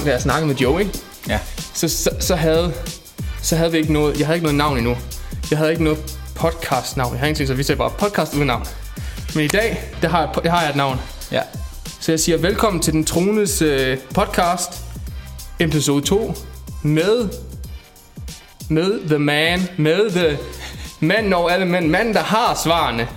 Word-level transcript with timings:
gang, 0.00 0.06
da 0.06 0.12
jeg 0.12 0.22
snakkede 0.22 0.46
med 0.46 0.56
Joe, 0.56 0.80
ikke? 0.80 0.98
Ja. 1.28 1.38
Så, 1.74 1.88
så, 1.88 2.10
så, 2.20 2.36
havde, 2.36 2.74
så 3.42 3.56
havde 3.56 3.72
vi 3.72 3.78
ikke 3.78 3.92
noget, 3.92 4.18
jeg 4.18 4.26
havde 4.26 4.36
ikke 4.36 4.44
noget 4.44 4.56
navn 4.56 4.76
endnu. 4.76 4.96
Jeg 5.50 5.58
havde 5.58 5.70
ikke 5.70 5.84
noget 5.84 6.16
podcast 6.34 6.96
navn. 6.96 7.12
Jeg 7.12 7.18
havde 7.18 7.28
ingenting, 7.28 7.48
så 7.48 7.54
vi 7.54 7.62
sagde 7.62 7.78
bare 7.78 7.90
podcast 7.98 8.34
uden 8.34 8.46
navn. 8.46 8.66
Men 9.34 9.44
i 9.44 9.48
dag, 9.48 9.82
der 10.02 10.08
har, 10.08 10.20
jeg, 10.20 10.44
der 10.44 10.50
har 10.50 10.60
jeg 10.60 10.70
et 10.70 10.76
navn. 10.76 11.00
Ja. 11.32 11.42
Så 12.00 12.12
jeg 12.12 12.20
siger 12.20 12.38
velkommen 12.38 12.82
til 12.82 12.92
den 12.92 13.04
trones 13.04 13.62
øh, 13.62 13.98
podcast, 14.14 14.80
episode 15.58 16.04
2, 16.06 16.34
med, 16.82 17.28
med 18.68 19.08
the 19.08 19.18
man, 19.18 19.68
med 19.76 20.10
the 20.10 20.38
mand 21.00 21.34
over 21.34 21.50
alle 21.50 21.66
mænd, 21.66 21.88
manden 21.88 22.14
der 22.14 22.22
har 22.22 22.60
svarene. 22.64 23.08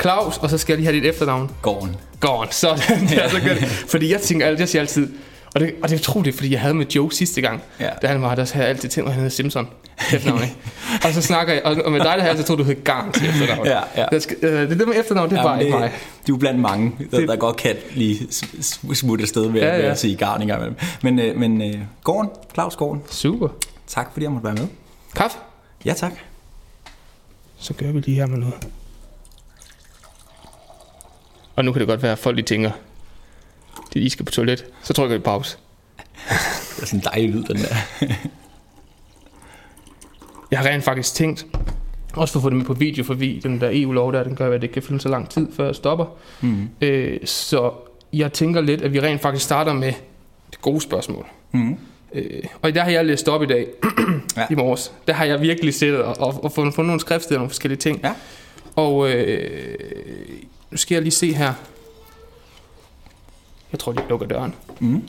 Claus, 0.00 0.38
og 0.38 0.50
så 0.50 0.58
skal 0.58 0.72
jeg 0.72 0.78
lige 0.78 0.86
have 0.86 0.96
dit 0.96 1.14
efternavn. 1.14 1.50
Gården. 1.62 1.96
Gone. 2.20 2.48
Sådan, 2.52 2.78
det 3.08 3.24
er 3.24 3.28
så 3.28 3.40
godt. 3.40 3.64
Fordi 3.64 4.12
jeg 4.12 4.20
tænker 4.20 4.46
altid, 4.46 4.60
jeg 4.60 4.68
siger 4.68 4.80
altid, 4.82 5.08
og 5.54 5.60
det, 5.60 5.74
og 5.82 5.88
det 5.88 5.94
er 5.94 6.00
utroligt, 6.00 6.36
fordi 6.36 6.52
jeg 6.52 6.60
havde 6.60 6.74
med 6.74 6.86
Joe 6.86 7.12
sidste 7.12 7.40
gang, 7.40 7.62
Ja. 7.80 7.88
da 8.02 8.06
han 8.06 8.22
var 8.22 8.34
der 8.34 8.50
havde 8.52 8.66
jeg 8.66 8.74
altid 8.74 8.88
tænkt, 8.88 9.08
at 9.08 9.14
han 9.14 9.22
hed 9.22 9.30
Simpson. 9.30 9.68
Efternavn, 10.12 10.42
ikke? 10.42 10.54
og 11.04 11.12
så 11.12 11.22
snakker 11.22 11.52
jeg, 11.54 11.62
og 11.64 11.92
med 11.92 12.00
dig, 12.00 12.04
der 12.04 12.10
har 12.10 12.18
jeg 12.18 12.28
altid 12.28 12.44
troet, 12.44 12.58
du 12.58 12.64
hed 12.64 12.84
Garn 12.84 13.12
til 13.12 13.26
efternavn. 13.30 13.66
Ja, 13.66 13.78
ja. 13.96 14.04
Jeg 14.12 14.22
skal, 14.22 14.36
øh, 14.42 14.70
det 14.70 14.78
der 14.80 14.86
med 14.86 14.94
efternavn, 15.00 15.30
det 15.30 15.38
er 15.38 15.42
bare 15.42 15.64
ikke 15.64 15.78
mig. 15.78 15.92
Du 16.28 16.34
er 16.34 16.38
blandt 16.38 16.60
mange, 16.60 16.92
der, 17.10 17.18
Det- 17.18 17.28
der 17.28 17.36
godt 17.36 17.56
kan 17.56 17.76
lige 17.94 18.16
sm- 18.30 18.58
sm- 18.60 18.94
smutte 18.94 19.22
afsted 19.22 19.48
med, 19.48 19.60
Ja, 19.60 19.66
ja, 19.76 19.82
med 19.82 19.84
at 19.90 19.98
sige 19.98 20.16
garninger 20.16 20.56
imellem. 20.56 20.76
Men, 21.02 21.18
øh, 21.18 21.36
men 21.36 21.62
øh, 21.62 21.74
Gården, 22.04 22.30
Claus 22.54 22.76
Gården, 22.76 23.02
Super. 23.10 23.48
tak 23.86 24.08
fordi 24.12 24.24
jeg 24.24 24.32
måtte 24.32 24.44
være 24.44 24.54
med. 24.54 24.66
Kaffe? 25.16 25.38
Ja, 25.84 25.92
tak. 25.92 26.12
Så 27.58 27.74
gør 27.74 27.92
vi 27.92 28.00
lige 28.00 28.14
her 28.14 28.26
med 28.26 28.38
noget. 28.38 28.54
Og 31.58 31.64
nu 31.64 31.72
kan 31.72 31.80
det 31.80 31.88
godt 31.88 32.02
være, 32.02 32.12
at 32.12 32.18
folk 32.18 32.36
lige 32.36 32.46
tænker, 32.46 32.70
de 33.94 33.98
lige 33.98 34.10
skal 34.10 34.24
på 34.24 34.32
toilet. 34.32 34.64
Så 34.82 34.92
trykker 34.92 35.16
vi 35.16 35.22
pause. 35.22 35.56
Det 36.76 36.82
er 36.82 36.86
sådan 36.86 36.98
en 37.00 37.04
dejlig 37.04 37.30
lyd, 37.30 37.42
den 37.44 37.56
der. 37.56 37.76
Jeg 40.50 40.58
har 40.58 40.66
rent 40.68 40.84
faktisk 40.84 41.14
tænkt, 41.14 41.46
også 42.14 42.32
for 42.32 42.38
at 42.38 42.42
få 42.42 42.50
det 42.50 42.56
med 42.56 42.64
på 42.64 42.72
video, 42.72 43.04
for 43.04 43.14
vi, 43.14 43.40
den 43.42 43.60
der 43.60 43.70
EU-lov 43.72 44.12
der, 44.12 44.24
den 44.24 44.36
gør, 44.36 44.54
at 44.54 44.62
det 44.62 44.70
kan 44.70 44.82
følge 44.82 45.00
så 45.00 45.08
lang 45.08 45.28
tid, 45.30 45.52
før 45.52 45.64
jeg 45.64 45.74
stopper. 45.74 46.06
Mm. 46.40 46.68
Øh, 46.80 47.18
så 47.24 47.72
jeg 48.12 48.32
tænker 48.32 48.60
lidt, 48.60 48.82
at 48.82 48.92
vi 48.92 49.00
rent 49.00 49.20
faktisk 49.22 49.44
starter 49.44 49.72
med 49.72 49.92
det 50.50 50.60
gode 50.60 50.80
spørgsmål. 50.80 51.26
Mm. 51.52 51.76
Øh, 52.14 52.42
og 52.62 52.74
der 52.74 52.82
har 52.82 52.90
jeg 52.90 53.04
læst 53.04 53.28
op 53.28 53.42
i 53.42 53.46
dag, 53.46 53.66
Ja. 54.36 54.46
i 54.50 54.54
morges. 54.54 54.92
Der 55.08 55.12
har 55.14 55.24
jeg 55.24 55.40
virkelig 55.40 55.74
siddet 55.74 56.02
og, 56.02 56.16
og, 56.18 56.44
og 56.44 56.52
fundet, 56.52 56.74
fundet 56.74 56.86
nogle 56.86 57.00
skriftsteder 57.00 57.38
og 57.38 57.40
nogle 57.40 57.50
forskellige 57.50 57.78
ting. 57.78 58.00
Ja. 58.04 58.12
Og 58.76 59.10
øh, 59.10 59.78
nu 60.70 60.76
skal 60.76 60.94
jeg 60.94 61.02
lige 61.02 61.12
se 61.12 61.32
her. 61.32 61.54
Jeg 63.72 63.80
tror, 63.80 63.92
de 63.92 64.02
lukker 64.08 64.26
døren. 64.26 64.54
Mm. 64.80 65.08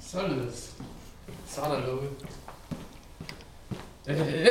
Således. 0.00 0.70
Så 1.48 1.60
er 1.60 1.68
der 1.74 1.86
lukket. 1.86 2.10
Øh. 4.06 4.46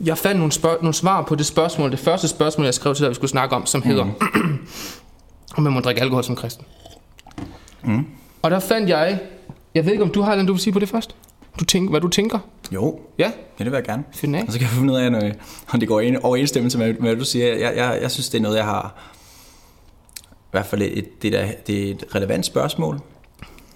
Jeg 0.00 0.18
fandt 0.18 0.38
nogle, 0.38 0.52
spørg- 0.52 0.80
nogle 0.80 0.94
svar 0.94 1.22
på 1.22 1.34
det 1.34 1.46
spørgsmål, 1.46 1.90
det 1.90 1.98
første 1.98 2.28
spørgsmål, 2.28 2.64
jeg 2.64 2.74
skrev 2.74 2.94
til 2.94 3.02
dig, 3.02 3.10
vi 3.10 3.14
skulle 3.14 3.30
snakke 3.30 3.56
om, 3.56 3.66
som 3.66 3.82
hedder, 3.82 4.06
om 5.58 5.64
man 5.64 5.72
må 5.72 5.80
drikke 5.80 6.00
alkohol 6.00 6.24
som 6.24 6.36
kristen. 6.36 6.64
Mm. 7.84 8.06
Og 8.42 8.50
der 8.50 8.58
fandt 8.60 8.88
jeg, 8.88 9.20
jeg 9.74 9.84
ved 9.84 9.92
ikke, 9.92 10.04
om 10.04 10.10
du 10.10 10.22
har 10.22 10.34
noget, 10.34 10.48
du 10.48 10.52
vil 10.52 10.60
sige 10.62 10.72
på 10.72 10.78
det 10.78 10.88
først? 10.88 11.16
Du 11.60 11.64
tænker, 11.64 11.90
hvad 11.90 12.00
du 12.00 12.08
tænker? 12.08 12.38
Jo, 12.72 13.00
Ja, 13.18 13.24
ja, 13.58 13.64
det 13.64 13.66
vil 13.66 13.72
jeg 13.72 13.84
gerne. 13.84 14.04
find 14.12 14.36
af. 14.36 14.42
Og 14.46 14.52
så 14.52 14.58
kan 14.58 14.66
jeg 14.66 14.70
finde 14.70 14.92
ud 14.92 14.98
af, 14.98 15.12
når- 15.12 15.30
om 15.72 15.80
det 15.80 15.88
går 15.88 16.00
ind 16.00 16.16
overensstemmelse 16.22 16.78
med, 16.78 16.94
hvad 16.94 17.16
du 17.16 17.24
siger. 17.24 17.46
Jeg, 17.46 17.76
jeg, 17.76 17.98
jeg 18.02 18.10
synes, 18.10 18.28
det 18.28 18.38
er 18.38 18.42
noget, 18.42 18.56
jeg 18.56 18.64
har... 18.64 18.94
I 20.24 20.50
hvert 20.50 20.66
fald 20.66 20.82
et, 20.82 21.22
det, 21.22 21.32
der, 21.32 21.46
det 21.66 21.86
er 21.88 21.90
et 21.94 22.04
relevant 22.14 22.46
spørgsmål. 22.46 23.00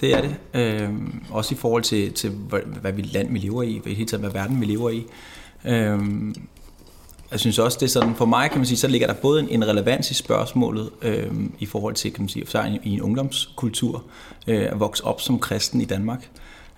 Det 0.00 0.14
er 0.14 0.20
det. 0.20 0.34
Øhm, 0.54 1.22
også 1.30 1.54
i 1.54 1.58
forhold 1.58 1.82
til, 1.82 2.12
til 2.12 2.30
hvad, 2.30 2.60
hvad 2.80 2.92
vi 2.92 3.02
land 3.02 3.32
vi 3.32 3.38
lever 3.38 3.62
i, 3.62 3.80
hvad, 3.82 3.92
i 3.92 3.94
hele 3.94 4.08
taget, 4.08 4.20
hvad 4.20 4.30
verden 4.30 4.60
vi 4.60 4.66
lever 4.66 4.90
i. 4.90 5.04
Øhm, 5.64 6.34
jeg 7.32 7.40
synes 7.40 7.58
også, 7.58 7.78
det 7.80 7.86
er 7.86 7.90
sådan, 7.90 8.14
for 8.14 8.24
mig 8.24 8.50
kan 8.50 8.58
man 8.58 8.66
sige, 8.66 8.78
så 8.78 8.88
ligger 8.88 9.06
der 9.06 9.14
både 9.14 9.40
en, 9.40 9.48
en 9.48 9.68
relevans 9.68 10.10
i 10.10 10.14
spørgsmålet 10.14 10.90
øhm, 11.02 11.52
i 11.58 11.66
forhold 11.66 11.94
til, 11.94 12.12
kan 12.12 12.22
man 12.22 12.28
sige, 12.28 12.44
i, 12.68 12.80
i 12.88 12.92
en 12.92 13.02
ungdomskultur, 13.02 14.04
øh, 14.46 14.62
at 14.72 14.80
vokse 14.80 15.04
op 15.04 15.20
som 15.20 15.38
kristen 15.38 15.80
i 15.80 15.84
Danmark. 15.84 16.28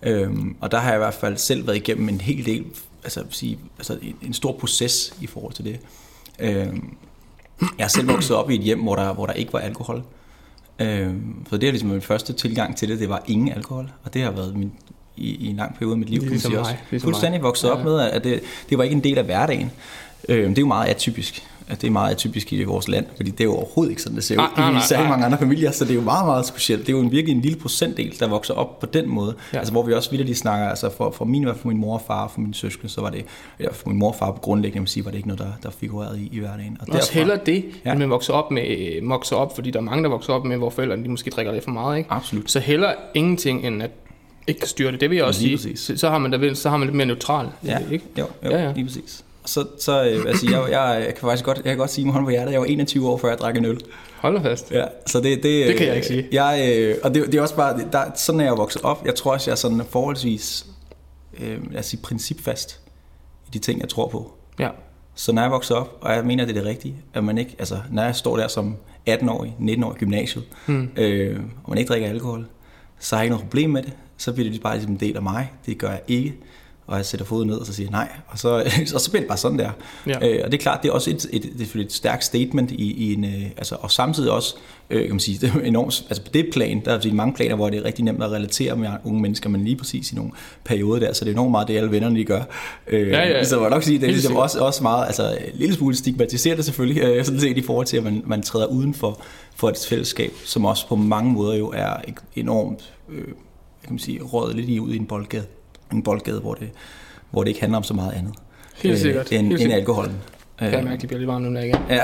Øhm, 0.02 0.56
og 0.60 0.70
der 0.70 0.78
har 0.78 0.88
jeg 0.88 0.96
i 0.96 0.98
hvert 0.98 1.14
fald 1.14 1.36
selv 1.36 1.66
været 1.66 1.76
igennem 1.76 2.08
en 2.08 2.20
hel 2.20 2.46
del, 2.46 2.64
altså, 3.04 3.24
sige, 3.30 3.58
altså 3.78 3.98
en, 4.02 4.16
en 4.22 4.32
stor 4.32 4.52
proces 4.52 5.14
i 5.20 5.26
forhold 5.26 5.52
til 5.52 5.64
det. 5.64 5.80
Øhm, 6.38 6.94
jeg 7.78 7.84
er 7.84 7.88
selv 7.88 8.08
vokset 8.08 8.36
op 8.36 8.50
i 8.50 8.54
et 8.54 8.60
hjem, 8.60 8.80
hvor 8.82 8.96
der, 8.96 9.12
hvor 9.14 9.26
der 9.26 9.32
ikke 9.32 9.52
var 9.52 9.58
alkohol. 9.58 10.02
Øhm, 10.78 11.46
så 11.50 11.56
det 11.56 11.66
er 11.66 11.70
ligesom 11.72 11.88
min 11.88 12.00
første 12.02 12.32
tilgang 12.32 12.76
til 12.76 12.88
det, 12.88 13.00
det 13.00 13.08
var 13.08 13.22
ingen 13.26 13.52
alkohol, 13.52 13.90
og 14.04 14.14
det 14.14 14.22
har 14.22 14.30
været 14.30 14.56
min, 14.56 14.72
i, 15.16 15.34
i 15.34 15.46
en 15.46 15.56
lang 15.56 15.74
periode 15.74 15.92
af 15.92 15.98
mit 15.98 16.10
liv, 16.10 16.20
kan 16.20 16.24
man 16.26 16.30
Ligesom 16.32 16.50
sige 16.50 16.58
mig, 16.60 16.68
også. 16.70 16.74
ligesom 16.90 17.06
Fuldstændig 17.06 17.42
vokset 17.42 17.70
op 17.70 17.78
Ja. 17.78 17.84
med, 17.84 18.00
at 18.00 18.24
det, 18.24 18.40
det 18.70 18.78
var 18.78 18.84
ikke 18.84 18.96
en 18.96 19.04
del 19.04 19.18
af 19.18 19.24
hverdagen. 19.24 19.70
Øhm, 20.28 20.48
det 20.48 20.58
er 20.58 20.62
jo 20.62 20.66
meget 20.66 20.88
atypisk. 20.90 21.42
At 21.68 21.80
det 21.80 21.86
er 21.86 21.90
meget 21.90 22.10
atypisk 22.10 22.52
i 22.52 22.64
vores 22.64 22.88
land, 22.88 23.06
fordi 23.16 23.30
det 23.30 23.40
er 23.40 23.44
jo 23.44 23.54
overhovedet 23.54 23.90
ikke 23.90 24.02
sådan, 24.02 24.16
det 24.16 24.24
ser 24.24 24.34
ud 24.34 24.48
nej, 24.56 24.78
i 24.78 24.80
særlig 24.88 25.08
mange 25.08 25.24
andre 25.24 25.38
familier, 25.38 25.70
så 25.70 25.84
det 25.84 25.90
er 25.90 25.94
jo 25.94 26.00
meget, 26.00 26.26
meget 26.26 26.46
specielt. 26.46 26.80
Det 26.86 26.88
er 26.88 26.96
jo 26.96 27.00
en 27.02 27.10
virkelig 27.10 27.34
en 27.36 27.40
lille 27.42 27.58
procentdel, 27.58 28.14
der 28.20 28.28
vokser 28.28 28.54
op 28.54 28.78
på 28.78 28.86
den 28.86 29.08
måde. 29.08 29.34
Ja. 29.52 29.58
Altså 29.58 29.72
hvor 29.72 29.82
vi 29.82 29.92
også 29.92 30.10
vildt 30.10 30.26
lige 30.26 30.36
snakker, 30.36 30.68
altså 30.68 30.90
for, 30.96 31.10
for 31.10 31.24
min, 31.24 31.48
for 31.56 31.68
min 31.68 31.76
mor 31.76 31.94
og 31.94 32.02
far 32.06 32.28
for 32.28 32.40
mine 32.40 32.54
søskende, 32.54 32.92
så 32.92 33.00
var 33.00 33.10
det, 33.10 33.24
ja, 33.60 33.66
for 33.72 33.88
min 33.88 33.98
mor 33.98 34.08
og 34.08 34.14
far 34.14 34.30
på 34.30 34.40
grundlæggende, 34.40 34.80
man 34.80 34.86
sige, 34.86 35.04
var 35.04 35.10
det 35.10 35.18
ikke 35.18 35.28
noget, 35.28 35.40
der, 35.40 35.52
der 35.62 35.70
figurerede 35.70 36.20
i, 36.20 36.28
i 36.32 36.38
hverdagen. 36.38 36.76
Og 36.80 36.86
Også 36.94 37.12
hellere 37.12 37.38
det, 37.46 37.64
ja. 37.84 37.90
End 37.90 37.98
man 37.98 38.10
vokser 38.10 38.32
op, 38.32 38.50
med, 38.50 39.08
vokser 39.08 39.36
op, 39.36 39.54
fordi 39.54 39.70
der 39.70 39.78
er 39.78 39.82
mange, 39.82 40.02
der 40.04 40.10
vokser 40.10 40.32
op 40.32 40.44
med, 40.44 40.56
hvor 40.56 40.70
forældrene 40.70 41.04
de 41.04 41.08
måske 41.08 41.30
drikker 41.30 41.52
lidt 41.52 41.64
for 41.64 41.70
meget. 41.70 41.98
Ikke? 41.98 42.12
Absolut. 42.12 42.50
Så 42.50 42.60
hellere 42.60 42.94
ingenting, 43.14 43.66
end 43.66 43.82
at 43.82 43.90
ikke 44.46 44.60
kan 44.60 44.68
styre 44.68 44.92
det. 44.92 45.00
Det 45.00 45.10
vil 45.10 45.16
jeg 45.16 45.24
også 45.24 45.42
Lige 45.42 45.58
sige. 45.58 45.72
præcis. 45.72 45.86
Så, 45.86 45.96
så, 45.96 46.10
har 46.10 46.18
man 46.18 46.32
der, 46.32 46.54
så 46.54 46.70
har 46.70 46.76
man 46.76 46.86
lidt 46.88 46.96
mere 46.96 47.06
neutral. 47.06 47.46
Ja, 47.64 47.78
Ikke? 47.92 48.04
jo, 48.18 48.26
jo 48.44 48.50
Ja, 48.50 48.56
ja, 48.56 48.62
ja. 48.62 48.66
ja. 48.66 48.72
lige 48.72 48.84
præcis. 48.84 49.23
Så, 49.46 49.66
så 49.80 50.04
øh, 50.04 50.24
altså, 50.28 50.46
jeg, 50.50 50.70
jeg, 50.70 51.02
jeg, 51.06 51.14
kan 51.14 51.20
faktisk 51.20 51.44
godt, 51.44 51.56
jeg 51.56 51.64
kan 51.64 51.76
godt 51.76 51.90
sige 51.90 52.04
med 52.04 52.12
hånden 52.12 52.26
på 52.26 52.30
hjertet, 52.30 52.52
jeg 52.52 52.60
var 52.60 52.66
21 52.66 53.08
år, 53.08 53.16
før 53.18 53.28
jeg 53.28 53.38
drak 53.38 53.56
en 53.56 53.64
øl. 53.64 53.80
Hold 54.16 54.42
fast. 54.42 54.70
Ja, 54.72 54.84
så 55.06 55.20
det, 55.20 55.42
det, 55.42 55.66
Det 55.66 55.76
kan 55.76 55.86
jeg 55.86 55.90
øh, 55.90 55.96
ikke 55.96 56.06
sige. 56.06 56.28
Jeg, 56.32 56.74
øh, 56.78 56.96
og 57.02 57.14
det, 57.14 57.26
det 57.26 57.34
er 57.34 57.42
også 57.42 57.56
bare, 57.56 57.80
der, 57.92 58.02
sådan 58.16 58.40
er 58.40 58.44
jeg 58.44 58.56
vokset 58.56 58.82
op. 58.82 59.06
Jeg 59.06 59.14
tror 59.14 59.32
også, 59.32 59.50
jeg 59.50 59.52
er 59.52 59.56
sådan 59.56 59.82
forholdsvis, 59.90 60.66
øh, 61.40 61.72
lad 61.72 61.78
os 61.80 61.86
sige, 61.86 62.00
principfast 62.02 62.80
i 63.46 63.50
de 63.52 63.58
ting, 63.58 63.80
jeg 63.80 63.88
tror 63.88 64.08
på. 64.08 64.32
Ja. 64.58 64.68
Så 65.14 65.32
når 65.32 65.42
jeg 65.42 65.50
vokser 65.50 65.74
op, 65.74 65.98
og 66.00 66.12
jeg 66.14 66.24
mener, 66.24 66.44
det 66.44 66.56
er 66.56 66.60
det 66.60 66.68
rigtige, 66.68 66.96
at 67.14 67.24
man 67.24 67.38
ikke, 67.38 67.56
altså 67.58 67.76
når 67.92 68.02
jeg 68.02 68.16
står 68.16 68.36
der 68.36 68.48
som 68.48 68.76
18-årig, 69.10 69.56
19-årig 69.60 69.96
i 69.96 69.98
gymnasiet, 69.98 70.44
Hmm. 70.66 70.88
øh, 70.96 71.40
og 71.64 71.70
man 71.70 71.78
ikke 71.78 71.88
drikker 71.88 72.08
alkohol, 72.08 72.46
så 72.98 73.16
har 73.16 73.22
jeg 73.22 73.24
ikke 73.26 73.32
noget 73.32 73.44
problem 73.44 73.70
med 73.70 73.82
det. 73.82 73.92
Så 74.16 74.32
bliver 74.32 74.50
det 74.50 74.62
bare 74.62 74.74
ligesom 74.74 74.92
en 74.92 75.00
del 75.00 75.16
af 75.16 75.22
mig. 75.22 75.52
Det 75.66 75.78
gør 75.78 75.90
jeg 75.90 76.00
ikke. 76.08 76.34
Og 76.86 76.96
jeg 76.96 77.06
sætter 77.06 77.26
foden 77.26 77.48
ned, 77.48 77.56
og 77.56 77.66
så 77.66 77.72
siger 77.72 77.90
nej. 77.90 78.08
Og 78.26 78.38
så, 78.38 78.48
og 78.94 79.00
så 79.00 79.10
bliver 79.10 79.20
det 79.20 79.28
bare 79.28 79.38
sådan 79.38 79.58
der. 79.58 79.70
Ja. 80.06 80.28
Øh, 80.28 80.40
og 80.44 80.52
det 80.52 80.58
er 80.58 80.62
klart, 80.62 80.82
det 80.82 80.88
er 80.88 80.92
også 80.92 81.10
et, 81.10 81.26
et, 81.32 81.42
det 81.58 81.74
er 81.74 81.80
et 81.80 81.92
stærkt 81.92 82.24
statement 82.24 82.70
i, 82.70 82.92
i 82.92 83.14
en, 83.14 83.24
øh, 83.24 83.44
altså, 83.56 83.76
og 83.80 83.90
samtidig 83.90 84.30
også, 84.30 84.56
øh, 84.90 85.02
kan 85.02 85.10
man 85.10 85.20
sige, 85.20 85.38
det 85.46 85.52
er 85.54 85.60
enormt, 85.60 86.04
altså 86.08 86.22
på 86.22 86.30
det 86.34 86.46
plan, 86.52 86.82
der 86.84 86.90
er 86.90 86.94
altså 86.94 87.08
mange 87.08 87.34
planer, 87.34 87.54
hvor 87.54 87.70
det 87.70 87.78
er 87.78 87.84
rigtig 87.84 88.04
nemt 88.04 88.22
at 88.22 88.30
relatere 88.30 88.76
med 88.76 88.88
unge 89.04 89.22
mennesker, 89.22 89.50
men 89.50 89.64
lige 89.64 89.76
præcis 89.76 90.12
i 90.12 90.14
nogle 90.14 90.30
perioder 90.64 91.00
der, 91.00 91.12
så 91.12 91.24
det 91.24 91.30
er 91.30 91.34
enormt 91.34 91.50
meget 91.50 91.68
det, 91.68 91.76
alle 91.76 91.90
vennerne 91.90 92.18
de 92.18 92.24
gør. 92.24 92.42
Øh, 92.86 93.08
Ja, 93.08 93.28
ja. 93.28 93.44
Så 93.44 93.60
jeg 93.60 93.70
nok 93.70 93.82
sige, 93.82 93.98
det 93.98 94.06
er 94.06 94.12
ligesom 94.12 94.36
også, 94.36 94.60
også 94.60 94.82
meget, 94.82 95.06
altså 95.06 95.38
en 95.52 95.58
lille 95.58 95.74
smule 95.74 95.96
stigmatiseret 95.96 96.64
selvfølgelig, 96.64 97.02
øh, 97.02 97.24
sådan 97.24 97.40
set 97.40 97.58
i 97.58 97.62
forhold 97.62 97.86
til, 97.86 97.96
at 97.96 98.04
man, 98.04 98.22
man 98.26 98.42
træder 98.42 98.66
uden 98.66 98.94
for, 98.94 99.20
for 99.56 99.68
et 99.68 99.86
fællesskab, 99.88 100.32
som 100.44 100.64
også 100.64 100.88
på 100.88 100.96
mange 100.96 101.32
måder 101.32 101.56
jo 101.56 101.72
er 101.74 101.96
enormt, 102.36 102.94
øh, 103.08 103.24
kan 103.84 103.92
man 103.92 103.98
sige, 103.98 104.22
rådet 104.22 104.56
lidt 104.56 104.68
i 104.68 104.80
ud 104.80 104.92
i 104.92 104.96
en 104.96 105.06
boldgade. 105.06 105.44
En 105.94 106.02
boldgade, 106.02 106.40
hvor 106.40 106.54
det, 106.54 106.70
hvor 107.30 107.42
det 107.42 107.48
ikke 107.48 107.60
handler 107.60 107.76
om 107.76 107.84
så 107.84 107.94
meget 107.94 108.12
andet. 108.12 108.34
Helt 108.82 108.98
sikkert. 108.98 109.32
Øh, 109.32 109.38
end, 109.38 109.46
Helt 109.46 109.52
end 109.52 109.58
sikkert. 109.60 109.78
alkoholen. 109.78 110.12
Kan 110.58 110.72
jeg 110.72 110.84
mærke, 110.84 111.00
det 111.00 111.08
bliver 111.08 111.18
lidt 111.18 111.28
varmt 111.28 111.52
nu 111.52 111.58
igen. 111.58 111.76
Ja, 111.90 112.02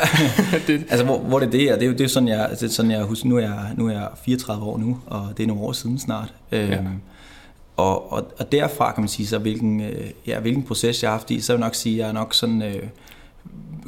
det, 0.67 0.85
altså 0.91 1.05
hvor, 1.05 1.19
hvor 1.19 1.39
det 1.39 1.47
er 1.47 1.51
det, 1.51 1.73
og 1.73 1.79
det 1.81 1.87
er 1.87 1.91
jo 1.91 1.97
det 1.97 2.05
er 2.05 2.09
sådan, 2.09 2.29
jeg, 2.29 2.49
det 2.51 2.63
er 2.63 2.69
sådan, 2.69 2.91
jeg 2.91 3.03
husker, 3.03 3.29
nu 3.29 3.37
er 3.37 3.41
jeg, 3.41 3.59
nu 3.77 3.87
er 3.89 3.93
jeg 3.93 4.09
34 4.25 4.65
år 4.65 4.79
nu, 4.79 4.99
og 5.07 5.29
det 5.37 5.43
er 5.43 5.47
nogle 5.47 5.63
år 5.63 5.73
siden 5.73 5.99
snart. 5.99 6.35
Øhm, 6.53 6.71
Ja. 6.71 6.79
og, 7.77 8.13
og, 8.13 8.27
og 8.39 8.53
derfra 8.53 8.93
kan 8.93 9.03
man 9.03 9.09
sige, 9.09 9.27
så 9.27 9.39
hvilken, 9.39 9.81
øh, 9.81 10.11
ja, 10.27 10.41
hvilken 10.41 10.63
proces 10.63 11.03
jeg 11.03 11.11
har 11.11 11.17
haft 11.17 11.31
i, 11.31 11.41
så 11.41 11.53
vil 11.53 11.59
jeg 11.59 11.67
nok 11.67 11.75
sige, 11.75 11.95
at 11.95 11.99
jeg 11.99 12.09
er 12.09 12.13
nok 12.13 12.35
sådan 12.35 12.63
øh, 12.63 12.83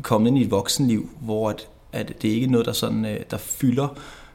kommet 0.03 0.29
ind 0.29 0.39
i 0.39 0.43
et 0.43 0.51
voksenliv, 0.51 1.09
hvor 1.21 1.51
at, 1.51 1.67
at 1.93 2.09
det 2.23 2.29
ikke 2.29 2.47
er 2.47 2.51
noget, 2.51 2.67
der, 2.67 2.73
sådan, 2.73 3.05
øh, 3.05 3.17
der 3.31 3.37
fylder 3.37 3.89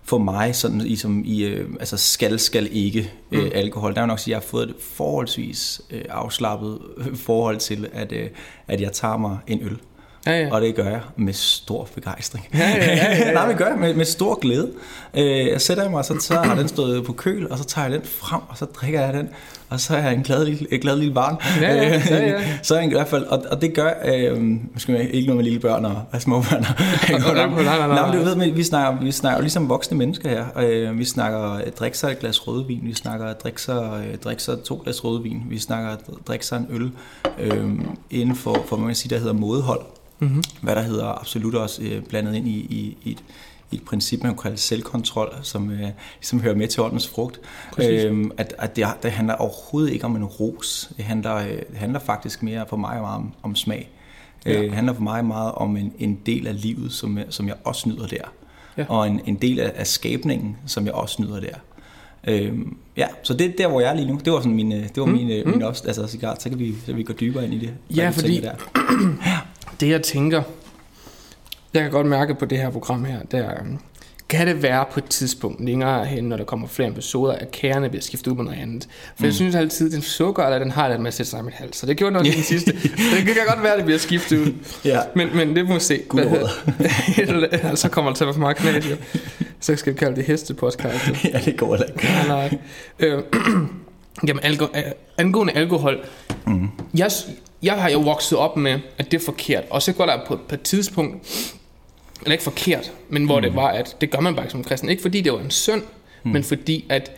for 0.07 0.17
mig, 0.17 0.55
sådan 0.55 0.81
i, 0.81 0.95
som 0.95 1.21
i, 1.25 1.43
øh, 1.43 1.69
altså 1.79 1.97
skal, 1.97 2.39
skal 2.39 2.69
ikke 2.71 3.11
øh, 3.31 3.43
Mm. 3.43 3.49
alkohol. 3.53 3.93
Der 3.93 4.01
jeg 4.01 4.07
nok 4.07 4.19
sige, 4.19 4.35
at 4.35 4.41
jeg 4.41 4.45
har 4.45 4.49
fået 4.49 4.69
et 4.69 4.75
forholdsvis 4.95 5.81
øh, 5.91 6.01
afslappet 6.09 6.79
forhold 7.15 7.57
til, 7.57 7.87
at, 7.93 8.11
øh, 8.11 8.29
at 8.67 8.81
jeg 8.81 8.91
tager 8.91 9.17
mig 9.17 9.37
en 9.47 9.59
øl. 9.63 9.77
Ja, 10.25 10.31
ja. 10.41 10.51
Og 10.53 10.61
det 10.61 10.75
gør 10.75 10.89
jeg 10.89 11.01
med 11.15 11.33
stor 11.33 11.87
begejstring. 11.95 12.47
Ja, 12.53 12.59
ja, 12.69 12.85
ja, 12.85 12.95
ja, 12.95 13.17
ja. 13.17 13.33
Nej, 13.39 13.47
det 13.47 13.57
gør 13.57 13.67
jeg 13.67 13.77
med, 13.77 13.93
med 13.93 14.05
stor 14.05 14.39
glæde. 14.39 14.71
Øh, 15.13 15.47
jeg 15.47 15.61
sætter 15.61 15.89
mig, 15.89 15.99
og 15.99 16.05
så, 16.05 16.17
så 16.19 16.33
har 16.33 16.55
den 16.55 16.67
stået 16.67 17.05
på 17.05 17.13
køl, 17.13 17.51
og 17.51 17.57
så 17.57 17.63
tager 17.63 17.87
jeg 17.87 17.99
den 17.99 18.07
frem, 18.07 18.41
og 18.49 18.57
så 18.57 18.65
drikker 18.65 19.01
jeg 19.01 19.13
den, 19.13 19.29
og 19.69 19.79
så 19.79 19.95
er 19.95 20.01
jeg 20.01 20.13
en 20.13 20.23
glad 20.23 20.45
lille, 20.45 20.73
et 20.73 20.81
glad 20.81 20.97
lille 20.97 21.13
barn. 21.13 21.37
Ja, 21.61 21.75
ja, 21.75 22.01
ja, 22.09 22.27
ja. 22.27 22.57
så 22.63 22.75
er 22.75 22.79
jeg 22.79 22.89
i 22.89 22.93
hvert 22.93 23.07
fald, 23.07 23.23
og, 23.23 23.43
og 23.51 23.61
det 23.61 23.73
gør, 23.73 23.91
øh, 24.05 24.41
måske 24.73 25.09
ikke 25.11 25.27
noget 25.27 25.37
med 25.37 25.43
lille 25.43 25.59
børn 25.59 25.85
og, 25.85 26.01
og 26.11 26.21
små 26.21 26.41
børn. 26.41 26.61
nej, 27.21 27.33
nej, 27.33 27.63
nej, 27.63 27.77
nej. 27.77 27.87
nej, 27.87 28.11
men 28.11 28.17
du 28.17 28.23
ved, 28.23 28.51
vi 28.51 28.63
snakker, 28.63 29.01
vi 29.01 29.11
snakker 29.11 29.37
jo 29.37 29.41
ligesom 29.41 29.69
voksne 29.69 29.97
mennesker 29.97 30.29
her. 30.29 30.45
Øh, 30.57 30.99
vi 30.99 31.05
snakker 31.05 31.39
at 31.39 31.79
drikke 31.79 31.97
sig 31.97 32.11
et 32.11 32.19
glas 32.19 32.47
rødvin, 32.47 32.79
vi 32.83 32.93
snakker 32.93 33.33
drikke 33.33 33.61
sig, 33.61 34.05
øh, 34.07 34.17
drikke 34.17 34.43
sig 34.43 34.63
to 34.63 34.81
glas 34.83 35.03
rødvin, 35.03 35.43
vi 35.49 35.59
snakker 35.59 35.95
drikke 36.27 36.45
sig 36.45 36.57
en 36.57 36.67
øl 36.69 36.91
øh, 37.39 37.71
inden 38.09 38.35
for, 38.35 38.65
for, 38.69 38.77
man 38.77 38.87
kan 38.87 38.95
sige, 38.95 39.09
der 39.09 39.19
hedder 39.19 39.33
modehold. 39.33 39.81
Mm-hmm. 40.19 40.43
Hvad 40.61 40.75
der 40.75 40.81
hedder 40.81 41.19
absolut 41.19 41.55
også 41.55 41.81
øh, 41.81 42.01
blandet 42.01 42.35
ind 42.35 42.47
i, 42.47 42.51
i, 42.51 42.97
i 43.03 43.11
et 43.11 43.23
i 43.71 43.75
et 43.75 43.85
princip, 43.85 44.23
man 44.23 44.31
kan 44.31 44.41
kalde 44.41 44.57
selvkontrol, 44.57 45.35
som, 45.41 45.71
øh, 45.71 45.87
som 46.21 46.41
hører 46.41 46.55
med 46.55 46.67
til 46.67 46.81
åndens 46.81 47.07
frugt. 47.07 47.39
Øhm, 47.79 48.31
at 48.37 48.55
at 48.57 48.75
det, 48.75 48.87
det 49.03 49.11
handler 49.11 49.33
overhovedet 49.33 49.93
ikke 49.93 50.05
om 50.05 50.15
en 50.15 50.25
ros. 50.25 50.91
Det 50.97 51.05
handler, 51.05 51.35
øh, 51.35 51.47
det 51.47 51.77
handler 51.77 51.99
faktisk 51.99 52.43
mere 52.43 52.65
for 52.69 52.77
mig 52.77 53.01
meget 53.01 53.15
om, 53.15 53.33
om 53.43 53.55
smag. 53.55 53.89
Ja. 54.45 54.51
Øh, 54.51 54.63
det 54.63 54.73
handler 54.73 54.93
for 54.93 55.01
mig 55.01 55.25
meget 55.25 55.51
om 55.51 55.77
en, 55.77 55.93
en 55.99 56.19
del 56.25 56.47
af 56.47 56.61
livet, 56.61 56.91
som, 56.91 57.19
som 57.29 57.47
jeg 57.47 57.55
også 57.63 57.89
nyder 57.89 58.07
der. 58.07 58.23
Ja. 58.77 58.85
Og 58.89 59.07
en, 59.07 59.21
en 59.25 59.35
del 59.35 59.59
af, 59.59 59.71
af 59.75 59.87
skabningen, 59.87 60.57
som 60.65 60.85
jeg 60.85 60.93
også 60.93 61.21
nyder 61.21 61.39
der. 61.39 61.55
Øhm, 62.27 62.77
ja, 62.97 63.07
så 63.23 63.33
det 63.33 63.47
er 63.47 63.51
der, 63.57 63.67
hvor 63.67 63.81
jeg 63.81 63.89
er 63.89 63.95
lige 63.95 64.07
nu. 64.07 64.19
Det 64.25 64.33
var 64.33 64.39
sådan 64.39 64.55
min, 64.55 64.71
øh, 64.71 64.79
det 64.79 64.97
var 64.97 65.05
mm. 65.05 65.11
min, 65.11 65.43
mm. 65.45 65.51
min 65.51 65.61
også, 65.61 65.83
altså 65.87 66.07
cigar. 66.07 66.35
Så 66.39 66.49
kan 66.49 66.59
vi, 66.59 66.73
så 66.79 66.85
kan 66.85 66.97
vi 66.97 67.03
gå 67.03 67.13
dybere 67.13 67.43
ind 67.43 67.53
i 67.53 67.59
det. 67.59 67.73
Ja, 67.95 68.09
fordi 68.09 68.41
der. 68.41 68.53
det 69.79 69.89
jeg 69.89 70.01
tænker, 70.01 70.43
jeg 71.79 71.83
kan 71.83 71.91
godt 71.91 72.07
mærke 72.07 72.35
på 72.35 72.45
det 72.45 72.57
her 72.57 72.69
program 72.69 73.05
her, 73.05 73.19
der 73.31 73.49
kan 74.29 74.47
det 74.47 74.63
være 74.63 74.85
på 74.91 74.99
et 74.99 75.05
tidspunkt 75.05 75.65
længere 75.65 76.05
hen, 76.05 76.23
når 76.23 76.37
der 76.37 76.43
kommer 76.43 76.67
flere 76.67 76.89
episoder, 76.89 77.33
at 77.33 77.51
kærerne 77.51 77.89
bliver 77.89 78.01
skiftet 78.01 78.31
ud 78.31 78.35
med 78.35 78.43
noget 78.45 78.59
andet. 78.59 78.83
For 78.83 79.13
mm. 79.19 79.25
jeg 79.25 79.33
synes 79.33 79.55
altid, 79.55 79.85
at 79.87 79.91
den 79.93 80.01
sukker, 80.01 80.43
eller 80.43 80.59
den 80.59 80.71
har 80.71 80.89
det 80.89 80.99
med 80.99 81.07
at 81.07 81.13
sætte 81.13 81.29
sig 81.29 81.39
i 81.39 81.43
mit 81.43 81.53
hals. 81.53 81.77
Så 81.77 81.85
det 81.85 81.97
gjorde 81.97 82.27
i 82.27 82.31
den 82.31 82.43
sidste. 82.53 82.71
det 82.71 83.25
kan 83.25 83.35
godt 83.47 83.63
være, 83.63 83.71
at 83.71 83.77
det 83.77 83.85
bliver 83.85 83.99
skiftet 83.99 84.37
ud. 84.39 84.53
ja. 84.85 84.99
men, 85.15 85.27
men 85.35 85.55
det 85.55 85.67
må 85.67 85.73
vi 85.73 85.79
se. 85.79 86.01
så 87.75 87.89
kommer 87.89 88.11
der 88.11 88.15
til 88.15 88.23
at 88.23 88.27
være 88.27 88.33
for 88.33 88.39
meget 88.39 88.57
knæs, 88.57 88.85
Så 89.59 89.75
skal 89.75 89.93
vi 89.93 89.97
kalde 89.97 90.15
det 90.15 90.23
hestepodcast. 90.25 91.23
ja, 91.33 91.39
det 91.45 91.57
går 91.57 91.75
da 91.77 91.83
ikke. 91.83 92.03
Nej, 92.03 92.27
nej. 92.27 92.57
Øh, 92.99 93.23
jamen, 94.27 94.43
alko- 94.43 94.91
angående 95.17 95.53
alkohol. 95.53 95.97
Mm. 96.47 96.69
Jeg, 96.93 97.11
jeg 97.63 97.73
har 97.73 97.89
jo 97.89 97.99
vokset 97.99 98.37
op 98.37 98.57
med, 98.57 98.79
at 98.97 99.11
det 99.11 99.21
er 99.21 99.25
forkert. 99.25 99.63
Og 99.69 99.81
så 99.81 99.93
går 99.93 100.05
der 100.05 100.17
på, 100.27 100.39
på 100.49 100.55
et 100.55 100.61
tidspunkt, 100.61 101.27
eller 102.21 102.31
ikke 102.31 102.43
forkert, 102.43 102.91
men 103.09 103.25
hvor 103.25 103.39
mm. 103.39 103.41
det 103.41 103.55
var, 103.55 103.67
at 103.67 103.97
det 104.01 104.11
gør 104.11 104.19
man 104.19 104.35
bare 104.35 104.45
ikke 104.45 104.51
som 104.51 104.63
kristen. 104.63 104.89
Ikke 104.89 105.01
fordi 105.01 105.21
det 105.21 105.33
var 105.33 105.39
en 105.39 105.51
synd, 105.51 105.81
mm. 106.23 106.31
men 106.31 106.43
fordi 106.43 106.85
at 106.89 107.11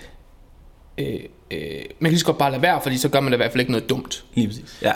øh, 0.97 1.19
øh, 1.51 1.59
man 1.99 2.09
kan 2.09 2.09
lige 2.09 2.19
så 2.19 2.25
godt 2.25 2.37
bare 2.37 2.51
lade 2.51 2.61
være, 2.61 2.81
fordi 2.81 2.97
så 2.97 3.09
gør 3.09 3.19
man 3.19 3.31
da 3.31 3.35
i 3.35 3.37
hvert 3.37 3.51
fald 3.51 3.59
ikke 3.59 3.71
noget 3.71 3.89
dumt. 3.89 4.23
Lige 4.33 4.47
præcis, 4.47 4.79
ja. 4.81 4.91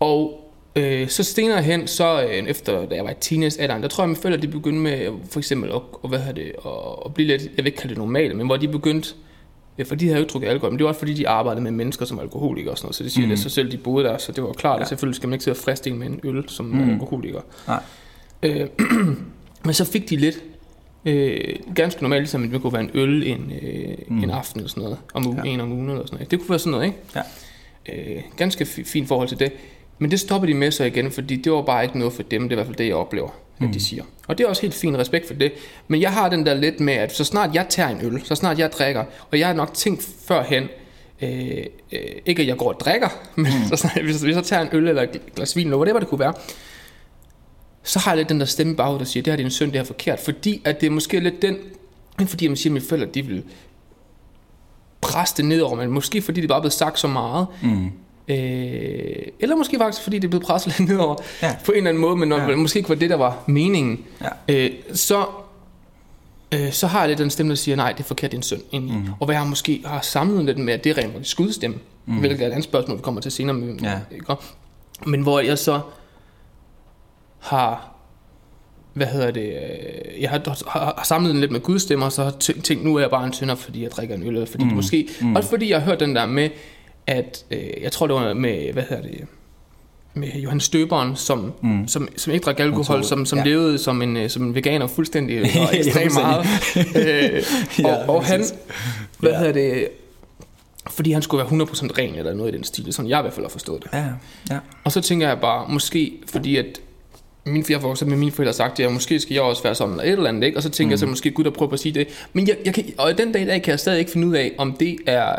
Og 0.00 0.50
øh, 0.76 1.08
så 1.08 1.24
senere 1.24 1.62
hen, 1.62 1.86
så 1.88 2.22
øh, 2.22 2.48
efter 2.48 2.86
da 2.86 2.94
jeg 2.94 3.04
var 3.04 3.10
i 3.10 3.14
teenage-alderen, 3.20 3.82
der 3.82 3.88
tror 3.88 4.02
jeg, 4.02 4.06
at 4.06 4.08
mine 4.08 4.22
forældre 4.22 4.40
de 4.40 4.48
begyndte 4.48 4.80
med 4.80 5.12
for 5.30 5.40
eksempel 5.40 5.70
at, 5.70 5.82
og, 6.02 6.08
hvad 6.08 6.20
det, 6.36 6.52
at, 6.64 6.72
at 7.06 7.14
blive 7.14 7.28
lidt, 7.28 7.42
jeg 7.42 7.50
vil 7.56 7.66
ikke 7.66 7.78
kalde 7.78 7.94
det 7.94 7.98
normale, 7.98 8.34
men 8.34 8.46
hvor 8.46 8.56
de 8.56 8.68
begyndte 8.68 9.14
Ja, 9.78 9.82
for 9.82 9.94
de 9.94 10.06
havde 10.06 10.18
jo 10.18 10.22
ikke 10.22 10.32
drukket 10.32 10.48
alkohol, 10.48 10.70
men 10.72 10.78
det 10.78 10.84
var 10.84 10.88
også 10.88 10.98
fordi, 10.98 11.14
de 11.14 11.28
arbejdede 11.28 11.62
med 11.62 11.70
mennesker 11.70 12.04
som 12.04 12.18
alkoholikere 12.18 12.72
og 12.72 12.78
sådan 12.78 12.86
noget, 12.86 12.96
så 12.96 13.04
det 13.04 13.12
siger 13.12 13.26
mm. 13.26 13.30
det 13.30 13.38
sig 13.38 13.50
selv, 13.50 13.72
de 13.72 13.76
boede 13.76 14.04
der, 14.04 14.18
så 14.18 14.32
det 14.32 14.44
var 14.44 14.52
klart, 14.52 14.76
ja. 14.76 14.82
at 14.82 14.88
selvfølgelig 14.88 15.16
skal 15.16 15.28
man 15.28 15.34
ikke 15.34 15.44
sidde 15.44 15.54
og 15.54 15.62
friste 15.64 15.90
en 15.90 15.98
med 15.98 16.06
en 16.06 16.20
øl 16.24 16.48
som 16.48 16.66
mm. 16.66 16.90
alkoholiker. 16.90 17.40
Nej. 17.66 17.82
Øh, 18.42 18.68
men 19.64 19.74
så 19.74 19.84
fik 19.84 20.10
de 20.10 20.16
lidt, 20.16 20.42
øh, 21.04 21.56
ganske 21.74 22.02
normalt, 22.02 22.22
ligesom 22.22 22.50
det 22.50 22.62
kunne 22.62 22.72
være 22.72 22.82
en 22.82 22.90
øl 22.94 23.26
en, 23.26 23.52
øh, 23.62 23.94
mm. 24.08 24.22
en 24.22 24.30
aften 24.30 24.60
eller 24.60 24.70
sådan 24.70 24.82
noget, 24.82 24.98
om 25.14 25.26
ugen, 25.26 25.40
ja. 25.44 25.50
en 25.50 25.60
om 25.60 25.72
ugen 25.72 25.90
eller 25.90 26.06
sådan 26.06 26.16
noget. 26.16 26.30
Det 26.30 26.38
kunne 26.38 26.50
være 26.50 26.58
sådan 26.58 26.70
noget, 26.70 26.86
ikke? 26.86 26.98
Ja. 27.16 27.22
Øh, 27.88 28.22
ganske 28.36 28.66
fint 28.66 29.08
forhold 29.08 29.28
til 29.28 29.38
det. 29.38 29.52
Men 29.98 30.10
det 30.10 30.20
stopper 30.20 30.46
de 30.46 30.54
med 30.54 30.70
så 30.70 30.84
igen, 30.84 31.10
fordi 31.10 31.36
det 31.36 31.52
var 31.52 31.62
bare 31.62 31.84
ikke 31.84 31.98
noget 31.98 32.14
for 32.14 32.22
dem, 32.22 32.42
det 32.42 32.48
er 32.48 32.54
i 32.54 32.56
hvert 32.56 32.66
fald 32.66 32.76
det, 32.76 32.86
jeg 32.86 32.94
oplever, 32.94 33.28
at 33.58 33.66
mm. 33.66 33.72
de 33.72 33.80
siger. 33.80 34.04
Og 34.28 34.38
det 34.38 34.44
er 34.44 34.48
også 34.48 34.62
helt 34.62 34.74
fint 34.74 34.96
respekt 34.96 35.26
for 35.26 35.34
det. 35.34 35.52
Men 35.88 36.00
jeg 36.00 36.12
har 36.12 36.28
den 36.28 36.46
der 36.46 36.54
lidt 36.54 36.80
med, 36.80 36.94
at 36.94 37.16
så 37.16 37.24
snart 37.24 37.54
jeg 37.54 37.66
tager 37.68 37.88
en 37.88 38.06
øl, 38.06 38.24
så 38.24 38.34
snart 38.34 38.58
jeg 38.58 38.72
drikker, 38.72 39.04
og 39.30 39.38
jeg 39.38 39.46
har 39.46 39.54
nok 39.54 39.74
tænkt 39.74 40.08
førhen, 40.26 40.68
øh, 41.22 41.30
øh, 41.92 41.98
ikke 42.26 42.42
at 42.42 42.48
jeg 42.48 42.56
går 42.56 42.72
og 42.72 42.80
drikker, 42.80 43.08
men 43.34 43.46
mm. 43.46 43.68
så 43.70 43.76
snart, 43.76 44.02
hvis, 44.02 44.22
hvis 44.22 44.36
jeg 44.36 44.44
tager 44.44 44.62
en 44.62 44.68
øl 44.72 44.88
eller 44.88 45.02
et 45.02 45.20
glas 45.36 45.56
vin, 45.56 45.66
eller 45.66 45.76
whatever 45.76 45.98
det 45.98 46.08
kunne 46.08 46.20
være, 46.20 46.34
så 47.82 47.98
har 47.98 48.10
jeg 48.10 48.16
lidt 48.16 48.28
den 48.28 48.40
der 48.40 48.46
stemme 48.46 48.76
bag, 48.76 48.98
der 48.98 49.04
siger, 49.04 49.22
det 49.22 49.30
her 49.30 49.36
det 49.36 49.42
er 49.42 49.46
en 49.46 49.50
synd, 49.50 49.72
det 49.72 49.78
er 49.78 49.84
forkert. 49.84 50.20
Fordi 50.20 50.62
at 50.64 50.80
det 50.80 50.86
er 50.86 50.90
måske 50.90 51.20
lidt 51.20 51.42
den, 51.42 51.56
ikke 52.20 52.30
fordi 52.30 52.48
man 52.48 52.56
siger, 52.56 52.70
at 52.70 52.72
mine 52.72 52.84
forældre, 52.84 53.08
de 53.14 53.22
vil 53.22 53.42
presse 55.00 55.36
det 55.36 55.44
ned 55.44 55.60
over, 55.60 55.76
men 55.76 55.90
måske 55.90 56.22
fordi 56.22 56.40
det 56.40 56.48
bare 56.48 56.58
er 56.58 56.62
blevet 56.62 56.72
sagt 56.72 56.98
så 56.98 57.08
meget. 57.08 57.46
Mm. 57.62 57.90
Øh, 58.28 59.26
eller 59.40 59.56
måske 59.56 59.78
faktisk 59.78 60.02
fordi 60.02 60.18
det 60.18 60.24
er 60.24 60.28
blevet 60.28 60.46
presset 60.46 60.72
lidt 60.78 60.88
nedover 60.88 61.16
ja. 61.42 61.56
på 61.64 61.72
en 61.72 61.76
eller 61.76 61.90
anden 61.90 62.00
måde, 62.00 62.16
men 62.16 62.28
når 62.28 62.38
ja. 62.38 62.56
måske 62.56 62.78
ikke 62.78 62.88
var 62.88 62.94
det, 62.94 63.10
der 63.10 63.16
var 63.16 63.44
meningen, 63.46 64.04
ja. 64.48 64.54
øh, 64.54 64.70
så, 64.94 65.26
øh, 66.54 66.72
så 66.72 66.86
har 66.86 67.00
jeg 67.00 67.08
lidt 67.08 67.18
den 67.18 67.30
stemme, 67.30 67.50
der 67.50 67.56
siger, 67.56 67.76
nej, 67.76 67.92
det 67.92 68.00
er 68.00 68.04
forkert, 68.04 68.30
det 68.30 68.36
er 68.36 68.38
en 68.38 68.42
synd. 68.42 68.62
Mm. 68.72 69.08
Og 69.20 69.26
hvad 69.26 69.36
jeg 69.36 69.46
måske 69.46 69.82
har 69.86 70.00
samlet 70.00 70.44
lidt 70.44 70.58
med, 70.58 70.74
at 70.74 70.84
det 70.84 70.98
er 70.98 71.02
rent 71.02 71.26
skudstemme, 71.26 71.76
mm. 72.06 72.18
hvilket 72.18 72.42
er 72.42 72.46
et 72.46 72.50
andet 72.50 72.64
spørgsmål, 72.64 72.96
vi 72.96 73.02
kommer 73.02 73.20
til 73.20 73.32
senere. 73.32 73.56
Med, 73.56 73.74
ja. 73.82 73.98
ikke? 74.10 74.34
Men 75.06 75.22
hvor 75.22 75.40
jeg 75.40 75.58
så 75.58 75.80
har 77.42 77.92
hvad 78.92 79.06
hedder 79.06 79.30
det, 79.30 79.46
øh, 79.46 80.22
jeg 80.22 80.30
har, 80.30 80.62
har 80.72 81.02
samlet 81.04 81.30
den 81.30 81.40
lidt 81.40 81.52
med 81.52 81.60
gudstemmer, 81.60 82.06
og 82.06 82.12
så 82.12 82.24
har 82.24 82.30
tænkt, 82.30 82.84
nu 82.84 82.96
er 82.96 83.00
jeg 83.00 83.10
bare 83.10 83.26
en 83.26 83.32
synder, 83.32 83.54
fordi 83.54 83.82
jeg 83.82 83.90
drikker 83.90 84.14
en 84.14 84.22
øl, 84.22 84.28
eller 84.28 84.46
fordi 84.46 84.64
mm. 84.64 84.70
måske, 84.70 85.08
mm. 85.20 85.36
også 85.36 85.48
fordi 85.48 85.70
jeg 85.70 85.78
har 85.78 85.86
hørt 85.86 86.00
den 86.00 86.16
der 86.16 86.26
med, 86.26 86.50
at, 87.06 87.44
øh, 87.50 87.82
jeg 87.82 87.92
tror 87.92 88.06
det 88.06 88.16
var 88.16 88.34
med, 88.34 88.72
hvad 88.72 88.82
hedder 88.82 89.02
det, 89.02 89.26
med 90.14 90.28
Johannes 90.28 90.64
Støberen, 90.64 91.16
som, 91.16 91.52
mm. 91.62 91.88
som, 91.88 92.08
som 92.16 92.32
ikke 92.32 92.44
drak 92.44 92.60
alkohol, 92.60 93.04
som, 93.04 93.26
som 93.26 93.38
ja. 93.38 93.44
levede 93.44 93.78
som 93.78 94.02
en, 94.02 94.16
øh, 94.16 94.30
som 94.30 94.42
en 94.42 94.54
veganer 94.54 94.86
fuldstændig 94.86 95.40
og 95.62 95.78
ekstremt 95.78 96.14
meget. 96.14 96.46
øh, 96.96 97.42
ja, 97.78 97.94
og, 97.94 98.16
og 98.16 98.24
han, 98.24 98.44
hvad 99.18 99.30
ja. 99.30 99.38
hedder 99.38 99.52
det, 99.52 99.88
fordi 100.90 101.12
han 101.12 101.22
skulle 101.22 101.44
være 101.44 101.66
100% 101.66 101.98
ren 101.98 102.14
eller 102.14 102.34
noget 102.34 102.52
i 102.52 102.56
den 102.56 102.64
stil, 102.64 102.92
sådan 102.92 103.08
jeg 103.08 103.18
i 103.18 103.22
hvert 103.22 103.34
fald 103.34 103.44
har 103.44 103.50
forstået 103.50 103.82
det. 103.82 103.90
Ja, 103.92 104.04
ja. 104.50 104.58
Og 104.84 104.92
så 104.92 105.00
tænker 105.00 105.28
jeg 105.28 105.40
bare, 105.40 105.68
måske 105.68 106.12
fordi 106.32 106.56
at 106.56 106.80
min, 107.44 107.64
jeg 107.68 107.80
får 107.80 108.04
med 108.04 108.16
mine 108.16 108.32
forældre 108.32 108.52
sagt, 108.52 108.80
at 108.80 108.92
måske 108.92 109.20
skal 109.20 109.34
jeg 109.34 109.42
også 109.42 109.62
være 109.62 109.74
sådan, 109.74 109.92
eller 109.92 110.04
et 110.04 110.12
eller 110.12 110.28
andet, 110.28 110.44
ikke? 110.44 110.58
og 110.58 110.62
så 110.62 110.70
tænker 110.70 110.88
mm. 110.88 110.90
jeg 110.90 110.98
så, 110.98 111.06
måske 111.06 111.30
Gud 111.30 111.46
at 111.46 111.52
prøve 111.52 111.72
at 111.72 111.80
sige 111.80 111.92
det. 111.92 112.08
Men 112.32 112.48
jeg, 112.48 112.56
jeg 112.64 112.74
kan, 112.74 112.84
og 112.98 113.18
den 113.18 113.32
dag 113.32 113.42
i 113.42 113.46
dag 113.46 113.62
kan 113.62 113.70
jeg 113.70 113.80
stadig 113.80 113.98
ikke 113.98 114.10
finde 114.10 114.26
ud 114.26 114.34
af, 114.34 114.52
om 114.58 114.72
det 114.72 114.96
er 115.06 115.34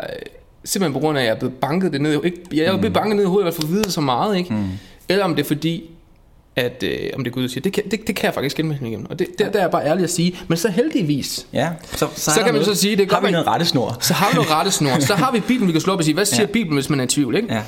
simpelthen 0.64 0.92
på 0.92 0.98
grund 0.98 1.18
af, 1.18 1.22
at 1.22 1.26
jeg 1.26 1.34
er 1.34 1.38
blevet 1.38 1.54
banket 1.54 1.92
det 1.92 2.00
ned. 2.00 2.24
Ikke, 2.24 2.38
jeg 2.52 2.64
er 2.64 2.70
blevet 2.70 2.84
mm. 2.84 2.92
banket 2.92 3.16
ned 3.16 3.24
i 3.24 3.28
hovedet, 3.28 3.48
at 3.48 3.68
vide 3.68 3.90
så 3.90 4.00
meget, 4.00 4.36
ikke? 4.36 4.54
Mm. 4.54 4.68
Eller 5.08 5.24
om 5.24 5.34
det 5.34 5.42
er 5.42 5.46
fordi, 5.46 5.90
at 6.56 6.82
øh, 6.82 7.10
om 7.14 7.24
det 7.24 7.30
er 7.30 7.34
Gud, 7.34 7.48
siger, 7.48 7.62
det 7.62 7.72
kan, 7.72 7.84
det, 7.90 8.06
det 8.06 8.16
kan 8.16 8.24
jeg 8.24 8.34
faktisk 8.34 8.56
gennem 8.56 8.86
igen. 8.86 9.06
Og 9.10 9.18
det, 9.18 9.38
der, 9.38 9.50
der 9.50 9.60
er 9.60 9.68
bare 9.68 9.84
ærligt 9.84 10.04
at 10.04 10.10
sige. 10.10 10.38
Men 10.48 10.58
så 10.58 10.68
heldigvis, 10.68 11.46
ja, 11.52 11.70
så, 11.92 12.08
så, 12.14 12.30
så 12.30 12.36
kan 12.36 12.44
man 12.44 12.54
noget, 12.54 12.66
så 12.66 12.74
sige, 12.74 12.96
det 12.96 13.12
har 13.12 13.20
vi 13.20 13.30
noget 13.30 13.46
rettesnor. 13.46 13.96
Så 14.00 14.14
har 14.14 14.30
vi 14.30 14.34
noget 14.34 14.50
rettesnor. 14.50 14.98
så 15.10 15.14
har 15.14 15.32
vi 15.32 15.40
Bibelen, 15.40 15.68
vi 15.68 15.72
kan 15.72 15.80
slå 15.80 15.92
op 15.92 15.98
og 15.98 16.04
sige, 16.04 16.14
hvad 16.14 16.24
siger 16.24 16.42
ja. 16.42 16.52
Bibelen, 16.52 16.74
hvis 16.74 16.90
man 16.90 17.00
er 17.00 17.04
i 17.04 17.06
tvivl, 17.06 17.36
ikke? 17.36 17.54
Ja. 17.54 17.62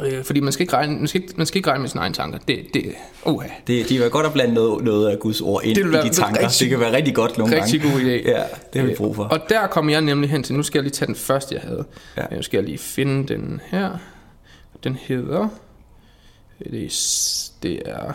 Øh, 0.00 0.24
fordi 0.24 0.40
man 0.40 0.52
skal, 0.52 0.62
ikke 0.62 0.72
regne, 0.72 0.98
man, 0.98 1.06
skal 1.06 1.22
ikke, 1.22 1.34
man 1.36 1.46
skal 1.46 1.58
ikke 1.58 1.70
regne 1.70 1.80
med 1.80 1.88
sine 1.88 2.00
egne 2.00 2.14
tanker. 2.14 2.38
Det, 2.48 2.74
det, 2.74 2.94
uh. 3.26 3.44
det, 3.66 3.88
det 3.88 4.04
er 4.04 4.08
godt 4.08 4.26
at 4.26 4.32
blande 4.32 4.54
noget, 4.54 4.84
noget 4.84 5.08
af 5.08 5.18
Guds 5.18 5.40
ord 5.40 5.64
ind 5.64 5.76
det 5.76 5.92
være, 5.92 6.06
i 6.06 6.08
de 6.08 6.14
tanker. 6.14 6.42
Rigtig, 6.42 6.60
det 6.60 6.68
kan 6.68 6.80
være 6.80 6.96
rigtig 6.96 7.14
godt 7.14 7.38
nogle 7.38 7.56
rigtig 7.56 7.80
gange. 7.80 7.96
Rigtig 7.96 8.06
god 8.06 8.18
idé. 8.18 8.30
Ja, 8.38 8.42
det 8.72 8.80
har 8.80 8.88
vi 8.88 8.94
brug 8.94 9.16
for. 9.16 9.24
Og 9.24 9.40
der 9.48 9.66
kommer 9.66 9.92
jeg 9.92 10.00
nemlig 10.00 10.30
hen 10.30 10.42
til, 10.42 10.54
nu 10.54 10.62
skal 10.62 10.78
jeg 10.78 10.82
lige 10.82 10.92
tage 10.92 11.06
den 11.06 11.14
første, 11.14 11.54
jeg 11.54 11.62
havde. 11.62 11.84
Ja. 12.16 12.36
Nu 12.36 12.42
skal 12.42 12.58
jeg 12.58 12.64
lige 12.64 12.78
finde 12.78 13.34
den 13.34 13.60
her. 13.66 13.90
Den 14.84 14.94
hedder, 14.94 15.48
det 16.58 16.84
er, 16.84 16.88
det 17.62 17.82
er 17.86 18.12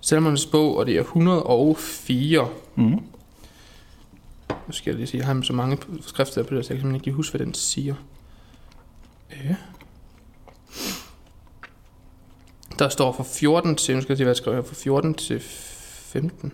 Salmernes 0.00 0.46
bog, 0.46 0.76
og 0.76 0.86
det 0.86 0.96
er 0.96 1.00
104. 1.00 2.48
Mm. 2.76 3.00
Nu 4.68 4.72
skal 4.72 4.90
jeg 4.90 4.96
lige 4.96 5.06
sige, 5.06 5.18
jeg 5.18 5.26
har 5.26 5.42
så 5.42 5.52
mange 5.52 5.78
skrifter 6.00 6.42
på 6.42 6.54
det, 6.54 6.66
så 6.66 6.74
jeg 6.74 6.82
kan 6.82 6.94
ikke 6.94 7.06
lige 7.06 7.14
huske, 7.14 7.36
hvad 7.36 7.46
den 7.46 7.54
siger. 7.54 7.94
Ja. 9.30 9.56
Der 12.78 12.88
står 12.88 13.12
fra 13.12 13.24
14 13.24 13.76
til, 13.76 13.94
nu 13.94 14.00
skal 14.00 14.12
jeg 14.12 14.18
se, 14.18 14.24
hvad 14.24 14.30
jeg 14.30 14.36
skriver 14.36 14.62
fra 14.62 14.74
14 14.74 15.14
til 15.14 15.40
15. 15.40 16.52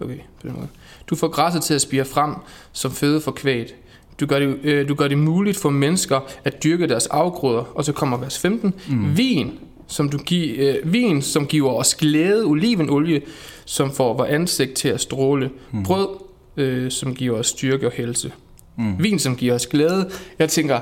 Okay, 0.00 0.18
på 0.18 0.46
den 0.46 0.52
måde. 0.52 0.68
Du 1.10 1.16
får 1.16 1.28
græsset 1.28 1.62
til 1.62 1.74
at 1.74 1.80
spire 1.80 2.04
frem 2.04 2.34
som 2.72 2.90
føde 2.90 3.20
for 3.20 3.32
kvæget. 3.32 3.74
Du 4.20 4.26
gør, 4.26 4.38
det, 4.38 4.58
øh, 4.62 4.88
du 4.88 4.94
gør 4.94 5.08
det 5.08 5.18
muligt 5.18 5.56
for 5.56 5.70
mennesker 5.70 6.20
at 6.44 6.64
dyrke 6.64 6.88
deres 6.88 7.06
afgrøder. 7.06 7.62
Og 7.74 7.84
så 7.84 7.92
kommer 7.92 8.16
vers 8.16 8.38
15. 8.38 8.74
Mm. 8.88 9.16
Vin, 9.16 9.58
som 9.86 10.08
du 10.08 10.18
gi, 10.18 10.50
øh, 10.50 10.92
vin, 10.92 11.22
som 11.22 11.46
giver 11.46 11.72
os 11.72 11.94
glæde, 11.94 12.44
olivenolie, 12.44 13.22
som 13.64 13.92
får 13.92 14.16
vores 14.16 14.30
ansigt 14.30 14.74
til 14.74 14.88
at 14.88 15.00
stråle. 15.00 15.50
Mm. 15.72 15.82
Brød, 15.82 16.25
øh, 16.56 16.90
som 16.90 17.14
giver 17.14 17.38
os 17.38 17.46
styrke 17.46 17.86
og 17.86 17.92
helse. 17.92 18.32
Mm. 18.76 19.02
Vin, 19.02 19.18
som 19.18 19.36
giver 19.36 19.54
os 19.54 19.66
glæde. 19.66 20.10
Jeg 20.38 20.48
tænker, 20.48 20.80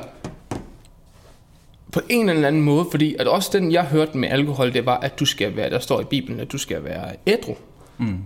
på 1.93 2.01
en 2.09 2.29
eller 2.29 2.49
anden 2.49 2.63
måde, 2.63 2.87
fordi 2.91 3.17
at 3.19 3.29
også 3.29 3.51
den, 3.53 3.73
jeg 3.73 3.85
hørte 3.85 4.19
med 4.19 4.29
alkohol, 4.29 4.73
det 4.75 4.87
var, 4.87 4.97
at 4.99 5.21
du 5.21 5.25
skal 5.27 5.57
være, 5.57 5.71
der 5.71 5.79
står 5.79 6.01
i 6.01 6.05
Bibelen, 6.05 6.41
at 6.41 6.53
du 6.53 6.59
skal 6.59 6.85
være 6.85 7.13
ædru. 7.27 7.55
Mm. 7.99 8.19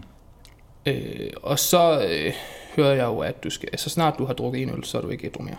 Øh, 0.86 1.30
og 1.42 1.58
så 1.58 2.06
øh, 2.10 2.32
hører 2.76 2.94
jeg 2.94 3.04
jo, 3.04 3.18
at 3.18 3.44
du 3.44 3.50
skal, 3.50 3.78
så 3.78 3.90
snart 3.90 4.14
du 4.18 4.24
har 4.24 4.34
drukket 4.34 4.62
en 4.62 4.70
øl, 4.70 4.84
så 4.84 4.98
er 4.98 5.02
du 5.02 5.08
ikke 5.08 5.26
ædru 5.26 5.42
mere. 5.42 5.56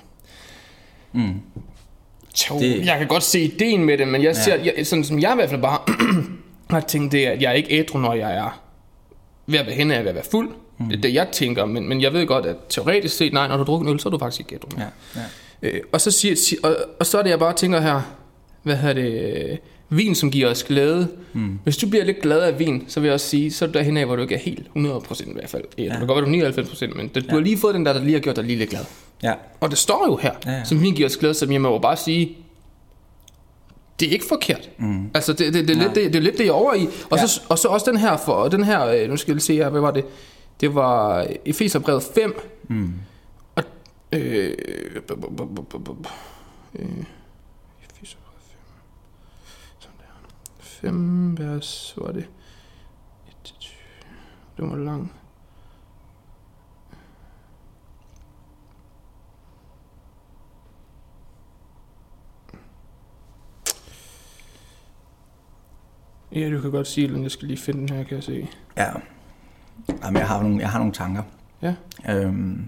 Mm. 1.14 1.34
Jo, 2.50 2.60
Det- 2.60 2.86
jeg 2.86 2.98
kan 2.98 3.08
godt 3.08 3.24
se 3.24 3.40
ideen 3.42 3.84
med 3.86 3.98
det, 3.98 4.08
men 4.08 4.24
jeg 4.24 4.30
Ja. 4.36 4.44
ser, 4.44 4.56
jeg, 4.56 4.88
sådan 4.88 5.04
som 5.04 5.20
jeg 5.20 5.32
i 5.32 5.36
hvert 5.36 5.50
fald 5.50 5.62
bare 5.62 5.80
har 6.70 6.80
tænkt, 6.80 7.12
det 7.12 7.28
er, 7.28 7.32
at 7.32 7.42
jeg 7.42 7.50
er 7.50 7.54
ikke 7.54 7.80
ædru, 7.80 8.00
når 8.00 8.14
jeg 8.14 8.36
er 8.36 8.62
ved 9.48 9.60
at 9.60 9.66
være 9.66 9.76
henne 9.76 9.96
af 9.96 10.02
ved 10.04 10.10
at 10.10 10.16
være 10.16 10.24
fuld. 10.32 10.50
Mm. 10.80 10.86
Det 10.90 10.98
er 10.98 11.02
det, 11.02 11.14
jeg 11.14 11.28
tænker, 11.32 11.66
men, 11.66 11.90
men 11.90 12.02
jeg 12.02 12.14
ved 12.14 12.28
godt, 12.28 12.46
at 12.46 12.56
teoretisk 12.70 13.16
set, 13.18 13.34
nej, 13.34 13.48
når 13.48 13.58
du 13.58 13.64
drukker 13.64 13.88
en 13.88 13.94
øl, 13.94 14.00
så 14.00 14.10
er 14.10 14.12
du 14.12 14.18
faktisk 14.18 14.40
ikke 14.54 14.66
mere. 14.78 14.88
Ja, 15.16 15.22
ja. 15.64 15.68
Øh, 15.78 15.82
og, 15.92 16.02
så 16.02 16.12
siger, 16.12 16.36
sig, 16.36 16.58
og, 16.64 16.76
og 17.00 17.06
så 17.06 17.18
er 17.20 17.24
det, 17.24 17.30
jeg 17.30 17.40
bare 17.40 17.54
tænker 17.54 17.80
her, 17.82 18.02
hvad 18.64 18.76
hedder 18.76 18.94
det, 18.94 19.60
vin, 19.90 20.16
som 20.16 20.32
giver 20.32 20.50
os 20.50 20.64
glæde. 20.64 21.08
Mm. 21.34 21.60
Hvis 21.64 21.78
du 21.78 21.88
bliver 21.90 22.06
lidt 22.06 22.22
glad 22.22 22.40
af 22.40 22.60
vin, 22.60 22.84
så 22.88 23.00
vil 23.00 23.08
jeg 23.08 23.14
også 23.14 23.28
sige, 23.28 23.52
så 23.52 23.66
er 23.66 23.70
du 23.70 23.78
derhen 23.78 23.98
af, 23.98 24.06
hvor 24.06 24.16
du 24.16 24.22
ikke 24.22 24.36
er 24.36 24.40
helt 24.40 24.68
100% 24.76 25.30
i 25.30 25.34
hvert 25.34 25.50
fald. 25.50 25.64
Ja. 25.78 25.84
Ja. 25.84 25.90
Det 25.90 25.98
kan 25.98 26.08
godt 26.08 26.32
være, 26.32 26.40
du 26.42 26.46
er 26.46 26.64
99%, 26.64 26.98
men 26.98 27.08
det, 27.08 27.24
du 27.30 27.36
har 27.36 27.40
lige 27.42 27.58
fået 27.58 27.76
den 27.76 27.86
der, 27.86 27.94
der 27.94 28.00
lige 28.04 28.14
har 28.14 28.20
gjort 28.20 28.36
dig 28.36 28.44
lige 28.44 28.60
lidt 28.60 28.70
glad. 28.70 28.82
ja. 29.24 29.34
Og 29.60 29.70
det 29.70 29.78
står 29.78 30.06
jo 30.08 30.16
her, 30.22 30.32
Ja, 30.46 30.52
ja. 30.52 30.64
som 30.64 30.82
vin 30.82 30.94
giver 30.94 31.10
os 31.10 31.18
glæde, 31.18 31.34
som 31.34 31.52
jeg 31.52 31.62
må 31.62 31.80
bare 31.80 31.98
sige, 31.98 32.38
det 34.00 34.08
er 34.08 34.12
ikke 34.12 34.26
forkert. 34.30 34.70
Mm. 34.78 35.10
Altså, 35.14 35.34
det, 35.34 35.54
det, 35.54 35.68
det, 35.68 35.70
er 35.70 35.76
Nej. 35.78 35.86
lidt, 35.86 35.96
det, 35.96 36.06
det 36.14 36.16
er 36.16 36.24
lidt 36.24 36.38
det, 36.38 36.44
jeg 36.44 36.50
er 36.50 36.54
over 36.54 36.74
i. 36.74 36.88
Og, 37.10 37.18
Ja. 37.18 37.28
så, 37.28 37.42
og 37.50 37.60
så 37.60 37.68
også 37.68 37.92
den 37.92 38.00
her, 38.00 38.18
for, 38.18 38.48
den 38.48 38.64
her, 38.64 38.86
øh, 38.86 39.10
nu 39.10 39.18
skal 39.18 39.32
jeg 39.32 39.36
lige 39.36 39.44
se 39.44 39.56
her, 39.56 39.70
hvad 39.70 39.82
var 39.82 39.92
det? 39.92 40.06
Det 40.60 40.76
var 40.76 41.28
Efeserbrevet 41.46 42.04
5, 42.04 42.34
Mm. 42.68 42.94
Øh, 44.14 44.58
bu- 45.12 45.14
bu- 45.14 46.10
øh, 46.76 47.04
Efeserbrevet 47.90 48.42
5. 48.42 48.60
Sådan 49.80 49.98
der. 50.00 50.06
5 50.60 51.38
vers, 51.40 51.92
hvor 51.98 52.06
var 52.06 52.12
det? 52.14 52.28
1-20. 53.46 53.74
Det 54.58 54.70
var 54.70 54.76
lang. 54.76 55.12
Ja, 66.32 66.50
du 66.52 66.62
kan 66.62 66.72
godt 66.72 66.88
sige, 66.88 67.16
at 67.16 67.22
jeg 67.22 67.32
skal 67.32 67.48
lige 67.48 67.58
finde 67.58 67.80
den 67.80 67.90
her, 67.98 68.04
kan 68.04 68.16
jeg 68.16 68.24
se. 68.24 68.48
Ja. 68.78 68.92
Jamen, 70.04 70.20
jeg 70.20 70.28
har 70.28 70.42
nogle, 70.42 70.60
jeg 70.62 70.70
har 70.70 70.80
nogle 70.80 70.94
tanker. 70.94 71.24
Ja. 71.62 71.74
Øhm, 72.10 72.68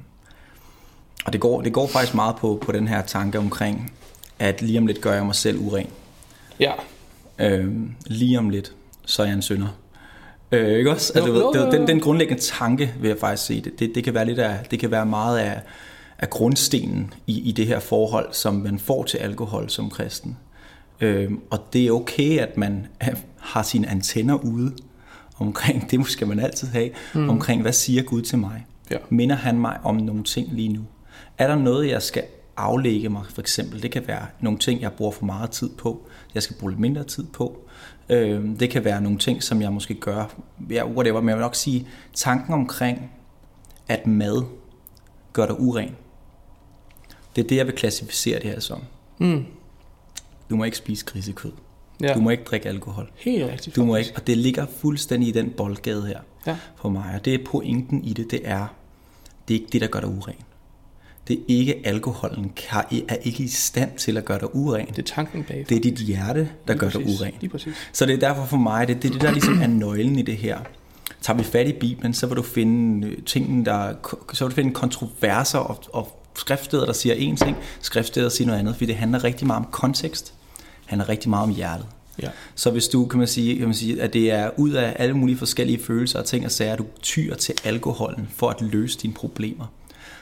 og 1.25 1.34
det 1.34 1.42
går, 1.42 1.62
det 1.62 1.74
går 1.74 1.88
faktisk 1.88 2.16
meget 2.16 2.36
på, 2.36 2.63
på 2.66 2.72
den 2.72 2.88
her 2.88 3.01
tanke 3.01 3.38
omkring, 3.38 3.94
at 4.40 4.62
lige 4.62 4.80
om 4.80 4.88
lidt 4.88 5.01
gør 5.01 5.13
jeg 5.13 5.25
mig 5.25 5.36
selv 5.36 5.60
uren. 5.60 5.88
Ja, 6.60 6.72
Øhm, 7.42 7.92
lige 8.06 8.40
om 8.40 8.50
lidt, 8.50 8.74
så 9.06 9.22
er 9.22 9.25
jeg 9.25 9.36
en 9.36 9.42
synder. 9.42 9.68
Øh, 10.51 10.78
ikke 10.78 10.92
også? 10.92 11.13
Altså, 11.16 11.30
Jo, 11.32 11.40
jo, 11.40 11.54
det, 11.54 11.60
jo, 11.60 11.72
den, 11.72 11.88
den 11.88 12.00
grundlæggende 12.00 12.42
tanke, 12.42 12.94
vil 13.00 13.08
jeg 13.08 13.18
faktisk 13.18 13.46
sige, 13.46 13.62
det, 13.62 13.80
det, 13.80 13.92
det 13.96 14.04
kan 14.04 14.13
være 14.13 14.25
lidt 14.25 14.40
af, 14.40 14.60
det 14.72 14.80
kan 14.80 14.92
være 14.92 15.06
meget 15.06 15.40
af, 15.40 15.62
af 16.20 16.30
grundstenen 16.30 17.13
i, 17.28 17.50
i 17.50 17.51
det 17.51 17.68
her 17.68 17.80
forhold, 17.80 18.34
som 18.34 18.56
man 18.56 18.80
får 18.80 19.04
til 19.04 19.18
alkohol 19.18 19.70
som 19.70 19.90
kristen. 19.90 20.38
Øhm, 21.01 21.40
og 21.50 21.60
det 21.74 21.88
er 21.88 21.92
okay, 21.92 22.38
at 22.38 22.58
man 22.58 22.88
har 23.51 23.63
sine 23.63 23.90
antenner 23.90 24.36
ude 24.36 24.74
omkring, 25.42 25.86
det 25.92 26.08
skal 26.08 26.28
man 26.28 26.40
altid 26.40 26.68
have, 26.68 26.90
mm. 27.16 27.30
omkring, 27.30 27.62
hvad 27.62 27.74
siger 27.74 28.04
Gud 28.04 28.22
til 28.22 28.38
mig? 28.38 28.66
Ja. 28.92 28.98
Minder 29.10 29.36
han 29.36 29.60
mig 29.60 29.80
om 29.84 29.96
nogle 29.96 30.24
ting 30.24 30.54
lige 30.54 30.70
nu? 30.70 30.82
Er 31.38 31.48
der 31.48 31.56
noget, 31.56 31.90
jeg 31.90 32.02
skal 32.02 32.24
aflægge 32.58 33.10
mig, 33.10 33.24
for 33.30 33.42
eksempel? 33.42 33.82
Det 33.84 33.92
kan 33.92 34.08
være 34.08 34.26
nogle 34.40 34.60
ting, 34.60 34.82
jeg 34.82 34.92
bruger 34.94 35.12
for 35.12 35.26
meget 35.26 35.52
tid 35.52 35.70
på, 35.70 36.08
jeg 36.34 36.44
skal 36.44 36.56
bruge 36.60 36.72
lidt 36.72 36.80
mindre 36.80 37.04
tid 37.04 37.24
på. 37.24 37.60
Øhm, 38.10 38.58
det 38.58 38.70
kan 38.70 38.86
være 38.86 39.02
nogle 39.02 39.18
ting, 39.18 39.44
som 39.44 39.62
jeg 39.62 39.74
måske 39.74 39.94
gør, 39.94 40.36
ja, 40.70 40.88
whatever, 40.88 41.22
men 41.22 41.30
jeg 41.30 41.38
vil 41.38 41.42
nok 41.42 41.56
sige, 41.56 41.88
tanken 42.14 42.54
omkring, 42.54 43.12
at 43.88 44.08
mad 44.08 44.44
gør 45.34 45.46
dig 45.46 45.60
uren. 45.60 45.96
Det 47.36 47.44
er 47.44 47.48
det, 47.48 47.56
jeg 47.56 47.66
vil 47.66 47.76
klassificere 47.76 48.40
det 48.40 48.50
her 48.50 48.60
som. 48.60 48.82
mm. 49.18 49.46
Du 50.50 50.56
må 50.56 50.64
ikke 50.64 50.78
spise 50.78 51.06
grisekød. 51.06 51.52
Ja. 52.03 52.13
Du 52.13 52.20
må 52.20 52.29
ikke 52.29 52.43
drikke 52.43 52.70
alkohol. 52.70 53.10
helt 53.15 53.46
rigtigt. 53.51 53.75
Du 53.75 53.86
må 53.86 53.93
faktisk. 53.96 54.10
ikke, 54.10 54.20
og 54.22 54.27
det 54.27 54.38
ligger 54.38 54.65
fuldstændig 54.77 55.29
i 55.29 55.31
den 55.31 55.50
boldgade 55.50 56.05
her 56.08 56.20
Ja. 56.48 56.55
for 56.81 56.89
mig. 56.89 57.12
Og 57.15 57.25
det 57.25 57.34
er 57.34 57.38
pointen 57.46 58.03
i 58.03 58.13
det, 58.13 58.31
det 58.31 58.39
er, 58.43 58.67
det 59.48 59.55
er 59.55 59.60
ikke 59.60 59.72
det, 59.72 59.81
der 59.81 59.88
gør 59.88 60.00
dig 60.00 60.10
uren. 60.10 60.36
Det 61.27 61.36
er 61.39 61.41
ikke 61.48 61.81
alkoholen, 61.86 62.51
kan, 62.55 62.84
er 63.08 63.15
ikke 63.15 63.43
i 63.43 63.48
stand 63.48 63.91
til 63.98 64.17
at 64.17 64.25
gøre 64.25 64.39
dig 64.39 64.55
uren. 64.55 64.88
Det 64.88 65.00
er 65.00 65.03
tanken 65.15 65.43
bag. 65.43 65.65
Det 65.70 65.77
er 65.77 65.81
dit 65.81 65.98
hjerte, 65.98 66.50
der 66.67 66.74
gør 66.75 66.89
dig 66.89 67.01
uren. 67.01 67.34
Lige 67.41 67.50
præcis. 67.50 67.74
Så 67.93 68.05
det 68.05 68.13
er 68.15 68.20
derfor 68.20 68.46
for 68.46 68.58
mig, 68.58 68.88
det, 68.88 69.03
det 69.03 69.08
er 69.10 69.13
det, 69.13 69.22
der 69.22 69.31
ligesom 69.31 69.62
er 69.62 69.67
nøglen 69.67 70.20
i 70.20 70.22
det 70.22 70.38
her. 70.38 70.60
Tager 71.22 71.38
vi 71.38 71.43
fat 71.43 71.67
i 71.67 71.74
Bibelen, 71.74 72.13
så 72.13 72.27
vil 72.27 72.38
du 72.38 72.41
finde 72.41 73.08
øh, 73.08 73.17
ting, 73.25 73.65
der, 73.65 73.93
så 74.34 74.46
vil 74.46 74.51
du 74.51 74.55
finde 74.55 74.74
kontroverser 74.74 75.60
og, 75.60 75.84
og 75.93 76.22
skriftsteder, 76.38 76.86
der 76.86 76.93
siger 76.93 77.15
én 77.15 77.36
ting, 77.46 77.58
skriftsteder, 77.81 78.25
der 78.25 78.29
siger 78.31 78.48
noget 78.48 78.60
andet, 78.60 78.75
fordi 78.75 78.86
det 78.86 78.96
handler 78.96 79.24
rigtig 79.24 79.48
meget 79.48 79.65
om 79.65 79.72
kontekst, 79.72 80.34
handler 80.92 81.10
rigtig 81.10 81.30
meget 81.30 81.44
om 81.44 81.56
hjertet. 81.56 81.86
Ja. 82.22 82.30
Så 82.56 82.72
hvis 82.72 82.88
du 82.88 83.06
kan 83.06 83.20
man 83.20 83.28
sige, 83.28 83.58
kan 83.58 83.66
man 83.66 83.74
sige, 83.76 84.02
at 84.02 84.14
det 84.14 84.32
er 84.32 84.50
ud 84.58 84.72
af 84.72 84.96
alle 85.00 85.14
mulige 85.14 85.38
forskellige 85.38 85.84
følelser 85.84 86.20
og 86.20 86.26
ting 86.26 86.46
og 86.46 86.52
sager, 86.52 86.76
du 86.76 86.86
tyr 87.02 87.36
til 87.36 87.56
alkoholen 87.64 88.30
for 88.36 88.50
at 88.50 88.62
løse 88.62 89.00
dine 89.00 89.14
problemer, 89.14 89.66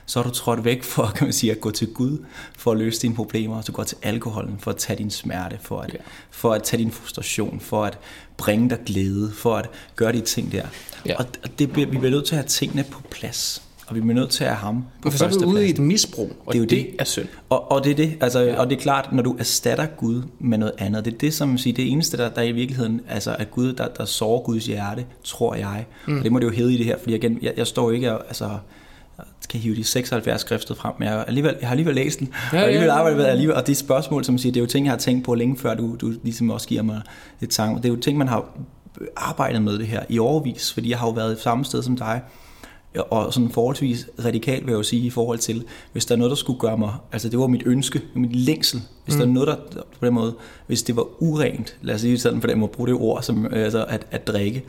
så 0.05 0.19
er 0.19 0.23
du 0.23 0.29
trådt 0.29 0.65
væk 0.65 0.83
for 0.83 1.11
kan 1.15 1.27
man 1.27 1.33
sige, 1.33 1.51
at 1.51 1.61
gå 1.61 1.71
til 1.71 1.87
Gud 1.93 2.17
for 2.57 2.71
at 2.71 2.77
løse 2.77 3.01
dine 3.01 3.15
problemer, 3.15 3.61
så 3.61 3.65
du 3.67 3.71
går 3.71 3.83
til 3.83 3.97
alkoholen 4.01 4.55
for 4.59 4.71
at 4.71 4.77
tage 4.77 4.97
din 4.97 5.09
smerte, 5.11 5.57
for 5.61 5.79
at, 5.81 5.93
Ja. 5.93 5.99
for 6.31 6.53
at 6.53 6.63
tage 6.63 6.83
din 6.83 6.91
frustration, 6.91 7.59
for 7.59 7.85
at 7.85 7.97
bringe 8.37 8.69
dig 8.69 8.79
glæde, 8.85 9.31
for 9.31 9.55
at 9.55 9.69
gøre 9.95 10.11
de 10.13 10.21
ting 10.21 10.51
der. 10.51 10.65
Ja. 11.05 11.15
Og 11.17 11.25
og 11.43 11.59
det, 11.59 11.75
vi 11.75 11.85
bliver 11.85 12.09
nødt 12.09 12.25
til 12.25 12.35
at 12.35 12.39
have 12.41 12.47
tingene 12.47 12.83
på 12.91 13.01
plads, 13.11 13.61
og 13.89 13.95
vi 13.95 14.01
bliver 14.01 14.13
nødt 14.13 14.29
til 14.29 14.43
at 14.43 14.49
have 14.49 14.57
ham 14.57 14.85
på 15.01 15.11
For 15.11 15.17
så 15.17 15.25
er 15.25 15.29
du 15.29 15.45
ude 15.45 15.67
i 15.67 15.69
et 15.69 15.79
misbrug, 15.79 16.31
og 16.45 16.53
Det 16.53 16.59
er 16.59 16.63
jo 16.63 16.63
det 16.69 16.69
det. 16.69 16.87
er 16.99 17.03
synd. 17.03 17.27
og, 17.49 17.71
og 17.71 17.83
det 17.83 17.91
er 17.91 17.95
det, 17.95 18.17
altså, 18.21 18.39
ja. 18.39 18.59
og 18.59 18.69
det 18.69 18.77
er 18.77 18.81
klart, 18.81 19.09
når 19.11 19.23
du 19.23 19.35
erstatter 19.39 19.85
Gud 19.85 20.21
med 20.39 20.57
noget 20.57 20.73
andet, 20.77 21.05
det 21.05 21.13
er 21.13 21.17
det, 21.17 21.33
som 21.33 21.57
siger, 21.57 21.73
det 21.73 21.91
eneste, 21.91 22.17
der, 22.17 22.29
der 22.29 22.41
i 22.41 22.51
virkeligheden, 22.51 23.01
altså 23.09 23.35
at 23.39 23.51
Gud, 23.51 23.73
der, 23.73 23.87
der 23.87 24.05
sårer 24.05 24.41
Guds 24.41 24.65
hjerte, 24.65 25.05
tror 25.23 25.55
jeg. 25.55 25.85
Mm. 26.07 26.17
Og 26.17 26.23
det 26.23 26.31
må 26.31 26.39
det 26.39 26.45
jo 26.45 26.51
hedde 26.51 26.73
i 26.73 26.77
det 26.77 26.85
her, 26.85 26.97
fordi 26.99 27.15
igen, 27.15 27.39
jeg, 27.41 27.53
jeg 27.57 27.67
står 27.67 27.91
ikke 27.91 28.13
og, 28.13 28.23
altså, 28.27 28.49
skal 29.41 29.59
hive 29.59 29.75
de 29.75 29.83
76 29.83 30.41
skrifter 30.41 30.75
frem, 30.75 30.93
men 30.99 31.07
jeg, 31.07 31.23
alligevel, 31.27 31.55
jeg 31.59 31.67
har 31.67 31.73
alligevel 31.73 31.95
læst 31.95 32.19
den, 32.19 32.29
ja, 32.53 32.57
og 32.57 32.63
alligevel 32.63 32.89
arbejdet 32.89 33.17
med 33.17 33.25
alligevel, 33.25 33.55
og 33.55 33.67
det 33.67 33.71
er 33.73 33.75
spørgsmål, 33.77 34.25
som 34.25 34.37
siger, 34.37 34.53
det 34.53 34.59
er 34.59 34.63
jo 34.63 34.67
ting, 34.67 34.85
jeg 34.85 34.91
har 34.91 34.97
tænkt 34.97 35.25
på 35.25 35.35
længe 35.35 35.57
før, 35.57 35.73
du, 35.73 35.95
du 36.01 36.13
ligesom 36.23 36.49
også 36.49 36.67
giver 36.67 36.81
mig 36.81 37.01
et 37.41 37.49
tanke. 37.49 37.77
Det 37.81 37.85
er 37.85 37.93
jo 37.93 37.99
ting, 37.99 38.17
man 38.17 38.27
har 38.27 38.45
arbejdet 39.17 39.61
med 39.61 39.79
det 39.79 39.87
her 39.87 40.03
i 40.09 40.19
overvis, 40.19 40.73
fordi 40.73 40.89
jeg 40.89 40.97
har 40.99 41.07
jo 41.07 41.11
været 41.11 41.39
samme 41.39 41.65
sted 41.65 41.83
som 41.83 41.97
dig, 41.97 42.21
og 42.97 43.33
sådan 43.33 43.49
forholdsvis 43.49 44.09
radikalt 44.25 44.65
vil 44.65 44.71
jeg 44.71 44.77
jo 44.77 44.83
sige 44.83 45.05
i 45.05 45.09
forhold 45.09 45.39
til, 45.39 45.65
hvis 45.91 46.05
der 46.05 46.15
er 46.15 46.17
noget, 46.17 46.29
der 46.29 46.35
skulle 46.35 46.59
gøre 46.59 46.77
mig, 46.77 46.93
altså 47.11 47.29
det 47.29 47.39
var 47.39 47.47
mit 47.47 47.63
ønske, 47.65 48.01
mit 48.13 48.35
længsel, 48.35 48.81
hvis 49.05 49.15
mm. 49.15 49.19
der 49.19 49.27
er 49.27 49.31
noget, 49.31 49.47
der 49.47 49.81
på 49.99 50.05
den 50.05 50.13
måde, 50.13 50.35
hvis 50.67 50.83
det 50.83 50.95
var 50.95 51.23
urent, 51.23 51.75
lad 51.81 51.95
os 51.95 52.01
sige 52.01 52.19
sådan 52.19 52.41
på 52.41 52.47
den 52.47 52.59
måde, 52.59 52.71
bruge 52.71 52.87
det 52.87 52.95
ord, 52.95 53.23
som, 53.23 53.53
altså 53.53 53.85
at, 53.85 54.07
at 54.11 54.27
drikke, 54.27 54.63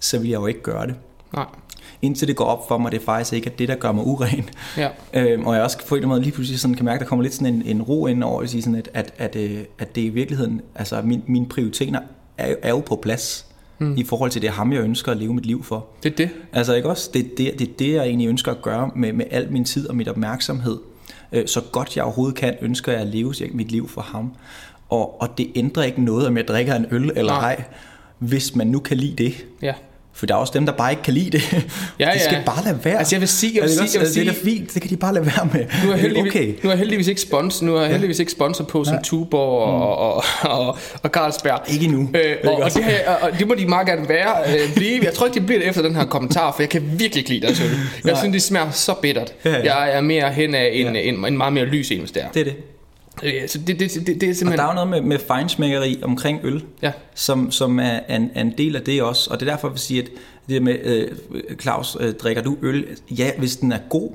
så 0.00 0.18
ville 0.18 0.30
jeg 0.30 0.40
jo 0.40 0.46
ikke 0.46 0.62
gøre 0.62 0.86
det. 0.86 0.94
Nej. 1.34 1.46
Indtil 2.02 2.28
det 2.28 2.36
går 2.36 2.44
op 2.44 2.68
for 2.68 2.78
mig, 2.78 2.92
det 2.92 3.00
er 3.00 3.04
faktisk 3.04 3.32
ikke 3.32 3.50
at 3.50 3.58
det, 3.58 3.68
der 3.68 3.74
gør 3.74 3.92
mig 3.92 4.06
uren. 4.06 4.50
Ja. 4.76 4.88
Øhm, 5.14 5.46
og 5.46 5.54
jeg 5.54 5.62
også 5.62 5.78
på 5.78 5.94
en 5.94 5.98
eller 5.98 6.06
anden 6.06 6.08
måde 6.08 6.22
lige 6.22 6.32
pludselig 6.32 6.60
sådan 6.60 6.74
kan 6.74 6.84
mærke, 6.84 6.94
at 6.94 7.00
der 7.00 7.06
kommer 7.06 7.22
lidt 7.22 7.34
sådan 7.34 7.54
en, 7.54 7.62
en 7.62 7.82
ro 7.82 8.06
ind 8.06 8.24
over, 8.24 8.42
at, 8.42 8.50
sige 8.50 8.62
sådan, 8.62 8.74
at, 8.74 8.90
at, 8.94 9.14
at, 9.18 9.36
øh, 9.36 9.60
at 9.78 9.94
det 9.94 10.00
i 10.00 10.08
virkeligheden, 10.08 10.60
altså 10.74 11.02
min, 11.02 11.22
mine 11.26 11.46
prioriteter 11.46 12.00
er, 12.38 12.54
er 12.62 12.70
jo 12.70 12.80
på 12.80 12.96
plads 12.96 13.47
mm. 13.78 13.94
i 13.96 14.04
forhold 14.04 14.30
til 14.30 14.42
det 14.42 14.50
ham, 14.50 14.72
jeg 14.72 14.80
ønsker 14.82 15.12
at 15.12 15.18
leve 15.18 15.34
mit 15.34 15.46
liv 15.46 15.64
for. 15.64 15.86
Det 16.02 16.12
er 16.12 16.16
det. 16.16 16.30
Altså 16.52 16.74
ikke 16.74 16.88
også? 16.88 17.10
Det 17.14 17.24
er 17.24 17.28
det, 17.36 17.58
det, 17.58 17.68
er 17.68 17.72
det 17.78 17.92
jeg 17.92 18.06
egentlig 18.06 18.28
ønsker 18.28 18.52
at 18.52 18.62
gøre 18.62 18.90
med, 18.96 19.12
med 19.12 19.24
al 19.30 19.52
min 19.52 19.64
tid 19.64 19.88
og 19.88 19.96
mit 19.96 20.08
opmærksomhed. 20.08 20.78
Øh, 21.32 21.46
Så 21.46 21.60
godt 21.72 21.96
jeg 21.96 22.04
overhovedet 22.04 22.36
kan, 22.36 22.54
ønsker 22.60 22.92
jeg 22.92 23.00
at 23.00 23.06
leve 23.06 23.34
mit 23.52 23.72
liv 23.72 23.88
for 23.88 24.00
ham. 24.00 24.32
Og, 24.88 25.22
og 25.22 25.38
det 25.38 25.50
ændrer 25.54 25.82
ikke 25.82 26.02
noget, 26.02 26.26
om 26.26 26.36
jeg 26.36 26.48
drikker 26.48 26.74
en 26.74 26.86
øl 26.90 27.10
eller 27.16 27.32
Nej. 27.32 27.54
ej, 27.54 27.64
hvis 28.18 28.54
man 28.56 28.66
nu 28.66 28.78
kan 28.78 28.96
lide 28.96 29.24
det. 29.24 29.46
Ja. 29.62 29.74
For 30.18 30.26
der 30.26 30.34
er 30.34 30.38
også 30.38 30.52
dem, 30.56 30.66
der 30.66 30.72
bare 30.72 30.90
ikke 30.92 31.02
kan 31.02 31.14
lide 31.14 31.30
det. 31.30 31.66
Ja, 31.98 32.10
de 32.14 32.20
skal 32.20 32.34
ja. 32.36 32.42
bare 32.46 32.64
lade 32.64 32.78
være. 32.84 32.98
Altså, 32.98 33.14
jeg 33.16 33.20
vil 33.20 33.28
sige- 33.28 33.52
jeg 33.54 33.62
vil 33.62 33.70
sige- 33.70 33.80
jeg 33.82 33.90
vil 33.92 33.98
altså, 34.06 34.20
Det 34.20 34.28
er 34.28 34.32
sige- 34.32 34.44
fint, 34.44 34.74
det 34.74 34.82
kan 34.82 34.90
de 34.90 34.96
bare 34.96 35.14
lade 35.14 35.26
være 35.26 35.48
med. 35.52 35.64
Nu 35.84 35.92
er 35.92 35.96
heldigvis, 35.96 36.32
okay. 36.32 36.54
nu 36.62 36.70
er 36.70 36.76
heldigvis 36.76 37.06
ikke 37.08 37.20
sponsor, 37.20 37.66
nu 37.66 37.76
er 37.76 37.86
heldigvis 37.86 38.18
ikke 38.18 38.32
sponsor 38.32 38.64
på 38.64 38.84
som. 38.84 38.96
Tuborg 39.04 39.62
og, 39.62 39.98
og, 39.98 40.24
og, 40.42 40.78
og 41.02 41.10
Carlsberg. 41.10 41.60
Ikke 41.72 41.84
endnu. 41.84 42.10
Øh, 42.14 42.36
og, 42.44 42.52
og, 42.54 42.74
det 42.74 42.84
her, 42.84 43.10
og 43.14 43.38
det 43.38 43.48
må 43.48 43.54
de 43.54 43.66
meget 43.66 43.86
gerne 43.86 44.08
være. 44.08 44.34
Øh, 44.54 44.74
blive. 44.76 45.00
Jeg 45.04 45.12
tror 45.14 45.26
ikke, 45.26 45.34
det 45.38 45.46
bliver 45.46 45.58
det 45.60 45.68
efter 45.68 45.82
den 45.82 45.96
her 45.96 46.04
kommentar, 46.04 46.52
for 46.52 46.62
jeg 46.62 46.68
kan 46.68 46.82
virkelig 46.84 47.16
ikke 47.16 47.30
lide 47.30 47.46
deres 47.46 47.60
øl. 47.60 47.66
Jeg 47.66 47.76
Nej. 48.12 48.14
synes, 48.20 48.32
det 48.32 48.42
smager 48.42 48.70
så 48.70 48.94
bittert. 48.94 49.32
Ja, 49.44 49.50
ja. 49.50 49.74
Jeg 49.74 49.96
er 49.96 50.00
mere 50.00 50.32
hen 50.32 50.54
af 50.54 50.70
en, 50.72 50.94
Ja. 50.96 51.00
en, 51.02 51.24
en 51.26 51.36
meget 51.36 51.52
mere 51.52 51.64
lys 51.64 51.90
en, 51.90 51.98
hvis 51.98 52.10
det 52.10 52.22
er. 52.22 52.28
Det 52.34 52.40
er 52.40 52.44
det. 52.44 52.54
Øh, 53.22 53.48
Så 53.48 53.58
det, 53.58 53.80
det, 53.80 53.90
det, 53.94 54.06
det 54.06 54.10
er 54.10 54.14
Og 54.14 54.20
der 54.20 54.32
simpelthen... 54.34 54.60
er 54.60 54.68
jo 54.68 54.74
noget 54.74 54.88
med, 54.88 55.00
med 55.00 55.18
fejnsmækkeri 55.18 56.00
omkring 56.02 56.40
øl, 56.42 56.64
Ja. 56.82 56.92
som, 57.14 57.50
som 57.50 57.78
er, 57.78 58.00
en, 58.16 58.30
er 58.34 58.40
en 58.40 58.54
del 58.58 58.76
af 58.76 58.82
det 58.82 59.02
også. 59.02 59.30
Og 59.30 59.40
det 59.40 59.48
er 59.48 59.52
derfor, 59.52 59.68
jeg 59.68 59.72
vil 59.72 59.80
sige, 59.80 60.02
at 60.02 60.08
det 60.48 60.62
med, 60.62 60.76
øh, 60.84 61.08
Claus, 61.60 61.96
øh, 62.00 62.14
drikker 62.14 62.42
du 62.42 62.56
øl? 62.62 62.86
Ja, 63.10 63.30
hvis 63.38 63.56
den 63.56 63.72
er 63.72 63.78
god. 63.88 64.10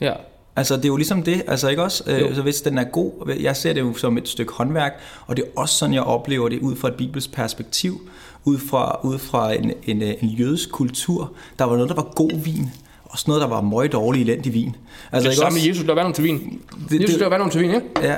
Ja. 0.00 0.12
Altså, 0.56 0.76
det 0.76 0.84
er 0.84 0.88
jo 0.88 0.96
ligesom 0.96 1.22
det, 1.22 1.42
altså 1.48 1.68
ikke 1.68 1.82
også? 1.82 2.04
Øh, 2.06 2.34
så 2.34 2.42
hvis 2.42 2.60
den 2.60 2.78
er 2.78 2.84
god, 2.84 3.36
jeg 3.40 3.56
ser 3.56 3.72
det 3.72 3.80
jo 3.80 3.94
som 3.94 4.18
et 4.18 4.28
stykke 4.28 4.52
håndværk, 4.52 5.00
og 5.26 5.36
det 5.36 5.44
er 5.44 5.60
også 5.60 5.74
sådan, 5.74 5.94
jeg 5.94 6.02
oplever 6.02 6.48
det 6.48 6.58
ud 6.60 6.76
fra 6.76 6.88
et 6.88 6.94
bibelsk 6.94 7.32
perspektiv, 7.32 8.00
ud 8.44 8.58
fra, 8.58 9.00
ud 9.04 9.18
fra 9.18 9.52
en, 9.54 9.72
en, 9.86 10.02
en 10.02 10.28
jødisk 10.28 10.70
kultur. 10.72 11.32
Der 11.58 11.64
var 11.64 11.72
noget, 11.74 11.88
der 11.88 11.94
var 11.94 12.12
god 12.14 12.30
vin, 12.44 12.70
også 13.08 13.24
noget, 13.28 13.40
der 13.40 13.48
var 13.48 13.60
møg 13.60 13.92
dårlig 13.92 14.22
elendig 14.22 14.54
vin. 14.54 14.76
Altså, 15.12 15.30
det 15.30 15.36
er 15.36 15.40
samme 15.40 15.58
Jesus, 15.68 15.84
der 15.84 15.94
var 15.94 16.12
til 16.12 16.24
vin. 16.24 16.60
Det, 16.90 17.02
Jesus, 17.02 17.16
der 17.16 17.28
var 17.28 17.48
til 17.48 17.60
vin, 17.60 17.70
ikke? 17.74 17.86
Ja. 18.02 18.14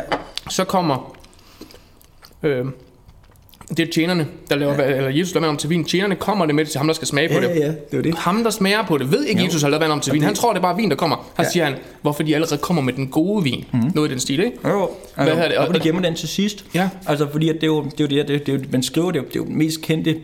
Så 0.50 0.64
kommer... 0.64 1.16
Øh, 2.42 2.64
det 3.76 3.80
er 3.88 3.92
tjenerne, 3.92 4.26
der 4.50 4.56
laver, 4.56 4.75
ja. 4.75 4.97
eller 4.97 5.11
Jesus 5.11 5.35
laver 5.35 5.47
vand 5.47 5.50
om 5.50 5.56
til 5.56 5.70
vin. 5.70 5.85
Tjenerne 5.85 6.14
kommer 6.16 6.47
det 6.47 6.54
med 6.54 6.64
det 6.64 6.70
til 6.70 6.78
ham, 6.78 6.87
der 6.87 6.94
skal 6.94 7.09
smage 7.09 7.28
på 7.28 7.35
Ja, 7.35 7.40
det. 7.54 7.61
ja, 7.61 7.66
det 7.66 7.76
var 7.92 8.02
det. 8.02 8.14
Ham, 8.14 8.42
der 8.44 8.50
smager 8.50 8.87
på 8.87 8.99
det, 8.99 9.12
ved 9.12 9.25
ikke, 9.25 9.40
Jo. 9.40 9.47
Jesus 9.47 9.62
har 9.62 9.68
lavet 9.68 9.80
vand 9.80 9.92
om 9.92 10.00
til 10.00 10.12
vin. 10.12 10.23
Han 10.23 10.35
tror, 10.35 10.52
det 10.52 10.59
er 10.59 10.62
bare 10.62 10.76
vin, 10.76 10.90
der 10.90 10.97
kommer. 10.97 11.16
Her 11.37 11.44
Ja. 11.44 11.50
siger 11.50 11.64
han, 11.64 11.75
hvorfor 12.02 12.23
de 12.23 12.35
allerede 12.35 12.59
kommer 12.59 12.82
med 12.82 12.92
den 12.92 13.09
gode 13.09 13.44
vin. 13.44 13.64
Mm. 13.73 13.80
Noget 13.94 14.09
i 14.09 14.12
den 14.12 14.20
stil, 14.20 14.40
ikke? 14.44 14.68
Jo, 14.68 14.90
Hvad 15.14 15.26
hedder 15.26 15.49
det? 15.49 15.56
Og, 15.56 15.62
Og- 15.62 15.68
og 15.68 15.75
de 15.75 15.80
gemmer 15.80 16.02
den 16.02 16.14
til 16.14 16.28
sidst. 16.28 16.64
Ja. 16.75 16.88
Altså, 17.06 17.26
fordi 17.32 17.49
at 17.49 17.54
det 17.54 17.62
er 17.62 17.66
jo 17.66 17.85
det, 17.85 18.00
er 18.00 18.04
jo 18.04 18.06
det, 18.06 18.28
det, 18.28 18.47
det, 18.47 18.54
er 18.54 18.59
jo, 18.59 18.64
man 18.73 18.82
skriver 18.82 19.11
det, 19.11 19.18
er 19.18 19.23
jo- 19.23 19.28
det 19.28 19.37
er 19.37 19.40
jo 19.40 19.47
den 19.47 19.59
mest 19.59 19.82
kendte 19.82 20.16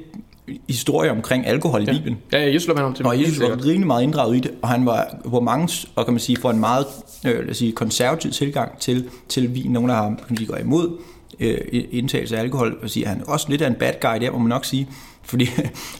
historie 0.68 1.10
omkring 1.10 1.46
alkohol 1.46 1.82
i 1.82 1.86
Bibelen. 1.86 2.18
Ja, 2.32 2.38
ja, 2.38 2.52
Jesus 2.52 2.68
vand 2.68 2.78
om 2.78 2.94
til. 2.94 3.06
Og 3.06 3.20
Jesus 3.20 3.40
var 3.40 3.64
rimelig 3.64 3.86
meget 3.86 4.02
inddraget 4.02 4.36
i 4.36 4.40
det, 4.40 4.50
og 4.62 4.68
han 4.68 4.86
var 4.86 5.16
på 5.30 5.40
mange, 5.40 5.86
og 5.96 6.04
kan 6.04 6.14
man 6.14 6.20
sige, 6.20 6.36
for 6.36 6.50
en 6.50 6.58
meget 6.60 6.86
øh, 7.26 7.38
lad 7.40 7.50
os 7.50 7.56
sige, 7.56 7.72
konservativ 7.72 8.30
tilgang 8.30 8.78
til, 8.78 9.08
til 9.28 9.54
vin. 9.54 9.70
Nogle, 9.70 9.88
der 9.88 9.94
har, 9.94 10.04
kan 10.06 10.16
man 10.28 10.36
sige, 10.36 10.46
går 10.48 10.56
imod 10.56 10.98
øh, 11.40 11.58
indtagelse 11.90 12.36
af 12.36 12.40
alkohol, 12.40 12.78
og 12.82 12.90
siger, 12.90 13.08
han 13.08 13.20
er 13.20 13.24
også 13.24 13.46
lidt 13.48 13.62
af 13.62 13.66
en 13.66 13.74
bad 13.74 13.92
guy, 14.00 14.20
der 14.20 14.30
må 14.30 14.38
man 14.38 14.48
nok 14.48 14.64
sige, 14.64 14.88
fordi 15.30 15.48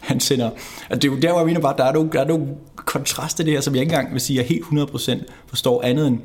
han 0.01 0.19
sender, 0.19 0.49
altså 0.89 0.99
det 0.99 1.03
er 1.03 1.11
jo 1.11 1.19
der, 1.19 1.29
hvor 1.31 1.39
jeg 1.39 1.47
mener 1.47 1.59
bare, 1.59 1.73
der 1.77 1.83
er 1.85 1.93
nogle, 1.93 2.09
der 2.13 2.21
er 2.21 2.27
nogle 2.27 2.47
kontraster 2.75 3.43
det 3.43 3.53
her, 3.53 3.61
som 3.61 3.75
jeg 3.75 3.81
ikke 3.81 3.93
engang 3.93 4.13
vil 4.13 4.21
sige, 4.21 4.37
jeg 4.37 4.45
helt 4.45 4.63
100% 4.63 5.23
forstår 5.47 5.81
andet 5.83 6.07
end, 6.07 6.19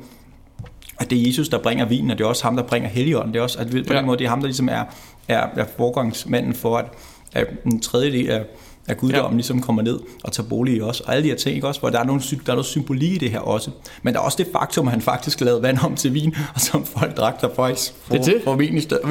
at 0.99 1.09
det 1.09 1.21
er 1.21 1.27
Jesus, 1.27 1.49
der 1.49 1.57
bringer 1.57 1.85
vinen, 1.85 2.11
og 2.11 2.17
det 2.17 2.23
er 2.23 2.27
også 2.27 2.43
ham, 2.43 2.55
der 2.55 2.63
bringer 2.63 2.89
helligånden. 2.89 3.33
Det 3.33 3.39
er 3.39 3.43
også, 3.43 3.59
at 3.59 3.67
på 3.69 3.77
Ja. 3.93 3.97
den 3.97 4.05
måde, 4.05 4.17
det 4.17 4.25
er 4.25 4.29
ham, 4.29 4.39
der 4.39 4.47
ligesom 4.47 4.69
er, 4.69 4.83
er, 5.27 5.47
er 5.55 5.65
forgangsmanden 5.77 6.53
for, 6.53 6.77
at, 6.77 6.85
at 7.33 7.47
en 7.65 7.79
tredjedel 7.81 8.29
af, 8.29 8.43
af 8.87 8.97
guddommen 8.97 9.31
Ja. 9.31 9.35
ligesom 9.35 9.61
kommer 9.61 9.81
ned 9.81 9.99
og 10.23 10.31
tager 10.31 10.49
bolig 10.49 10.75
i 10.77 10.81
os. 10.81 10.99
Og 11.01 11.13
alle 11.13 11.23
de 11.23 11.29
her 11.29 11.35
ting, 11.35 11.55
ikke 11.55 11.67
også? 11.67 11.79
Hvor 11.79 11.89
der 11.89 11.99
er, 11.99 12.03
nogle, 12.03 12.21
der 12.21 12.51
er 12.51 12.55
noget 12.55 12.65
symbolik 12.65 13.11
i 13.11 13.17
det 13.17 13.31
her 13.31 13.39
også. 13.39 13.71
Men 14.03 14.13
der 14.13 14.19
er 14.19 14.23
også 14.23 14.37
det 14.43 14.47
faktum, 14.51 14.87
at 14.87 14.91
han 14.91 15.01
faktisk 15.01 15.41
lavede 15.41 15.61
vand 15.61 15.77
om 15.85 15.95
til 15.95 16.13
vin, 16.13 16.35
og 16.55 16.61
som 16.61 16.85
folk 16.85 17.17
drak 17.17 17.41
der 17.41 17.49
faktisk 17.55 17.93
for, 18.01 18.13
Det 18.15 18.27
er 18.27 18.33
det. 18.33 18.41
for 18.43 18.61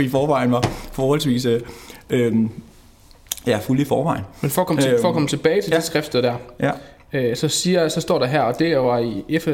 i, 0.01 0.05
i 0.05 0.09
forvejen 0.09 0.53
var 0.53 0.63
forholdsvis 0.93 1.45
øh, 1.45 1.61
øh, 2.11 2.35
ja, 3.47 3.59
fuld 3.59 3.81
i 3.81 3.85
forvejen. 3.85 4.25
Men 4.41 4.51
for 4.51 4.61
at 4.61 4.67
komme, 4.67 4.83
til, 4.83 4.91
Øhm, 4.93 5.01
for 5.01 5.09
at 5.09 5.15
komme 5.15 5.29
tilbage 5.29 5.63
til 5.63 5.71
ja. 5.71 5.77
det 5.77 5.85
skriftsted 5.85 6.23
der, 6.23 6.35
Ja. 6.61 6.71
øh, 7.13 7.37
så, 7.37 7.49
siger, 7.49 7.89
så 7.89 8.01
står 8.01 8.19
der 8.19 8.27
her, 8.27 8.41
og 8.41 8.59
det 8.59 8.77
var 8.79 8.99
i 8.99 9.25
Efe, 9.29 9.51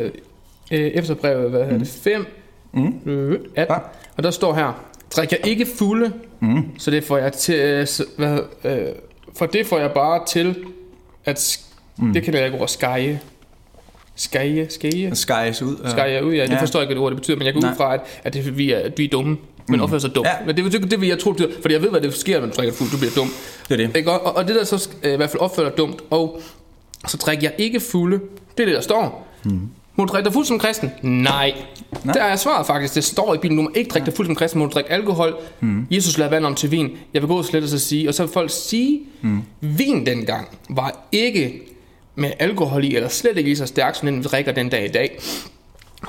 øh, 0.70 0.80
Efterbrevet, 0.80 1.50
hvad 1.50 1.64
hedder 1.64 1.78
det, 1.78 1.88
5, 1.88 2.26
Mm. 2.72 3.10
øh, 3.10 3.38
18, 3.56 3.74
Ja. 3.74 3.80
og 4.16 4.22
der 4.22 4.30
står 4.30 4.54
her, 4.54 4.82
drik 5.10 5.32
jeg 5.32 5.40
ikke 5.46 5.66
fulde, 5.78 6.12
Mm. 6.40 6.64
så 6.78 6.90
det 6.90 7.04
får 7.04 7.18
jeg 7.18 7.32
til, 7.32 7.54
øh, 7.54 7.86
så- 7.86 8.04
hvad, 8.16 8.38
øh, 8.64 8.78
for 9.36 9.46
det 9.46 9.66
får 9.66 9.78
jeg 9.78 9.90
bare 9.92 10.26
til, 10.26 10.56
at, 11.24 11.58
Mm. 11.96 12.12
det 12.12 12.22
kan 12.22 12.34
jeg 12.34 12.46
ikke 12.46 12.58
ord, 12.58 12.68
skeje, 12.68 13.20
skeje, 14.16 14.66
skeje, 14.70 15.14
Skæres 15.14 15.62
ud. 15.62 15.76
øh, 15.84 15.90
skeje 15.90 16.24
ud, 16.24 16.32
ja, 16.34 16.42
det 16.42 16.50
Ja. 16.50 16.60
forstår 16.60 16.80
jeg 16.80 16.84
ikke, 16.84 16.88
hvad 16.88 16.94
det 16.96 17.04
ord 17.04 17.10
det 17.12 17.20
betyder, 17.20 17.36
men 17.36 17.46
jeg 17.46 17.54
går 17.54 17.60
ud 17.60 17.74
fra, 17.76 17.94
at, 17.94 18.00
at 18.24 18.34
det, 18.34 18.46
er, 18.46 18.50
vi, 18.50 18.72
er, 18.72 18.90
vi 18.96 19.04
er 19.04 19.08
dumme, 19.08 19.36
men 19.68 19.80
opfører 19.80 20.00
sig 20.00 20.14
dumt. 20.14 20.26
Ja. 20.26 20.32
Men 20.46 20.56
det, 20.56 20.72
det, 20.72 20.90
det 20.90 21.00
vil 21.00 21.08
jeg 21.08 21.18
tro, 21.18 21.32
det 21.32 21.36
betyder, 21.46 21.60
fordi 21.62 21.74
jeg 21.74 21.82
ved, 21.82 21.90
hvad 21.90 22.00
det 22.00 22.14
sker, 22.14 22.40
når 22.40 22.46
du 22.46 22.52
drikker 22.56 22.74
fuld, 22.74 22.90
du 22.90 22.96
bliver 22.98 23.12
dum. 23.16 23.28
Det 23.68 23.80
er 23.80 23.86
det. 23.86 23.96
Ikke? 23.96 24.10
Og, 24.12 24.36
og, 24.36 24.48
det 24.48 24.54
der 24.56 24.64
så 24.64 24.88
øh, 25.02 25.12
i 25.12 25.16
hvert 25.16 25.30
fald 25.30 25.40
opfører 25.40 25.68
dig 25.68 25.78
dumt, 25.78 26.00
og 26.10 26.40
så 27.08 27.16
drikker 27.16 27.42
jeg 27.42 27.54
ikke 27.58 27.80
fulde, 27.80 28.20
det 28.56 28.62
er 28.62 28.66
det, 28.66 28.74
der 28.74 28.80
står. 28.80 29.28
Hmm. 29.44 29.60
Må 29.98 30.04
du 30.04 30.12
drikke 30.12 30.24
dig 30.24 30.32
fuld 30.32 30.46
som 30.46 30.58
kristen? 30.58 30.90
Nej. 31.02 31.54
Nej. 32.04 32.14
Der 32.14 32.22
er 32.22 32.36
svaret 32.36 32.66
faktisk. 32.66 32.94
Det 32.94 33.04
står 33.04 33.34
i 33.34 33.38
Bibelen, 33.38 33.56
du 33.56 33.62
må 33.62 33.70
ikke 33.74 33.90
drikke 33.90 34.06
dig 34.06 34.14
fuld 34.14 34.26
som 34.26 34.34
kristen, 34.34 34.58
må 34.58 34.66
du 34.66 34.70
drikke 34.70 34.90
alkohol. 34.90 35.36
Hmm. 35.60 35.86
Jesus 35.90 36.18
lader 36.18 36.30
vand 36.30 36.46
om 36.46 36.54
til 36.54 36.70
vin. 36.70 36.98
Jeg 37.14 37.22
vil 37.22 37.28
gå 37.28 37.42
slet 37.42 37.62
og 37.62 37.68
så 37.68 37.78
sige, 37.78 38.08
og 38.08 38.14
så 38.14 38.22
vil 38.22 38.32
folk 38.32 38.50
sige, 38.50 39.00
hmm. 39.20 39.42
vin 39.60 40.06
dengang 40.06 40.58
var 40.70 41.08
ikke 41.12 41.62
med 42.14 42.32
alkohol 42.38 42.84
i, 42.84 42.96
eller 42.96 43.08
slet 43.08 43.36
ikke 43.36 43.48
lige 43.48 43.56
så 43.56 43.66
stærk, 43.66 43.94
som 43.94 44.06
den 44.06 44.18
vi 44.18 44.22
drikker 44.22 44.52
den 44.52 44.68
dag 44.68 44.84
i 44.84 44.88
dag. 44.88 45.18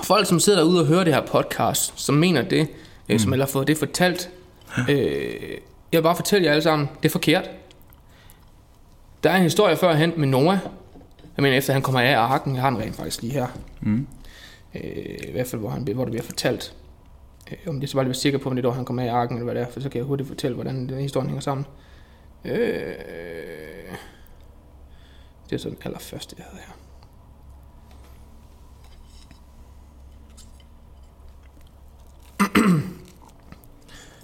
Folk, 0.03 0.27
som 0.27 0.39
sidder 0.39 0.59
derude 0.59 0.79
og 0.79 0.85
hører 0.85 1.03
det 1.03 1.13
her 1.13 1.21
podcast, 1.21 1.93
som 1.95 2.15
mener 2.15 2.41
det, 2.41 2.67
øh, 3.09 3.19
som 3.19 3.33
eller 3.33 3.45
har 3.45 3.51
fået 3.51 3.67
det 3.67 3.77
fortalt, 3.77 4.29
øh, 4.89 4.97
jeg 5.91 5.97
vil 5.97 6.01
bare 6.01 6.15
fortælle 6.15 6.45
jer 6.45 6.51
alle 6.51 6.63
sammen, 6.63 6.89
det 7.03 7.09
er 7.09 7.11
forkert. 7.11 7.49
Der 9.23 9.29
er 9.29 9.35
en 9.35 9.43
historie 9.43 9.77
førhen 9.77 10.13
med 10.17 10.27
Noah. 10.27 10.57
Jeg 11.39 11.43
mener, 11.43 11.57
efter 11.57 11.73
han 11.73 11.81
kommer 11.81 12.01
af 12.01 12.17
arken, 12.17 12.55
har 12.55 12.69
den 12.69 12.79
rent 12.79 12.95
faktisk 12.95 13.21
lige 13.21 13.33
her. 13.33 13.47
Mm. 13.81 14.07
Øh, 14.75 15.17
I 15.27 15.31
hvert 15.31 15.47
fald, 15.47 15.61
hvor, 15.61 15.69
han, 15.69 15.83
hvor 15.93 16.05
det 16.05 16.11
bliver 16.11 16.23
fortalt. 16.23 16.75
Øh, 17.51 17.57
om 17.67 17.79
det 17.79 17.89
så 17.89 17.95
bare 17.95 18.03
lige 18.03 18.09
være 18.09 18.15
sikker 18.15 18.39
på, 18.39 18.49
om 18.49 18.55
det 18.55 18.65
er, 18.65 18.71
han 18.71 18.85
kommer 18.85 19.03
af 19.03 19.13
arken, 19.13 19.37
eller 19.37 19.43
hvad 19.43 19.55
det 19.55 19.63
er, 19.63 19.71
for 19.71 19.79
så 19.79 19.89
kan 19.89 19.97
jeg 19.97 20.05
hurtigt 20.05 20.27
fortælle, 20.29 20.55
hvordan 20.55 20.89
den 20.89 20.99
historien 20.99 21.29
hænger 21.29 21.41
sammen. 21.41 21.65
Øh, 22.45 22.53
det 25.49 25.55
er 25.55 25.57
så 25.57 25.69
den 25.69 25.77
allerførste, 25.85 26.35
jeg 26.37 26.45
havde 26.51 26.63
her. 26.67 26.73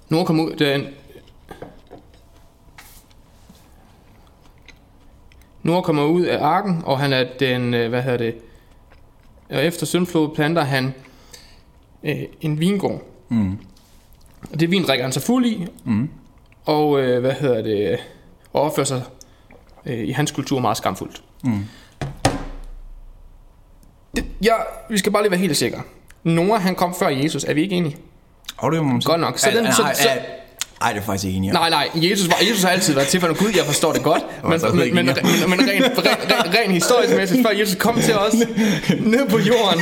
Noah 0.10 0.26
kom 0.26 0.40
ud, 0.40 0.56
det 0.56 0.88
er 5.66 5.72
Noah 5.72 5.82
kommer 5.84 6.04
ud 6.04 6.22
af 6.22 6.44
arken, 6.44 6.82
og 6.84 6.98
han 6.98 7.12
er 7.12 7.24
den, 7.40 7.74
øh, 7.74 7.88
hvad 7.88 8.02
hedder 8.02 8.18
det, 8.18 8.34
og 9.50 9.64
efter 9.64 9.86
syndflod 9.86 10.34
planter 10.34 10.62
han 10.64 10.94
øh, 12.04 12.16
en 12.40 12.60
vingård. 12.60 13.02
Mm. 13.28 13.58
Og 14.52 14.60
det 14.60 14.70
vin 14.70 14.84
drikker 14.84 15.04
han 15.04 15.12
sig 15.12 15.22
fuld 15.22 15.46
i, 15.46 15.66
Mm. 15.84 16.08
og 16.64 17.00
øh, 17.00 17.20
hvad 17.20 17.32
hedder 17.32 17.62
det, 17.62 17.98
og 18.52 18.62
opfører 18.62 18.86
sig 18.86 19.02
øh, 19.86 20.08
i 20.08 20.10
hans 20.10 20.30
kultur 20.30 20.58
meget 20.60 20.76
skamfuldt. 20.76 21.22
Mm. 21.44 21.64
Det, 24.16 24.24
ja, 24.44 24.54
vi 24.90 24.98
skal 24.98 25.12
bare 25.12 25.22
lige 25.22 25.30
være 25.30 25.40
helt 25.40 25.56
sikre. 25.56 25.82
Noah, 26.24 26.60
han 26.62 26.74
kom 26.74 26.94
før 26.94 27.08
Jesus, 27.08 27.44
er 27.44 27.54
vi 27.54 27.62
ikke 27.62 27.74
enige? 27.76 27.96
Og 28.56 28.72
det 28.72 28.82
må 28.84 28.92
man 28.92 29.02
sige. 29.02 29.10
Godt 29.10 29.20
nok. 29.20 29.38
Så 29.38 29.50
den- 29.54 29.72
så- 29.72 29.90
så- 29.94 30.08
ej, 30.80 30.86
Ej, 30.86 30.92
det 30.92 31.00
er 31.00 31.04
faktisk 31.04 31.24
ikke 31.26 31.36
enig. 31.36 31.52
Nej, 31.52 31.70
nej, 31.70 31.88
Jesus, 31.94 32.28
var, 32.28 32.36
Jesus 32.48 32.62
har 32.62 32.70
altid 32.70 32.94
været 32.94 33.08
til 33.08 33.20
for 33.20 33.38
Gud, 33.38 33.48
jeg 33.56 33.64
forstår 33.64 33.92
det 33.92 34.02
godt. 34.02 34.22
Men, 34.42 34.50
men, 34.50 34.94
men, 34.94 34.94
men, 34.94 35.06
men 35.50 35.60
rent, 35.68 35.84
rent, 35.98 36.54
rent, 36.58 36.72
historisk 36.72 37.16
mæssigt, 37.16 37.46
før 37.46 37.54
Jesus 37.58 37.74
kom 37.74 38.00
til 38.00 38.14
os 38.14 38.34
ned 39.00 39.28
på 39.28 39.38
jorden 39.38 39.80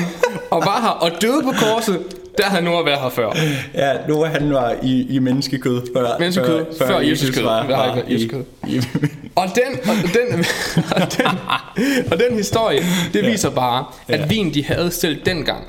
og 0.50 0.60
var 0.66 0.80
her 0.82 0.88
og 0.88 1.10
døde 1.22 1.42
på 1.44 1.50
korset, 1.50 2.00
der 2.38 2.44
havde 2.44 2.64
Noah 2.64 2.86
været 2.86 3.00
her 3.00 3.08
før. 3.08 3.32
Ja, 3.74 3.92
Noah 4.08 4.30
han 4.32 4.52
var 4.52 4.74
i, 4.82 5.06
i 5.10 5.18
menneskekød 5.18 5.82
før, 5.96 6.18
Menneskekød, 6.18 6.64
før 6.78 7.00
Jesus 7.00 7.30
kød. 7.30 7.42
var, 7.42 7.62
Der 7.66 7.76
har 7.76 7.86
var 7.88 7.96
ikke 7.96 8.06
været 8.08 8.14
Jesus 8.14 8.30
kød. 8.30 8.44
i, 8.68 8.82
Og 9.36 9.44
den, 9.54 9.78
og 9.88 9.94
den, 10.14 10.44
og 10.90 11.18
den, 11.18 11.26
og 12.12 12.18
den 12.18 12.36
historie, 12.36 12.80
det 13.12 13.26
viser 13.26 13.50
bare, 13.50 13.84
at 14.08 14.20
Ja. 14.20 14.26
vin, 14.26 14.54
de 14.54 14.64
havde 14.64 14.90
selv 14.90 15.20
dengang, 15.26 15.64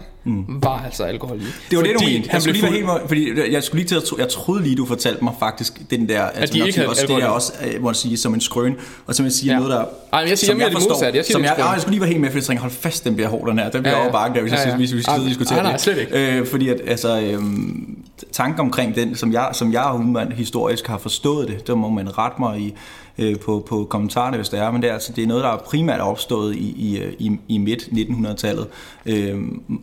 var 0.47 0.83
altså 0.85 1.03
alkohol 1.03 1.38
i. 1.38 1.43
Det 1.69 1.77
var 1.77 1.83
det, 1.83 1.93
du 1.93 1.99
Fordi 1.99 2.13
mente. 2.13 2.29
Han 2.29 2.33
Jeg 2.35 2.41
skulle 2.41 2.59
blev 2.59 2.71
lige 2.71 2.85
helt, 2.88 3.07
fordi 3.07 3.53
jeg 3.53 3.63
skulle 3.63 3.79
lige 3.81 3.88
til 3.88 3.95
at 3.95 4.03
tro, 4.03 4.17
jeg 4.19 4.29
troede 4.29 4.63
lige, 4.63 4.75
du 4.75 4.85
fortalte 4.85 5.23
mig 5.23 5.33
faktisk 5.39 5.81
den 5.89 6.09
der, 6.09 6.21
altså, 6.23 6.53
de 6.53 6.59
ikke 6.67 6.77
havde 6.77 6.89
også, 6.89 7.01
det 7.01 7.09
er 7.09 7.15
alkohol. 7.15 7.35
også, 7.35 7.53
øh, 7.75 7.81
må 7.81 7.89
jeg 7.89 7.95
sige, 7.95 8.17
som 8.17 8.33
en 8.33 8.41
skrøn, 8.41 8.75
og 9.07 9.15
som 9.15 9.25
jeg 9.25 9.33
siger 9.33 9.53
Ja. 9.53 9.59
noget, 9.59 9.71
der... 9.73 9.85
Ej, 10.13 10.21
men 10.21 10.29
jeg 10.29 10.38
siger 10.38 10.51
som 10.51 10.57
mere 10.57 10.67
det 10.67 10.73
forstår, 10.75 10.89
modsatte. 10.93 11.17
Jeg 11.17 11.25
siger, 11.25 11.33
som 11.35 11.41
det 11.41 11.47
jeg, 11.49 11.57
ah, 11.67 11.73
jeg 11.73 11.81
skulle 11.81 11.91
lige 11.93 12.01
være 12.01 12.09
helt 12.09 12.21
med, 12.21 12.29
for 12.31 12.38
jeg 12.38 12.43
tænker, 12.43 12.61
hold 12.61 12.71
fast, 12.71 13.03
den 13.03 13.15
bliver 13.15 13.29
hård, 13.29 13.49
den 13.49 13.59
her. 13.59 13.69
Den 13.69 13.81
bliver 13.81 13.91
Ja, 13.95 13.97
ja, 13.97 14.03
ja. 14.05 14.09
over 14.09 14.11
bakken, 14.11 14.35
der, 14.35 14.41
hvis 14.41 14.51
Ja, 14.53 14.57
jeg 14.59 14.67
ja. 14.67 14.75
hvis 14.75 14.95
vi 14.95 15.01
skal 15.01 15.13
Ah, 15.13 15.25
diskutere 15.25 15.57
ah, 15.57 15.63
nej, 15.63 15.71
det. 15.71 15.81
slet 15.81 15.97
ikke. 15.97 16.38
Øh, 16.39 16.47
fordi 16.47 16.69
at, 16.69 16.81
altså, 16.88 17.21
øhm, 17.21 17.94
tanke 18.32 18.60
omkring 18.62 18.95
den, 18.95 19.15
som 19.15 19.34
jeg, 19.34 19.49
som 19.54 19.73
jeg 19.73 19.84
human, 19.84 20.32
historisk 20.32 20.88
har 20.88 20.97
forstået 20.97 21.47
det, 21.47 21.67
der 21.67 21.75
må 21.75 21.89
man 21.89 22.17
rette 22.17 22.36
mig 22.39 22.60
i, 22.60 22.73
øh, 23.17 23.39
på, 23.39 23.65
på 23.69 23.88
kommentarerne, 23.89 24.38
hvis 24.38 24.49
det 24.49 24.60
er, 24.60 24.71
men 24.71 24.82
det 24.82 24.89
er, 24.89 24.93
altså, 24.93 25.13
det 25.13 25.23
er 25.23 25.28
noget, 25.28 25.43
der 25.43 25.49
er 25.49 25.58
primært 25.58 25.99
opstået 25.99 26.56
i, 26.56 26.69
i, 26.69 27.15
i, 27.19 27.39
i 27.47 27.58
midt 27.58 27.82
1900-tallet, 27.82 28.67
øh, 29.06 29.41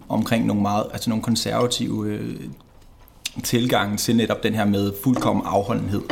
omkring 0.09 0.47
nogle 0.47 0.63
meget, 0.63 0.85
altså 0.93 1.11
nogle 1.11 1.23
konservative 1.23 2.09
øh, 2.09 2.37
tilgange 3.45 3.97
til 3.97 4.17
netop 4.17 4.43
den 4.43 4.55
her 4.55 4.65
med 4.65 4.93
fuldkommen 5.05 5.45
afholdenhed. 5.47 6.03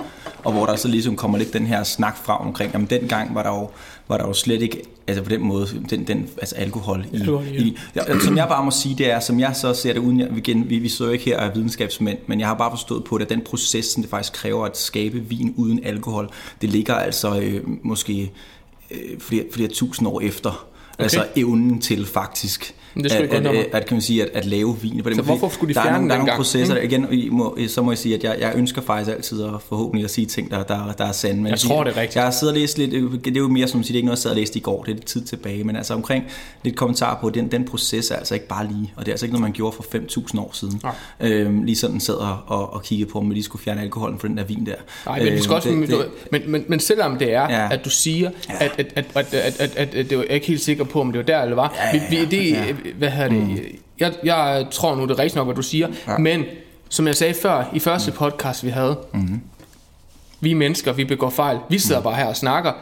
Og 0.44 0.52
hvor 0.52 0.66
der 0.66 0.76
så 0.76 0.88
ligesom 0.88 1.16
kommer 1.16 1.38
lidt 1.38 1.52
den 1.52 1.66
her 1.66 1.82
snak 1.82 2.16
fra 2.16 2.40
omkring, 2.40 2.72
jamen 2.72 2.86
dengang 2.90 3.34
var 3.34 3.42
der 3.42 3.50
jo, 3.50 3.70
var 4.08 4.16
der 4.16 4.26
jo 4.26 4.32
slet 4.32 4.62
ikke, 4.62 4.82
altså 5.10 5.24
på 5.24 5.30
den 5.30 5.40
måde, 5.40 5.66
den, 5.90 6.06
den, 6.06 6.28
altså 6.38 6.54
alkohol 6.54 7.06
i, 7.12 7.16
Alkohol, 7.16 7.44
ja. 7.44 7.60
i 7.60 7.76
ja, 7.96 8.18
Som 8.18 8.36
jeg 8.36 8.48
bare 8.48 8.64
må 8.64 8.70
sige, 8.70 8.94
det 8.98 9.10
er, 9.10 9.20
som 9.20 9.40
jeg 9.40 9.56
så 9.56 9.74
ser 9.74 9.92
det 9.92 10.00
uden, 10.00 10.20
jeg, 10.20 10.28
igen, 10.36 10.70
vi, 10.70 10.78
vi 10.78 10.88
sidder 10.88 11.12
ikke 11.12 11.24
her 11.24 11.38
og 11.38 11.46
er 11.46 11.52
videnskabsmænd, 11.52 12.18
men 12.26 12.40
jeg 12.40 12.48
har 12.48 12.54
bare 12.54 12.70
forstået 12.70 13.04
på 13.04 13.18
det, 13.18 13.24
at 13.24 13.30
den 13.30 13.40
proces, 13.40 13.84
som 13.84 14.02
det 14.02 14.10
faktisk 14.10 14.32
kræver 14.32 14.64
at 14.66 14.78
skabe 14.78 15.18
vin 15.18 15.54
uden 15.56 15.84
alkohol, 15.84 16.30
det 16.60 16.68
ligger 16.68 16.94
altså 16.94 17.40
øh, 17.40 17.60
måske 17.82 18.32
øh, 18.90 19.20
flere, 19.20 19.44
flere 19.52 19.68
tusind 19.68 20.08
år 20.08 20.20
efter. 20.20 20.50
Okay. 20.50 21.02
Altså 21.02 21.26
evnen 21.36 21.80
til 21.80 22.06
faktisk 22.06 22.74
det 22.94 23.12
at, 23.12 23.32
at, 23.32 23.46
at, 23.46 23.66
at, 23.72 23.86
kan 23.86 23.94
man 23.94 24.02
sige, 24.02 24.22
at, 24.22 24.28
at 24.34 24.44
lave 24.46 24.76
vin 24.82 25.02
på 25.02 25.08
den 25.10 25.16
Så 25.16 25.22
hvorfor 25.22 25.48
skulle 25.48 25.74
de 25.74 25.74
der 25.74 25.80
er 25.80 25.84
fjerne 25.84 25.98
nogle, 25.98 26.02
den 26.02 26.10
der 26.10 26.16
er 26.16 26.26
nogle 26.26 26.36
processer, 26.36 26.74
der, 26.74 26.82
igen, 26.82 27.06
I 27.12 27.28
må, 27.28 27.58
så 27.68 27.82
må 27.82 27.90
jeg 27.90 27.98
sige, 27.98 28.14
at 28.14 28.24
jeg, 28.24 28.36
jeg 28.40 28.52
ønsker 28.56 28.82
faktisk 28.82 29.10
altid 29.16 29.42
at 29.44 29.50
forhåbentlig 29.68 30.04
at 30.04 30.10
sige 30.10 30.26
ting, 30.26 30.50
der, 30.50 30.62
der, 30.62 30.92
der 30.98 31.04
er 31.04 31.12
sande. 31.12 31.42
Men 31.42 31.50
Jeg 31.50 31.58
tror, 31.58 31.84
det 31.84 31.92
er 31.92 31.96
rigtigt. 31.96 32.16
Jeg 32.16 32.24
har 32.24 32.30
siddet 32.30 32.54
og 32.54 32.60
læst 32.60 32.78
lidt, 32.78 32.92
øh, 32.92 33.12
det 33.24 33.36
er 33.36 33.40
jo 33.40 33.48
mere 33.48 33.68
som 33.68 33.80
at 33.80 33.86
sige, 33.86 33.92
det 33.92 33.96
er 33.96 33.98
ikke 33.98 34.06
noget, 34.06 34.16
jeg 34.16 34.22
sad 34.22 34.30
og 34.30 34.36
læste 34.36 34.58
i 34.58 34.62
går, 34.62 34.82
det 34.82 34.90
er 34.90 34.94
lidt 34.94 35.06
tid 35.06 35.22
tilbage, 35.24 35.64
men 35.64 35.76
altså 35.76 35.94
omkring 35.94 36.24
lidt 36.64 36.76
kommentar 36.76 37.18
på, 37.20 37.30
den, 37.30 37.50
den 37.50 37.64
proces 37.64 38.10
er 38.10 38.16
altså 38.16 38.34
ikke 38.34 38.46
bare 38.46 38.66
lige, 38.66 38.92
og 38.96 39.00
det 39.06 39.08
er 39.10 39.12
altså 39.12 39.26
ikke 39.26 39.32
noget, 39.32 39.42
man 39.42 39.52
gjorde 39.52 39.76
for 39.76 39.82
5.000 39.82 40.40
år 40.40 40.50
siden. 40.52 40.80
Nej. 40.82 40.94
Øhm, 41.30 41.62
lige 41.62 41.76
sådan 41.76 42.00
sad 42.00 42.14
og, 42.14 42.38
og, 42.46 42.72
og 42.72 42.82
kiggede 42.82 43.10
på, 43.10 43.18
om 43.18 43.30
lige 43.30 43.42
skulle 43.44 43.62
fjerne 43.64 43.80
alkoholen 43.82 44.18
fra 44.18 44.28
den 44.28 44.36
der 44.36 44.44
vin 44.44 44.66
der. 44.66 44.74
Nej, 45.06 45.22
men 45.24 45.32
vi 45.32 45.42
skal 45.42 45.54
også, 45.56 45.68
Øhm, 45.68 45.80
det, 45.80 45.90
det, 45.90 46.06
men, 46.32 46.42
men, 46.46 46.64
men 46.68 46.80
selvom 46.80 47.18
det 47.18 47.32
er, 47.34 47.40
Ja. 47.50 47.68
at 47.72 47.84
du 47.84 47.90
siger, 47.90 48.30
Ja. 48.48 48.54
at, 48.64 48.72
at, 48.78 48.86
at, 48.96 49.04
at, 49.14 49.34
at, 49.34 49.60
at, 49.60 49.76
at, 49.76 49.94
at 49.94 50.10
det 50.10 50.18
var, 50.18 50.24
jeg 50.24 50.30
er 50.30 50.34
ikke 50.34 50.46
helt 50.46 50.60
sikker 50.60 50.84
på, 50.84 51.00
om 51.00 51.12
det 51.12 51.18
var 51.18 51.24
der 51.24 51.42
eller 51.42 51.54
var. 51.56 51.74
Ja, 51.92 51.98
vi, 52.10 52.16
ja, 52.16 52.24
vi, 52.24 52.36
det, 52.36 52.50
ja. 52.52 52.74
Hvad 52.98 53.10
hedder 53.10 53.28
det, 53.30 53.62
jeg, 54.00 54.12
jeg 54.24 54.66
tror 54.70 54.94
nu, 54.94 55.02
det 55.02 55.10
er 55.10 55.18
rigtigt 55.18 55.36
nok, 55.36 55.46
hvad 55.46 55.56
du 55.56 55.62
siger, 55.62 55.88
Ja. 56.08 56.18
men 56.18 56.44
som 56.88 57.06
jeg 57.06 57.16
sagde 57.16 57.34
før, 57.34 57.64
i 57.72 57.78
første 57.78 58.12
podcast, 58.12 58.64
vi 58.64 58.70
havde, 58.70 58.96
mm-hmm. 59.14 59.40
vi 60.40 60.50
er 60.50 60.54
mennesker, 60.54 60.92
vi 60.92 61.04
begår 61.04 61.30
fejl, 61.30 61.58
vi 61.70 61.78
sidder 61.78 62.00
bare 62.00 62.14
her 62.14 62.24
og 62.26 62.36
snakker. 62.36 62.72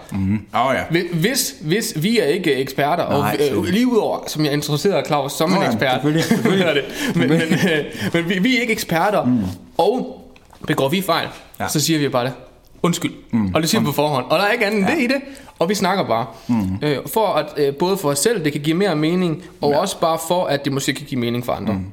Åh 0.54 0.66
oh, 0.66 0.74
ja. 0.74 0.82
Hvi- 0.84 1.16
Hvis, 1.16 1.54
hvis 1.60 1.92
vi 1.96 2.18
er 2.18 2.24
ikke 2.24 2.54
eksperter, 2.54 3.02
og 3.02 3.18
Nej, 3.20 3.32
øh, 3.34 3.38
selvfølgelig. 3.40 3.72
lige 3.74 3.86
udover, 3.86 4.18
som 4.26 4.44
jeg 4.44 4.52
introducerede 4.52 5.02
Claus 5.06 5.32
som 5.32 5.50
Nå, 5.50 5.56
en 5.56 5.66
ekspert, 5.66 6.00
selvfølgelig, 6.02 6.64
er 6.70 6.74
det? 6.74 6.84
men, 7.16 7.28
men, 7.28 7.40
øh, 7.40 7.84
men 8.12 8.28
vi, 8.28 8.38
vi 8.38 8.56
er 8.56 8.60
ikke 8.60 8.72
eksperter, 8.72 9.24
mm. 9.24 9.42
og 9.78 10.24
begår 10.66 10.88
vi 10.88 11.00
fejl, 11.02 11.28
ja. 11.60 11.68
så 11.68 11.80
siger 11.80 11.98
vi 11.98 12.08
bare 12.08 12.24
det. 12.24 12.32
Undskyld. 12.82 13.12
Mm. 13.30 13.54
Og 13.54 13.62
det 13.62 13.70
siger 13.70 13.84
på 13.84 13.92
forhånd. 13.92 14.24
Og 14.24 14.38
der 14.38 14.44
er 14.44 14.52
ikke 14.52 14.66
andet 14.66 14.88
ja. 14.88 14.94
det 14.94 15.02
i 15.02 15.06
det. 15.06 15.22
Og 15.58 15.68
vi 15.68 15.74
snakker 15.74 16.04
bare. 16.04 16.26
Mm. 16.48 16.78
Øh, 16.82 16.98
for 17.06 17.26
at 17.26 17.46
øh, 17.56 17.74
både 17.74 17.96
for 17.96 18.10
os 18.10 18.18
selv, 18.18 18.44
det 18.44 18.52
kan 18.52 18.60
give 18.60 18.76
mere 18.76 18.96
mening, 18.96 19.42
og 19.60 19.70
ja. 19.70 19.78
også 19.78 20.00
bare 20.00 20.18
for, 20.28 20.44
at 20.44 20.64
det 20.64 20.72
måske 20.72 20.92
kan 20.92 21.06
give 21.06 21.20
mening 21.20 21.44
for 21.44 21.52
andre. 21.52 21.72
Mm. 21.72 21.84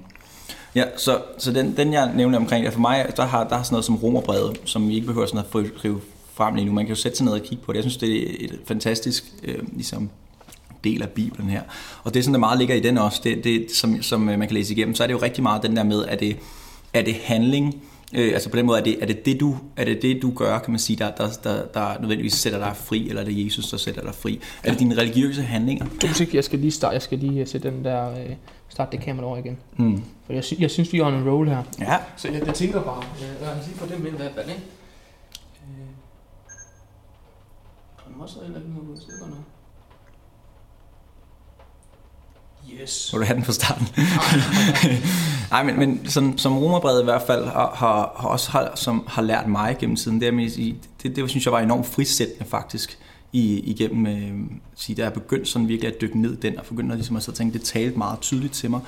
Ja, 0.75 0.83
så, 0.97 1.21
så 1.37 1.51
den, 1.51 1.77
den 1.77 1.93
jeg 1.93 2.11
nævnte 2.15 2.35
omkring, 2.37 2.73
for 2.73 2.79
mig, 2.79 3.05
der 3.17 3.25
har, 3.25 3.43
der 3.43 3.55
har 3.55 3.63
sådan 3.63 3.73
noget 3.73 3.85
som 3.85 3.95
romerbrevet, 3.95 4.57
som 4.65 4.89
vi 4.89 4.95
ikke 4.95 5.07
behøver 5.07 5.27
sådan 5.27 5.39
at 5.39 5.55
rive 5.55 6.01
frem 6.33 6.55
lige 6.55 6.65
nu. 6.65 6.73
Man 6.73 6.85
kan 6.85 6.95
jo 6.95 7.01
sætte 7.01 7.17
sig 7.17 7.25
ned 7.25 7.33
og 7.33 7.41
kigge 7.41 7.63
på 7.65 7.73
det. 7.73 7.77
Jeg 7.77 7.83
synes, 7.83 7.97
det 7.97 8.23
er 8.23 8.35
et 8.39 8.59
fantastisk 8.67 9.25
øh, 9.43 9.59
ligesom, 9.73 10.09
del 10.83 11.01
af 11.01 11.09
Bibelen 11.09 11.49
her. 11.49 11.61
Og 12.03 12.13
det 12.13 12.19
er 12.19 12.23
sådan, 12.23 12.33
der 12.33 12.39
meget 12.39 12.59
ligger 12.59 12.75
i 12.75 12.79
den 12.79 12.97
også, 12.97 13.21
det, 13.23 13.43
det 13.43 13.71
som, 13.73 14.01
som 14.01 14.29
øh, 14.29 14.39
man 14.39 14.47
kan 14.47 14.55
læse 14.55 14.73
igennem, 14.73 14.95
så 14.95 15.03
er 15.03 15.07
det 15.07 15.13
jo 15.13 15.19
rigtig 15.21 15.43
meget 15.43 15.63
den 15.63 15.77
der 15.77 15.83
med, 15.83 16.05
at 16.05 16.19
det, 16.19 16.37
er 16.93 17.01
det 17.01 17.15
handling, 17.23 17.75
øh, 18.15 18.33
altså 18.33 18.49
på 18.49 18.57
den 18.57 18.65
måde, 18.65 18.79
er 18.79 18.83
det, 18.83 19.01
er 19.03 19.05
det 19.05 19.25
det, 19.25 19.39
du, 19.39 19.57
er 19.77 19.85
det 19.85 20.01
det, 20.01 20.21
du 20.21 20.31
gør, 20.35 20.59
kan 20.59 20.71
man 20.71 20.79
sige, 20.79 20.97
der, 20.97 21.11
der, 21.11 21.29
der, 21.43 21.65
der 21.65 21.99
nødvendigvis 21.99 22.33
sætter 22.33 22.59
dig 22.59 22.75
fri, 22.75 23.09
eller 23.09 23.21
er 23.21 23.25
det 23.25 23.45
Jesus, 23.45 23.69
der 23.69 23.77
sætter 23.77 24.01
dig 24.01 24.15
fri? 24.15 24.41
Er 24.63 24.69
det 24.71 24.79
dine 24.79 24.97
religiøse 24.97 25.41
handlinger? 25.41 25.85
Jeg 26.33 26.43
skal 26.43 26.59
lige 26.59 26.71
starte, 26.71 26.93
jeg 26.93 27.01
skal 27.01 27.17
lige 27.19 27.41
øh, 27.41 27.47
sætte 27.47 27.71
den 27.71 27.83
der, 27.85 28.11
øh, 28.11 28.35
starte 28.69 28.91
det 28.97 29.05
kamera 29.05 29.25
over 29.25 29.37
igen. 29.37 29.57
Mm. 29.77 30.03
For 30.25 30.33
jeg, 30.33 30.43
sy- 30.43 30.59
jeg 30.59 30.71
synes, 30.71 30.93
vi 30.93 30.99
er 30.99 31.05
on 31.05 31.13
en 31.13 31.29
roll 31.29 31.49
her. 31.49 31.63
Ja, 31.79 31.97
Så 32.17 32.31
jeg, 32.31 32.45
jeg 32.45 32.53
tænker 32.55 32.81
bare, 32.83 33.03
øh, 33.21 33.41
lad 33.41 33.49
os 33.59 33.67
lige 33.67 33.77
få 33.77 33.85
dem 33.85 34.05
ind 34.05 34.13
i 34.13 34.17
hvert 34.17 34.31
fald, 34.35 34.49
ikke? 34.49 34.61
Øh, 35.63 35.85
der 37.97 38.17
må 38.17 38.23
også 38.23 38.35
heller 38.43 38.59
ikke 38.59 38.71
noget 38.73 39.01
stykker 39.01 39.25
nu. 39.27 39.35
Yes. 42.85 43.09
må 43.13 43.19
du 43.19 43.25
have 43.25 43.35
den 43.35 43.45
fra 43.45 43.53
starten. 43.53 43.87
Nej, 45.51 45.63
men, 45.63 45.79
men 45.79 46.09
sådan, 46.09 46.37
som 46.37 46.57
romerbrevet 46.57 47.01
i 47.01 47.03
hvert 47.03 47.21
fald 47.27 47.45
har, 47.45 47.71
har, 47.75 48.15
har 48.19 48.27
også 48.27 48.51
har, 48.51 48.71
som 48.75 49.03
har 49.07 49.21
lært 49.21 49.47
mig 49.47 49.75
gennem 49.79 49.95
tiden, 49.95 50.21
det, 50.21 50.33
med, 50.33 50.73
det, 51.03 51.15
det 51.15 51.29
synes 51.29 51.45
jeg 51.45 51.53
var 51.53 51.59
enormt 51.59 51.85
frisættende 51.85 52.49
faktisk, 52.49 52.97
i, 53.33 53.59
igennem, 53.59 54.07
øh, 54.07 54.57
sige, 54.75 54.95
da 54.95 55.03
jeg 55.03 55.13
begyndte 55.13 55.51
sådan 55.51 55.67
virkelig 55.67 55.93
at 55.93 56.01
dykke 56.01 56.21
ned 56.21 56.35
den, 56.35 56.59
og 56.59 56.65
begyndte 56.65 56.95
ligesom 56.95 57.15
at 57.15 57.23
tænke, 57.23 57.53
det 57.53 57.61
talte 57.61 57.97
meget 57.97 58.19
tydeligt 58.19 58.53
til 58.53 58.69
mig, 58.69 58.79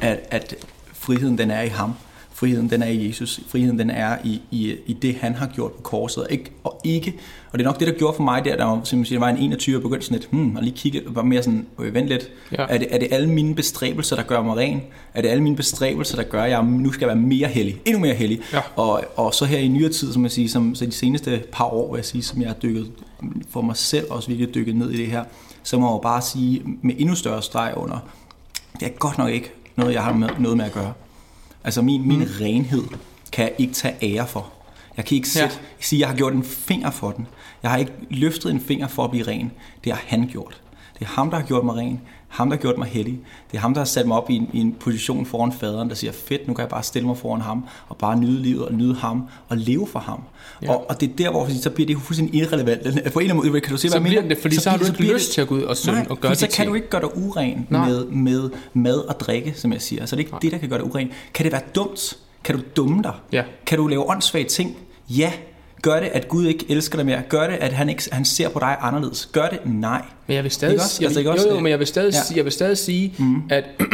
at, 0.00 0.20
at 0.30 0.54
friheden 0.92 1.38
den 1.38 1.50
er 1.50 1.62
i 1.62 1.68
ham. 1.68 1.94
Friheden 2.36 2.70
den 2.70 2.82
er 2.82 2.86
i 2.86 3.06
Jesus. 3.06 3.40
Friheden 3.48 3.78
den 3.78 3.90
er 3.90 4.16
i, 4.24 4.40
i, 4.50 4.76
i 4.86 4.92
det, 4.92 5.14
han 5.14 5.34
har 5.34 5.46
gjort 5.46 5.72
på 5.72 5.82
korset. 5.82 6.24
Og 6.24 6.32
ikke, 6.32 6.50
og 6.64 6.80
ikke, 6.84 7.14
og 7.52 7.58
det 7.58 7.64
er 7.64 7.68
nok 7.68 7.80
det, 7.80 7.88
der 7.88 7.94
gjorde 7.94 8.16
for 8.16 8.22
mig 8.22 8.44
der, 8.44 8.56
der 8.56 8.64
var, 8.64 8.80
siger, 8.84 9.18
var 9.18 9.28
en 9.28 9.36
21 9.36 9.76
og 9.76 9.82
begyndte 9.82 10.06
sådan 10.06 10.18
lidt, 10.18 10.30
hmm, 10.30 10.56
og 10.56 10.62
lige 10.62 10.76
kigge, 10.76 11.02
var 11.06 11.22
mere 11.22 11.42
sådan, 11.42 11.66
øh, 11.80 11.94
vent 11.94 12.08
lidt. 12.08 12.30
Ja. 12.52 12.66
Er, 12.68 12.78
det, 12.78 12.88
er 12.90 12.98
det 12.98 13.08
alle 13.10 13.28
mine 13.28 13.54
bestræbelser, 13.54 14.16
der 14.16 14.22
gør 14.22 14.42
mig 14.42 14.56
ren? 14.56 14.82
Er 15.14 15.22
det 15.22 15.28
alle 15.28 15.42
mine 15.42 15.56
bestræbelser, 15.56 16.16
der 16.16 16.22
gør, 16.22 16.42
at 16.42 16.50
jeg 16.50 16.64
nu 16.64 16.92
skal 16.92 17.08
være 17.08 17.16
mere 17.16 17.48
hellig? 17.48 17.80
Endnu 17.84 18.00
mere 18.00 18.14
hellig? 18.14 18.40
Ja. 18.52 18.60
Og, 18.76 19.04
og 19.16 19.34
så 19.34 19.44
her 19.44 19.58
i 19.58 19.68
nyere 19.68 19.92
tid, 19.92 20.12
som 20.12 20.22
jeg 20.22 20.30
siger, 20.30 20.48
som, 20.48 20.74
så 20.74 20.86
de 20.86 20.92
seneste 20.92 21.42
par 21.52 21.64
år, 21.64 21.92
vil 21.92 21.98
jeg 21.98 22.04
sige, 22.04 22.22
som 22.22 22.40
jeg 22.40 22.48
har 22.48 22.54
dykket 22.54 22.90
for 23.50 23.60
mig 23.60 23.76
selv 23.76 24.06
også 24.10 24.28
virkelig 24.28 24.54
dykket 24.54 24.76
ned 24.76 24.90
i 24.90 24.96
det 24.96 25.06
her, 25.06 25.24
så 25.62 25.78
må 25.78 25.86
jeg 25.86 25.92
jo 25.92 25.98
bare 25.98 26.22
sige 26.22 26.62
med 26.82 26.94
endnu 26.98 27.14
større 27.14 27.42
streg 27.42 27.72
under, 27.76 27.98
det 28.80 28.86
er 28.86 28.92
godt 28.92 29.18
nok 29.18 29.30
ikke 29.30 29.52
noget, 29.76 29.94
jeg 29.94 30.02
har 30.02 30.12
med, 30.12 30.28
noget 30.38 30.56
med 30.56 30.64
at 30.64 30.72
gøre. 30.72 30.92
Altså 31.66 31.82
min, 31.82 32.08
min 32.08 32.22
renhed 32.40 32.84
kan 33.32 33.44
jeg 33.44 33.54
ikke 33.58 33.74
tage 33.74 33.94
ære 34.02 34.26
for. 34.26 34.52
Jeg 34.96 35.04
kan 35.04 35.14
ikke 35.16 35.28
sætte, 35.28 35.54
ja. 35.54 35.66
sige, 35.80 35.98
at 35.98 36.00
jeg 36.00 36.08
har 36.08 36.16
gjort 36.16 36.32
en 36.32 36.44
finger 36.44 36.90
for 36.90 37.10
den. 37.10 37.26
Jeg 37.62 37.70
har 37.70 37.78
ikke 37.78 37.92
løftet 38.10 38.50
en 38.50 38.60
finger 38.60 38.88
for 38.88 39.04
at 39.04 39.10
blive 39.10 39.26
ren. 39.26 39.52
Det 39.84 39.92
har 39.92 40.02
han 40.06 40.28
gjort. 40.28 40.62
Det 40.98 41.04
er 41.04 41.08
ham, 41.08 41.30
der 41.30 41.38
har 41.38 41.46
gjort 41.46 41.64
mig 41.64 41.76
ren. 41.76 42.00
Ham, 42.28 42.50
der 42.50 42.56
har 42.56 42.60
gjort 42.62 42.78
mig 42.78 42.86
hellig. 42.88 43.18
Det 43.50 43.56
er 43.56 43.60
ham, 43.60 43.74
der 43.74 43.80
har 43.80 43.84
sat 43.84 44.06
mig 44.06 44.16
op 44.16 44.30
i 44.30 44.34
en, 44.36 44.50
i 44.52 44.60
en 44.60 44.72
position 44.80 45.26
foran 45.26 45.52
faderen, 45.52 45.88
der 45.88 45.94
siger, 45.94 46.12
fedt, 46.12 46.48
nu 46.48 46.54
kan 46.54 46.62
jeg 46.62 46.68
bare 46.68 46.82
stille 46.82 47.06
mig 47.08 47.16
foran 47.18 47.40
ham, 47.40 47.64
og 47.88 47.96
bare 47.96 48.16
nyde 48.20 48.42
livet, 48.42 48.64
og 48.66 48.74
nyde 48.74 48.94
ham, 48.94 49.22
og 49.48 49.56
leve 49.56 49.86
for 49.86 49.98
ham. 49.98 50.20
Ja. 50.62 50.70
Og, 50.72 50.86
og 50.90 51.00
det 51.00 51.10
er 51.10 51.16
der, 51.16 51.30
hvor 51.30 51.48
så 51.62 51.70
bliver 51.70 51.86
det 51.86 51.94
jo 51.94 51.98
fuldstændig 51.98 52.34
irrelevant. 52.40 52.82
På 52.82 52.88
en 52.88 52.96
eller 52.98 53.34
anden 53.34 53.36
måde, 53.52 53.60
kan 53.60 53.70
du 53.72 53.76
se, 53.76 53.88
Så 53.88 53.98
hvad 53.98 54.00
jeg 54.00 54.08
bliver 54.10 54.22
mener? 54.22 54.34
det, 54.34 54.42
fordi 54.42 54.56
så, 54.56 54.70
har 54.70 54.76
du 54.78 54.84
ikke 54.86 55.02
lyst 55.14 55.26
det- 55.26 55.34
til 55.34 55.40
at 55.40 55.48
gå 55.48 55.54
ud 55.54 55.62
og 55.62 55.76
synge 55.76 55.98
Nej, 55.98 56.06
og 56.10 56.20
gøre 56.20 56.30
fordi 56.30 56.40
så 56.40 56.46
kan 56.46 56.52
ting. 56.52 56.68
du 56.68 56.74
ikke 56.74 56.88
gøre 56.88 57.00
dig 57.00 57.16
uren 57.16 57.66
Nej. 57.70 57.88
med, 57.88 58.06
med 58.06 58.50
mad 58.74 58.98
og 58.98 59.20
drikke, 59.20 59.52
som 59.56 59.72
jeg 59.72 59.82
siger. 59.82 60.06
Så 60.06 60.16
det 60.16 60.22
er 60.22 60.26
ikke 60.26 60.36
det, 60.42 60.52
der 60.52 60.58
kan 60.58 60.68
gøre 60.68 60.78
dig 60.78 60.86
uren. 60.86 61.10
Kan 61.34 61.44
det 61.44 61.52
være 61.52 61.62
dumt? 61.74 62.18
Kan 62.44 62.54
du 62.56 62.62
dumme 62.76 63.02
dig? 63.02 63.12
Ja. 63.32 63.42
Kan 63.66 63.78
du 63.78 63.86
lave 63.86 64.10
åndssvage 64.10 64.44
ting? 64.44 64.76
Ja. 65.10 65.32
Gør 65.86 66.00
det, 66.00 66.08
at 66.12 66.28
Gud 66.28 66.46
ikke 66.46 66.64
elsker 66.68 66.96
dig 66.96 67.06
mere? 67.06 67.22
Gør 67.28 67.46
det, 67.46 67.56
at 67.60 67.72
han, 67.72 67.88
ikke, 67.88 68.02
han 68.12 68.24
ser 68.24 68.48
på 68.48 68.58
dig 68.58 68.76
anderledes? 68.80 69.28
Gør 69.32 69.46
det? 69.48 69.58
Nej. 69.64 70.02
Men 70.26 70.34
jeg 70.36 70.42
vil 70.44 70.50
stadig, 70.52 70.72
Ikke 70.72 70.82
også? 70.82 70.96
jeg, 71.00 71.06
Altså, 71.06 71.20
ikke 71.20 71.28
jo, 71.30 71.34
også? 71.34 71.48
jo, 71.48 71.60
men 71.60 71.70
jeg 71.70 71.78
vil 71.78 71.86
stadig, 71.86 72.12
Ja. 72.12 72.18
ja. 72.30 72.36
jeg 72.36 72.44
vil 72.44 72.52
stadig 72.52 72.78
sige, 72.78 73.14
mm. 73.18 73.42
at 73.50 73.64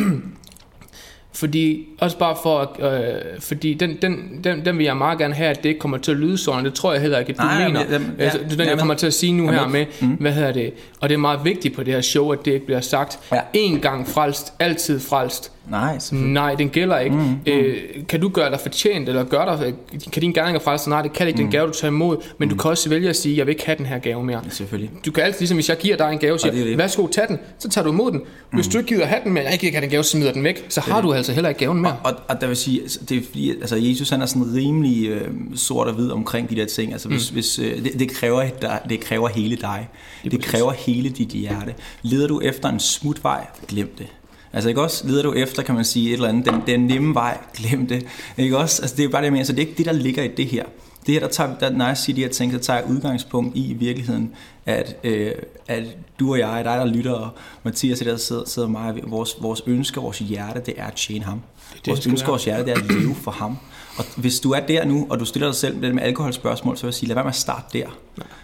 fordi 1.34 1.86
også 2.00 2.18
bare 2.18 2.36
for, 2.42 2.76
øh, 2.80 3.40
fordi 3.40 3.74
den, 3.74 3.96
den, 4.02 4.40
den, 4.44 4.64
den 4.64 4.78
vil 4.78 4.84
jeg 4.84 4.96
meget 4.96 5.18
gerne 5.18 5.34
have, 5.34 5.50
at 5.50 5.62
det 5.62 5.68
ikke 5.68 5.78
kommer 5.80 5.98
til 5.98 6.10
at 6.12 6.16
lyde 6.18 6.38
sådan. 6.38 6.64
Det 6.64 6.74
tror 6.74 6.92
jeg 6.92 7.00
heller 7.02 7.18
ikke, 7.18 7.30
at 7.32 7.38
du 7.38 7.42
Nej, 7.42 7.68
mener. 7.68 7.80
men 7.80 7.90
jeg- 7.92 8.00
dem- 8.00 8.14
ja, 8.18 8.24
altså, 8.24 8.38
det 8.38 8.44
er 8.44 8.48
den, 8.50 8.58
jeg 8.60 8.66
jeg 8.68 8.78
kommer 8.78 8.94
til 8.94 9.06
at 9.06 9.14
sige 9.14 9.32
nu 9.32 9.44
Jeg 9.44 9.52
her 9.54 9.60
er 9.60 9.68
med, 9.68 9.86
med. 10.00 10.08
mm. 10.08 10.14
hvad 10.14 10.32
hedder 10.32 10.52
det, 10.52 10.72
og 11.00 11.08
det 11.08 11.14
er 11.14 11.18
meget 11.18 11.40
vigtigt 11.44 11.74
på 11.74 11.82
det 11.82 11.94
her 11.94 12.00
show, 12.00 12.30
at 12.32 12.38
det 12.44 12.52
ikke 12.52 12.66
bliver 12.66 12.80
sagt, 12.80 13.18
Ja. 13.32 13.40
en 13.52 13.80
gang 13.80 14.08
frelst, 14.08 14.52
altid 14.58 15.00
frelst. 15.00 15.52
Nej. 15.70 15.98
Nej, 16.12 16.54
den 16.54 16.68
gælder 16.68 16.98
ikke. 16.98 17.16
Mm, 17.16 17.22
Mm, 17.22 17.36
øh, 17.46 17.76
kan 18.08 18.20
du 18.20 18.28
gøre 18.28 18.50
dig 18.50 18.60
fortjent, 18.60 19.08
eller 19.08 19.24
gør 19.24 19.56
dig, 19.56 19.74
kan 20.12 20.20
din 20.22 20.32
gerninger 20.32 20.60
frelse? 20.60 20.90
Nej, 20.90 21.02
det 21.02 21.12
kan 21.12 21.26
ikke. 21.26 21.36
Den 21.38 21.50
gave, 21.50 21.66
du 21.66 21.72
tager 21.72 21.90
imod. 21.90 22.16
Men 22.38 22.48
du 22.48 22.56
kan 22.56 22.70
også 22.70 22.88
vælge 22.88 23.08
at 23.08 23.16
sige, 23.16 23.36
jeg 23.36 23.46
vil 23.46 23.52
ikke 23.52 23.66
have 23.66 23.78
den 23.78 23.86
her 23.86 23.98
gave 23.98 24.24
mere. 24.24 24.40
Selvfølgelig. 24.50 24.90
Du 25.06 25.12
kan 25.12 25.24
altid, 25.24 25.38
ligesom 25.40 25.56
hvis 25.56 25.68
jeg 25.68 25.78
giver 25.78 25.96
dig 25.96 26.12
en 26.12 26.18
gave 26.18 26.32
og 26.32 26.40
det 26.42 26.52
siger, 26.52 26.64
det. 26.64 26.78
værsgo, 26.78 27.06
tag 27.06 27.28
den, 27.28 27.38
så 27.58 27.68
tager 27.68 27.84
du 27.84 27.92
imod 27.92 28.12
den. 28.12 28.20
Hvis 28.52 28.68
du 28.68 28.78
ikke 28.78 28.88
gider 28.94 29.06
have 29.06 29.20
den, 29.24 29.32
men 29.32 29.42
jeg 29.42 29.52
ikke 29.52 29.64
kan 29.66 29.72
have 29.74 29.80
den 29.82 29.90
gave, 29.90 30.04
så 30.04 30.10
smider 30.10 30.32
den 30.32 30.44
væk, 30.44 30.66
så 30.68 30.80
har 30.80 31.00
du 31.00 31.12
altså 31.12 31.32
heller 31.32 31.48
ikke 31.48 31.58
gaven 31.58 31.80
mere. 31.82 31.96
Og, 32.04 32.12
og 32.28 32.40
der 32.40 32.46
vil 32.46 32.56
sige, 32.56 32.80
altså, 32.82 32.98
det 33.08 33.16
er 33.16 33.22
fordi, 33.26 33.50
altså 33.50 33.76
Jesus 33.76 34.10
han 34.10 34.22
er 34.22 34.26
sådan 34.26 34.54
rimelig 34.54 35.08
øh, 35.08 35.28
sort 35.54 35.88
og 35.88 35.94
hvid 35.94 36.10
omkring 36.10 36.50
de 36.50 36.56
der 36.56 36.66
ting. 36.66 36.92
Altså 36.92 37.08
hvis, 37.08 37.30
mm. 37.30 37.34
hvis, 37.34 37.58
øh, 37.58 37.84
det, 37.84 37.98
det, 37.98 38.10
kræver, 38.10 38.48
dig- 38.62 38.80
det 38.88 39.00
kræver 39.00 39.28
hele 39.28 39.56
dig. 39.56 39.88
Det 40.24 40.32
præcis. 40.32 40.50
kræver 40.50 40.72
hele 40.72 41.08
dit 41.08 41.28
hjerte. 41.28 41.74
Leder 42.02 42.28
du 42.28 42.40
efter 42.40 42.68
en 42.68 42.80
smutvej, 42.80 43.46
glem 43.68 43.94
det. 43.98 44.06
Altså 44.52 44.68
ikke 44.68 44.82
også, 44.82 45.06
leder 45.06 45.22
du 45.22 45.32
efter, 45.32 45.62
kan 45.62 45.74
man 45.74 45.84
sige, 45.84 46.08
et 46.08 46.12
eller 46.12 46.28
andet, 46.28 46.46
den, 46.46 46.62
den 46.66 46.80
nemme 46.86 47.14
vej, 47.14 47.38
glem 47.56 47.86
det. 47.86 48.06
Ikke 48.36 48.58
også? 48.58 48.82
Altså 48.82 48.96
det 48.96 49.04
er 49.04 49.08
bare 49.08 49.20
det, 49.20 49.24
jeg 49.24 49.32
mener. 49.32 49.44
Så 49.44 49.52
det 49.52 49.62
er 49.62 49.66
ikke 49.66 49.78
det, 49.78 49.86
der 49.86 49.92
ligger 49.92 50.22
i 50.22 50.28
det 50.28 50.46
her. 50.46 50.64
Det 51.06 51.14
her, 51.14 51.20
der 51.20 51.28
tager, 51.28 51.58
der, 51.58 51.70
når 51.70 51.86
jeg 51.86 51.96
siger 51.96 52.14
de 52.14 52.22
her 52.22 52.28
ting, 52.28 52.52
så 52.52 52.58
tager 52.58 52.82
udgangspunkt 52.82 53.56
i 53.56 53.70
i 53.70 53.72
virkeligheden, 53.72 54.32
at, 54.66 54.96
øh, 55.04 55.32
at 55.68 55.84
du 56.20 56.32
og 56.32 56.38
jeg, 56.38 56.64
dig 56.64 56.78
der 56.78 56.84
lytter, 56.84 57.12
og 57.12 57.30
Mathias 57.62 57.98
der 57.98 58.16
sidder, 58.16 58.44
sidder 58.44 58.68
mig, 58.68 59.00
vores, 59.06 59.36
vores 59.40 59.62
ønske, 59.66 60.00
vores 60.00 60.18
hjerte, 60.18 60.60
det 60.66 60.74
er 60.76 60.86
at 60.86 60.94
tjene 60.94 61.24
ham. 61.24 61.40
det, 61.74 61.86
vores 61.86 61.98
det 61.98 62.02
skal 62.02 62.10
ønske, 62.10 62.28
vores 62.28 62.44
hjerte, 62.44 62.64
det 62.64 62.70
er 62.70 62.76
at 62.76 62.90
leve 62.90 63.14
for 63.14 63.30
ham. 63.30 63.58
Og 63.98 64.04
hvis 64.16 64.40
du 64.40 64.50
er 64.50 64.60
der 64.60 64.84
nu, 64.84 65.06
og 65.10 65.20
du 65.20 65.24
stiller 65.24 65.48
dig 65.48 65.56
selv 65.56 65.74
med 65.74 65.86
det 65.86 65.94
med 65.94 66.02
alkoholspørgsmål, 66.02 66.76
så 66.76 66.82
vil 66.82 66.88
jeg 66.88 66.94
sige, 66.94 67.08
lad 67.08 67.14
være 67.14 67.24
med 67.24 67.30
at 67.30 67.36
starte 67.36 67.78
der. 67.78 67.86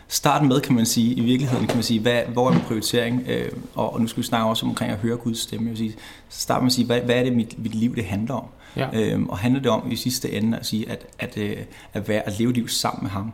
Start 0.08 0.44
med, 0.46 0.60
kan 0.60 0.74
man 0.74 0.86
sige, 0.86 1.14
i 1.14 1.20
virkeligheden, 1.20 1.66
kan 1.66 1.76
man 1.76 1.82
sige, 1.82 2.00
hvad, 2.00 2.22
hvor 2.32 2.48
er 2.48 2.52
min 2.52 2.60
prioritering? 2.60 3.24
Øh, 3.28 3.52
og, 3.74 3.94
og 3.94 4.00
nu 4.00 4.06
skal 4.06 4.22
vi 4.22 4.26
snakke 4.26 4.46
også 4.46 4.66
omkring 4.66 4.92
at 4.92 4.98
høre 4.98 5.16
Guds 5.16 5.38
stemme. 5.38 5.66
Jeg 5.66 5.70
vil 5.70 5.78
sige, 5.78 5.94
så 6.28 6.40
start 6.40 6.62
med 6.62 6.66
at 6.66 6.72
sige, 6.72 6.86
hvad, 6.86 7.00
hvad 7.00 7.14
er 7.14 7.22
det, 7.22 7.32
mit, 7.32 7.62
mit 7.62 7.74
liv 7.74 7.96
det 7.96 8.04
handler 8.04 8.34
om? 8.34 8.44
Ja. 8.76 8.88
Øhm, 8.92 9.28
og 9.28 9.38
handler 9.38 9.60
det 9.60 9.70
om 9.70 9.90
i 9.90 9.96
sidste 9.96 10.32
ende 10.32 10.58
at 10.58 10.66
sige, 10.66 10.90
at, 10.90 11.06
at, 11.18 11.38
øh, 11.38 11.56
at, 11.92 12.08
være, 12.08 12.26
at 12.26 12.38
leve 12.38 12.52
liv 12.52 12.68
sammen 12.68 13.02
med 13.02 13.10
ham? 13.10 13.32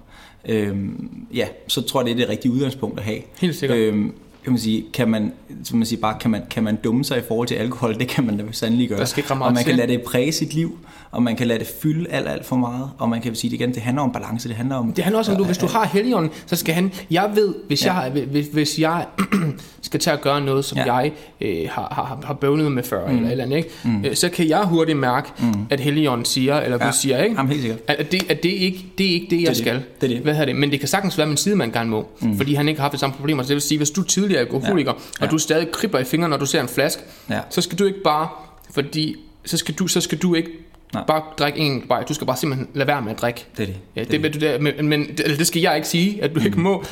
Øhm, 0.48 1.11
ja, 1.35 1.48
så 1.68 1.83
tror 1.83 2.00
jeg, 2.00 2.07
det 2.07 2.12
er 2.12 2.16
det 2.16 2.29
rigtige 2.29 2.53
udgangspunkt 2.53 2.98
at 2.98 3.05
have. 3.05 3.20
Helt 3.40 3.57
sikkert. 3.57 3.79
Øhm, 3.79 4.14
kan 4.44 4.52
man 4.52 4.59
sige, 4.61 4.85
kan 4.92 5.09
man, 5.09 5.33
som 5.64 5.78
man 5.78 5.87
siger, 5.87 6.00
bare, 6.00 6.16
kan 6.20 6.30
man, 6.30 6.42
kan 6.50 6.62
man 6.64 6.76
dumme 6.85 7.04
sig 7.04 7.18
i 7.18 7.22
forhold 7.28 7.48
til 7.48 7.54
alkohol? 7.54 7.98
Det 7.98 8.09
kan 8.09 8.26
man 8.26 8.37
da 8.37 8.44
sandelig 8.50 8.88
gøre. 8.88 8.98
Der 8.98 9.04
skal 9.04 9.24
og 9.30 9.52
man 9.52 9.64
kan 9.64 9.76
lade 9.76 9.88
det 9.92 10.02
præge 10.02 10.33
sit 10.33 10.54
liv, 10.54 10.78
og 11.11 11.22
man 11.22 11.37
kan 11.37 11.46
lade 11.46 11.59
det 11.59 11.66
fylde 11.83 12.11
alt, 12.11 12.28
alt 12.28 12.46
for 12.46 12.57
meget. 12.57 12.90
Og 12.98 13.09
man 13.09 13.20
kan 13.20 13.35
sige 13.35 13.50
det 13.50 13.61
igen, 13.61 13.74
det 13.74 13.83
handler 13.83 14.02
om 14.02 14.12
balance, 14.12 14.48
det 14.48 14.57
handler 14.57 14.76
om... 14.76 14.92
Det 14.92 15.04
handler 15.04 15.18
også 15.18 15.33
om, 15.33 15.38
du, 15.38 15.44
hvis 15.44 15.59
du 15.59 15.66
har 15.66 15.87
Helligånden, 15.87 16.30
så 16.46 16.57
skal 16.57 16.74
han... 16.74 16.92
Jeg 17.11 17.30
ved, 17.35 17.54
hvis, 17.66 17.85
Ja. 17.87 17.98
jeg, 17.98 18.11
hvis, 18.11 18.46
hvis 18.52 18.78
jeg 18.78 19.07
skal 19.83 20.00
til 20.00 20.11
at 20.11 20.20
gøre 20.20 20.40
noget, 20.40 20.64
som 20.64 20.78
Ja. 20.78 20.94
jeg 20.94 21.12
øh, 21.40 21.57
har, 21.70 21.88
har, 21.94 22.20
har 22.26 22.35
bøvlet 22.35 22.72
med 22.72 22.83
før, 22.83 23.09
mm. 23.11 23.16
eller 23.16 23.30
eller 23.30 23.44
andet, 23.44 23.57
ikke? 23.57 23.68
Mm. 23.85 24.04
Øh, 24.04 24.14
så 24.16 24.28
kan 24.28 24.48
jeg 24.48 24.64
hurtigt 24.64 24.98
mærke, 24.98 25.28
mm. 25.38 25.52
at 25.70 25.80
Helligånden 25.80 26.24
siger, 26.24 26.61
eller 26.61 26.78
Ja. 26.87 26.90
siger, 26.90 27.22
ikke? 27.22 27.37
Jamen, 27.37 27.50
helt 27.50 27.62
sikkert. 27.62 27.80
At 27.88 28.12
det, 28.12 28.30
at 28.30 28.42
det, 28.42 28.48
ikke, 28.48 28.87
det 28.98 29.07
er 29.07 29.11
ikke 29.14 29.26
det, 29.30 29.40
jeg 29.42 29.48
det. 29.48 29.57
skal. 29.57 29.83
Det 30.00 30.11
er 30.11 30.14
det. 30.14 30.22
Hvad 30.22 30.33
hedder 30.35 30.46
det? 30.46 30.57
Men 30.57 30.70
det 30.70 30.78
kan 30.80 30.88
sagtens 30.88 31.18
være, 31.18 31.22
at 31.24 31.28
min 31.28 31.37
sidemand 31.37 31.72
gerne 31.72 31.90
må, 31.90 32.09
mm. 32.20 32.37
fordi 32.37 32.54
han 32.54 32.68
ikke 32.68 32.80
har 32.80 32.85
haft 32.85 32.92
de 32.92 32.98
samme 32.98 33.16
problemer. 33.16 33.42
Så 33.42 33.48
det 33.48 33.54
vil 33.54 33.62
sige, 33.62 33.78
hvis 33.78 33.90
du 33.90 34.00
er 34.00 34.04
tidligere 34.35 34.57
alkoholiker, 34.57 34.92
ja. 35.20 35.25
Og 35.27 35.31
du 35.31 35.38
stadig 35.38 35.70
kribler 35.70 36.01
i 36.01 36.05
fingrene, 36.05 36.31
når 36.31 36.37
du 36.37 36.47
ser 36.47 36.61
en 36.61 36.68
flaske, 36.68 37.03
Ja. 37.31 37.40
så 37.51 37.61
skal 37.61 37.79
du 37.79 37.85
ikke 37.85 38.03
bare, 38.05 38.29
fordi 38.70 39.16
så 39.44 39.57
skal 39.57 39.75
du, 39.75 39.87
så 39.87 40.01
skal 40.01 40.18
du 40.18 40.35
ikke 40.35 40.51
Nej. 40.94 41.03
bare 41.07 41.23
drikke 41.38 41.59
en 41.59 41.83
bajer. 41.88 42.05
Du 42.05 42.14
skal 42.14 42.27
bare 42.27 42.37
simpelthen 42.37 42.68
lade 42.75 42.87
være 42.88 43.03
med 43.03 43.12
at 43.12 43.20
drikke. 43.20 43.47
Det 43.57 43.62
er 43.62 43.66
det. 43.66 43.77
Ja, 43.97 44.01
Det 44.01 44.11
det, 44.11 44.25
er 44.27 44.31
det, 44.31 44.40
det, 44.40 44.77
men, 44.77 44.88
men 44.88 45.07
det, 45.09 45.38
det 45.38 45.47
skal 45.47 45.62
jeg 45.62 45.77
ikke 45.77 45.88
sige, 45.88 46.23
at 46.23 46.35
du 46.35 46.40
ikke 46.40 46.61
må. 46.61 46.85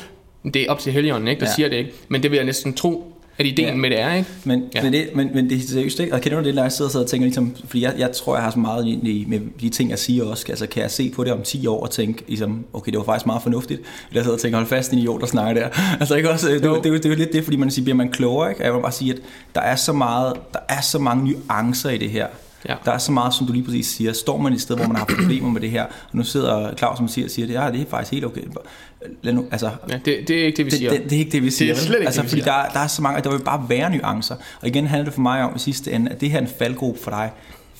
Det 0.43 0.55
er 0.55 0.71
op 0.71 0.79
til 0.79 0.91
Helligånden, 0.93 1.27
ikke? 1.27 1.39
Der. 1.39 1.45
Ja. 1.45 1.53
siger 1.55 1.69
det 1.69 1.75
ikke. 1.77 1.91
Men 2.07 2.23
det 2.23 2.31
vil 2.31 2.37
jeg 2.37 2.45
næsten 2.45 2.73
tro, 2.73 3.12
at 3.37 3.45
ideen 3.45 3.67
ja. 3.67 3.75
Med 3.75 3.89
det 3.89 3.99
er, 4.01 4.13
ikke? 4.13 4.29
Men, 4.43 4.63
Ja. 4.75 4.83
men, 4.83 4.93
det, 4.93 5.09
men, 5.15 5.29
men 5.33 5.49
det 5.49 5.57
er 5.57 5.67
seriøst, 5.67 5.99
ikke? 5.99 6.13
Og 6.13 6.21
kender 6.21 6.39
du 6.39 6.45
det, 6.45 6.55
når 6.55 6.61
jeg 6.61 6.71
sidder, 6.71 6.99
og 6.99 7.07
tænker, 7.07 7.25
ligesom, 7.25 7.55
fordi 7.65 7.83
jeg, 7.83 7.93
jeg 7.97 8.11
tror, 8.11 8.35
jeg 8.35 8.43
har 8.43 8.51
så 8.51 8.59
meget 8.59 8.85
i, 8.87 8.89
i, 8.91 9.25
med 9.27 9.39
de 9.61 9.69
ting, 9.69 9.89
jeg 9.89 9.99
siger 9.99 10.23
også. 10.25 10.45
Altså, 10.49 10.67
kan 10.67 10.81
jeg 10.83 10.91
se 10.91 11.09
på 11.15 11.23
det 11.23 11.33
om 11.33 11.41
10 11.41 11.67
år 11.67 11.81
og 11.83 11.91
tænke, 11.91 12.23
ligesom, 12.27 12.65
okay, 12.73 12.91
det 12.91 12.97
var 12.97 13.03
faktisk 13.05 13.25
meget 13.25 13.43
fornuftigt. 13.43 13.79
Eller 13.79 13.89
jeg 14.13 14.23
sidder 14.23 14.35
og 14.37 14.41
tænker, 14.41 14.57
hold 14.57 14.67
fast, 14.67 14.91
en 14.91 14.97
idiot, 14.99 15.21
der 15.21 15.27
snakker 15.27 15.61
der. 15.61 15.69
Altså, 15.99 16.15
ikke 16.15 16.29
også? 16.29 16.47
Det, 16.47 16.63
det, 16.63 16.71
det, 16.71 16.83
det, 16.83 16.85
er 16.85 16.89
jo- 16.89 16.97
det 16.97 17.05
er 17.05 17.09
jo 17.09 17.15
lidt 17.15 17.33
det, 17.33 17.43
fordi 17.43 17.57
man 17.57 17.71
siger, 17.71 17.83
bliver 17.83 17.95
man 17.97 18.09
klogere, 18.11 18.49
ikke? 18.49 18.61
Og 18.61 18.65
Jeg 18.65 18.73
vil 18.73 18.81
bare 18.81 18.91
sige, 18.91 19.13
at 19.13 19.19
der 19.55 19.61
er 19.61 19.75
så 19.75 19.93
meget, 19.93 20.33
der 20.53 20.59
er 20.69 20.81
så 20.81 20.99
mange 20.99 21.23
nuancer 21.49 21.89
i 21.89 21.97
det 21.97 22.09
her. 22.09 22.27
Ja. 22.69 22.75
Der 22.85 22.91
er 22.91 22.97
så 22.97 23.11
meget, 23.11 23.33
som 23.33 23.47
du 23.47 23.53
lige 23.53 23.65
præcis 23.65 23.87
siger. 23.87 24.13
Står 24.13 24.37
man 24.37 24.53
et 24.53 24.61
sted, 24.61 24.75
hvor 24.75 24.87
man 24.87 24.95
har 24.95 25.05
problemer 25.05 25.49
med 25.49 25.61
det 25.61 25.71
her, 25.71 25.83
og 25.83 25.89
nu 26.13 26.23
sidder 26.23 26.73
Claus, 26.77 26.97
som 26.97 27.07
siger, 27.07 27.27
siger 27.29 27.47
det, 27.47 27.53
ja, 27.53 27.69
det 27.71 27.81
er 27.81 27.85
faktisk 27.89 28.11
helt 28.11 28.25
okay. 28.25 28.41
Lad 29.21 29.33
nu, 29.33 29.45
altså, 29.51 29.69
Ja, 29.89 29.99
det, 30.05 30.27
det 30.27 30.41
er 30.41 30.45
ikke 30.45 30.57
det, 30.57 30.65
vi 30.65 30.69
det, 30.69 30.77
siger. 30.77 30.91
det, 30.91 31.03
det 31.03 31.13
er 31.13 31.19
ikke 31.19 31.31
det, 31.31 31.43
vi 31.43 31.51
siger. 31.51 31.73
er 31.73 31.77
slet 31.77 31.95
ikke 31.95 32.05
altså, 32.05 32.21
det, 32.21 32.25
vi 32.25 32.29
fordi 32.29 32.41
siger. 32.41 32.63
der, 32.63 32.69
der 32.69 32.79
er 32.79 32.87
så 32.87 33.01
mange, 33.01 33.21
der 33.21 33.29
vil 33.31 33.43
bare 33.43 33.65
være 33.69 33.89
nuancer. 33.89 34.35
Og 34.61 34.67
igen 34.67 34.87
handler 34.87 35.05
det 35.05 35.13
for 35.13 35.21
mig 35.21 35.43
om 35.43 35.55
i 35.55 35.59
sidste 35.59 35.91
ende, 35.91 36.11
at 36.11 36.21
det 36.21 36.29
her 36.29 36.37
er 36.37 36.41
en 36.41 36.49
faldgruppe 36.59 36.99
for 37.03 37.11
dig 37.11 37.31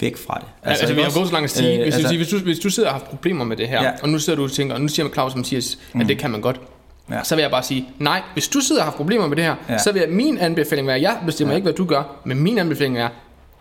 væk 0.01 0.17
fra 0.17 0.37
det. 0.39 0.47
Altså, 0.63 0.81
altså 0.81 0.93
vi 0.93 0.99
ikke 1.01 1.11
har 1.11 1.19
gået 1.19 1.27
så 1.27 1.33
langt 1.33 1.43
at 1.43 1.57
sige, 1.57 1.69
øh, 1.69 1.75
hvis, 1.75 1.85
altså, 1.85 1.99
altså, 1.99 2.17
hvis, 2.17 2.27
du, 2.27 2.37
hvis 2.37 2.59
du 2.59 2.69
sidder 2.69 2.89
og 2.89 2.95
har 2.95 2.99
haft 2.99 3.09
problemer 3.09 3.45
med 3.45 3.57
det 3.57 3.67
her, 3.67 3.81
ja. 3.81 3.89
Ja. 3.89 3.93
og 4.01 4.09
nu 4.09 4.19
sidder 4.19 4.37
du 4.37 4.43
og 4.43 4.51
tænker, 4.51 4.75
og 4.75 4.81
nu 4.81 4.87
siger 4.87 5.03
man 5.05 5.13
Claus, 5.13 5.31
som 5.31 5.43
siger, 5.43 5.59
at 5.93 5.99
mm. 5.99 6.07
det 6.07 6.17
kan 6.17 6.31
man 6.31 6.41
godt, 6.41 6.61
ja. 7.09 7.15
Ja. 7.15 7.23
så 7.23 7.35
vil 7.35 7.41
jeg 7.41 7.51
bare 7.51 7.63
sige, 7.63 7.85
nej, 7.99 8.21
hvis 8.33 8.47
du 8.47 8.59
sidder 8.59 8.81
og 8.81 8.87
har 8.87 8.91
problemer 8.91 9.27
med 9.27 9.35
det 9.35 9.45
her, 9.45 9.55
ja. 9.67 9.73
Ja. 9.73 9.79
så 9.79 9.91
vil 9.91 9.99
jeg, 9.99 10.09
min 10.09 10.37
anbefaling 10.37 10.87
være, 10.87 11.01
jeg 11.01 11.17
bestemmer 11.25 11.53
ja. 11.53 11.55
ikke, 11.55 11.65
hvad 11.65 11.73
du 11.73 11.85
gør, 11.85 12.03
men 12.25 12.39
min 12.39 12.57
anbefaling 12.57 12.97
er, 12.97 13.09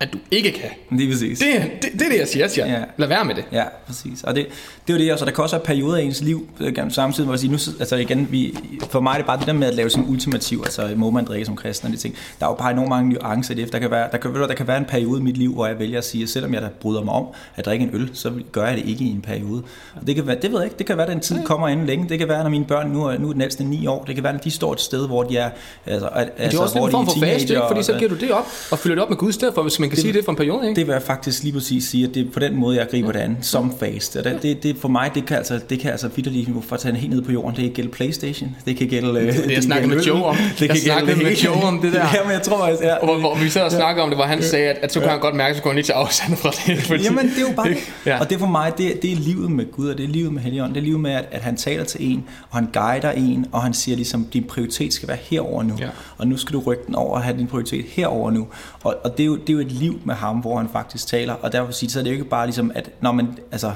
at 0.02 0.08
du 0.12 0.18
ikke 0.30 0.52
kan. 0.52 0.70
Lige 0.98 1.10
præcis. 1.12 1.38
Det, 1.38 1.56
er- 1.56 1.62
det, 1.82 1.92
det 1.92 2.02
er 2.02 2.08
det, 2.10 2.18
jeg 2.18 2.28
siger. 2.28 2.42
Jeg 2.44 2.50
siger, 2.50 2.66
Ja. 2.66 2.82
lad 2.96 3.08
være 3.08 3.24
med 3.24 3.34
det. 3.34 3.44
Ja, 3.52 3.64
præcis. 3.86 4.22
Og 4.24 4.34
det, 4.34 4.46
det 4.86 4.92
er 4.94 4.98
jo 4.98 5.04
det 5.04 5.12
også, 5.12 5.24
der 5.24 5.30
kan 5.30 5.42
også 5.44 5.56
være 5.56 5.64
perioder 5.64 5.96
i 5.98 6.04
ens 6.04 6.20
liv, 6.22 6.48
øh, 6.60 6.74
samtidig, 6.90 7.24
hvor 7.24 7.34
jeg 7.34 7.40
siger, 7.40 7.52
nu, 7.52 7.58
altså 7.80 7.96
igen, 7.96 8.28
vi, 8.30 8.54
for 8.90 9.00
mig 9.00 9.12
er 9.12 9.16
det 9.16 9.26
bare 9.26 9.38
det 9.38 9.46
der 9.46 9.52
med 9.52 9.68
at 9.68 9.74
lave 9.74 9.90
sådan 9.90 10.04
ultimativ, 10.08 10.60
altså 10.64 10.90
må 10.96 11.10
man 11.10 11.24
drikke 11.24 11.46
som 11.46 11.56
kristen 11.56 11.86
og 11.88 11.92
de 11.92 11.98
ting. 11.98 12.14
Der 12.40 12.46
er 12.46 12.50
jo 12.50 12.54
bare 12.54 12.70
enormt 12.72 12.88
mange 12.88 13.10
nuancer 13.12 13.54
i 13.54 13.56
det. 13.56 13.72
Der 13.72 13.78
kan, 13.78 13.90
være, 13.90 14.08
der, 14.12 14.18
kan, 14.18 14.34
der 14.34 14.54
kan 14.54 14.66
være 14.66 14.78
en 14.78 14.84
periode 14.84 15.20
i 15.20 15.22
mit 15.22 15.36
liv, 15.36 15.54
hvor 15.54 15.66
jeg 15.66 15.78
vælger 15.78 15.98
at 15.98 16.04
sige, 16.04 16.22
at 16.22 16.28
selvom 16.28 16.54
jeg 16.54 16.62
da 16.62 16.68
bryder 16.80 17.02
mig 17.04 17.14
om 17.14 17.26
at 17.56 17.64
drikke 17.66 17.82
en 17.84 17.90
øl, 17.92 18.10
så 18.12 18.32
gør 18.52 18.66
jeg 18.66 18.76
det 18.76 18.88
ikke 18.88 19.04
i 19.04 19.08
en 19.10 19.20
periode. 19.20 19.62
Og 20.00 20.06
det 20.06 20.14
kan 20.14 20.26
være, 20.26 20.36
det 20.42 20.50
ved 20.52 20.58
jeg 20.58 20.64
ikke, 20.66 20.78
det 20.78 20.86
kan 20.86 20.96
være, 20.96 21.06
at 21.06 21.12
den 21.12 21.20
tid 21.20 21.36
kommer 21.44 21.68
inden 21.68 21.86
længe. 21.86 22.08
Det 22.08 22.18
kan 22.18 22.28
være, 22.28 22.42
når 22.42 22.50
mine 22.50 22.64
børn 22.64 22.90
nu 22.90 23.04
er, 23.04 23.18
nu 23.18 23.28
er 23.28 23.32
den 23.32 23.42
ældste 23.42 23.64
9 23.64 23.86
år. 23.86 24.04
Det 24.04 24.14
kan 24.14 24.24
være, 24.24 24.34
at 24.34 24.44
de 24.44 24.50
står 24.50 24.72
et 24.72 24.80
sted, 24.80 25.06
hvor 25.06 25.22
de 25.22 25.36
er, 25.36 25.50
altså, 25.86 26.08
Men 26.16 26.24
det 26.26 26.32
er 26.36 26.44
altså, 26.44 26.58
også 26.62 26.78
hvor 26.78 26.86
en 26.86 26.90
form 26.92 27.06
for 27.06 27.14
ikke? 27.14 27.26
teenager, 27.46 27.68
fordi 27.68 27.82
så 27.82 27.92
giver 27.98 28.08
du 28.08 28.16
det 28.16 28.30
op, 28.30 28.46
og 28.70 28.78
fylder 28.78 28.94
det 28.94 29.02
op 29.04 29.08
med 29.10 29.16
Gud 29.18 29.28
i 29.28 29.32
stedet 29.32 29.54
for, 29.54 29.62
hvis 29.62 29.78
man 29.80 29.90
kan 29.92 30.02
sige 30.02 30.12
det 30.12 30.24
for 30.24 30.32
en 30.32 30.36
periode. 30.36 30.68
Ikke? 30.68 30.80
det 30.80 30.86
vil 30.86 30.92
jeg 30.92 31.02
faktisk 31.02 31.42
lige 31.42 31.52
præcis 31.52 31.84
sige, 31.84 32.08
at 32.08 32.14
det 32.14 32.26
er 32.26 32.30
på 32.30 32.40
den 32.40 32.56
måde, 32.56 32.76
jeg 32.78 32.86
griber 32.90 33.12
det 33.12 33.18
an, 33.18 33.36
som 33.40 33.74
fast. 33.80 34.16
Og 34.16 34.24
det, 34.24 34.42
det, 34.42 34.62
det, 34.62 34.76
for 34.76 34.88
mig, 34.88 35.10
det 35.14 35.26
kan 35.26 35.36
altså, 35.36 35.60
det 35.70 35.78
kan 35.78 35.90
altså 35.90 36.08
vidderligt, 36.16 36.50
for 36.68 36.74
at 36.74 36.80
tage 36.80 36.92
den 36.92 37.00
helt 37.00 37.12
ned 37.14 37.22
på 37.22 37.32
jorden, 37.32 37.56
det 37.56 37.64
kan 37.64 37.72
gælde 37.72 37.90
Playstation, 37.90 38.56
det 38.66 38.76
kan 38.76 38.88
gælde... 38.88 39.20
øh, 39.20 39.26
Det, 39.26 39.44
jeg 39.46 39.54
kan 39.54 39.62
snakkede 39.62 39.94
med 39.94 40.02
Joe 40.04 40.24
om. 40.24 40.36
øl, 40.62 40.66
jeg 40.68 40.76
snakkede 40.76 41.22
med 41.22 41.32
Joe 41.36 41.62
om 41.62 41.78
det 41.80 41.92
der. 41.92 41.98
Ja, 42.14 42.22
men 42.24 42.32
jeg 42.32 42.42
tror 42.42 42.58
faktisk, 42.58 42.82
ja. 42.82 42.94
Og 42.96 43.04
hvor, 43.06 43.18
hvor 43.18 43.34
vi 43.42 43.48
sad 43.48 43.62
og 43.62 43.70
snakkede 43.72 44.02
om 44.04 44.10
det, 44.10 44.16
hvor 44.18 44.24
han 44.24 44.42
sagde, 44.42 44.68
at, 44.70 44.76
at 44.82 44.92
så 44.92 45.00
kunne 45.00 45.10
han 45.10 45.20
godt 45.20 45.34
mærke, 45.34 45.50
at 45.50 45.56
så 45.56 45.62
kunne 45.62 45.70
han 45.70 45.76
lige 45.76 45.84
tage 45.86 45.96
afstand 45.96 46.36
fra 46.36 46.50
det. 46.66 46.82
Fordi, 46.82 47.02
Jamen, 47.02 47.24
det 47.28 47.36
er 47.36 47.40
jo 47.40 47.54
bare 47.56 47.68
det. 47.68 47.76
Ja. 48.06 48.20
Og 48.20 48.30
det 48.30 48.38
for 48.38 48.46
mig, 48.46 48.72
det, 48.78 49.02
det 49.02 49.12
er 49.12 49.16
livet 49.16 49.50
med 49.50 49.72
Gud, 49.72 49.88
og 49.88 49.98
det 49.98 50.04
er 50.04 50.08
livet 50.08 50.32
med 50.32 50.42
Helligånden. 50.42 50.74
Det 50.74 50.80
er 50.80 50.84
livet 50.84 51.00
med, 51.00 51.10
at, 51.12 51.24
at 51.30 51.40
han 51.40 51.56
taler 51.56 51.84
til 51.84 52.12
en, 52.12 52.24
og 52.50 52.58
han 52.58 52.68
guider 52.72 53.10
en, 53.10 53.46
og 53.52 53.62
han 53.62 53.74
siger 53.74 53.96
ligesom, 53.96 54.24
din 54.32 54.44
prioritet 54.44 54.92
skal 54.92 55.08
være 55.08 55.18
herover 55.22 55.62
nu. 55.62 55.74
Ja. 55.80 55.88
Og 56.18 56.26
nu 56.26 56.36
skal 56.36 56.52
du 56.52 56.60
rykke 56.60 56.82
den 56.86 56.94
over 56.94 57.14
og 57.14 57.22
have 57.22 57.38
din 57.38 57.46
prioritet 57.46 57.84
herover 57.88 58.30
nu. 58.30 58.46
Og, 58.82 58.96
og 59.04 59.16
det, 59.18 59.22
er 59.22 59.26
jo, 59.26 59.36
det 59.36 59.48
er 59.48 59.52
jo 59.52 59.58
et 59.58 59.71
liv 59.72 60.00
med 60.04 60.14
ham, 60.14 60.36
hvor 60.38 60.56
han 60.56 60.68
faktisk 60.72 61.06
taler. 61.06 61.34
Og 61.34 61.52
derfor 61.52 61.72
sige, 61.72 61.90
så 61.90 61.98
er 61.98 62.02
det 62.02 62.10
jo 62.10 62.14
ikke 62.14 62.28
bare 62.28 62.46
ligesom, 62.46 62.72
at 62.74 62.90
når 63.00 63.12
man, 63.12 63.28
altså, 63.52 63.72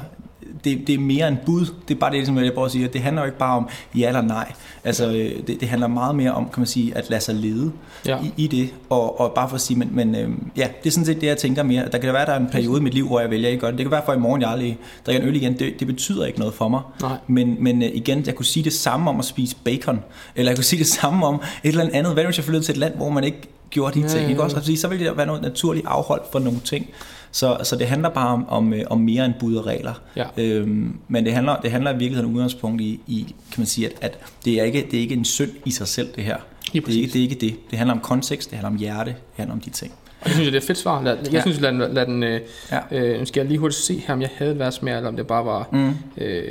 det, 0.65 0.87
det 0.87 0.95
er 0.95 0.99
mere 0.99 1.29
en 1.29 1.39
bud. 1.47 1.67
Det 1.89 1.95
er 1.95 1.99
bare 1.99 2.11
det, 2.11 2.17
ligesom, 2.19 2.39
jeg 2.39 2.53
prøver 2.53 2.67
at 2.67 2.73
sige. 2.73 2.89
Det 2.89 3.01
handler 3.01 3.23
jo 3.23 3.27
ikke 3.27 3.39
bare 3.39 3.57
om 3.57 3.69
ja 3.97 4.09
eller 4.09 4.21
nej. 4.23 4.53
Altså, 4.85 5.09
det, 5.47 5.57
det 5.61 5.69
handler 5.69 5.87
meget 5.89 6.15
mere 6.17 6.33
om, 6.33 6.45
kan 6.45 6.61
man 6.61 6.67
sige, 6.67 6.97
at 6.97 7.11
lade 7.11 7.21
sig 7.21 7.35
lede 7.35 7.73
Ja. 8.07 8.19
i, 8.23 8.33
i 8.37 8.47
det. 8.47 8.71
Og, 8.91 9.21
og 9.21 9.33
bare 9.33 9.49
for 9.49 9.55
at 9.55 9.61
sige, 9.61 9.79
men, 9.79 9.91
men 9.93 10.15
øh, 10.15 10.29
ja, 10.57 10.69
det 10.83 10.87
er 10.87 10.91
sådan 10.91 11.05
set 11.07 11.21
det, 11.21 11.27
jeg 11.27 11.37
tænker 11.37 11.63
mere. 11.63 11.89
Der 11.93 11.99
kan 11.99 12.13
være, 12.13 12.27
der 12.27 12.33
er 12.33 12.41
en 12.41 12.49
periode 12.53 12.81
i 12.81 12.83
mit 12.83 12.95
liv, 12.95 13.07
hvor 13.07 13.21
jeg 13.21 13.31
vælger 13.31 13.49
ikke 13.49 13.61
gøre 13.61 13.71
det. 13.73 13.81
Kan 13.81 13.91
være, 13.91 14.03
for 14.07 14.13
i 14.13 14.19
morgen 14.19 14.43
jeg 14.43 14.51
aldrig 14.51 14.79
drikker 15.07 15.23
en 15.23 15.29
øl 15.29 15.37
igen. 15.37 15.59
Det, 15.59 15.81
det 15.81 15.87
betyder 15.87 16.27
ikke 16.27 16.39
noget 16.39 16.55
for 16.55 16.69
mig. 16.69 16.81
Nej. 17.03 17.17
Men, 17.27 17.57
men 17.61 17.83
øh, 17.83 17.89
igen, 17.95 18.23
jeg 18.27 18.35
kunne 18.35 18.47
sige 18.47 18.65
det 18.65 18.73
samme 18.73 19.11
om 19.11 19.19
at 19.19 19.25
spise 19.25 19.57
bacon. 19.65 20.01
Eller 20.37 20.51
jeg 20.51 20.57
kunne 20.57 20.65
sige 20.65 20.79
det 20.79 20.87
samme 20.87 21.27
om 21.27 21.35
et 21.65 21.69
eller 21.69 21.89
andet. 21.93 22.13
Hvad 22.13 22.25
hvis 22.25 22.37
jeg 22.37 22.45
flyttede 22.45 22.65
til 22.65 22.73
et 22.73 22.79
land, 22.79 22.95
hvor 22.97 23.11
man 23.11 23.25
ikke 23.25 23.41
gjorde 23.71 23.95
de 23.95 24.01
Ja, 24.01 24.09
ting? 24.09 24.23
ja, 24.23 24.29
Ikke 24.29 24.41
ja. 24.41 24.45
også? 24.45 24.57
Altså, 24.57 24.77
så 24.77 24.89
ville 24.89 25.07
det 25.09 25.17
være 25.17 25.27
noget 25.27 25.43
naturligt 25.43 25.87
afholdt 25.87 26.25
for 26.33 26.39
nogle 26.39 26.61
ting. 26.65 26.91
Så, 27.31 27.59
så 27.63 27.77
det 27.77 27.87
handler 27.87 28.09
bare 28.09 28.29
om, 28.29 28.49
om, 28.49 28.73
øh, 28.73 28.83
om 28.91 29.01
mere 29.01 29.25
end 29.25 29.35
bud 29.41 29.57
og 29.57 29.67
regler. 29.67 29.95
Ja. 30.17 30.25
Øhm, 30.37 30.97
men 31.09 31.25
det 31.25 31.33
handler, 31.33 31.57
det 31.61 31.71
handler 31.71 31.91
i 31.95 31.97
virkeligheden 31.99 32.35
udgangspunkt 32.35 32.81
i, 32.81 33.01
i 33.07 33.35
kan 33.53 33.61
man 33.61 33.67
sige, 33.67 33.87
at, 33.87 33.93
at 34.01 34.19
det, 34.45 34.61
er 34.61 34.65
ikke, 34.65 34.89
det 34.91 34.97
er 34.97 35.01
ikke 35.01 35.15
en 35.15 35.25
synd 35.25 35.51
i 35.65 35.71
sig 35.71 35.89
selv, 35.89 36.09
det 36.17 36.25
her. 36.25 36.37
Det 36.73 36.89
er, 36.89 36.89
ikke, 36.93 37.13
det 37.13 37.17
er 37.19 37.23
ikke 37.23 37.35
det. 37.35 37.57
Det 37.71 37.79
handler 37.79 37.95
om 37.95 38.01
kontekst, 38.01 38.51
det 38.51 38.59
handler 38.59 38.71
om 38.71 38.77
hjerte, 38.77 39.11
det 39.11 39.17
handler 39.37 39.55
om 39.55 39.61
de 39.61 39.71
ting. 39.71 39.93
Og 40.21 40.25
det 40.27 40.33
synes 40.33 40.45
jeg, 40.45 40.53
det 40.53 40.59
er 40.59 40.63
et 40.63 40.67
fedt 40.67 40.79
svar. 40.79 41.03
Lad, 41.03 41.17
jeg 41.25 41.33
Ja. 41.33 41.41
synes, 41.41 41.61
lad, 41.61 41.73
den- 41.73 41.95
lad 41.95 42.07
den... 42.07 42.23
Øh, 42.23 42.41
Ja. 42.73 42.81
øh, 42.91 43.19
nu 43.19 43.25
skal 43.25 43.41
jeg 43.41 43.49
lige 43.49 43.59
hurtigt 43.59 43.81
se 43.81 43.99
her, 44.07 44.15
om 44.15 44.21
jeg 44.21 44.31
havde 44.37 44.53
et 44.53 44.59
vers 44.59 44.83
mere, 44.83 44.97
eller 44.97 45.09
om 45.09 45.17
det 45.17 45.27
bare 45.27 45.45
var... 45.45 45.69
Mm. 45.73 45.93
Øh, 46.19 46.43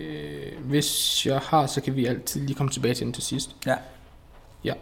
øh, 0.00 0.06
hvis 0.64 1.26
jeg 1.26 1.40
har, 1.44 1.66
så 1.66 1.80
kan 1.80 1.96
vi 1.96 2.06
altid 2.06 2.40
lige 2.40 2.54
komme 2.54 2.72
tilbage 2.72 2.94
til 2.94 3.04
den 3.06 3.12
til 3.12 3.22
sidst. 3.22 3.56
Ja. 3.66 3.74
Ja. 4.64 4.72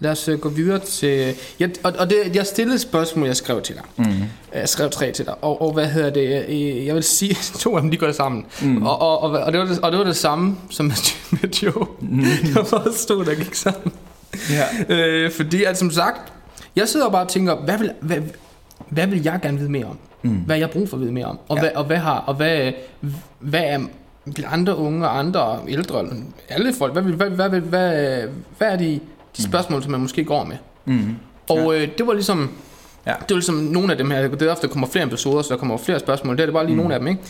Lad 0.00 0.10
os 0.10 0.28
øh, 0.28 0.38
gå 0.38 0.48
videre 0.48 0.78
til... 0.78 1.34
Ja, 1.60 1.68
og, 1.82 1.92
og 1.98 2.10
det, 2.10 2.16
jeg 2.34 2.46
stillede 2.46 2.74
et 2.74 2.80
spørgsmål, 2.80 3.26
jeg 3.26 3.36
skrev 3.36 3.62
til 3.62 3.74
dig. 3.74 3.82
Mm. 4.06 4.22
Jeg 4.54 4.68
skrev 4.68 4.90
tre 4.90 5.12
til 5.12 5.24
dig, 5.26 5.34
og, 5.44 5.62
og 5.62 5.72
hvad 5.72 5.86
hedder 5.86 6.10
det? 6.10 6.44
øh, 6.48 6.86
Jeg 6.86 6.94
vil 6.94 7.02
sige, 7.02 7.34
to 7.60 7.76
af 7.76 7.82
dem, 7.82 7.90
de 7.90 7.96
går 7.96 8.12
sammen. 8.12 8.46
Mm. 8.62 8.82
Og, 8.82 9.00
og, 9.02 9.22
og, 9.22 9.30
og, 9.30 9.52
det 9.52 9.60
var 9.60 9.66
det, 9.66 9.80
og 9.80 9.92
det 9.92 9.98
var 9.98 10.04
det 10.04 10.16
samme 10.16 10.56
som 10.70 10.86
med, 10.86 10.94
med 11.30 11.50
Joe. 11.50 11.86
Mm. 12.00 12.24
Det 12.24 12.54
var 12.72 12.78
også 12.86 13.08
to, 13.08 13.24
der 13.24 13.34
gik 13.34 13.54
sammen. 13.54 13.92
Ja. 14.50 14.94
Øh, 14.94 15.30
fordi 15.30 15.64
at 15.64 15.78
som 15.78 15.90
sagt, 15.90 16.32
jeg 16.76 16.88
sidder 16.88 17.06
og 17.06 17.12
bare 17.12 17.22
og 17.24 17.28
tænker, 17.28 17.56
hvad 17.56 17.78
vil, 17.78 17.90
hvad, 18.00 18.16
hvad 18.88 19.06
vil 19.06 19.22
jeg 19.22 19.38
gerne 19.42 19.58
vide 19.58 19.70
mere 19.70 19.84
om? 19.84 19.98
Mm. 20.22 20.30
Hvad 20.36 20.58
jeg 20.58 20.70
brug 20.70 20.88
for 20.88 20.96
at 20.96 21.00
vide 21.00 21.12
mere 21.12 21.24
om? 21.26 21.38
Og, 21.48 21.56
Ja. 21.56 21.60
hvad, 21.62 21.70
og 21.74 21.84
hvad 21.84 21.96
har, 21.96 22.18
og 22.26 22.34
hvad, 22.34 22.72
hvad 23.38 23.60
er 23.64 23.78
vil 24.26 24.44
andre 24.48 24.76
unge 24.76 25.06
og 25.08 25.18
andre 25.18 25.60
ældre, 25.68 26.04
alle 26.48 26.74
folk, 26.74 26.92
hvad, 26.92 27.02
hvad, 27.02 27.30
hvad, 27.30 27.48
hvad, 27.48 27.60
hvad, 27.60 28.22
hvad 28.58 28.68
er 28.68 28.76
de, 28.76 29.00
de 29.36 29.42
spørgsmål, 29.42 29.82
som 29.82 29.90
man 29.92 30.00
måske 30.00 30.24
går 30.24 30.44
med? 30.44 30.56
Mm. 30.84 31.16
Og 31.48 31.74
øh, 31.74 31.88
det 31.98 32.06
var 32.06 32.12
ligesom, 32.12 32.50
Ja. 33.06 33.10
det 33.12 33.30
var 33.30 33.36
ligesom 33.36 33.54
nogle 33.54 33.92
af 33.92 33.98
dem 33.98 34.10
her, 34.10 34.28
det 34.28 34.42
er 34.42 34.50
ofte, 34.52 34.66
der 34.66 34.72
kommer 34.72 34.88
flere 34.88 35.06
episoder, 35.06 35.42
så 35.42 35.48
der 35.48 35.56
kommer 35.56 35.76
flere 35.76 36.00
spørgsmål, 36.00 36.36
det 36.36 36.42
er 36.42 36.46
det 36.46 36.52
bare 36.52 36.64
lige 36.64 36.74
mm. 36.74 36.80
nogle 36.80 36.94
af 36.94 37.00
dem, 37.00 37.08
ikke? 37.08 37.20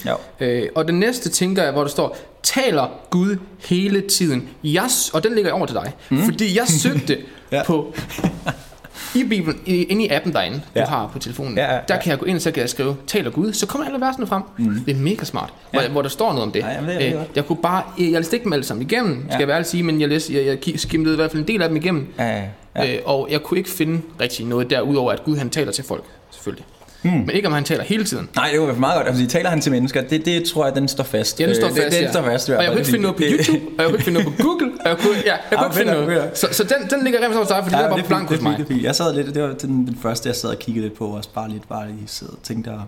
Ja. 0.41 0.63
Øh, 0.63 0.69
og 0.75 0.89
den 0.89 1.01
næste 1.01 1.29
tænker 1.31 1.63
jeg, 1.63 1.73
hvor 1.73 1.83
der 1.83 1.89
står, 1.89 2.17
taler 2.43 2.89
Gud 3.11 3.37
hele 3.69 4.01
tiden. 4.01 4.49
Jeg, 4.65 4.89
og 5.13 5.25
den 5.25 5.35
ligger 5.35 5.53
over 5.53 5.67
til 5.67 5.77
dig. 5.77 5.93
Mm. 6.11 6.23
Fordi 6.23 6.57
jeg 6.59 6.69
søgte 6.69 7.19
ja. 7.53 7.63
på 7.67 7.95
i 9.15 9.25
Bibelen, 9.25 9.61
i, 9.67 9.83
inde 9.83 10.05
i 10.05 10.09
appen 10.09 10.33
derinde, 10.33 10.61
ja. 10.75 10.81
Du 10.81 10.87
har 10.87 11.07
på 11.13 11.19
telefonen, 11.19 11.57
Ja, 11.59 11.75
ja, 11.75 11.81
der 11.89 11.95
ja. 11.95 12.01
kan 12.01 12.11
jeg 12.11 12.19
gå 12.19 12.25
ind, 12.27 12.37
og 12.37 12.43
så 12.43 12.51
kan 12.51 12.61
jeg 12.61 12.71
skrive, 12.71 12.97
taler 13.07 13.31
Gud, 13.31 13.53
så 13.53 13.67
kommer 13.67 13.87
alle 13.87 14.01
versene 14.01 14.27
frem. 14.27 14.43
Mm. 14.59 14.81
Det 14.87 14.97
er 14.97 15.01
mega 15.01 15.25
smart, 15.25 15.53
hvor, 15.71 15.81
Ja. 15.83 15.89
hvor 15.89 16.03
der 16.03 16.09
står 16.09 16.29
noget 16.29 16.43
om 16.43 16.53
det. 16.53 16.61
Ja, 16.61 16.69
jamen, 16.73 16.89
det 16.91 16.95
er 16.95 16.99
rigtig 16.99 17.19
Øh, 17.21 17.27
jeg 17.37 17.47
kunne 17.47 17.59
bare, 17.63 17.83
jeg 17.99 18.11
læste 18.13 18.37
ikke 18.37 18.45
dem 18.45 18.53
alle 18.53 18.65
sammen 18.65 18.87
igennem, 18.91 19.21
skal 19.23 19.33
Ja. 19.33 19.39
jeg 19.39 19.49
være 19.49 19.55
ærlig 19.57 19.67
sige, 19.67 19.83
men 19.83 20.01
jeg, 20.01 20.09
læste, 20.09 20.35
jeg, 20.35 20.47
jeg 20.47 20.59
ki- 20.67 20.77
skimmede 20.77 21.13
i 21.13 21.17
hvert 21.17 21.31
fald 21.31 21.43
en 21.43 21.49
del 21.49 21.63
af 21.63 21.69
dem 21.69 21.77
igennem. 21.77 22.07
Ja, 22.19 22.25
ja. 22.37 22.43
Ja. 22.77 22.95
Øh, 22.95 22.99
og 23.05 23.29
jeg 23.31 23.43
kunne 23.43 23.59
ikke 23.59 23.71
finde 23.71 24.01
rigtig 24.21 24.47
noget 24.47 24.71
derudover, 24.71 25.13
at 25.13 25.25
Gud 25.25 25.37
han 25.37 25.51
taler 25.51 25.73
til 25.73 25.85
folk, 25.85 26.05
selvfølgelig. 26.31 26.65
Mm. 27.05 27.11
Men 27.11 27.31
ikke 27.31 27.49
om 27.49 27.55
han 27.55 27.65
taler 27.65 27.85
hele 27.85 28.05
tiden. 28.05 28.29
Nej, 28.37 28.51
det 28.53 28.61
var 28.61 28.75
meget 28.75 28.97
godt. 28.97 29.09
Altså, 29.09 29.27
taler 29.27 29.51
han 29.51 29.61
til 29.61 29.73
mennesker, 29.73 30.03
det, 30.03 30.25
det 30.25 30.45
tror 30.45 30.67
jeg, 30.67 30.75
den 30.75 30.89
står 30.89 31.05
fast. 31.05 31.41
Ja, 31.41 31.47
den 31.47 31.55
står 31.55 31.67
Øh, 31.69 31.73
fast, 31.75 31.85
den, 31.85 31.93
ja. 31.93 32.01
den 32.05 32.13
står 32.13 32.23
fast. 32.23 32.51
Og 32.51 32.63
jeg 32.63 32.71
kunne 32.71 32.79
ikke 32.81 32.91
finde 32.91 33.03
noget 33.03 33.17
på 33.17 33.23
det- 33.23 33.31
YouTube, 33.47 33.65
og 33.67 33.75
jeg 33.79 33.85
kunne 33.87 33.95
ikke 33.95 34.05
finde 34.05 34.21
noget 34.23 34.37
på 34.37 34.43
Google, 34.43 34.73
og 34.81 34.89
jeg 34.89 34.99
kunne, 34.99 35.15
ja, 35.27 35.33
jeg 35.33 35.41
kunne 35.51 35.59
Ah, 35.59 35.67
ikke 35.67 35.91
finde 35.91 36.07
noget. 36.07 36.31
Så, 36.39 36.47
så 36.53 36.63
den, 36.65 36.91
den 36.91 37.05
ligger 37.05 37.21
rent 37.25 37.35
hos 37.37 37.49
dig, 37.49 37.61
fordi 37.63 37.77
ja, 37.77 37.83
den 37.83 37.87
er 37.87 37.91
bare 37.91 37.99
det 38.01 38.07
blank 38.09 38.29
hos 38.29 38.39
det 38.39 38.47
er 38.47 38.51
mig. 38.51 38.65
det. 38.69 38.83
Jeg 38.83 38.95
sad 38.95 39.15
lidt, 39.15 39.35
det 39.35 39.43
var 39.43 39.53
den, 39.53 39.87
den 39.87 39.99
første, 40.03 40.29
jeg 40.29 40.37
sad 40.37 40.51
og 40.51 40.59
kiggede 40.59 40.87
lidt 40.87 40.99
på, 40.99 41.07
også 41.07 41.29
bare 41.35 41.51
lidt, 41.51 41.69
bare 41.69 41.87
lige 41.89 42.03
sad 42.07 42.29
og 42.29 42.39
tænkte 42.43 42.69
og 42.69 42.83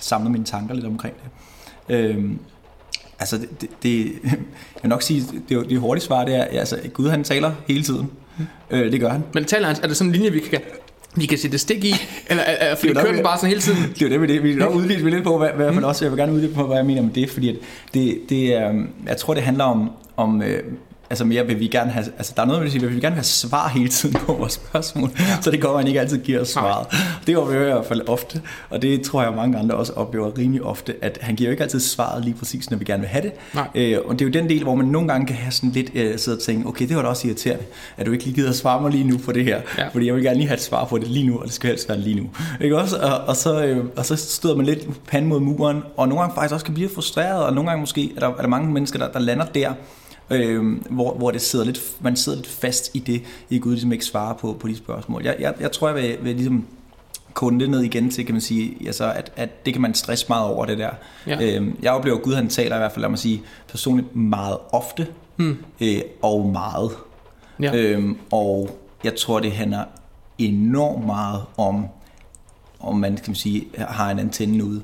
samle 0.00 0.30
mine 0.30 0.44
tanker 0.44 0.74
lidt 0.74 0.86
omkring 0.86 1.14
det. 1.88 1.94
Øhm, 1.96 2.38
altså, 3.20 3.38
det, 3.38 3.60
det, 3.60 3.68
det, 3.82 4.04
jeg 4.24 4.38
vil 4.82 4.88
nok 4.88 5.02
sige, 5.02 5.24
det, 5.48 5.56
er 5.56 5.62
det 5.62 5.78
hurtige 5.78 6.04
svar, 6.04 6.24
det 6.24 6.34
er, 6.36 6.44
altså, 6.44 6.78
Gud 6.92 7.08
han 7.08 7.24
taler 7.24 7.52
hele 7.68 7.82
tiden. 7.82 8.10
Øh, 8.70 8.92
det 8.92 9.00
gør 9.00 9.08
han. 9.08 9.24
Men 9.34 9.44
taler 9.44 9.66
han, 9.66 9.76
er 9.82 9.86
der 9.86 9.94
sådan 9.94 10.08
en 10.08 10.12
linje, 10.16 10.30
vi 10.30 10.38
kan, 10.40 10.60
vi 11.16 11.26
kan 11.26 11.38
sætte 11.38 11.58
stik 11.58 11.84
i? 11.84 11.94
Eller 12.30 12.42
er, 12.42 12.52
er, 12.52 12.74
fordi 12.74 12.88
Det 12.88 12.98
er 12.98 13.02
kører 13.02 13.14
den 13.14 13.22
bare 13.22 13.38
sådan 13.38 13.48
hele 13.48 13.60
tiden? 13.60 13.82
Det 13.94 14.02
er 14.02 14.06
jo 14.06 14.12
det 14.12 14.20
med 14.20 14.28
det. 14.28 14.42
Vi 14.42 14.48
vil 14.48 14.58
nok 14.58 14.74
udvide 14.80 15.10
lidt 15.10 15.24
på, 15.24 15.38
hvad, 15.38 15.48
hvad 15.48 15.72
mm. 15.72 15.84
også, 15.84 16.04
jeg 16.04 16.12
vil 16.12 16.18
gerne 16.18 16.32
udvide 16.32 16.54
på, 16.54 16.66
hvad 16.66 16.76
jeg 16.76 16.86
mener 16.86 17.02
med 17.02 17.10
det, 17.10 17.30
fordi 17.30 17.48
at 17.48 17.56
det, 17.94 18.20
det 18.28 18.54
er, 18.54 18.84
jeg 19.06 19.16
tror, 19.16 19.34
det 19.34 19.42
handler 19.42 19.64
om, 19.64 19.90
om 20.16 20.42
øh, 20.42 20.62
altså 21.10 21.24
mere 21.24 21.46
vil 21.46 21.60
vi 21.60 21.66
gerne 21.68 21.90
have, 21.90 22.06
altså 22.16 22.32
der 22.36 22.42
er 22.42 22.46
noget, 22.46 22.64
vi 22.64 22.70
siger, 22.70 22.86
vi 22.86 22.92
vil 22.92 23.02
gerne 23.02 23.14
have 23.14 23.24
svar 23.24 23.68
hele 23.68 23.88
tiden 23.88 24.14
på 24.14 24.32
vores 24.32 24.52
spørgsmål, 24.52 25.10
ja. 25.18 25.24
så 25.42 25.50
det 25.50 25.60
går, 25.60 25.78
han 25.78 25.86
ikke 25.86 26.00
altid 26.00 26.18
giver 26.18 26.40
os 26.40 26.48
svaret. 26.48 26.86
Det 27.26 27.36
oplever 27.36 27.60
jeg 27.62 27.70
i 27.70 27.72
hvert 27.72 27.86
fald 27.86 28.08
ofte, 28.08 28.40
og 28.70 28.82
det 28.82 29.02
tror 29.02 29.22
jeg, 29.22 29.32
mange 29.32 29.58
andre 29.58 29.74
også 29.74 29.92
oplever 29.92 30.38
rimelig 30.38 30.62
ofte, 30.62 30.94
at 31.02 31.18
han 31.22 31.36
giver 31.36 31.48
jo 31.48 31.50
ikke 31.50 31.62
altid 31.62 31.80
svaret 31.80 32.24
lige 32.24 32.34
præcis, 32.34 32.70
når 32.70 32.78
vi 32.78 32.84
gerne 32.84 33.00
vil 33.00 33.08
have 33.08 33.22
det. 33.22 33.32
Nej. 33.54 33.68
Øh, 33.74 33.98
og 34.06 34.12
det 34.18 34.20
er 34.20 34.26
jo 34.26 34.32
den 34.32 34.48
del, 34.48 34.62
hvor 34.62 34.74
man 34.74 34.86
nogle 34.86 35.08
gange 35.08 35.26
kan 35.26 35.36
have 35.36 35.52
sådan 35.52 35.70
lidt, 35.70 35.90
øh, 35.94 36.18
sidde 36.18 36.36
og 36.36 36.42
tænke, 36.42 36.68
okay, 36.68 36.88
det 36.88 36.96
var 36.96 37.02
da 37.02 37.08
også 37.08 37.26
irriterende, 37.28 37.64
at 37.96 38.06
du 38.06 38.12
ikke 38.12 38.24
lige 38.24 38.34
gider 38.34 38.48
at 38.50 38.56
svare 38.56 38.82
mig 38.82 38.90
lige 38.90 39.04
nu 39.04 39.18
på 39.18 39.32
det 39.32 39.44
her, 39.44 39.60
Ja. 39.78 39.88
fordi 39.92 40.06
jeg 40.06 40.14
vil 40.14 40.22
gerne 40.22 40.36
lige 40.36 40.46
have 40.48 40.56
et 40.56 40.62
svar 40.62 40.84
på 40.84 40.98
det 40.98 41.08
lige 41.08 41.26
nu, 41.26 41.38
og 41.38 41.44
det 41.44 41.52
skal 41.52 41.68
helst 41.70 41.88
være 41.88 41.98
lige 41.98 42.16
nu. 42.16 42.26
Ikke 42.60 42.78
også? 42.78 42.96
Og, 42.98 43.16
og, 43.26 43.36
så, 43.36 43.64
øh, 43.64 43.84
og 43.96 44.06
så 44.06 44.16
støder 44.16 44.56
man 44.56 44.66
lidt 44.66 45.06
panden 45.06 45.28
mod 45.28 45.40
muren, 45.40 45.82
og 45.96 46.08
nogle 46.08 46.20
gange 46.22 46.34
faktisk 46.34 46.54
også 46.54 46.64
kan 46.64 46.74
blive 46.74 46.88
frustreret, 46.94 47.44
og 47.44 47.54
nogle 47.54 47.70
gange 47.70 47.80
måske 47.80 48.12
er 48.16 48.20
der, 48.20 48.28
er 48.28 48.40
der 48.40 48.48
mange 48.48 48.72
mennesker, 48.72 48.98
der, 48.98 49.12
der 49.12 49.18
lander 49.18 49.44
der, 49.46 49.72
øh, 50.30 50.82
hvor, 50.90 51.14
hvor 51.14 51.30
det 51.30 51.40
sidder 51.40 51.64
lidt, 51.64 51.80
man 52.00 52.16
sidder 52.16 52.38
lidt 52.38 52.48
fast 52.48 52.90
i 52.94 52.98
det, 52.98 53.22
i 53.50 53.58
Gud 53.58 53.72
ligesom 53.72 53.92
ikke 53.92 54.04
svarer 54.04 54.34
på, 54.34 54.56
på 54.60 54.68
de 54.68 54.76
spørgsmål. 54.76 55.24
Jeg, 55.24 55.36
jeg, 55.40 55.54
jeg 55.60 55.72
tror, 55.72 55.88
jeg 55.88 55.96
vil, 55.96 56.16
vil 56.22 56.34
ligesom 56.34 56.66
kode 57.34 57.60
det 57.60 57.70
ned 57.70 57.80
igen 57.80 58.10
til, 58.10 58.26
kan 58.26 58.34
man 58.34 58.40
sige, 58.40 58.86
altså, 58.86 59.12
at, 59.12 59.32
at 59.36 59.66
det 59.66 59.74
kan 59.74 59.82
man 59.82 59.94
stresse 59.94 60.26
meget 60.28 60.46
over 60.46 60.66
det 60.66 60.78
der. 60.78 60.90
Ja. 61.26 61.38
Øhm, 61.42 61.76
jeg 61.82 61.92
oplever, 61.92 62.16
at 62.16 62.22
Gud 62.22 62.34
han 62.34 62.48
taler 62.48 62.76
i 62.76 62.78
hvert 62.78 62.92
fald, 62.92 63.00
lad 63.00 63.08
mig 63.10 63.18
sige, 63.18 63.42
personligt 63.68 64.16
meget 64.16 64.56
ofte, 64.72 65.06
Hmm. 65.36 65.56
øh, 65.80 66.00
og 66.22 66.46
meget. 66.46 66.90
Ja. 67.62 67.74
Øhm, 67.74 68.18
og 68.30 68.78
jeg 69.04 69.16
tror, 69.16 69.40
det 69.40 69.52
handler 69.52 69.84
enormt 70.38 71.06
meget 71.06 71.42
om, 71.56 71.86
om 72.80 72.96
man 72.96 73.14
kan 73.16 73.24
man 73.26 73.34
sige, 73.34 73.66
har 73.78 74.10
en 74.10 74.18
antenne 74.18 74.64
ude. 74.64 74.82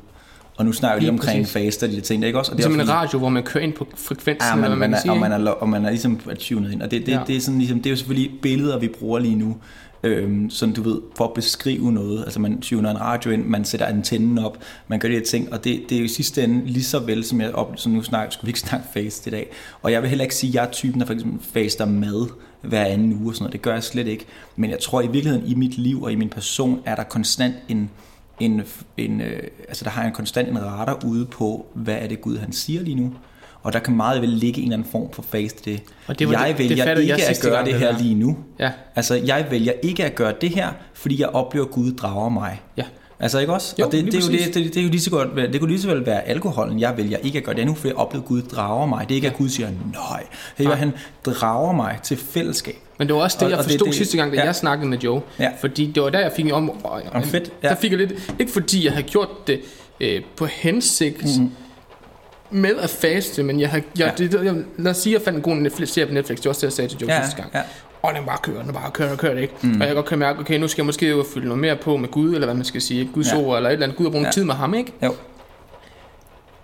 Og 0.60 0.66
nu 0.66 0.72
snakker 0.72 0.96
vi 0.96 1.00
lige 1.00 1.10
omkring 1.10 1.42
præcis. 1.42 1.52
faster 1.52 1.86
og 1.86 1.90
de 1.90 1.96
der 1.96 2.02
ting, 2.02 2.24
ikke 2.24 2.38
også? 2.38 2.52
Og 2.52 2.56
Det 2.56 2.64
er 2.64 2.68
som 2.70 2.80
også 2.80 2.92
en 2.92 2.96
radio, 2.98 3.18
hvor 3.18 3.28
man 3.28 3.42
kører 3.42 3.64
ind 3.64 3.72
på 3.72 3.86
frekvensen, 3.94 4.48
Ja, 4.48 4.54
eller 4.54 4.68
man, 4.68 4.70
hvad 4.70 4.78
man, 4.78 4.90
man 4.90 4.94
er, 4.94 5.00
sige. 5.00 5.12
og, 5.12 5.18
man 5.18 5.32
er, 5.32 5.50
og 5.50 5.68
man 5.68 5.84
er 5.84 5.90
ligesom 5.90 6.20
tunet 6.38 6.72
ind. 6.72 6.82
Og 6.82 6.90
det, 6.90 7.06
det, 7.06 7.12
ja. 7.12 7.20
det, 7.26 7.36
er 7.36 7.40
sådan, 7.40 7.58
ligesom, 7.58 7.78
det 7.78 7.86
er 7.86 7.90
jo 7.90 7.96
selvfølgelig 7.96 8.30
billeder, 8.42 8.78
vi 8.78 8.88
bruger 8.88 9.18
lige 9.18 9.34
nu, 9.34 9.56
øhm, 10.02 10.50
sådan 10.50 10.74
du 10.74 10.82
ved, 10.82 11.00
for 11.16 11.24
at 11.24 11.34
beskrive 11.34 11.92
noget. 11.92 12.24
Altså 12.24 12.40
man 12.40 12.60
tuner 12.60 12.90
en 12.90 13.00
radio 13.00 13.30
ind, 13.30 13.44
man 13.44 13.64
sætter 13.64 13.86
antennen 13.86 14.38
op, 14.38 14.58
man 14.88 14.98
gør 14.98 15.08
de 15.08 15.14
her 15.14 15.22
ting, 15.22 15.52
og 15.52 15.64
det, 15.64 15.80
det 15.88 15.94
er 15.94 15.98
jo 15.98 16.04
i 16.04 16.08
sidste 16.08 16.44
ende 16.44 16.66
lige 16.66 16.84
så 16.84 16.98
vel, 16.98 17.24
som 17.24 17.40
jeg 17.40 17.54
op, 17.54 17.72
som 17.76 17.92
nu 17.92 18.02
snakker, 18.02 18.30
skulle 18.30 18.46
vi 18.46 18.50
ikke 18.50 18.60
snakke 18.60 18.86
fast 18.94 19.26
i 19.26 19.30
dag. 19.30 19.50
Og 19.82 19.92
jeg 19.92 20.02
vil 20.02 20.08
heller 20.08 20.24
ikke 20.24 20.34
sige, 20.34 20.50
at 20.50 20.54
jeg 20.54 20.64
er 20.64 20.70
typen, 20.70 21.00
der 21.00 21.06
for 21.06 21.14
eksempel 21.14 21.46
faster 21.52 21.84
mad 21.86 22.26
hver 22.62 22.84
anden 22.84 23.12
uge 23.12 23.30
og 23.30 23.34
sådan 23.34 23.42
noget. 23.42 23.52
Det 23.52 23.62
gør 23.62 23.72
jeg 23.72 23.82
slet 23.84 24.06
ikke. 24.06 24.26
Men 24.56 24.70
jeg 24.70 24.78
tror 24.78 25.02
i 25.02 25.06
virkeligheden, 25.06 25.46
i 25.46 25.54
mit 25.54 25.78
liv 25.78 26.02
og 26.02 26.12
i 26.12 26.14
min 26.14 26.28
person, 26.28 26.80
er 26.84 26.94
der 26.94 27.02
konstant 27.02 27.54
en, 27.68 27.90
en, 28.40 28.62
en 28.96 29.20
øh, 29.20 29.42
altså 29.68 29.84
der 29.84 29.90
har 29.90 30.02
jeg 30.02 30.08
en 30.08 30.14
konstant 30.14 30.48
en 30.48 30.64
radar 30.64 30.98
ude 31.06 31.26
på, 31.26 31.66
hvad 31.74 31.94
er 31.94 32.06
det 32.06 32.20
Gud 32.20 32.38
han 32.38 32.52
siger 32.52 32.82
lige 32.82 32.94
nu. 32.94 33.12
Og 33.62 33.72
der 33.72 33.78
kan 33.78 33.96
meget 33.96 34.20
vel 34.22 34.28
ligge 34.28 34.58
en 34.60 34.64
eller 34.64 34.76
anden 34.76 34.90
form 34.92 35.12
for 35.12 35.22
fast 35.22 35.66
i 35.66 35.70
det. 35.72 35.82
Og 36.06 36.18
det 36.18 36.24
jeg 36.32 36.48
det- 36.48 36.58
det 36.58 36.68
vælger 36.68 36.84
jeg 36.84 37.02
ikke 37.02 37.12
at 37.14 37.20
sidste 37.36 37.48
gøre 37.50 37.64
det 37.64 37.72
det 37.72 37.80
her 37.80 37.92
der. 37.92 37.98
lige 37.98 38.14
nu. 38.14 38.36
Ja, 38.58 38.70
Altså, 38.96 39.14
jeg 39.14 39.46
vælger 39.50 39.72
ikke 39.82 40.04
at 40.04 40.14
gøre 40.14 40.34
det 40.40 40.50
her, 40.50 40.68
fordi 40.94 41.20
jeg 41.20 41.28
oplever, 41.28 41.66
at 41.66 41.72
Gud 41.72 41.92
drager 41.92 42.28
mig. 42.28 42.60
ja. 42.76 42.84
Altså 43.20 43.38
ikke 43.38 43.52
også? 43.52 43.74
Jo, 43.78 43.86
og 43.86 43.92
det, 43.92 44.04
det, 44.04 44.14
er 44.14 44.18
jo 44.26 44.32
det, 44.32 44.54
det, 44.54 44.74
det, 44.74 44.76
er 44.76 44.82
jo 44.84 44.88
lige 44.90 45.00
så 45.00 45.10
godt, 45.10 45.28
det 45.36 45.60
kunne 45.60 45.70
lige 45.70 45.80
så 45.82 45.88
vel 45.88 46.06
være 46.06 46.28
alkoholen, 46.28 46.80
jeg 46.80 46.96
vælger 46.96 47.16
ikke 47.18 47.38
at 47.38 47.44
gøre 47.44 47.54
det 47.56 47.66
nu, 47.66 47.74
fordi 47.74 47.88
jeg 47.88 47.96
oplever, 47.96 48.22
at 48.22 48.28
Gud 48.28 48.42
drager 48.42 48.86
mig. 48.86 49.08
Det 49.08 49.14
er 49.14 49.16
ikke, 49.16 49.26
at 49.28 49.34
Gud 49.36 49.48
siger, 49.48 49.68
nej. 49.92 50.26
Det 50.58 50.66
er, 50.66 50.74
han 50.74 50.92
drager 51.24 51.72
mig 51.72 51.98
til 52.02 52.16
fællesskab. 52.16 52.74
Men 52.98 53.06
det 53.08 53.16
var 53.16 53.22
også 53.22 53.36
det, 53.40 53.44
Og- 53.44 53.50
jeg 53.50 53.58
og 53.58 53.64
det- 53.64 53.72
forstod 53.72 53.86
det- 53.86 53.94
sidste 53.96 54.16
gang, 54.16 54.32
da 54.32 54.36
ja. 54.38 54.44
jeg 54.44 54.54
snakkede 54.56 54.88
med 54.90 54.98
Joe. 54.98 55.20
Ja. 55.38 55.50
Fordi 55.60 55.86
det 55.94 56.02
var 56.02 56.10
der, 56.10 56.18
jeg 56.20 56.32
fik 56.36 56.52
om... 56.52 56.70
Om 57.12 57.22
fedt, 57.22 57.52
ja. 57.62 57.68
Der 57.68 57.74
fik 57.74 57.90
jeg 57.90 57.98
lidt... 57.98 58.12
Ikke 58.38 58.52
fordi 58.52 58.84
jeg 58.84 58.92
havde 58.92 59.06
gjort 59.06 59.28
det 59.46 59.60
øh, 60.00 60.22
på 60.36 60.46
hensigt 60.46 61.22
Mhm. 61.38 61.50
Med 62.50 62.76
at 62.76 62.90
faste, 62.90 63.42
men 63.42 63.60
jeg 63.60 63.70
har... 63.70 63.80
Jeg, 63.98 64.12
Ja. 64.18 64.24
det, 64.24 64.44
jeg, 64.44 64.54
lad 64.78 64.90
os 64.90 64.96
sige, 64.96 65.14
at 65.16 65.20
jeg 65.20 65.24
fandt 65.24 65.36
en 65.36 65.42
god 65.42 65.54
Netflix, 65.54 65.88
serie 65.88 66.06
på 66.06 66.14
Netflix. 66.14 66.36
Det 66.38 66.44
var 66.44 66.50
også 66.50 66.60
det, 66.60 66.64
jeg 66.64 66.72
sagde 66.72 66.88
til 66.90 66.98
Joe 67.00 67.12
Ja, 67.12 67.22
sidste 67.22 67.36
gang. 67.42 67.50
ja. 67.54 67.60
Og 68.02 68.14
den 68.14 68.24
bare 68.24 68.38
kører, 68.42 68.62
den 68.62 68.72
bare 68.72 68.90
kører, 68.90 69.08
den 69.08 69.18
kører 69.18 69.34
det 69.34 69.40
ikke. 69.42 69.54
Mm. 69.62 69.72
Og 69.72 69.78
jeg 69.78 69.86
kan 69.86 69.94
godt 69.96 70.06
kan 70.06 70.18
mærke, 70.18 70.40
okay, 70.40 70.58
nu 70.58 70.68
skal 70.68 70.82
jeg 70.82 70.86
måske 70.86 71.08
jo 71.08 71.24
fylde 71.34 71.46
noget 71.46 71.60
mere 71.60 71.76
på 71.76 71.96
med 71.96 72.08
Gud, 72.08 72.34
eller 72.34 72.46
hvad 72.46 72.54
man 72.54 72.64
skal 72.64 72.80
sige. 72.82 73.10
Guds 73.14 73.32
Ja. 73.32 73.38
ord, 73.38 73.56
eller 73.56 73.70
et 73.70 73.72
eller 73.72 73.86
andet. 73.86 73.96
Gud 73.98 74.04
har 74.06 74.10
brugt 74.10 74.24
Ja. 74.26 74.30
tid 74.30 74.44
med 74.44 74.54
ham, 74.54 74.74
ikke? 74.74 74.92
Jo. 75.02 75.14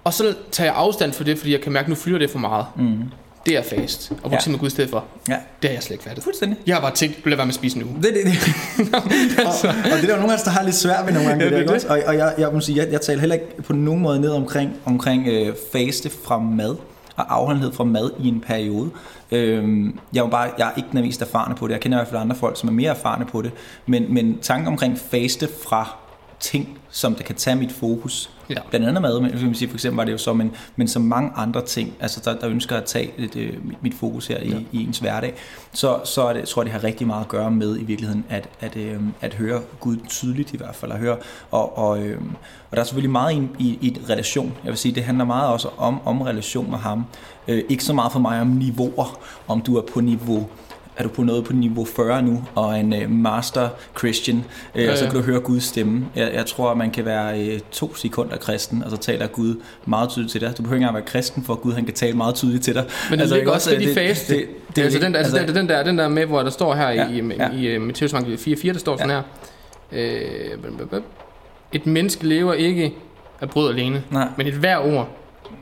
Og 0.04 0.12
så 0.14 0.34
tager 0.50 0.70
jeg 0.70 0.76
afstand 0.76 1.12
for 1.12 1.24
det, 1.24 1.38
fordi 1.38 1.52
jeg 1.52 1.60
kan 1.60 1.72
mærke, 1.72 1.84
at 1.84 1.88
nu 1.88 1.94
fylder 1.94 2.18
det 2.18 2.30
for 2.30 2.38
meget. 2.38 2.66
Mm. 2.76 2.98
Det 3.46 3.56
er 3.56 3.62
fast. 3.62 4.10
Og 4.10 4.16
bruge 4.16 4.34
Ja. 4.34 4.40
tid 4.40 4.50
med 4.50 4.58
Gud 4.60 4.66
i 4.66 4.70
stedet 4.70 4.90
for. 4.90 5.04
Ja, 5.28 5.36
Det 5.62 5.70
har 5.70 5.74
jeg 5.74 5.82
slet 5.82 5.90
ikke 5.94 6.04
fattet. 6.04 6.24
fuldstændig. 6.24 6.58
Jeg 6.66 6.74
har 6.76 6.80
bare 6.80 6.94
tænkt, 6.94 7.26
lad 7.26 7.36
være 7.36 7.46
med 7.46 7.50
at 7.50 7.54
spise 7.54 7.84
uge. 7.84 7.94
Det, 7.96 8.02
det, 8.02 8.24
det. 8.24 9.44
og, 9.44 9.52
og 9.84 9.90
det 9.90 9.92
er 9.92 10.06
der 10.06 10.08
jo 10.14 10.16
nogle 10.16 10.32
af 10.32 10.36
os, 10.36 10.42
der 10.42 10.50
har 10.50 10.62
lidt 10.62 10.74
svært 10.76 11.06
ved 11.06 11.12
nogle 11.12 11.28
gange. 11.28 11.44
Ja, 11.44 11.50
det, 11.58 11.68
det 11.68 11.74
det. 11.82 11.84
Og, 11.90 11.98
og 12.06 12.16
jeg, 12.16 12.34
jeg, 12.38 12.50
må 12.52 12.60
sige, 12.60 12.78
jeg, 12.84 12.92
jeg 12.92 13.00
taler 13.00 13.20
heller 13.20 13.34
ikke 13.34 13.62
på 13.62 13.72
nogen 13.72 14.02
måde 14.02 14.20
ned 14.20 14.30
omkring, 14.30 14.70
omkring 14.84 15.28
øh, 15.28 15.54
faste 15.72 16.10
fra 16.24 16.38
mad 16.38 16.76
og 17.16 17.34
afholdenhed 17.34 17.72
fra 17.72 17.84
mad 17.84 18.10
i 18.20 18.28
en 18.28 18.40
periode. 18.46 18.90
Øhm, 19.32 19.98
jeg, 20.14 20.24
er 20.24 20.28
bare, 20.28 20.50
jeg 20.58 20.66
er 20.68 20.72
ikke 20.76 20.88
den 20.92 21.00
mest 21.02 21.22
erfarne 21.22 21.54
på 21.54 21.66
det. 21.66 21.72
Jeg 21.72 21.80
kender 21.80 21.98
i 21.98 22.00
hvert 22.00 22.08
fald 22.08 22.20
andre 22.20 22.36
folk, 22.36 22.60
som 22.60 22.68
er 22.68 22.72
mere 22.72 22.90
erfarne 22.90 23.24
på 23.24 23.42
det. 23.42 23.50
Men, 23.86 24.14
men 24.14 24.38
tanken 24.42 24.68
omkring 24.68 24.98
faste 25.10 25.48
fra 25.68 25.96
ting, 26.40 26.78
som 26.90 27.14
det 27.14 27.24
kan 27.26 27.34
tage 27.34 27.56
mit 27.56 27.72
fokus, 27.72 28.30
Ja. 28.50 28.54
blandt 28.70 28.86
andet 28.88 29.02
mad, 29.02 29.20
men 29.20 29.30
man 29.44 29.54
sige, 29.54 29.68
for 29.68 29.76
eksempel 29.76 29.96
var 29.96 30.04
det 30.04 30.12
jo 30.12 30.18
så, 30.18 30.32
men, 30.32 30.52
men 30.76 30.88
så 30.88 30.98
mange 30.98 31.30
andre 31.36 31.64
ting, 31.64 31.92
altså 32.00 32.20
der, 32.24 32.38
der 32.38 32.48
ønsker 32.48 32.76
at 32.76 32.84
tage 32.84 33.10
lidt, 33.18 33.36
øh, 33.36 33.52
mit- 33.64 33.76
mit 33.82 33.94
fokus 33.94 34.26
her 34.26 34.38
i, 34.40 34.48
Ja. 34.48 34.56
i 34.72 34.84
ens 34.84 34.98
hverdag, 34.98 35.34
så, 35.72 36.00
så 36.04 36.32
det, 36.32 36.48
tror 36.48 36.62
jeg, 36.62 36.64
det 36.64 36.72
har 36.80 36.84
rigtig 36.84 37.06
meget 37.06 37.20
at 37.22 37.28
gøre 37.28 37.50
med 37.50 37.78
i 37.78 37.84
virkeligheden, 37.84 38.24
at, 38.28 38.48
at, 38.60 38.76
øh, 38.76 39.00
at 39.20 39.34
høre 39.34 39.60
Gud 39.80 39.96
tydeligt 40.08 40.54
i 40.54 40.56
hvert 40.56 40.74
fald, 40.74 40.92
at 40.92 40.98
høre, 40.98 41.16
og, 41.50 41.78
og, 41.78 42.02
øh, 42.02 42.20
og 42.70 42.76
der 42.76 42.80
er 42.80 42.84
selvfølgelig 42.84 43.10
meget 43.10 43.34
i, 43.34 43.48
i, 43.58 43.78
i 43.80 43.86
et 43.86 44.00
relation, 44.10 44.52
jeg 44.64 44.70
vil 44.70 44.78
sige, 44.78 44.94
det 44.94 45.02
handler 45.04 45.24
meget 45.24 45.48
også 45.48 45.68
om, 45.78 46.00
om 46.04 46.20
relation 46.22 46.70
med 46.70 46.78
ham, 46.78 47.04
øh, 47.48 47.62
ikke 47.68 47.84
så 47.84 47.92
meget 47.92 48.12
for 48.12 48.18
mig 48.20 48.40
om 48.40 48.46
niveauer, 48.46 49.18
om 49.48 49.60
du 49.60 49.76
er 49.76 49.82
på 49.94 50.00
niveau 50.00 50.46
er 50.96 51.02
du 51.02 51.08
på 51.08 51.22
noget 51.22 51.44
på 51.44 51.52
niveau 51.52 51.84
40 51.84 52.22
nu, 52.22 52.44
og 52.54 52.80
en 52.80 52.92
øh, 52.92 53.10
master 53.10 53.68
Christian, 53.98 54.44
øh, 54.74 54.84
Ja, 54.84 54.90
og 54.90 54.98
så 54.98 55.04
ja. 55.04 55.10
kan 55.10 55.20
du 55.20 55.26
høre 55.26 55.40
Guds 55.40 55.64
stemme. 55.64 56.06
Jeg, 56.16 56.30
jeg 56.34 56.46
tror, 56.46 56.70
at 56.70 56.76
man 56.76 56.90
kan 56.90 57.04
være 57.04 57.40
øh, 57.40 57.60
to 57.72 57.94
sekunder 57.94 58.36
kristen, 58.36 58.82
og 58.84 58.90
så 58.90 58.96
taler 58.96 59.26
Gud 59.26 59.54
meget 59.86 60.10
tydeligt 60.10 60.32
til 60.32 60.40
dig. 60.40 60.48
Du 60.58 60.62
behøver 60.62 60.74
ikke 60.76 60.82
engang 60.82 60.94
være 60.94 61.04
kristen, 61.04 61.44
for 61.44 61.54
Gud 61.54 61.72
han 61.72 61.84
kan 61.84 61.94
tale 61.94 62.16
meget 62.16 62.34
tydeligt 62.34 62.64
til 62.64 62.74
dig. 62.74 62.84
Men 63.10 63.18
det 63.18 63.20
altså, 63.22 63.36
ligger 63.36 63.52
også 63.52 63.70
lidt 63.76 63.90
i 63.90 63.94
faste. 63.94 64.34
Det, 64.34 64.46
det, 64.66 64.76
det, 64.76 64.82
altså, 64.82 64.98
den, 64.98 65.12
der, 65.12 65.18
altså, 65.18 65.36
altså, 65.36 65.54
den, 65.54 65.68
der, 65.68 65.82
den 65.82 65.98
der 65.98 66.08
med, 66.08 66.26
hvor 66.26 66.42
der 66.42 66.50
står 66.50 66.74
her 66.74 66.88
Ja, 66.90 67.08
i, 67.08 67.18
i, 67.18 67.32
ja. 67.38 67.50
i, 67.50 67.74
i 67.74 67.78
Matteus 67.78 68.12
evangeliet 68.12 68.40
4.4, 68.64 68.72
der 68.72 68.78
står 68.78 68.96
sådan 68.96 69.10
her. 69.10 69.22
Øh, 69.92 70.58
et 71.72 71.86
menneske 71.86 72.26
lever 72.26 72.52
ikke 72.52 72.94
af 73.40 73.50
brød 73.50 73.70
alene, 73.72 74.02
Nej. 74.10 74.28
men 74.36 74.46
et 74.46 74.54
hver 74.54 74.76
ord, 74.76 75.08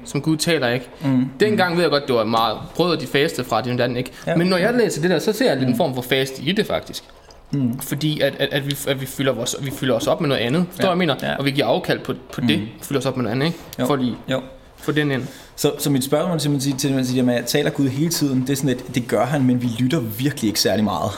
som 0.05 0.21
Gud 0.23 0.37
taler 0.37 0.69
ikke. 0.69 0.89
Mm, 1.05 1.25
Dengang 1.41 1.75
ved 1.77 1.83
jeg 1.83 1.91
godt, 1.91 2.07
det 2.07 2.15
var 2.15 2.25
meget 2.25 2.59
brød, 2.75 2.97
de 2.97 3.07
faste 3.07 3.45
fra, 3.45 3.63
det 3.63 3.79
den 3.79 3.97
ikke. 3.97 4.11
Ja. 4.27 4.37
Men 4.37 4.47
når 4.47 4.57
jeg 4.57 4.75
læser 4.75 5.01
det 5.03 5.11
der, 5.11 5.19
så 5.19 5.33
ser 5.33 5.47
jeg 5.49 5.57
lidt 5.57 5.69
en 5.69 5.77
form 5.77 5.95
for 5.95 6.03
faste 6.03 6.43
i 6.43 6.53
det 6.53 6.67
faktisk. 6.67 7.05
mm, 7.53 7.79
Fordi 7.81 8.21
at, 8.21 8.35
at, 8.39 8.49
at, 8.53 8.67
vi, 8.67 8.77
at 8.89 9.01
vi, 9.01 9.07
fylder 9.07 9.33
vores, 9.33 9.57
vi 9.63 9.71
fylder 9.71 9.95
os 9.95 10.07
op 10.07 10.21
med 10.21 10.29
noget 10.29 10.41
andet. 10.43 10.65
Forstår 10.71 10.85
Ja, 10.85 10.91
jeg 10.91 10.99
mener? 10.99 11.15
ja. 11.23 11.37
Og 11.37 11.45
vi 11.45 11.51
giver 11.51 11.67
afkald 11.67 11.99
på, 12.01 12.15
på 12.33 12.41
det, 12.41 12.59
Mm. 12.59 12.67
og 12.81 12.85
fylder 12.87 13.01
os 13.01 13.07
op 13.07 13.17
med 13.17 13.23
noget 13.23 13.33
andet, 13.35 13.47
ikke? 13.47 13.59
Jo. 13.81 13.87
For 13.87 13.97
lige 13.97 14.17
jo. 14.31 14.41
få 14.77 14.93
den 14.93 15.11
ind. 15.11 15.23
Så, 15.57 15.73
så 15.79 15.91
mit 15.91 16.05
spørgsmål 16.05 16.39
til, 16.39 16.51
til, 16.61 16.77
til, 16.79 17.05
til, 17.05 17.07
til 17.25 17.31
at 17.31 17.45
taler 17.47 17.71
Gud 17.71 17.89
hele 17.89 18.11
tiden, 18.11 18.41
det 18.41 18.51
er 18.51 18.57
sådan, 18.57 18.71
at 18.71 18.95
det 18.95 19.09
gør 19.09 19.25
han, 19.27 19.43
men 19.45 19.63
vi 19.63 19.67
lytter 19.79 20.01
virkelig 20.01 20.49
ikke 20.49 20.61
særlig 20.61 20.85
meget. 20.85 21.11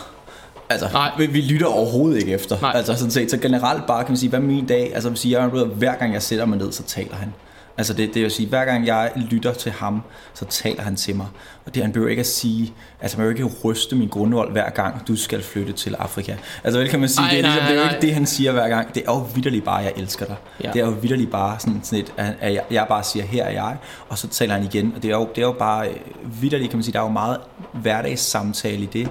Altså, 0.71 0.89
Nej. 0.93 1.11
vi, 1.19 1.27
vi 1.27 1.41
lytter 1.41 1.67
overhovedet 1.67 2.19
ikke 2.21 2.33
efter. 2.33 2.57
Nej. 2.63 2.73
Altså 2.75 2.95
sådan 2.95 3.11
set, 3.11 3.31
så 3.31 3.37
generelt 3.37 3.87
bare 3.87 4.05
kan 4.05 4.11
man 4.13 4.17
sige, 4.17 4.31
hvad 4.31 4.39
er 4.39 4.43
min 4.45 4.67
dag? 4.67 4.95
Altså, 4.95 5.09
jeg 5.09 5.11
vil 5.11 5.19
sige, 5.19 5.39
jeg 5.41 5.45
er 5.47 5.65
hver 5.65 5.95
gang 5.95 6.13
jeg 6.13 6.23
sætter 6.23 6.45
mig 6.45 6.59
ned, 6.59 6.73
så 6.73 6.83
taler 6.83 7.15
han. 7.15 7.35
Altså 7.79 7.93
det, 7.93 8.15
det 8.15 8.23
vil 8.23 8.31
sige, 8.31 8.49
hver 8.49 8.65
gang 8.65 8.87
jeg 8.87 9.13
lytter 9.17 9.53
til 9.53 9.73
ham, 9.73 10.03
så 10.35 10.45
taler 10.45 10.83
han 10.83 10.97
til 10.97 11.17
mig. 11.17 11.27
Og 11.67 11.75
det 11.75 11.83
han 11.83 11.93
behøver 11.93 12.11
ikke 12.11 12.21
at 12.21 12.27
sige, 12.27 12.75
altså 13.01 13.19
man 13.19 13.25
behøver 13.25 13.49
ikke 13.49 13.61
ryste 13.65 13.97
min 13.97 14.09
grundvold 14.09 14.53
hver 14.53 14.71
gang, 14.71 15.09
du 15.09 15.17
skal 15.17 15.43
flytte 15.43 15.73
til 15.73 15.95
Afrika. 15.95 16.37
Altså 16.65 16.79
vel 16.79 16.89
kan 16.89 17.01
man 17.01 17.09
sige, 17.09 17.25
Ej, 17.25 17.31
det 17.31 17.39
er, 17.39 17.43
nej, 17.43 17.51
ligesom, 17.51 17.67
det 17.67 17.77
er 17.77 17.81
jo 17.81 17.85
nej, 17.87 17.95
ikke 17.95 18.07
det, 18.07 18.15
han 18.15 18.27
siger 18.27 18.53
hver 18.53 18.69
gang. 18.69 18.95
Det 18.95 19.03
er 19.09 19.13
jo 19.13 19.27
vidderligt 19.35 19.65
bare, 19.65 19.77
jeg 19.77 19.93
elsker 19.97 20.27
dig. 20.27 20.37
Ja. 20.65 20.71
Det 20.73 20.81
er 20.81 20.87
jo 20.87 20.91
vidderligt 20.91 21.31
bare 21.31 21.57
sådan, 21.59 21.81
sådan 21.83 21.99
et, 22.05 22.13
at 22.17 22.35
at 22.41 22.55
jeg, 22.55 22.63
jeg 22.71 22.87
bare 22.89 23.03
siger, 23.05 23.25
her 23.25 23.45
er 23.45 23.51
jeg, 23.51 23.77
og 24.09 24.19
så 24.19 24.29
taler 24.29 24.55
han 24.55 24.65
igen. 24.65 24.93
Og 24.97 25.03
det 25.03 25.11
er 25.11 25.17
jo, 25.17 25.29
det 25.35 25.43
er 25.43 25.47
jo 25.47 25.53
bare 25.53 25.89
øh, 25.89 26.43
vidderligt, 26.43 26.71
kan 26.71 26.77
man 26.77 26.85
sige, 26.85 26.93
der 26.93 26.99
er 26.99 27.05
jo 27.05 27.11
meget 27.11 27.41
hverdagssamtale 27.73 28.83
i 28.83 28.87
det, 28.87 29.09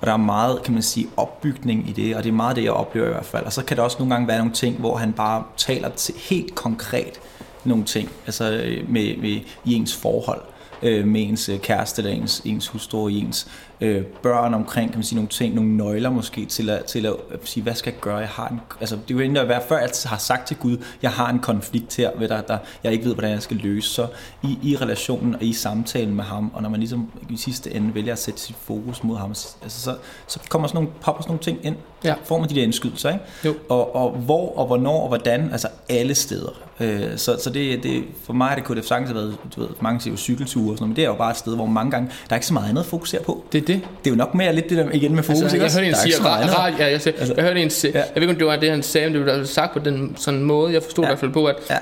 og 0.00 0.06
der 0.06 0.12
er 0.12 0.16
meget, 0.16 0.62
kan 0.62 0.74
man 0.74 0.82
sige, 0.82 1.06
opbygning 1.16 1.88
i 1.88 1.92
det, 1.92 2.16
og 2.16 2.22
det 2.22 2.28
er 2.28 2.34
meget 2.34 2.56
det, 2.56 2.64
jeg 2.64 2.72
oplever 2.72 3.06
i 3.06 3.10
hvert 3.10 3.24
fald. 3.24 3.44
Og 3.44 3.52
så 3.52 3.64
kan 3.64 3.76
der 3.76 3.82
også 3.82 3.96
nogle 3.98 4.14
gange 4.14 4.28
være 4.28 4.38
nogle 4.38 4.52
ting, 4.52 4.76
hvor 4.78 4.96
han 4.96 5.12
bare 5.12 5.42
taler 5.56 5.88
til 5.88 6.14
helt 6.28 6.54
konkret 6.54 7.20
nogle 7.64 7.84
ting, 7.84 8.10
altså 8.26 8.50
øh, 8.52 8.90
med, 8.90 9.16
med, 9.16 9.40
i 9.64 9.74
ens 9.74 9.96
forhold. 9.96 10.42
øh, 10.82 11.06
med 11.06 11.22
ens 11.22 11.48
øh, 11.48 11.58
kæreste 11.58 12.02
eller 12.02 12.12
ens, 12.22 12.42
ens 12.44 12.68
hustru 12.68 12.98
og 13.02 13.12
ens 13.12 13.48
øh, 13.80 14.02
børn 14.04 14.54
omkring, 14.54 14.90
kan 14.90 14.98
man 14.98 15.04
sige, 15.04 15.16
nogle 15.16 15.28
ting, 15.28 15.54
nogle 15.54 15.76
nøgler 15.76 16.10
måske 16.10 16.44
til 16.46 16.70
at, 16.70 16.84
til 16.84 17.06
at, 17.06 17.12
at 17.32 17.38
sige, 17.44 17.62
hvad 17.62 17.74
skal 17.74 17.92
jeg 17.92 18.00
gøre? 18.00 18.16
Jeg 18.16 18.28
har 18.28 18.48
en, 18.48 18.60
altså, 18.80 18.94
det 18.96 19.10
er 19.10 19.14
jo 19.14 19.20
egentlig 19.20 19.42
at 19.42 19.48
være, 19.48 19.60
før 19.68 19.78
jeg 19.78 19.90
har 20.04 20.18
sagt 20.18 20.46
til 20.46 20.56
Gud, 20.56 20.76
jeg 21.02 21.10
har 21.10 21.30
en 21.30 21.38
konflikt 21.38 21.96
her, 21.96 22.10
ved 22.18 22.28
der, 22.28 22.40
der, 22.40 22.58
jeg 22.84 22.92
ikke 22.92 23.04
ved, 23.04 23.14
hvordan 23.14 23.30
jeg 23.30 23.42
skal 23.42 23.56
løse. 23.56 23.88
Så 23.88 24.06
i, 24.42 24.58
i 24.62 24.76
relationen 24.76 25.34
og 25.34 25.42
i 25.42 25.52
samtalen 25.52 26.14
med 26.14 26.24
ham, 26.24 26.50
og 26.54 26.62
når 26.62 26.68
man 26.68 26.80
ligesom 26.80 27.10
i 27.30 27.36
sidste 27.36 27.74
ende 27.74 27.94
vælger 27.94 28.12
at 28.12 28.18
sætte 28.18 28.40
sit 28.40 28.56
fokus 28.62 29.02
mod 29.04 29.16
ham, 29.16 29.30
altså, 29.62 29.80
så, 29.80 29.96
så 30.26 30.40
kommer 30.48 30.68
sådan 30.68 30.76
nogle, 30.76 30.90
popper 31.00 31.22
sådan 31.22 31.30
nogle 31.30 31.42
ting 31.42 31.58
ind, 31.62 31.76
Ja. 32.04 32.14
får 32.24 32.38
man 32.38 32.48
de 32.48 32.54
der 32.54 32.62
indskydelser, 32.62 33.08
ikke? 33.10 33.24
Jo. 33.44 33.54
Og, 33.68 33.96
og 33.96 34.10
hvor 34.10 34.58
og 34.58 34.66
hvornår 34.66 35.00
og 35.02 35.08
hvordan, 35.08 35.48
altså 35.52 35.68
alle 35.88 36.14
steder. 36.14 36.50
Øh, 36.80 37.02
så 37.16 37.36
så 37.42 37.50
det, 37.50 37.82
det, 37.82 38.04
for 38.24 38.32
mig 38.32 38.56
det 38.56 38.64
kunne 38.64 38.76
det 38.80 38.88
sagtens 38.88 39.10
have 39.10 39.14
været, 39.20 39.36
du 39.56 39.60
ved, 39.60 39.68
mange 39.80 40.00
siger 40.00 40.12
jo 40.12 40.18
cykelture 40.18 40.62
og 40.72 40.78
sådan 40.78 40.82
noget, 40.82 40.88
men 40.88 40.96
det 40.96 41.04
er 41.04 41.08
jo 41.08 41.14
bare 41.14 41.30
et 41.30 41.36
sted, 41.36 41.54
hvor 41.54 41.66
mange 41.66 41.90
gange, 41.90 42.08
der 42.08 42.34
er 42.34 42.36
ikke 42.36 42.46
så 42.46 42.52
meget 42.54 42.68
andet 42.68 42.80
at 42.80 42.86
fokusere 42.86 43.22
på. 43.22 43.44
Det 43.52 43.62
er 43.62 43.66
det. 43.66 43.80
Det 44.04 44.10
er 44.10 44.14
jo 44.14 44.16
nok 44.16 44.34
mere 44.34 44.54
lidt 44.54 44.70
det 44.70 44.78
der 44.78 44.90
igen 44.92 45.14
med 45.14 45.22
fokus, 45.22 45.42
Altså, 45.42 45.56
ikke 45.56 45.64
jeg 45.64 45.72
hørte 45.72 45.88
en 45.88 45.94
sige, 45.94 46.24
rad, 46.24 46.72
ja, 46.78 46.90
jeg, 46.90 47.00
siger, 47.00 47.14
Altså, 47.18 47.34
jeg 47.36 47.44
hørte 47.44 47.62
en 47.62 47.70
sige, 47.70 47.90
ja. 47.94 47.98
jeg 47.98 48.08
ved 48.14 48.22
ikke, 48.22 48.32
om 48.32 48.38
det 48.38 48.46
var 48.46 48.56
det, 48.56 48.70
han 48.70 48.82
sagde, 48.82 49.10
men 49.10 49.26
det 49.26 49.38
var 49.38 49.44
sagt 49.44 49.72
på 49.72 49.78
den 49.78 50.16
sådan 50.18 50.42
måde, 50.42 50.72
jeg 50.72 50.82
forstod 50.82 51.04
ja. 51.04 51.08
i 51.08 51.10
hvert 51.10 51.18
fald 51.18 51.32
på, 51.32 51.46
at 51.46 51.56
Ja. 51.70 51.76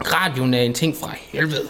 Radioen 0.00 0.54
er 0.54 0.60
en 0.60 0.74
ting 0.74 0.96
fra 1.00 1.14
helvede. 1.32 1.62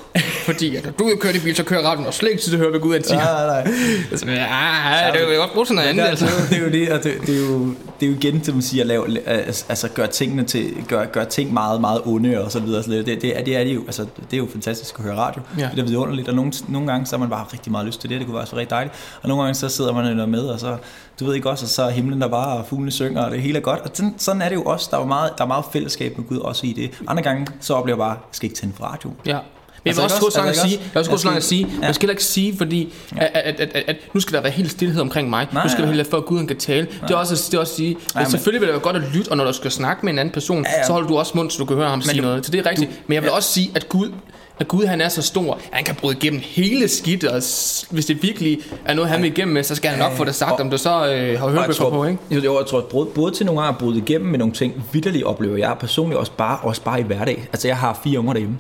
Fordi 0.47 0.77
at 0.77 0.85
når 0.85 0.93
du 0.99 1.05
er 1.05 1.17
kørt 1.17 1.37
i 1.37 1.41
bil, 1.41 1.57
så 1.57 1.65
kører 1.65 1.83
radioen, 1.83 2.07
og 2.07 2.15
slet 2.15 2.31
ikke 2.31 2.43
til 2.43 2.53
at 2.53 2.59
høre, 2.59 2.71
hvad 2.71 2.81
Gud 2.81 2.93
han 2.93 3.05
siger. 3.05 3.19
Nej, 3.19 3.47
nej, 3.47 3.65
nej. 3.65 3.75
Altså, 4.11 4.27
ja, 4.27 5.07
ja, 5.07 5.13
det 5.13 5.29
er 5.29 5.35
jo 5.35 5.41
godt 5.41 5.53
brugt 5.53 5.69
sådan 5.69 5.77
noget 5.77 5.89
andet, 5.89 6.03
det, 6.03 6.07
er, 6.07 6.11
altså. 6.11 6.25
altså, 6.25 6.55
det 6.55 6.59
er 6.59 6.65
jo 6.65 6.71
det, 6.71 6.93
og 6.93 7.05
det, 7.05 7.15
det, 7.27 7.35
er 7.35 7.41
jo, 7.41 7.67
det 8.01 8.07
er 8.07 8.11
jo 8.11 8.17
igen, 8.17 8.45
som 8.45 8.55
man 8.55 8.63
siger, 8.63 8.83
at 8.83 8.87
lave, 8.87 9.29
altså 9.29 9.89
gøre 9.89 10.07
tingene 10.07 10.45
til, 10.45 10.75
gøre, 10.89 11.07
gøre 11.07 11.25
ting 11.25 11.53
meget, 11.53 11.81
meget 11.81 12.01
onde 12.05 12.45
og 12.45 12.53
så 12.53 12.61
videre. 12.61 12.83
Så 12.83 12.91
det, 12.91 13.07
det, 13.07 13.39
er, 13.39 13.45
det 13.45 13.57
er 13.57 13.65
det 13.65 13.75
jo, 13.75 13.81
altså 13.87 14.03
det 14.03 14.33
er 14.33 14.39
jo 14.39 14.49
fantastisk 14.53 14.99
at 14.99 15.05
høre 15.05 15.17
radio. 15.17 15.43
Ja. 15.59 15.69
Det 15.75 15.79
er 15.79 15.85
vidunderligt, 15.85 16.29
og 16.29 16.35
nogle, 16.35 16.53
nogle 16.69 16.87
gange 16.91 17.07
så 17.07 17.17
har 17.17 17.21
man 17.21 17.31
bare 17.31 17.45
rigtig 17.53 17.73
meget 17.73 17.87
lyst 17.87 18.01
til 18.01 18.11
det, 18.11 18.19
det 18.19 18.27
kunne 18.27 18.37
være 18.37 18.47
så 18.47 18.57
rigtig 18.57 18.71
dejligt. 18.71 18.95
Og 19.23 19.29
nogle 19.29 19.43
gange 19.43 19.55
så 19.55 19.69
sidder 19.69 19.93
man 19.93 20.31
med, 20.31 20.41
og 20.41 20.61
så, 20.61 20.77
du 21.21 21.25
ved 21.25 21.35
ikke 21.35 21.51
også, 21.51 21.65
og 21.65 21.69
så 21.69 21.83
er 21.83 21.91
himlen 21.91 22.21
der 22.21 22.29
bare, 22.29 22.59
og 22.59 22.67
fuglene 22.67 22.91
synger, 22.91 23.23
og 23.23 23.31
det 23.31 23.43
hele 23.43 23.59
er 23.59 23.63
godt. 23.63 23.81
Og 23.81 23.91
sådan, 23.95 24.15
sådan 24.19 24.43
er 24.43 24.49
det 24.49 24.57
jo 24.57 24.63
også, 24.63 24.89
der 24.91 24.99
er, 24.99 25.05
meget, 25.05 25.33
der 25.39 25.45
er 25.45 25.49
meget 25.49 25.65
fællesskab 25.73 26.19
med 26.19 26.27
Gud 26.27 26.39
også 26.39 26.67
i 26.67 26.73
det. 26.73 26.91
Andre 27.07 27.23
gange, 27.23 27.47
så 27.61 27.75
oplever 27.75 27.97
jeg 27.97 27.99
bare, 27.99 28.18
jeg 28.19 28.33
skal 28.33 28.47
ikke 28.47 28.57
tænde 28.61 28.75
for 28.77 28.85
radio. 28.85 29.13
Ja. 29.27 29.39
Men 29.85 29.95
jeg 29.95 29.99
Altså, 29.99 30.01
vil 30.01 30.05
også 30.05 30.17
ikke 30.17 30.21
gå 30.21 30.27
også? 30.27 30.35
så 30.35 30.41
langt 30.41 30.59
at 30.59 30.65
Altså, 30.65 30.69
sige, 30.69 30.91
jeg 30.95 30.99
også 31.01 31.11
gå 31.11 31.15
også? 31.15 31.23
så 31.23 31.29
langt 31.29 31.37
at 31.37 31.45
sige, 31.45 31.67
man 31.81 31.95
skal 31.95 32.03
heller 32.07 32.13
ikke 32.13 32.25
sige, 32.25 32.57
fordi 32.59 32.95
at, 33.17 33.31
at, 33.35 33.61
at, 33.61 33.85
at, 33.89 33.97
nu 34.15 34.21
skal 34.21 34.35
der 34.35 34.41
være 34.41 34.53
helt 34.53 34.71
stillhed 34.71 35.01
omkring 35.01 35.31
mig. 35.31 35.47
Nu 35.53 35.61
skal 35.69 35.83
der 35.83 35.87
heller 35.89 36.05
for 36.05 36.17
at 36.17 36.25
Gud 36.27 36.47
kan 36.47 36.57
tale. 36.57 36.87
Det 37.03 37.11
er 37.11 37.15
også, 37.17 37.35
det 37.51 37.55
er 37.57 37.61
også 37.61 37.73
at 37.73 37.77
sige, 37.77 37.97
at 38.17 38.31
selvfølgelig 38.31 38.61
vil 38.61 38.67
det 38.69 38.73
være 38.73 38.83
godt 38.83 38.97
at 38.97 39.03
lytte, 39.15 39.29
og 39.29 39.37
når 39.37 39.45
du 39.45 39.53
skal 39.53 39.71
snakke 39.71 40.07
med 40.07 40.13
en 40.13 40.19
anden 40.19 40.33
person, 40.33 40.67
så 40.87 40.93
holder 40.93 41.09
du 41.09 41.19
også 41.19 41.33
mund, 41.35 41.51
så 41.51 41.59
du 41.59 41.65
kan 41.65 41.77
høre 41.77 41.89
ham 41.89 42.03
sige 42.03 42.21
noget. 42.21 42.47
Så 42.47 42.53
det 42.53 42.67
er 42.67 42.71
rigtigt. 42.71 42.91
Men 43.07 43.15
jeg 43.15 43.23
vil 43.23 43.31
også 43.31 43.53
sige, 43.53 43.71
at 43.75 43.89
Gud 43.89 44.13
at 44.61 44.69
Gud 44.69 44.85
han 44.87 45.01
er 45.01 45.09
så 45.09 45.23
stor, 45.23 45.55
at 45.55 45.61
han 45.71 45.85
kan 45.85 45.95
bryde 45.95 46.17
igennem 46.17 46.41
hele 46.45 46.89
skidt, 46.89 47.25
og 47.25 47.43
hvis 47.91 48.07
det 48.07 48.23
virkelig 48.23 48.59
er 48.85 48.95
noget, 48.95 49.11
han 49.11 49.23
vil 49.23 49.31
igennem 49.31 49.55
med, 49.55 49.63
så 49.63 49.75
skal 49.75 49.91
han 49.91 49.99
nok 49.99 50.13
få 50.13 50.25
det 50.25 50.35
sagt, 50.35 50.53
Og- 50.53 50.61
om 50.61 50.71
du 50.71 50.79
så 50.79 50.91
øh, 50.91 51.39
har 51.41 51.49
hørt 51.49 51.77
på, 51.79 52.05
ikke? 52.05 52.47
Jo, 52.47 52.59
jeg 52.59 52.67
tror, 52.67 52.81
både, 52.81 53.07
både 53.07 53.33
til 53.35 53.47
nogle 53.47 53.61
gange 53.61 53.75
at 53.75 53.79
bryde 53.79 53.99
igennem 53.99 54.31
med 54.31 54.39
nogle 54.39 54.55
ting, 54.55 54.85
vidderligt 54.93 55.25
oplever 55.25 55.57
jeg 55.57 55.77
personligt 55.81 56.19
også 56.21 56.33
bare, 56.33 56.59
også 56.63 56.83
bare 56.83 57.01
i 57.01 57.03
hverdag. 57.03 57.49
Altså, 57.53 57.69
jeg 57.69 57.77
har 57.77 58.01
fire 58.05 58.19
unger 58.19 58.33
derhjemme. 58.33 58.59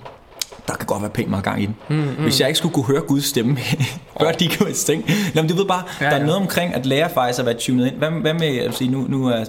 Der 0.68 0.74
kan 0.74 0.86
godt 0.86 1.02
være 1.02 1.10
pænt 1.10 1.30
meget 1.30 1.44
gang 1.44 1.62
i 1.62 1.66
den. 1.66 1.76
Mm, 1.88 1.96
mm. 1.96 2.02
Hvis 2.22 2.40
jeg 2.40 2.48
ikke 2.48 2.58
skulle 2.58 2.74
kunne 2.74 2.86
høre 2.86 3.00
Guds 3.00 3.24
stemme, 3.24 3.58
før 4.20 4.32
de 4.32 4.48
går 4.58 4.66
i 4.66 4.72
seng. 4.74 5.04
Jamen, 5.34 5.50
du 5.50 5.56
ved 5.56 5.64
bare, 5.64 5.82
Ja, 6.00 6.04
der 6.04 6.10
er 6.10 6.16
ja. 6.18 6.24
noget 6.24 6.40
omkring 6.40 6.74
at 6.74 6.86
lære 6.86 7.10
faktisk 7.14 7.38
at 7.38 7.46
være 7.46 7.54
tunet 7.54 7.86
ind. 7.86 7.94
Hvad, 7.96 8.08
hvad 8.10 8.34
med, 8.34 8.46
jeg 8.54 8.74
sige, 8.74 8.90
nu, 8.90 9.06
nu 9.08 9.26
er, 9.26 9.36
jeg 9.36 9.46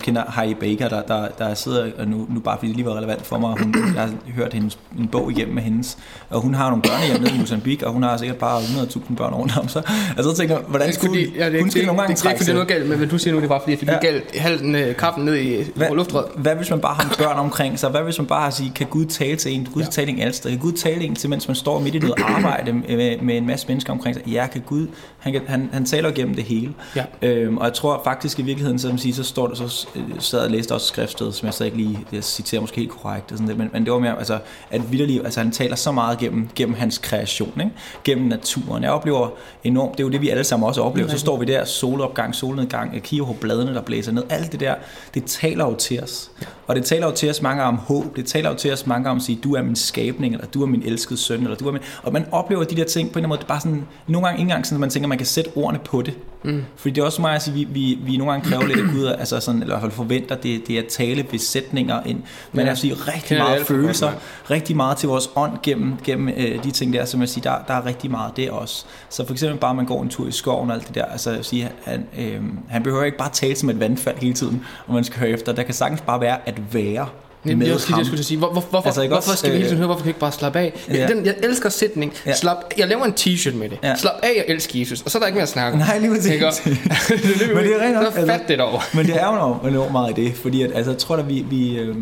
kender 0.00 0.22
Heidi 0.36 0.54
Baker, 0.54 0.88
der, 0.88 1.02
der, 1.02 1.28
der 1.38 1.54
sidder, 1.54 1.86
og 1.98 2.08
nu, 2.08 2.26
nu 2.30 2.40
bare 2.40 2.56
fordi 2.58 2.68
det 2.68 2.76
lige 2.76 2.86
var 2.86 2.96
relevant 2.96 3.26
for 3.26 3.38
mig, 3.38 3.54
hun, 3.58 3.74
jeg 3.94 4.02
har 4.02 4.10
hørt 4.34 4.52
hendes, 4.52 4.78
en 4.98 5.08
bog 5.08 5.30
igennem 5.32 5.54
med 5.54 5.62
hendes, 5.62 5.98
og 6.30 6.40
hun 6.40 6.54
har 6.54 6.68
nogle 6.68 6.82
børnehjem 6.82 7.20
nede 7.20 7.34
i 7.36 7.38
Mozambique, 7.38 7.86
og 7.86 7.92
hun 7.92 8.02
har 8.02 8.16
sikkert 8.16 8.36
bare 8.38 8.60
100.000 8.60 9.14
børn 9.16 9.34
rundt 9.34 9.58
om 9.58 9.68
sig. 9.68 9.82
Altså, 10.16 10.30
så 10.30 10.36
tænker 10.36 10.54
jeg, 10.54 10.64
hvordan 10.68 10.92
skulle, 10.92 11.10
fordi, 11.10 11.38
ja, 11.38 11.50
det 11.50 11.60
hun 11.60 11.70
skal 11.70 11.80
det, 11.80 11.86
nogle 11.86 12.02
gange 12.02 12.14
det, 12.14 12.22
det, 12.22 12.26
er 12.28 12.30
ikke, 12.30 12.38
fordi 12.38 12.46
det 12.46 12.54
noget 12.54 12.68
galt 12.68 12.88
med, 12.88 12.96
hvad 12.96 13.06
du 13.06 13.18
siger 13.18 13.34
nu, 13.34 13.38
det 13.40 13.44
er 13.44 13.48
bare 13.48 13.60
fordi, 13.60 13.70
jeg 13.70 13.78
fik 13.78 13.88
Ja. 13.88 13.98
galt 13.98 14.38
halvden 14.38 14.74
øh, 14.74 14.96
kaffen 14.96 15.24
ned 15.24 15.34
i 15.36 15.62
hvad, 15.74 15.88
på 15.88 15.94
luftrød. 15.94 16.24
hvad 16.36 16.54
hvis 16.54 16.70
man 16.70 16.80
bare 16.80 16.94
har 16.94 17.14
børn 17.18 17.36
omkring 17.38 17.78
sig? 17.78 17.90
Hvad 17.90 18.00
hvis 18.02 18.18
man 18.18 18.26
bare 18.26 18.42
har 18.42 18.50
sige, 18.50 18.72
kan 18.74 18.86
Gud 18.86 19.04
tale 19.06 19.36
til 19.36 19.52
en? 19.54 19.68
Gud 19.74 19.82
ja. 19.82 19.88
tale 19.88 20.10
en 20.10 20.20
alle 20.20 20.32
steder. 20.32 20.54
Kan 20.54 20.60
Gud 20.62 20.72
tale 20.72 21.04
en 21.04 21.14
til, 21.14 21.30
mens 21.30 21.48
man 21.48 21.54
står 21.54 21.80
midt 21.80 21.94
i 21.94 21.98
noget 21.98 22.14
arbejde 22.18 22.72
med, 22.72 23.18
med 23.22 23.36
en 23.36 23.46
masse 23.46 23.68
mennesker 23.68 23.92
omkring 23.92 24.05
sig? 24.14 24.26
Ja, 24.26 24.46
kan 24.46 24.62
Gud, 24.66 24.86
han, 25.18 25.32
kan, 25.32 25.42
han, 25.46 25.70
han 25.72 25.84
taler 25.84 26.10
gennem 26.10 26.34
det 26.34 26.44
hele. 26.44 26.74
Ja. 26.96 27.04
Øhm, 27.22 27.58
og 27.58 27.64
jeg 27.64 27.74
tror 27.74 28.00
faktisk 28.04 28.38
i 28.38 28.42
virkeligheden, 28.42 28.78
som 28.78 28.98
siger, 28.98 29.14
så 29.14 29.22
står 29.22 29.46
der 29.46 29.54
så 29.54 29.88
øh, 29.96 30.02
sad 30.18 30.40
og 30.40 30.50
læste 30.50 30.74
også 30.74 30.86
skriftsted, 30.86 31.32
som 31.32 31.46
jeg 31.46 31.54
så 31.54 31.64
ikke 31.64 31.76
lige, 31.76 31.98
jeg 32.12 32.24
citerer 32.24 32.60
måske 32.60 32.76
helt 32.76 32.90
korrekt, 32.90 33.32
og 33.32 33.38
sådan 33.38 33.48
det, 33.48 33.58
men, 33.58 33.70
men 33.72 33.84
det 33.84 33.92
var 33.92 33.98
mere, 33.98 34.18
altså, 34.18 34.38
at 34.70 34.92
vidderlig, 34.92 35.24
altså 35.24 35.40
han 35.40 35.50
taler 35.50 35.76
så 35.76 35.92
meget 35.92 36.18
gennem, 36.18 36.48
gennem 36.54 36.74
hans 36.74 36.98
kreation, 36.98 37.60
ikke? 37.60 37.72
gennem 38.04 38.26
naturen. 38.26 38.82
Jeg 38.82 38.90
oplever 38.90 39.28
enormt, 39.64 39.92
det 39.92 40.00
er 40.00 40.04
jo 40.04 40.10
det, 40.10 40.20
vi 40.20 40.28
alle 40.28 40.44
sammen 40.44 40.66
også 40.66 40.82
oplever. 40.82 41.08
Så 41.08 41.18
står 41.18 41.38
vi 41.38 41.44
der, 41.44 41.64
solopgang, 41.64 42.34
solnedgang, 42.34 43.02
kigger 43.02 43.26
på 43.26 43.32
bladene, 43.32 43.74
der 43.74 43.82
blæser 43.82 44.12
ned, 44.12 44.22
alt 44.28 44.52
det 44.52 44.60
der, 44.60 44.74
det 45.14 45.24
taler 45.24 45.64
jo 45.64 45.74
til 45.74 46.02
os. 46.02 46.30
Og 46.66 46.76
det 46.76 46.84
taler 46.84 47.06
jo 47.06 47.12
til 47.12 47.30
os 47.30 47.42
mange 47.42 47.62
om 47.62 47.76
håb, 47.76 48.16
det 48.16 48.26
taler 48.26 48.50
jo 48.50 48.56
til 48.56 48.72
os 48.72 48.86
mange 48.86 49.10
om 49.10 49.16
at 49.16 49.22
sige, 49.22 49.38
du 49.44 49.54
er 49.54 49.62
min 49.62 49.76
skabning, 49.76 50.34
eller 50.34 50.46
du 50.46 50.62
er 50.62 50.66
min 50.66 50.82
elskede 50.86 51.18
søn, 51.18 51.42
eller 51.42 51.56
du 51.56 51.68
er 51.68 51.72
min... 51.72 51.80
Og 52.02 52.12
man 52.12 52.26
oplever 52.32 52.64
de 52.64 52.76
der 52.76 52.84
ting 52.84 53.12
på 53.12 53.18
en 53.18 53.24
eller 53.24 53.26
anden 53.26 53.28
måde, 53.28 53.38
det 53.38 53.44
er 53.44 53.48
bare 53.48 53.60
sådan, 53.60 53.86
nogle 54.06 54.26
gange 54.26 54.38
ikke 54.38 54.48
engang 54.48 54.66
sådan, 54.66 54.76
at 54.76 54.80
man 54.80 54.90
tænker, 54.90 55.04
at 55.06 55.08
man 55.08 55.18
kan 55.18 55.26
sætte 55.26 55.50
ordene 55.56 55.80
på 55.84 56.02
det. 56.02 56.14
Mm. 56.44 56.62
Fordi 56.76 56.94
det 56.94 57.00
er 57.00 57.04
også 57.04 57.20
meget 57.20 57.36
at 57.36 57.42
sige, 57.42 57.54
vi, 57.54 57.64
vi, 57.72 57.98
vi 58.02 58.16
nogle 58.16 58.32
gange 58.32 58.50
kræver 58.50 58.66
lidt 58.66 58.78
af 58.78 58.84
Gud, 58.84 59.06
altså 59.18 59.40
sådan, 59.40 59.62
eller 59.62 59.76
i 59.76 59.78
hvert 59.78 59.80
fald 59.80 59.92
forventer, 59.92 60.34
det, 60.36 60.66
det 60.68 60.74
er 60.78 60.82
at 60.82 60.86
tale 60.86 61.22
besætninger 61.22 62.02
ind. 62.06 62.22
Men 62.52 62.66
Ja. 62.66 62.70
at 62.72 62.78
sige 62.78 62.94
rigtig 62.94 63.38
meget 63.38 63.66
følelser, 63.66 64.10
rigtig 64.50 64.76
meget 64.76 64.96
til 64.96 65.08
vores 65.08 65.30
ånd 65.36 65.52
gennem, 65.62 65.94
gennem 66.04 66.28
øh, 66.28 66.64
de 66.64 66.70
ting 66.70 66.92
der, 66.92 67.04
som 67.04 67.20
jeg 67.20 67.28
siger, 67.28 67.50
der, 67.50 67.64
der 67.68 67.74
er 67.74 67.86
rigtig 67.86 68.10
meget 68.10 68.36
det 68.36 68.50
også. 68.50 68.84
Så 69.08 69.26
for 69.26 69.32
eksempel 69.32 69.58
bare, 69.58 69.74
man 69.74 69.86
går 69.86 70.02
en 70.02 70.08
tur 70.08 70.26
i 70.28 70.32
skoven 70.32 70.70
og 70.70 70.76
alt 70.76 70.86
det 70.86 70.94
der, 70.94 71.04
altså 71.04 71.30
jeg 71.30 71.36
vil 71.36 71.44
sige, 71.44 71.70
han, 71.84 72.06
øh, 72.18 72.40
han 72.68 72.82
behøver 72.82 73.04
ikke 73.04 73.18
bare 73.18 73.30
tale 73.32 73.56
som 73.56 73.70
et 73.70 73.80
vandfald 73.80 74.16
hele 74.18 74.34
tiden, 74.34 74.64
og 74.86 74.94
man 74.94 75.04
skal 75.04 75.18
høre 75.20 75.30
efter. 75.30 75.52
Der 75.52 75.62
kan 75.62 75.74
sagtens 75.74 76.00
bare 76.00 76.20
være 76.20 76.48
at 76.48 76.55
være 76.72 77.06
Jamen, 77.44 77.58
med 77.58 77.66
lige 77.66 77.78
det, 77.78 77.84
ham. 77.88 77.98
jeg 77.98 78.06
skulle 78.06 78.18
at 78.18 78.24
sige. 78.24 78.38
Hvor, 78.38 78.52
hvor, 78.52 78.60
hvorfor, 78.60 78.86
Altså, 78.86 79.00
altså, 79.00 79.14
hvorfor 79.14 79.30
også, 79.30 79.36
skal 79.36 79.50
vi 79.52 79.56
hele 79.56 79.64
øh, 79.64 79.68
tiden 79.68 79.78
høre, 79.78 79.86
hvorfor 79.86 80.00
kan 80.00 80.04
vi 80.04 80.10
ikke 80.10 80.20
bare 80.20 80.32
slappe 80.32 80.58
af? 80.58 80.84
Ja. 80.90 81.06
Den, 81.06 81.26
jeg 81.26 81.34
elsker 81.42 81.68
sætning. 81.68 82.12
Ja. 82.26 82.34
Slap, 82.34 82.56
jeg 82.78 82.88
laver 82.88 83.04
en 83.04 83.12
t-shirt 83.20 83.54
med 83.54 83.68
det. 83.68 83.78
Ja. 83.82 83.96
Slap 83.96 84.12
af, 84.22 84.32
jeg 84.36 84.44
elsker 84.48 84.78
Jesus. 84.78 85.02
Og 85.02 85.10
så 85.10 85.18
er 85.18 85.20
der 85.20 85.26
ikke 85.26 85.34
mere 85.36 85.42
at 85.42 85.48
snakke 85.48 85.72
om. 85.72 85.78
Nej, 85.78 85.98
lige 85.98 86.10
præcis. 86.10 86.32
Ikke? 86.32 86.46
Det 86.48 87.54
Men 87.54 87.64
det 87.64 87.76
er 87.76 87.82
rent 87.82 87.94
nok, 87.94 88.12
Så 88.12 88.18
altså. 88.20 88.26
fat 88.26 88.48
det 88.48 88.58
dog. 88.58 88.80
Men 88.94 89.06
det 89.06 89.16
er 89.22 89.26
jo 89.26 89.68
enormt, 89.68 89.92
meget 89.92 90.18
i 90.18 90.24
det, 90.24 90.34
fordi 90.34 90.62
at, 90.62 90.70
altså, 90.74 90.90
jeg 90.90 90.98
tror, 90.98 91.16
at 91.16 91.28
vi, 91.28 91.44
vi 91.50 91.78
øh, 91.78 91.96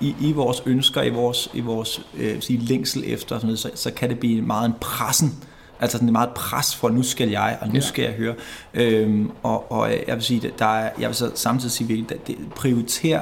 i, 0.00 0.14
i 0.20 0.32
vores 0.32 0.62
ønsker, 0.66 1.02
i 1.02 1.10
vores, 1.10 1.48
i 1.54 1.60
vores 1.60 2.00
øh, 2.18 2.36
sige, 2.40 2.58
længsel 2.58 3.02
efter, 3.06 3.36
sådan 3.36 3.46
noget, 3.46 3.58
så, 3.58 3.70
så 3.74 3.90
kan 3.90 4.08
det 4.08 4.18
blive 4.18 4.42
meget 4.42 4.66
en 4.66 4.74
pressen. 4.80 5.34
Altså 5.80 5.96
sådan 5.96 6.08
et 6.08 6.12
meget 6.12 6.30
pres 6.34 6.74
for, 6.76 6.88
nu 6.88 7.02
skal 7.02 7.28
jeg, 7.30 7.58
og 7.60 7.68
nu 7.68 7.74
Ja. 7.74 7.80
skal 7.80 8.02
jeg 8.04 8.12
høre. 8.12 8.34
Øhm, 8.74 9.30
og, 9.42 9.72
og 9.72 9.90
jeg 10.08 10.14
vil 10.14 10.22
sige, 10.24 10.46
at 10.46 10.58
der 10.58 10.78
er, 10.78 10.90
jeg 11.00 11.08
vil 11.08 11.16
så 11.16 11.30
samtidig 11.34 11.72
sige, 11.72 12.06
at 12.10 12.26
det 12.26 12.36
prioriterer 12.56 13.20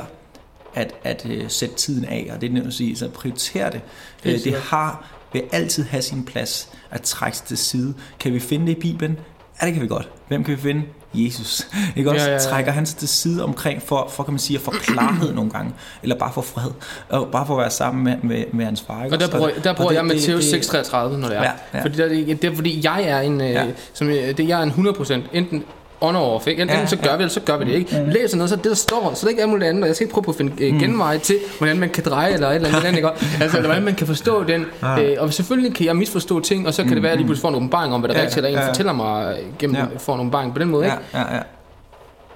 at, 0.74 0.94
at 1.04 1.26
øh, 1.30 1.44
sætte 1.48 1.74
tiden 1.74 2.04
af, 2.04 2.30
og 2.34 2.40
det 2.40 2.48
er 2.48 2.52
nødt 2.52 2.66
at 2.66 2.72
sige, 2.74 2.96
så 2.96 3.08
prioriter 3.08 3.70
det. 3.70 3.80
Øh, 4.24 4.44
det 4.44 4.54
har, 4.54 5.04
vil 5.32 5.42
altid 5.52 5.84
have 5.84 6.02
sin 6.02 6.24
plads 6.24 6.68
at 6.90 7.02
trække 7.02 7.38
til 7.46 7.58
side. 7.58 7.94
Kan 8.20 8.32
vi 8.32 8.40
finde 8.40 8.66
det 8.66 8.72
i 8.76 8.80
Bibelen? 8.80 9.18
Ja, 9.62 9.66
det 9.66 9.74
kan 9.74 9.82
vi 9.82 9.88
godt. 9.88 10.08
Hvem 10.28 10.44
kan 10.44 10.56
vi 10.56 10.60
finde? 10.60 10.82
Jesus. 11.14 11.66
Ikke 11.96 12.10
også? 12.10 12.22
Ja, 12.24 12.28
ja, 12.30 12.32
ja. 12.32 12.38
Trækker 12.38 12.72
han 12.72 12.86
sig 12.86 12.98
til 12.98 13.08
side 13.08 13.44
omkring 13.44 13.82
for, 13.82 14.08
for 14.12 14.22
kan 14.22 14.32
man 14.32 14.38
sige, 14.38 14.56
at 14.56 14.62
få 14.62 14.70
klarhed 14.70 15.32
nogle 15.34 15.50
gange, 15.50 15.72
eller 16.02 16.16
bare 16.18 16.32
for 16.32 16.42
fred, 16.42 16.70
og 17.08 17.28
bare 17.32 17.46
for 17.46 17.54
at 17.54 17.60
være 17.60 17.70
sammen 17.70 18.04
med, 18.04 18.16
med, 18.22 18.44
med 18.52 18.64
hans 18.64 18.80
far. 18.86 19.04
Ikke 19.04 19.16
Og 19.16 19.20
der 19.20 19.28
bruger, 19.30 19.50
der 19.64 19.72
bruger 19.74 19.90
det- 19.90 19.96
jeg 19.96 20.04
det- 20.04 20.08
Matthæus 20.14 20.44
det- 20.44 20.74
6:33, 20.74 21.16
når 21.16 21.28
det 21.28 21.36
er. 21.36 21.42
Ja, 21.42 21.50
ja. 21.74 21.82
Fordi 21.82 21.96
der, 21.96 22.04
er 22.04 22.08
det, 22.08 22.42
det 22.42 22.52
er 22.52 22.54
fordi, 22.54 22.80
jeg 22.84 23.02
er 23.02 23.20
en, 23.20 23.40
ja. 23.40 23.46
Ja. 23.50 23.66
øh, 23.66 23.72
som, 23.92 24.08
øh, 24.08 24.36
det, 24.36 24.48
jeg 24.48 24.58
er 24.58 24.62
en 24.62 24.70
100% 24.70 25.12
enten 25.32 25.64
on 26.04 26.16
or 26.16 26.34
off. 26.34 26.46
Ikke? 26.46 26.62
Enten 26.62 26.76
Ja, 26.78 26.86
så 26.86 26.96
gør 26.96 27.10
ja. 27.10 27.16
vi, 27.16 27.22
eller 27.22 27.32
så 27.32 27.40
gør 27.40 27.56
vi 27.56 27.64
det 27.64 27.72
ikke. 27.72 28.00
Mm. 28.04 28.08
Læser 28.10 28.36
noget, 28.36 28.50
så 28.50 28.54
er 28.56 28.60
det 28.60 28.64
der 28.70 28.74
står, 28.76 29.12
så 29.14 29.26
er 29.26 29.28
det 29.28 29.30
ikke 29.30 29.42
alt 29.42 29.50
muligt 29.50 29.68
andet. 29.68 29.82
Og 29.82 29.86
jeg 29.88 29.96
skal 29.96 30.04
ikke 30.04 30.12
prøve 30.14 30.24
på 30.24 30.30
at 30.30 30.36
finde 30.36 30.64
øh, 30.64 30.80
genveje 30.80 31.18
til, 31.18 31.36
hvordan 31.58 31.78
man 31.78 31.88
kan 31.90 32.04
dreje 32.04 32.32
eller 32.32 32.48
et 32.48 32.54
eller 32.54 32.68
andet. 32.78 32.96
ikke? 32.96 33.08
Altså, 33.42 33.56
eller 33.56 33.68
hvordan 33.68 33.82
man 33.84 33.94
kan 33.94 34.06
forstå 34.06 34.44
den. 34.44 34.66
Øh, 35.00 35.16
og 35.18 35.32
selvfølgelig 35.32 35.74
kan 35.74 35.86
jeg 35.86 35.96
misforstå 35.96 36.40
ting, 36.40 36.66
og 36.66 36.74
så 36.74 36.82
kan 36.84 36.92
det 36.92 37.02
være, 37.02 37.10
at 37.12 37.12
jeg 37.12 37.16
lige 37.18 37.26
pludselig 37.26 37.42
får 37.42 37.48
en 37.48 37.54
åbenbaring 37.54 37.94
om, 37.94 38.00
hvad 38.00 38.08
der 38.08 38.14
er 38.14 38.18
Ja, 38.18 38.24
rigtigt, 38.24 38.36
eller 38.36 38.48
en 38.50 38.54
ja, 38.56 38.62
ja. 38.62 38.68
fortæller 38.68 38.92
mig 38.92 39.36
øh, 39.38 39.44
gennem, 39.58 39.76
Ja. 39.76 39.84
får 39.98 40.14
en 40.14 40.20
åbenbaring 40.20 40.52
på 40.52 40.58
den 40.58 40.68
måde. 40.68 40.84
Ikke? 40.84 40.96
Ja, 41.14 41.20
ja, 41.20 41.34
ja. 41.34 41.40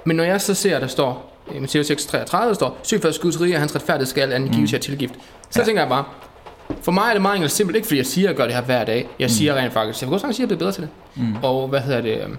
Men 0.05 0.17
når 0.17 0.25
jeg 0.25 0.41
så 0.41 0.55
ser, 0.55 0.77
at 0.77 0.83
der 0.83 0.89
står, 0.89 1.35
i 1.57 1.59
Matthæus 1.61 1.91
6:33, 1.91 2.47
der 2.47 2.55
står, 2.55 2.79
søg 2.83 3.03
først 3.03 3.21
Guds 3.21 3.41
rige, 3.41 3.55
og 3.55 3.61
hans 3.61 3.75
retfærdighed 3.75 4.07
skal 4.07 4.33
anden 4.33 4.51
gives 4.51 4.73
jer 4.73 4.79
tilgift. 4.79 5.15
Så 5.51 5.61
Ja. 5.61 5.65
tænker 5.65 5.83
jeg 5.83 5.89
bare, 5.89 6.05
for 6.83 6.93
mig 6.93 7.03
er 7.09 7.13
det 7.13 7.23
meget 7.23 7.35
enkelt 7.37 7.51
og 7.53 7.57
simpelt, 7.57 7.77
ikke 7.77 7.87
fordi 7.89 7.99
jeg 7.99 8.07
siger, 8.07 8.29
at 8.29 8.33
jeg 8.33 8.37
gør 8.37 8.45
det 8.45 8.55
her 8.55 8.63
hver 8.63 8.85
dag. 8.85 9.09
Jeg 9.19 9.31
siger 9.31 9.55
rent 9.55 9.73
faktisk, 9.73 10.01
jeg 10.03 10.11
vil 10.11 10.21
godt 10.21 10.23
sige, 10.23 10.31
at 10.31 10.39
jeg 10.41 10.49
bliver 10.49 10.59
bedre 10.59 10.73
til 10.73 10.83
det. 10.83 10.91
Mm. 11.15 11.37
Og 11.43 11.69
hvad 11.69 11.81
hedder 11.81 12.01
det, 12.01 12.21
øhm, 12.25 12.37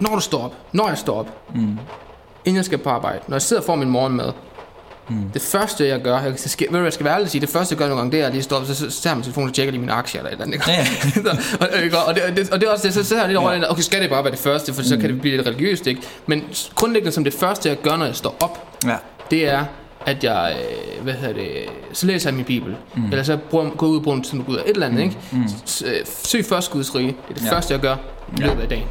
når 0.00 0.14
du 0.14 0.20
står 0.20 0.44
op, 0.44 0.54
når 0.72 0.88
jeg 0.88 0.98
står 0.98 1.18
op, 1.18 1.28
Mm. 1.54 1.78
inden 2.44 2.56
jeg 2.56 2.64
skal 2.64 2.78
på 2.78 2.90
arbejde, 2.90 3.18
når 3.28 3.34
jeg 3.36 3.42
sidder 3.42 3.62
og 3.62 3.66
får 3.66 3.76
min 3.76 3.90
morgenmad, 3.90 4.32
Mm. 5.08 5.30
det 5.34 5.42
første 5.42 5.88
jeg 5.88 6.00
gør, 6.00 6.18
jeg 6.20 6.32
skal, 6.36 6.66
ved 6.66 6.72
du, 6.72 6.76
hvad 6.78 6.86
jeg 6.86 6.92
skal 6.92 7.04
være 7.06 7.14
ærlig 7.14 7.30
sige, 7.30 7.40
det 7.40 7.48
første 7.48 7.72
jeg 7.72 7.78
gør 7.78 7.86
nogle 7.88 8.00
gange, 8.00 8.12
det 8.16 8.22
er 8.22 8.26
at 8.26 8.32
lige 8.32 8.42
stå 8.42 8.56
op, 8.56 8.66
så, 8.66 8.74
så, 8.74 8.90
så 8.90 9.02
tager 9.02 9.12
jeg 9.12 9.16
min 9.16 9.22
telefon 9.24 9.48
og 9.48 9.54
tjekker 9.54 9.70
lige 9.70 9.80
mine 9.80 9.92
aktier 9.92 10.20
eller 10.20 10.28
et 10.28 10.32
eller 10.32 10.44
andet. 10.44 10.54
ikke? 10.54 10.70
Ja, 10.70 10.84
Så- 10.84 11.56
og, 11.76 11.82
ikke? 11.84 11.98
og, 11.98 12.14
det, 12.14 12.22
og, 12.22 12.36
det, 12.36 12.50
og 12.52 12.60
det 12.60 12.66
er 12.68 12.72
også 12.72 12.86
det, 12.86 12.94
så 12.94 13.04
sidder 13.04 13.22
jeg 13.22 13.28
lidt 13.28 13.38
over, 13.38 13.52
ja. 13.52 13.70
okay, 13.70 13.82
skal 13.82 14.02
det 14.02 14.10
bare 14.10 14.24
være 14.24 14.30
det 14.30 14.38
første, 14.40 14.74
for 14.74 14.82
så 14.82 14.94
Mm. 14.94 15.00
kan 15.00 15.10
det 15.10 15.20
blive 15.20 15.36
lidt 15.36 15.46
religiøst, 15.48 15.86
ikke? 15.86 16.02
Men 16.26 16.44
grundlæggende 16.74 17.12
som 17.12 17.24
det 17.24 17.34
første, 17.34 17.68
jeg 17.68 17.78
gør, 17.80 17.96
når 17.96 18.06
jeg 18.06 18.16
står 18.16 18.36
op, 18.40 18.68
ja. 18.86 18.96
det 19.30 19.48
er 19.48 19.64
at 20.06 20.24
jeg, 20.24 20.56
øh, 20.98 21.02
hvad 21.02 21.14
hedder 21.14 21.34
det, 21.34 21.50
så 21.92 22.06
læser 22.06 22.30
jeg 22.30 22.36
min 22.36 22.44
bibel, 22.44 22.76
mm. 22.96 23.04
eller 23.04 23.22
så 23.22 23.36
bruger, 23.50 23.70
går 23.70 23.86
ud 23.86 23.96
og 23.96 24.02
bruger 24.02 24.16
en 24.16 24.22
tid 24.22 24.36
med 24.38 24.44
Gud, 24.44 24.54
eller 24.54 24.64
et 24.66 24.74
eller 24.74 24.86
andet, 24.86 25.02
ikke? 25.02 25.16
Mm. 25.32 25.44
S- 25.66 25.82
øh, 25.86 25.92
Søg 26.24 26.44
først 26.44 26.70
Guds 26.70 26.94
rige, 26.94 27.06
det 27.08 27.16
er 27.30 27.34
det 27.34 27.44
Ja. 27.44 27.52
første, 27.56 27.72
jeg 27.74 27.80
gør 27.80 27.96
i 28.38 28.40
løbet 28.40 28.62
af 28.62 28.68
dagen. 28.68 28.84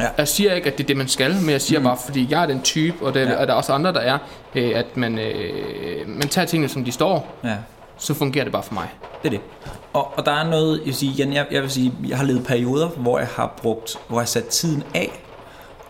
Ja. 0.00 0.06
Jeg 0.18 0.28
siger 0.28 0.54
ikke, 0.54 0.66
at 0.70 0.78
det 0.78 0.84
er 0.84 0.88
det, 0.88 0.96
man 0.96 1.08
skal, 1.08 1.34
men 1.40 1.50
jeg 1.50 1.60
siger 1.62 1.78
mm. 1.78 1.84
bare, 1.84 1.96
fordi 2.04 2.26
jeg 2.30 2.42
er 2.42 2.46
den 2.46 2.62
type, 2.62 3.06
og, 3.06 3.14
det, 3.14 3.20
Ja. 3.20 3.36
og 3.40 3.46
der 3.46 3.52
er 3.52 3.56
også 3.56 3.72
andre, 3.72 3.92
der 3.92 4.00
er, 4.00 4.18
øh, 4.54 4.72
at 4.74 4.96
man, 4.96 5.18
øh, 5.18 6.08
man 6.08 6.28
tager 6.28 6.46
tingene, 6.46 6.68
som 6.68 6.84
de 6.84 6.92
står, 6.92 7.32
Ja. 7.44 7.54
så 7.98 8.14
fungerer 8.14 8.44
det 8.44 8.52
bare 8.52 8.62
for 8.62 8.74
mig. 8.74 8.88
Det 9.22 9.28
er 9.28 9.30
det. 9.30 9.40
Og, 9.92 10.18
og 10.18 10.26
der 10.26 10.32
er 10.32 10.50
noget, 10.50 10.78
jeg 10.78 10.86
vil 10.86 10.94
sige, 10.94 11.12
igen, 11.12 11.32
jeg, 11.32 11.46
jeg 11.50 11.62
vil 11.62 11.70
sige, 11.70 11.92
jeg 12.08 12.16
har 12.16 12.24
levet 12.24 12.44
perioder, 12.46 12.88
hvor 12.88 13.18
jeg 13.18 13.28
har 13.36 13.54
brugt, 13.62 13.96
hvor 14.08 14.16
jeg 14.16 14.22
har 14.22 14.26
sat 14.26 14.44
tiden 14.46 14.82
af, 14.94 15.22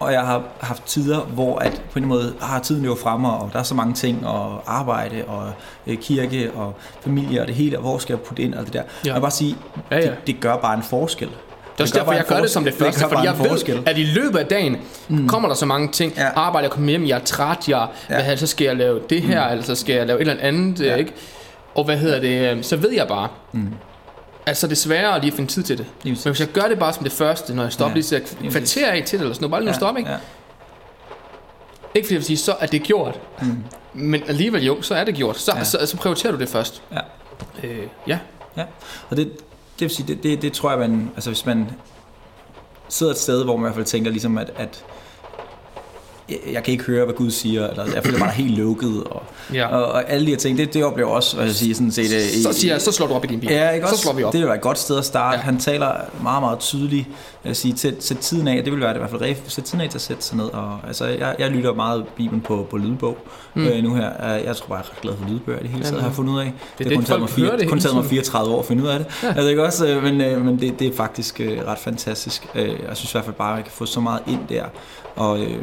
og 0.00 0.12
jeg 0.12 0.20
har 0.20 0.42
haft 0.61 0.84
tider, 0.84 1.20
hvor 1.20 1.59
at 1.59 1.82
på 1.92 1.98
en 1.98 2.04
måde 2.07 2.34
har 2.40 2.59
tiden 2.61 2.82
løber 2.82 2.96
fremme, 2.96 3.32
og 3.32 3.50
der 3.52 3.59
er 3.59 3.62
så 3.62 3.74
mange 3.74 3.94
ting, 3.94 4.26
og 4.26 4.62
arbejde, 4.66 5.24
og 5.26 5.50
øh, 5.86 5.96
kirke, 5.98 6.50
og 6.54 6.74
familie, 7.00 7.40
og 7.40 7.46
det 7.46 7.54
hele, 7.54 7.76
og 7.78 7.82
hvor 7.82 7.98
skal 7.98 8.12
jeg 8.14 8.20
putte 8.20 8.42
ind, 8.42 8.54
og 8.54 8.64
det 8.64 8.72
der. 8.72 8.78
Ja. 8.82 8.86
Jeg 9.04 9.14
vil 9.14 9.20
bare 9.20 9.30
sige, 9.30 9.57
Ja, 9.90 9.96
ja. 9.96 10.02
Det, 10.02 10.16
det 10.26 10.40
gør 10.40 10.57
bare 10.57 10.74
en 10.76 10.82
forskel. 10.82 11.28
Det 11.79 11.81
er 11.81 11.85
også 11.85 11.95
derfor, 11.99 12.12
jeg 12.12 12.24
gør 12.24 12.41
det 12.41 12.51
som 12.51 12.64
det 12.64 12.74
første, 12.74 13.01
gør 13.01 13.09
fordi 13.09 13.24
jeg 13.27 13.39
ved, 13.39 13.49
forskel. 13.49 13.83
at 13.87 13.99
i 13.99 14.05
løbet 14.05 14.39
af 14.39 14.47
dagen 14.47 14.77
mm. 15.09 15.29
kommer 15.29 15.49
der 15.49 15.57
så 15.57 15.66
mange 15.66 15.89
ting. 15.89 16.12
Ja. 16.16 16.22
Ja. 16.24 16.31
Arbejde, 16.37 16.62
jeg 16.64 16.70
kommer 16.70 16.91
hjem, 16.91 17.07
jeg 17.07 17.18
er 17.20 17.24
træt, 17.24 17.68
jeg, 17.68 17.87
ja. 18.09 18.14
hvad 18.14 18.22
hedder, 18.24 18.37
så 18.37 18.47
skal 18.47 18.64
jeg 18.64 18.77
lave 18.77 19.01
det 19.11 19.22
her, 19.22 19.45
mm. 19.47 19.51
eller 19.53 19.64
så 19.64 19.74
skal 19.74 19.95
jeg 19.95 20.07
lave 20.07 20.20
et 20.22 20.29
eller 20.29 20.43
andet, 20.43 20.81
Ja. 20.81 20.87
ja. 20.87 20.95
ikke? 20.97 21.12
Og 21.74 21.85
hvad 21.85 21.97
hedder 21.97 22.20
det, 22.20 22.57
øh, 22.57 22.62
så 22.64 22.77
ved 22.77 22.93
jeg 22.93 23.09
bare, 23.09 23.29
Mm. 23.53 23.68
altså 24.47 24.66
det 24.66 24.72
er 24.72 24.77
sværere 24.77 25.20
lige 25.20 25.31
at 25.31 25.37
finde 25.37 25.51
tid 25.53 25.62
til 25.62 25.79
det. 25.79 25.87
Lige. 26.03 26.18
Men 26.24 26.31
hvis 26.33 26.41
jeg 26.41 26.49
gør 26.49 26.62
det 26.62 26.79
bare 26.79 26.93
som 26.93 27.03
det 27.03 27.12
første, 27.12 27.55
når 27.55 27.62
jeg 27.62 27.72
stopper, 27.72 27.89
Ja, 27.89 27.91
ja. 27.91 27.95
lige 27.95 28.05
så 28.29 28.37
lige 28.41 28.51
kvarter 28.51 28.91
af 28.91 29.03
til 29.07 29.18
det, 29.18 29.24
eller 29.24 29.35
sådan 29.35 29.43
noget, 29.43 29.51
bare 29.51 29.61
lige 29.61 29.66
nu 29.66 29.72
ja. 29.72 29.79
stop, 29.79 29.99
ikke? 29.99 30.11
Ja. 30.11 30.16
Ikke 31.95 32.07
fordi 32.07 32.14
jeg 32.14 32.18
vil 32.18 32.24
sige, 32.27 32.37
så 32.37 32.55
er 32.61 32.66
det 32.66 32.83
gjort. 32.83 33.20
Mm. 33.43 33.64
Men 33.95 34.22
alligevel 34.29 34.64
jo, 34.64 34.83
så 34.83 34.95
er 34.95 35.05
det 35.05 35.14
gjort. 35.14 35.39
Så, 35.39 35.53
Ja. 35.53 35.59
ja. 35.59 35.64
så, 35.64 35.87
så 35.87 35.97
prioriterer 35.97 36.33
du 36.33 36.39
det 36.39 36.49
først. 36.49 36.83
Ja. 36.93 36.99
Øh, 37.64 37.79
ja. 38.07 38.18
Og 39.11 39.16
det, 39.16 39.31
det 39.79 39.81
vil 39.81 39.91
sige, 39.91 40.07
det, 40.14 40.22
det, 40.22 40.43
det 40.43 40.53
tror 40.53 40.70
jeg, 40.70 40.79
man, 40.79 41.11
altså 41.14 41.31
hvis 41.31 41.47
man 41.47 41.70
sidder 42.89 43.12
et 43.12 43.18
sted, 43.18 43.45
hvor 43.45 43.57
man 43.57 43.62
i 43.62 43.66
hvert 43.66 43.74
fald 43.74 43.85
tænker 43.87 44.11
ligesom, 44.11 44.39
at, 44.39 44.53
at 44.57 44.85
jeg, 46.53 46.64
kan 46.64 46.72
ikke 46.72 46.85
høre, 46.85 47.05
hvad 47.05 47.14
Gud 47.14 47.31
siger, 47.31 47.68
eller 47.68 47.85
jeg 47.95 48.05
føler 48.05 48.18
mig 48.18 48.29
helt 48.29 48.59
lukket, 48.59 49.05
og, 49.05 49.22
ja. 49.55 49.66
og, 49.66 49.85
og 49.93 50.11
alle 50.11 50.27
de 50.27 50.31
her 50.31 50.37
ting, 50.39 50.59
det, 50.59 50.74
det 50.74 50.85
oplever 50.85 51.09
også, 51.11 51.37
hvad 51.37 51.47
jeg 51.47 51.55
siger, 51.55 51.74
sådan 51.74 51.93
set. 51.93 52.05
i- 52.12 52.43
Så, 52.43 52.53
siger 52.53 52.74
jeg, 52.74 52.83
så 52.83 52.93
slår 52.93 53.07
du 53.07 53.14
op 53.14 53.24
i 53.24 53.27
din 53.29 53.41
bil. 53.41 53.51
Ja, 53.51 53.70
ikke 53.70 53.87
så 53.87 53.91
også? 53.93 54.03
slår 54.03 54.12
vi 54.12 54.22
op. 54.24 54.33
Det 54.33 54.41
vil 54.41 54.47
være 54.47 54.57
et 54.57 54.62
godt 54.62 54.79
sted 54.79 54.99
at 54.99 55.05
starte. 55.05 55.37
Ja. 55.37 55.43
Han 55.43 55.59
taler 55.59 55.93
meget, 56.22 56.43
meget 56.43 56.59
tydeligt. 56.59 57.07
Jeg 57.47 57.51
vil 57.51 57.57
sige, 57.57 57.76
sæt, 57.78 57.94
sæt 58.05 58.16
tiden 58.18 58.49
af. 58.49 58.64
Det 58.64 58.72
vil 58.72 58.80
være 58.80 58.88
det 58.90 58.97
i 58.97 58.99
hvert 58.99 59.11
fald 59.11 59.20
rigtigt. 59.20 59.53
Sæt 59.53 59.64
tiden 59.64 59.80
af 59.80 59.88
til 59.90 59.99
at 59.99 60.03
sætte 60.03 60.22
sig 60.22 60.36
ned. 60.36 60.44
Og, 60.44 60.78
altså, 60.86 61.05
jeg, 61.07 61.36
jeg 61.38 61.51
lytter 61.51 61.74
meget 61.74 62.05
Bibelen 62.16 62.40
på, 62.40 62.66
på 62.70 62.76
lydbog 62.76 63.18
mm. 63.55 63.66
Øh, 63.66 63.82
nu 63.82 63.94
her. 63.94 64.36
Øh, 64.36 64.44
Jeg 64.44 64.57
tror 64.57 64.66
bare, 64.68 64.78
jeg 64.78 64.84
er 64.86 64.90
ret 64.90 65.01
glad 65.03 65.14
for 65.16 65.28
lydbøger 65.28 65.59
i 65.59 65.62
det 65.62 65.70
hele 65.70 65.82
taget, 65.82 65.92
Jamen, 65.92 66.01
har 66.01 66.09
jeg 66.09 66.14
fundet 66.16 66.32
ud 66.32 66.38
af. 66.38 66.53
det, 66.78 66.86
har 66.86 66.94
kun 66.94 67.05
taget 67.05 67.20
mig, 67.20 67.28
folk 67.28 67.40
hører 67.40 67.51
fire, 67.51 67.61
det 67.61 67.68
kun 67.68 67.78
taget 67.80 67.94
mig 67.94 68.03
tiden. 68.05 68.11
34 68.11 68.55
år 68.55 68.59
at 68.61 68.66
finde 68.66 68.82
ud 68.82 68.88
af 68.88 68.99
det. 68.99 69.07
Ja. 69.22 69.26
Ja. 69.28 69.32
Altså, 69.34 69.49
ikke 69.49 69.64
også? 69.64 69.86
Øh, 69.86 70.03
Men, 70.03 70.20
øh, 70.20 70.44
men 70.44 70.61
det, 70.61 70.78
det 70.78 70.86
er 70.88 70.97
faktisk 70.97 71.40
øh, 71.40 71.59
ret 71.66 71.78
fantastisk. 71.78 72.47
Øh, 72.55 72.68
Jeg 72.68 72.97
synes 72.97 73.11
i 73.11 73.14
hvert 73.14 73.24
fald 73.24 73.36
bare, 73.36 73.51
at 73.53 73.57
jeg 73.57 73.64
kan 73.64 73.72
få 73.72 73.86
så 73.86 74.01
meget 74.01 74.20
ind 74.26 74.40
der. 74.49 74.64
Og, 75.16 75.40
øh, 75.40 75.57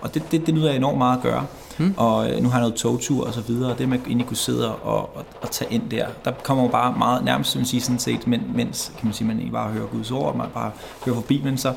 og 0.00 0.14
det, 0.14 0.22
det, 0.30 0.46
det 0.46 0.54
nyder 0.54 0.66
jeg 0.68 0.76
enormt 0.76 0.98
meget 0.98 1.16
at 1.16 1.22
gøre. 1.22 1.46
Mm. 1.78 1.94
Og 1.96 2.30
øh, 2.30 2.42
nu 2.42 2.48
har 2.48 2.56
jeg 2.58 2.60
noget 2.62 2.74
togtur 2.74 3.26
og 3.26 3.34
så 3.34 3.40
videre, 3.40 3.72
og 3.72 3.78
det 3.78 3.88
med 3.88 3.98
at 3.98 4.06
egentlig 4.06 4.26
kunne 4.26 4.36
sidde 4.36 4.74
og, 4.74 4.98
og, 5.16 5.24
og 5.42 5.50
tage 5.50 5.72
ind 5.72 5.90
der, 5.90 6.06
der 6.24 6.32
kommer 6.42 6.64
jo 6.64 6.70
bare 6.70 6.94
meget, 6.98 7.24
nærmest 7.24 7.50
som 7.50 7.58
man 7.58 7.66
siger, 7.66 7.80
sådan 7.82 7.98
set, 7.98 8.26
men, 8.26 8.42
mens 8.54 8.92
kan 8.98 9.06
man 9.06 9.14
sige, 9.14 9.26
man 9.28 9.36
egentlig 9.36 9.52
bare 9.52 9.70
hører 9.70 9.86
Guds 9.86 10.10
ord, 10.10 10.26
og 10.32 10.36
man 10.36 10.46
bare 10.54 10.70
hører 11.04 11.16
på 11.16 11.22
Bibelen, 11.22 11.58
så, 11.58 11.72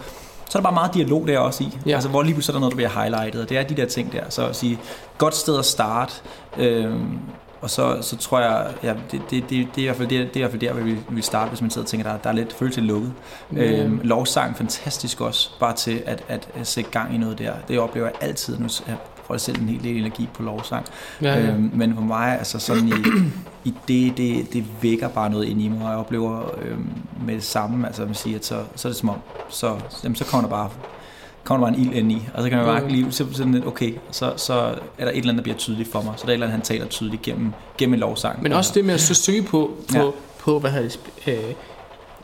så 0.49 0.57
er 0.57 0.61
der 0.61 0.69
bare 0.69 0.73
meget 0.73 0.93
dialog 0.93 1.27
der 1.27 1.39
også 1.39 1.63
i. 1.63 1.77
Ja. 1.85 1.93
Altså, 1.93 2.09
hvor 2.09 2.23
lige 2.23 2.33
pludselig 2.33 2.51
er 2.53 2.55
der 2.55 2.59
noget, 2.59 2.71
der 2.71 2.75
bliver 2.75 2.89
highlightet, 3.01 3.41
og 3.41 3.49
det 3.49 3.57
er 3.57 3.63
de 3.63 3.75
der 3.75 3.85
ting 3.85 4.11
der. 4.11 4.23
Så 4.29 4.47
at 4.47 4.55
sige, 4.55 4.79
godt 5.17 5.35
sted 5.35 5.59
at 5.59 5.65
starte, 5.65 6.13
øhm, 6.57 7.19
og 7.61 7.69
så, 7.69 7.97
så 8.01 8.17
tror 8.17 8.39
jeg, 8.39 8.67
ja, 8.83 8.93
det, 9.11 9.21
det, 9.29 9.43
det, 9.49 9.49
det, 9.49 9.57
er 9.59 9.81
i 9.81 9.83
hvert 9.85 9.95
fald, 9.95 10.07
det, 10.07 10.17
er- 10.17 10.25
det 10.25 10.31
er 10.35 10.37
i 10.37 10.39
hvert 10.39 10.51
fald 10.51 10.61
der, 10.61 10.73
hvor 10.73 10.83
vi 10.83 10.91
vi 10.91 10.99
vil 11.09 11.23
starte, 11.23 11.49
hvis 11.49 11.61
man 11.61 11.69
sidder 11.69 11.85
og 11.85 11.89
tænker, 11.89 12.11
der, 12.11 12.17
der 12.17 12.29
er 12.29 12.33
lidt 12.33 12.53
følelse 12.53 12.81
lukket. 12.81 13.13
Ja. 13.55 13.63
Øhm, 13.83 13.99
lovsang 14.03 14.57
fantastisk 14.57 15.21
også, 15.21 15.49
bare 15.59 15.73
til 15.75 16.03
at, 16.05 16.23
at, 16.27 16.47
at 16.55 16.67
sætte 16.67 16.89
gang 16.91 17.15
i 17.15 17.17
noget 17.17 17.39
der. 17.39 17.51
Det 17.67 17.79
oplever 17.79 18.07
jeg 18.07 18.15
altid, 18.21 18.57
nu 18.59 18.67
jeg 19.33 19.41
selv 19.41 19.61
en 19.61 19.69
hel 19.69 19.83
del 19.83 19.97
energi 19.97 20.27
på 20.33 20.43
lovsang. 20.43 20.85
Ja, 21.21 21.33
ja. 21.39 21.47
Øhm, 21.47 21.71
men 21.73 21.93
for 21.95 22.01
mig, 22.01 22.37
altså 22.39 22.59
sådan 22.59 22.87
i, 22.87 22.91
i 23.69 23.73
det, 23.87 24.17
det, 24.17 24.53
det 24.53 24.65
vækker 24.81 25.07
bare 25.09 25.29
noget 25.29 25.45
ind 25.45 25.61
i 25.61 25.67
mig, 25.67 25.81
og 25.83 25.89
jeg 25.89 25.97
oplever 25.97 26.41
øhm, 26.61 26.89
med 27.25 27.35
det 27.35 27.43
samme, 27.43 27.87
altså 27.87 28.05
man 28.05 28.15
siger, 28.15 28.37
at 28.37 28.45
så, 28.45 28.63
så 28.75 28.87
er 28.87 28.89
det 28.91 28.99
som 28.99 29.09
om, 29.09 29.17
så, 29.49 29.75
jamen, 30.03 30.15
så 30.15 30.25
kommer 30.25 30.49
der 30.49 30.55
bare 30.55 30.69
kommer 31.43 31.67
der 31.67 31.73
bare 31.73 31.81
en 31.81 31.87
ild 31.87 31.93
ind 31.95 32.11
i, 32.11 32.21
og 32.33 32.43
så 32.43 32.49
kan 32.49 32.57
man 32.57 32.67
bare 32.67 32.89
lige 32.89 33.11
så 33.11 33.25
sådan 33.33 33.51
lidt, 33.51 33.65
okay, 33.67 33.93
så, 34.11 34.33
så 34.37 34.53
er 34.97 35.05
der 35.05 35.11
et 35.11 35.17
eller 35.17 35.29
andet, 35.29 35.35
der 35.37 35.43
bliver 35.43 35.57
tydeligt 35.57 35.91
for 35.91 36.01
mig, 36.01 36.13
så 36.17 36.21
der 36.23 36.27
er 36.27 36.31
et 36.31 36.33
eller 36.33 36.47
andet, 36.47 36.57
han 36.57 36.65
taler 36.65 36.85
tydeligt 36.85 37.21
gennem, 37.21 37.53
gennem 37.77 37.93
en 37.93 37.99
lovsang. 37.99 38.43
Men 38.43 38.53
også 38.53 38.71
det 38.75 38.85
med 38.85 38.93
at 38.93 39.01
så 39.01 39.13
søge 39.13 39.43
på, 39.43 39.71
på, 39.91 39.97
Ja. 39.97 40.09
på 40.39 40.59
hvad 40.59 40.71
hedder 40.71 40.89
det, 41.25 41.33
øh, 41.33 41.53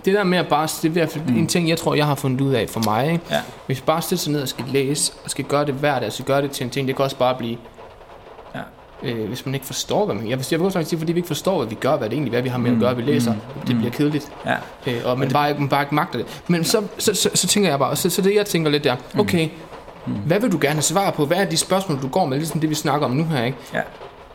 det 0.05 0.13
der 0.13 0.23
med 0.23 0.37
at 0.37 0.47
bare, 0.47 0.67
det 0.67 0.83
er 0.83 0.89
i 0.89 0.91
hvert 0.91 1.09
fald 1.09 1.23
Mm. 1.27 1.37
en 1.37 1.47
ting, 1.47 1.69
jeg 1.69 1.77
tror, 1.77 1.95
jeg 1.95 2.05
har 2.05 2.15
fundet 2.15 2.41
ud 2.41 2.53
af 2.53 2.69
for 2.69 2.81
mig, 2.85 3.11
ikke? 3.11 3.23
Ja. 3.31 3.39
Hvis 3.65 3.77
jeg 3.77 3.85
bare 3.85 4.01
stiller 4.01 4.19
sig 4.19 4.31
ned 4.31 4.41
og 4.41 4.47
skal 4.47 4.65
læse, 4.71 5.13
og 5.23 5.29
skal 5.29 5.45
gøre 5.45 5.65
det 5.65 5.73
hver 5.73 5.99
dag, 5.99 6.11
så 6.11 6.23
gøre 6.23 6.41
det 6.41 6.51
til 6.51 6.63
en 6.63 6.69
ting, 6.69 6.87
det 6.87 6.95
kan 6.95 7.05
også 7.05 7.17
bare 7.17 7.35
blive, 7.37 7.57
Ja. 8.55 8.59
øh, 9.11 9.27
hvis 9.27 9.45
man 9.45 9.53
ikke 9.55 9.65
forstår, 9.65 10.05
hvad 10.05 10.15
man, 10.15 10.29
jeg 10.29 10.37
vil, 10.37 10.47
jeg 10.51 10.59
vil 10.59 10.65
også 10.65 10.83
sige, 10.83 10.99
fordi 10.99 11.11
vi 11.13 11.19
ikke 11.19 11.27
forstår, 11.27 11.57
hvad 11.57 11.67
vi 11.67 11.75
gør, 11.75 11.97
hvad 11.97 12.09
det 12.09 12.15
egentlig 12.15 12.37
er, 12.37 12.41
vi 12.41 12.49
har 12.49 12.57
med 12.57 12.67
at 12.69 12.73
Mm, 12.73 12.79
gøre, 12.81 12.95
vi 12.95 13.01
læser, 13.01 13.33
mm, 13.33 13.39
det 13.67 13.69
mm. 13.75 13.77
bliver 13.77 13.91
kedeligt, 13.93 14.31
Ja, 14.45 14.55
øh, 14.87 15.01
og 15.05 15.17
man 15.19 15.27
det- 15.27 15.33
bare, 15.33 15.49
ikke- 15.49 15.61
man 15.61 15.69
bare 15.69 15.81
ikke 15.81 15.95
magter 15.95 16.17
det. 16.19 16.41
Men 16.47 16.63
så, 16.63 16.81
så, 16.97 17.13
så, 17.15 17.29
så 17.33 17.47
tænker 17.47 17.69
jeg 17.69 17.79
bare, 17.79 17.95
så, 17.95 18.09
så 18.09 18.21
det 18.21 18.35
jeg 18.35 18.45
tænker 18.45 18.71
lidt 18.71 18.83
der, 18.83 18.95
okay, 19.19 19.49
Mm. 20.05 20.13
hvad 20.13 20.39
vil 20.39 20.51
du 20.51 20.57
gerne 20.61 20.73
have 20.73 20.81
svar 20.81 21.11
på? 21.11 21.25
Hvad 21.25 21.37
er 21.37 21.45
de 21.45 21.57
spørgsmål, 21.57 22.01
du 22.01 22.07
går 22.07 22.25
med, 22.25 22.37
ligesom 22.37 22.59
det 22.59 22.69
vi 22.69 22.75
snakker 22.75 23.07
om 23.07 23.11
nu 23.13 23.23
her, 23.23 23.43
ikke? 23.43 23.57
Ja. 23.73 23.79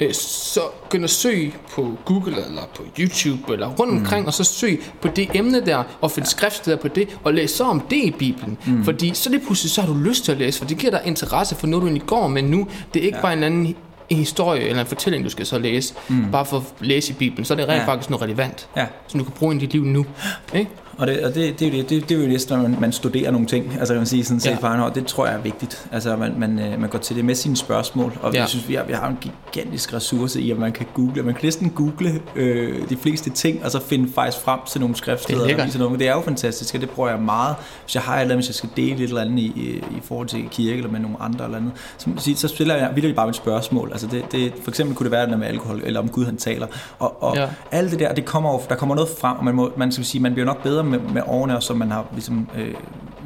Øh, 0.01 0.15
så 0.15 0.61
begynd 0.83 1.05
at 1.05 1.11
søge 1.11 1.55
på 1.73 1.93
Google 2.05 2.37
eller 2.47 2.63
på 2.77 2.83
YouTube 2.99 3.53
eller 3.53 3.69
rundt 3.69 3.93
omkring, 3.93 4.21
mm. 4.23 4.27
og 4.27 4.35
så 4.35 4.45
søg 4.45 4.83
på 5.03 5.09
det 5.17 5.29
emne 5.35 5.67
der, 5.67 5.83
og 6.01 6.11
find 6.11 6.27
skriftsteder 6.27 6.77
på 6.77 6.89
det, 6.89 7.19
og 7.25 7.35
læs 7.35 7.51
så 7.51 7.65
om 7.65 7.81
det 7.81 7.97
i 7.97 8.11
Bibelen. 8.11 8.59
Mm. 8.67 8.85
Fordi 8.85 9.15
så 9.15 9.31
lige 9.31 9.41
pludselig, 9.47 9.71
så 9.71 9.81
har 9.81 9.89
du 9.89 9.95
lyst 9.99 10.25
til 10.25 10.33
at 10.33 10.39
læse, 10.39 10.59
for 10.59 10.67
det 10.67 10.79
giver 10.79 10.91
dig 10.91 11.03
interesse 11.05 11.55
for 11.55 11.67
noget, 11.67 11.83
du 11.83 11.87
egentlig 11.87 12.07
går 12.09 12.29
med 12.29 12.43
nu. 12.43 12.69
Det 12.95 13.01
er 13.03 13.07
ikke 13.07 13.17
Ja. 13.19 13.23
bare 13.23 13.33
en 13.33 13.43
anden 13.43 13.77
en 14.09 14.17
historie 14.17 14.63
eller 14.63 14.81
en 14.81 14.87
fortælling, 14.87 15.25
du 15.25 15.31
skal 15.31 15.47
så 15.47 15.59
læse, 15.59 15.95
mm. 16.09 16.31
bare 16.33 16.45
for 16.47 16.57
at 16.57 16.63
læse 16.81 17.11
i 17.13 17.15
Bibelen. 17.15 17.45
Så 17.45 17.55
er 17.55 17.57
det 17.57 17.69
rent 17.69 17.83
ja. 17.83 17.87
faktisk 17.87 18.11
noget 18.11 18.23
relevant, 18.23 18.69
ja. 18.77 18.87
som 19.07 19.21
du 19.21 19.25
kan 19.25 19.33
bruge 19.39 19.57
i 19.57 19.59
dit 19.59 19.73
liv 19.73 19.85
nu. 19.85 20.07
Ikke? 20.55 20.71
Og 20.99 21.07
det, 21.07 21.25
og 21.25 21.35
det, 21.35 21.61
det, 21.61 21.69
er 21.69 21.71
jo 21.73 21.77
det, 21.83 21.91
det, 21.91 22.09
det 22.09 22.17
er 22.19 22.23
jo 22.23 22.29
næsten, 22.29 22.57
når 22.59 22.69
man, 22.69 22.77
man 22.81 22.93
studerer 22.93 23.31
nogle 23.31 23.47
ting, 23.47 23.73
altså 23.79 23.95
kan 23.95 24.01
man 24.01 24.07
sige 24.07 24.25
sådan 24.25 24.41
set 24.41 24.59
Ja. 24.63 24.83
og 24.83 24.95
det 24.95 25.07
tror 25.07 25.27
jeg 25.27 25.35
er 25.35 25.41
vigtigt. 25.43 25.89
Altså 25.93 26.17
man, 26.17 26.35
man, 26.39 26.59
øh, 26.59 26.81
man 26.81 26.91
går 26.91 26.99
til 26.99 27.17
det 27.17 27.25
med 27.25 27.35
sine 27.35 27.57
spørgsmål, 27.57 28.13
og 28.23 28.35
ja. 28.35 28.41
Jeg 28.41 28.49
synes, 28.49 28.69
vi 28.69 28.75
har, 28.75 28.85
vi 28.85 28.93
har 28.93 29.09
en 29.09 29.19
gigantisk 29.53 29.95
ressource 29.95 30.41
i, 30.41 30.51
at 30.51 30.59
man 30.59 30.73
kan 30.73 30.87
google, 30.95 31.23
man 31.23 31.35
kan 31.35 31.41
næsten 31.45 31.71
google 31.71 32.21
øh, 32.37 32.89
de 32.89 32.97
fleste 32.97 33.31
ting, 33.31 33.65
og 33.65 33.71
så 33.71 33.81
finde 33.83 34.13
faktisk 34.15 34.43
frem 34.45 34.61
til 34.71 34.81
nogle 34.81 34.97
skriftsteder, 34.97 35.45
Det 35.47 35.59
er 35.61 35.65
viser 35.65 35.79
noget. 35.79 35.99
Det 35.99 36.09
er 36.09 36.13
jo 36.15 36.21
fantastisk, 36.21 36.75
og 36.75 36.81
det 36.81 36.91
bruger 36.91 37.09
jeg 37.11 37.19
meget. 37.21 37.57
Hvis 37.85 37.95
jeg 37.95 38.03
har 38.03 38.17
et 38.17 38.21
eller 38.21 38.35
andet, 38.35 38.47
hvis 38.47 38.49
jeg 38.49 38.55
skal 38.55 38.69
dele 38.77 38.95
et 38.95 39.09
eller 39.09 39.21
andet 39.21 39.39
i, 39.39 39.47
i, 39.47 39.77
i 39.77 40.01
forhold 40.03 40.27
til 40.29 40.45
kirke, 40.51 40.77
eller 40.77 40.91
med 40.91 41.01
nogle 41.01 41.17
andre 41.21 41.45
eller 41.45 41.57
andet, 41.59 41.73
så, 41.99 42.33
så- 42.37 42.49
stiller 42.49 42.77
jeg 42.77 42.91
vildt 42.95 43.17
bare 43.17 43.27
mit 43.27 43.37
spørgsmål. 43.37 43.89
Altså 43.93 44.07
det, 44.07 44.23
det, 44.33 44.53
for 44.63 44.71
eksempel 44.71 44.97
kunne 44.97 45.05
det 45.05 45.13
være 45.13 45.27
noget 45.27 45.39
med 45.39 45.47
alkohol, 45.49 45.81
eller 45.85 46.01
om 46.01 46.09
Gud 46.09 46.25
han 46.25 46.37
taler. 46.37 46.67
Og, 46.99 47.23
og 47.23 47.37
Ja. 47.37 47.49
alt 47.71 47.91
det 47.91 47.99
der, 47.99 48.15
det 48.15 48.25
kommer 48.25 48.53
jo, 48.53 48.61
der 48.69 48.75
kommer 48.75 48.95
noget 48.95 49.11
frem, 49.21 49.37
og 49.39 49.45
man, 49.45 49.55
må, 49.55 49.73
man 49.77 49.93
skal 49.93 50.05
sige, 50.05 50.23
man 50.23 50.33
bliver 50.33 50.47
nok 50.47 50.63
bedre 50.63 50.85
med, 50.89 50.99
med 50.99 51.23
årene, 51.27 51.57
og 51.57 51.63
så 51.63 51.75
man 51.75 51.91
har 51.91 52.05
ligesom, 52.13 52.49
øh, 52.59 52.75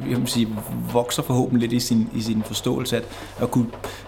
jeg 0.09 0.17
vil 0.19 0.27
sige, 0.27 0.47
vokser 0.93 1.23
forhåbentlig 1.23 1.69
lidt 1.69 1.83
i 1.83 1.87
sin, 1.87 2.09
i 2.15 2.21
sin 2.21 2.43
forståelse, 2.45 2.97
at, 2.97 3.03
at 3.41 3.51
kunne 3.51 3.65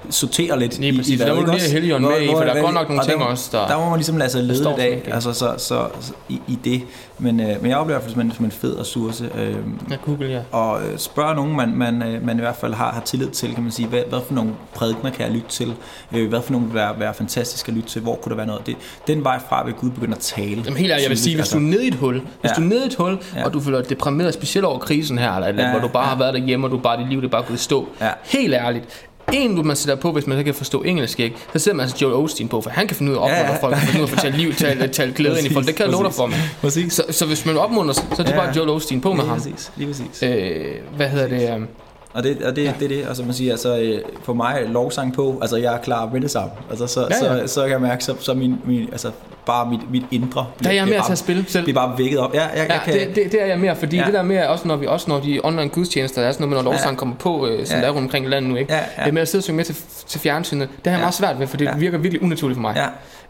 sortere 0.09 0.59
lidt 0.59 0.79
Lige 0.79 0.97
præcis, 0.97 1.15
hvad, 1.17 1.27
der 1.27 1.35
må 1.35 1.41
du 1.41 1.51
lige 1.51 1.71
Helligånden 1.71 2.09
med 2.11 2.21
i, 2.21 2.27
for 2.27 2.39
der 2.39 2.53
er 2.53 2.61
godt 2.61 2.73
nok 2.73 2.87
nogle 2.89 3.01
og 3.01 3.07
ting 3.07 3.19
der, 3.19 3.25
også, 3.25 3.49
der- 3.51 3.67
Der 3.67 3.77
må 3.79 3.89
man 3.89 3.97
ligesom 3.97 4.17
lade 4.17 4.29
sig 4.29 4.43
lede 4.43 4.59
i 4.71 4.75
dag, 4.77 5.03
altså 5.13 5.33
så, 5.33 5.53
så, 5.57 5.87
så 5.99 6.13
i, 6.29 6.41
i 6.47 6.59
det. 6.63 6.81
Men, 7.19 7.39
øh, 7.39 7.47
men 7.61 7.71
jeg 7.71 7.77
oplever 7.77 7.99
det 7.99 8.11
som 8.11 8.21
en, 8.21 8.31
som 8.31 8.45
en 8.45 8.51
fed 8.51 8.79
ressource, 8.79 9.29
øh, 9.37 9.55
Ja, 9.91 9.95
Google, 10.05 10.27
ja. 10.27 10.39
og 10.51 10.81
øh, 10.85 10.97
spørge 10.97 11.35
nogen, 11.35 11.55
man, 11.55 11.69
man, 11.75 12.03
øh, 12.03 12.25
man 12.25 12.37
i 12.37 12.39
hvert 12.39 12.55
fald 12.55 12.73
har, 12.73 12.91
har 12.91 13.01
tillid 13.01 13.29
til, 13.29 13.53
kan 13.53 13.63
man 13.63 13.71
sige, 13.71 13.87
hvad, 13.87 14.01
hvad 14.09 14.19
for 14.27 14.33
nogle 14.33 14.51
prædikner 14.75 15.09
kan 15.11 15.25
jeg 15.25 15.33
lytte 15.33 15.47
til, 15.47 15.73
øh, 16.15 16.29
hvad 16.29 16.41
for 16.41 16.51
nogle 16.51 16.67
vil 16.67 16.75
være, 16.75 16.99
være 16.99 17.13
fantastiske 17.13 17.69
at 17.69 17.75
lytte 17.75 17.89
til, 17.89 18.01
hvor 18.01 18.15
kunne 18.15 18.29
der 18.29 18.35
være 18.35 18.45
noget. 18.47 18.67
Det, 18.67 18.75
den 19.07 19.23
vej 19.23 19.39
fra 19.49 19.65
vil 19.65 19.73
Gud 19.73 19.89
begynde 19.89 20.13
at 20.13 20.19
tale. 20.19 20.49
Jamen 20.65 20.77
helt 20.77 20.91
ærligt, 20.91 21.03
jeg 21.03 21.09
vil 21.09 21.17
sige, 21.17 21.35
hvis 21.35 21.49
du 21.49 21.57
er 21.57 21.61
nede 21.61 21.85
i 21.85 21.87
et 21.87 21.95
hul, 21.95 22.13
hvis 22.15 22.23
Ja. 22.43 22.49
du 22.55 22.61
er 22.61 22.65
nede 22.65 22.83
i 22.83 22.87
et 22.87 22.95
hul, 22.95 23.17
Ja. 23.35 23.45
og 23.45 23.53
du 23.53 23.59
føler 23.59 23.81
dig 23.81 23.89
deprimeret, 23.89 24.33
specielt 24.33 24.65
over 24.65 24.79
krisen 24.79 25.17
her, 25.17 25.31
eller, 25.33 25.47
eller 25.47 25.63
Ja, 25.63 25.71
hvor 25.71 25.79
du 25.79 25.87
bare 25.87 26.03
ja. 26.03 26.09
har 26.09 26.17
været 26.17 26.33
derhjemme, 26.33 26.67
og 26.67 26.71
du 26.71 26.77
bare 26.77 26.99
dit 26.99 27.09
liv, 27.09 27.21
det 27.21 27.27
er 27.27 27.31
bare 27.31 27.43
gået 27.47 27.59
stå. 27.59 27.87
Ja. 28.01 28.09
Helt 28.23 28.53
ærligt. 28.53 28.85
En, 29.33 29.67
man 29.67 29.75
sætter 29.75 29.95
på, 29.95 30.11
hvis 30.11 30.27
man 30.27 30.37
ikke 30.37 30.47
kan 30.47 30.55
forstå 30.57 30.81
engelsk, 30.81 31.19
ikke? 31.19 31.35
så 31.53 31.59
sætter 31.59 31.75
man 31.75 31.83
altså 31.83 31.97
Joel 32.01 32.13
Osteen 32.13 32.47
på, 32.47 32.61
for 32.61 32.69
han 32.69 32.87
kan 32.87 32.97
finde 32.97 33.11
ud 33.11 33.17
af 33.17 33.21
at 33.21 33.29
Ja, 33.31 33.39
opmuntre 33.39 33.53
ja. 33.53 33.61
folk, 33.61 33.75
han 33.75 33.79
kan 33.87 33.91
finde 33.91 34.03
ud 34.03 34.07
af 34.09 34.11
at 34.11 34.17
fortælle 34.19 34.37
liv, 34.37 34.53
tale, 34.65 34.87
tale 34.87 35.13
glæde 35.13 35.37
ind 35.39 35.47
i 35.47 35.53
folk. 35.53 35.65
Det 35.67 35.75
kan 35.75 35.85
jeg 35.85 35.91
love 35.91 36.03
dig 36.03 36.13
for, 36.13 36.25
mig. 36.25 36.37
Præcis. 36.61 36.93
Så, 36.93 37.03
så 37.09 37.25
hvis 37.25 37.45
man 37.45 37.57
opmuntrer, 37.57 37.93
så 37.93 38.01
er 38.19 38.23
det 38.23 38.29
Ja. 38.31 38.35
bare 38.37 38.55
Joel 38.55 38.69
Osteen 38.69 39.01
på 39.01 39.09
med 39.13 39.17
Lige 39.23 39.27
ham. 39.29 39.37
præcis, 39.37 39.71
lige 39.75 39.87
præcis. 39.87 40.23
Øh, 40.23 40.65
hvad 40.95 41.07
hedder 41.09 41.27
det? 41.27 41.55
Um, 41.55 41.67
Og 42.13 42.23
det, 42.23 42.41
og 42.43 42.55
det, 42.55 42.63
ja. 42.63 42.73
det 42.79 42.85
er 42.85 42.89
det, 42.89 43.07
altså 43.07 43.23
man 43.23 43.33
siger, 43.33 43.51
altså 43.51 43.77
øh, 43.79 44.01
for 44.23 44.33
mig 44.33 44.63
lovsang 44.69 45.13
på, 45.13 45.39
altså 45.41 45.57
jeg 45.57 45.73
er 45.73 45.77
klar 45.81 46.09
med 46.13 46.21
det 46.21 46.31
samme. 46.31 46.51
Altså 46.69 46.87
så, 46.87 46.99
Ja, 47.01 47.07
ja, 47.25 47.33
ja. 47.33 47.39
ja. 47.39 47.47
Så, 47.47 47.53
så 47.53 47.61
kan 47.61 47.71
jeg 47.71 47.81
mærke, 47.81 48.03
så, 48.03 48.15
så 48.19 48.33
min, 48.33 48.55
min, 48.65 48.89
altså 48.91 49.11
bare 49.45 49.69
mit, 49.71 49.91
mit 49.91 50.03
indre. 50.11 50.45
Der 50.63 50.69
er 50.69 50.73
jeg 50.73 50.85
mere 50.85 50.97
bare, 50.97 51.07
til 51.07 51.11
at 51.11 51.17
spille 51.17 51.45
selv. 51.47 51.65
Det 51.65 51.71
er 51.71 51.75
bare 51.75 51.97
vækket 51.97 52.19
op. 52.19 52.33
Ja, 52.33 52.41
jeg, 52.41 52.51
Ja, 52.55 52.73
jeg 52.73 52.81
kan, 52.85 52.93
det, 52.93 53.15
det, 53.15 53.31
det 53.31 53.41
er 53.41 53.45
jeg 53.45 53.59
mere, 53.59 53.75
fordi 53.75 53.95
ja. 53.95 54.01
Ja. 54.01 54.05
det 54.05 54.13
der 54.13 54.23
med, 54.23 54.43
også 54.45 54.67
når 54.67 54.75
vi 54.75 54.85
også 54.87 55.09
når 55.09 55.19
de 55.19 55.39
online 55.43 55.69
gudstjenester, 55.69 56.21
der 56.21 56.27
er 56.27 56.31
sådan 56.31 56.47
noget 56.47 56.55
med, 56.57 56.63
når 56.63 56.71
lovsangen 56.71 56.97
kommer 56.97 57.15
på, 57.15 57.47
øh, 57.47 57.65
som 57.65 57.75
Ja. 57.75 57.81
der 57.81 57.87
er 57.87 57.91
rundt 57.91 58.03
omkring 58.05 58.25
i 58.25 58.29
landet 58.29 58.49
nu, 58.51 58.55
ikke? 58.55 58.73
Ja, 58.73 58.79
ja. 58.99 59.05
Det 59.05 59.13
med 59.13 59.21
at 59.21 59.27
sidde 59.27 59.39
og 59.39 59.43
synge 59.43 59.57
med 59.57 59.65
til, 59.65 59.75
til 60.07 60.19
fjernsynet, 60.19 60.69
det 60.69 60.77
har 60.85 60.91
jeg 60.91 60.97
Ja. 60.97 61.03
meget 61.03 61.13
svært 61.13 61.39
ved, 61.39 61.47
for 61.47 61.57
det 61.57 61.65
Ja. 61.65 61.75
virker 61.77 61.97
virkelig 61.97 62.23
unaturligt 62.23 62.55
for 62.57 62.61
mig. 62.61 62.73
Ja. 62.75 62.85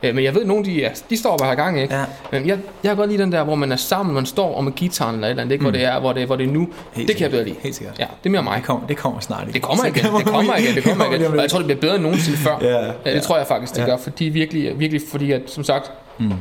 Øh, 0.10 0.16
men 0.16 0.24
jeg 0.24 0.36
ved, 0.36 0.46
nogle 0.46 0.66
de, 0.66 0.90
de 1.10 1.18
står 1.18 1.38
bare 1.38 1.54
i 1.54 1.56
gang, 1.56 1.82
ikke? 1.82 1.96
Ja. 1.96 2.04
Men 2.32 2.48
jeg, 2.48 2.58
jeg 2.84 2.90
kan 2.90 2.96
godt 2.98 3.10
lide 3.10 3.22
den 3.24 3.32
der, 3.32 3.44
hvor 3.44 3.56
man 3.56 3.72
er 3.72 3.76
sammen, 3.76 4.16
man 4.16 4.26
står 4.26 4.56
og 4.56 4.64
med 4.64 4.72
gitaren 4.72 5.16
eller 5.16 5.28
et 5.28 5.30
eller 5.32 5.44
andet, 5.44 5.54
ikke? 5.54 5.62
Hvor, 5.64 5.72
det 5.72 5.84
er, 5.86 6.00
hvor, 6.00 6.14
det, 6.14 6.26
hvor 6.26 6.36
det 6.36 6.48
er 6.48 6.52
nu. 6.52 6.68
Helt 6.94 7.08
det 7.08 7.16
kan 7.16 7.24
jeg 7.24 7.32
bedre 7.32 7.44
lide. 7.44 7.56
Helt 7.64 7.76
sikkert. 7.76 8.00
Ja, 8.00 8.06
det 8.24 8.30
er 8.30 8.32
mere 8.32 8.44
mig. 8.44 8.58
Det 8.58 8.64
kommer, 8.66 8.88
det 8.88 8.98
kommer 8.98 9.20
snart 9.20 9.42
igen. 9.44 9.54
Det 9.54 9.62
kommer 9.62 9.86
igen, 9.86 9.94
det 10.18 10.26
kommer 10.26 10.56
igen, 10.58 10.76
det 10.76 10.84
kommer 10.84 11.06
igen. 11.16 11.26
Og 11.26 11.42
jeg 11.42 11.50
tror, 11.50 11.60
det 11.60 11.66
bliver 11.68 11.80
bedre 11.82 11.96
end 11.96 12.04
nogensinde 12.04 12.38
før. 12.38 12.58
Ja, 12.62 12.68
Ja, 12.70 12.92
ja. 13.06 13.14
det 13.16 13.24
tror 13.24 13.38
jeg 13.38 13.48
faktisk, 13.48 13.76
det 13.76 13.82
Ja. 13.82 13.86
gør. 13.86 13.98
Fordi 13.98 14.26
virkelig, 14.26 14.80
virkelig 14.80 15.02
fordi 15.12 15.32
at, 15.32 15.42
som 15.48 15.64
sagt, 15.64 15.92
Mm. 16.20 16.32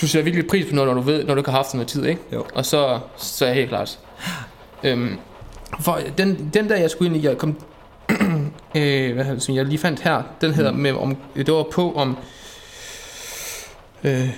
du 0.00 0.08
ser 0.08 0.22
virkelig 0.22 0.46
pris 0.46 0.66
på 0.68 0.74
noget, 0.74 0.88
når 0.88 0.94
du 0.94 1.00
ved, 1.00 1.24
når 1.24 1.34
du 1.34 1.40
ikke 1.40 1.50
har 1.50 1.58
haft 1.58 1.74
noget 1.74 1.88
tid, 1.88 2.04
ikke? 2.04 2.22
Jo. 2.32 2.44
Og 2.54 2.66
så, 2.66 3.00
så 3.16 3.44
er 3.44 3.48
jeg 3.48 3.56
helt 3.56 3.68
klart. 3.68 3.98
Øhm, 4.84 5.18
for 5.80 5.98
den, 6.18 6.50
den 6.54 6.68
der, 6.68 6.76
jeg 6.76 6.90
skulle 6.90 7.14
ind 7.14 7.24
i, 7.24 7.26
jeg 7.26 7.38
kom, 7.38 7.56
øh, 8.76 9.14
hvad 9.14 9.24
hedder 9.24 9.32
det, 9.32 9.42
som 9.42 9.54
jeg 9.54 9.64
lige 9.64 9.78
fandt 9.78 10.00
her, 10.00 10.22
den 10.40 10.54
hedder 10.54 10.72
med, 10.72 10.92
om, 10.92 11.16
det 11.36 11.52
var 11.54 11.66
på 11.72 11.92
om, 11.92 12.16
øh? 14.04 14.28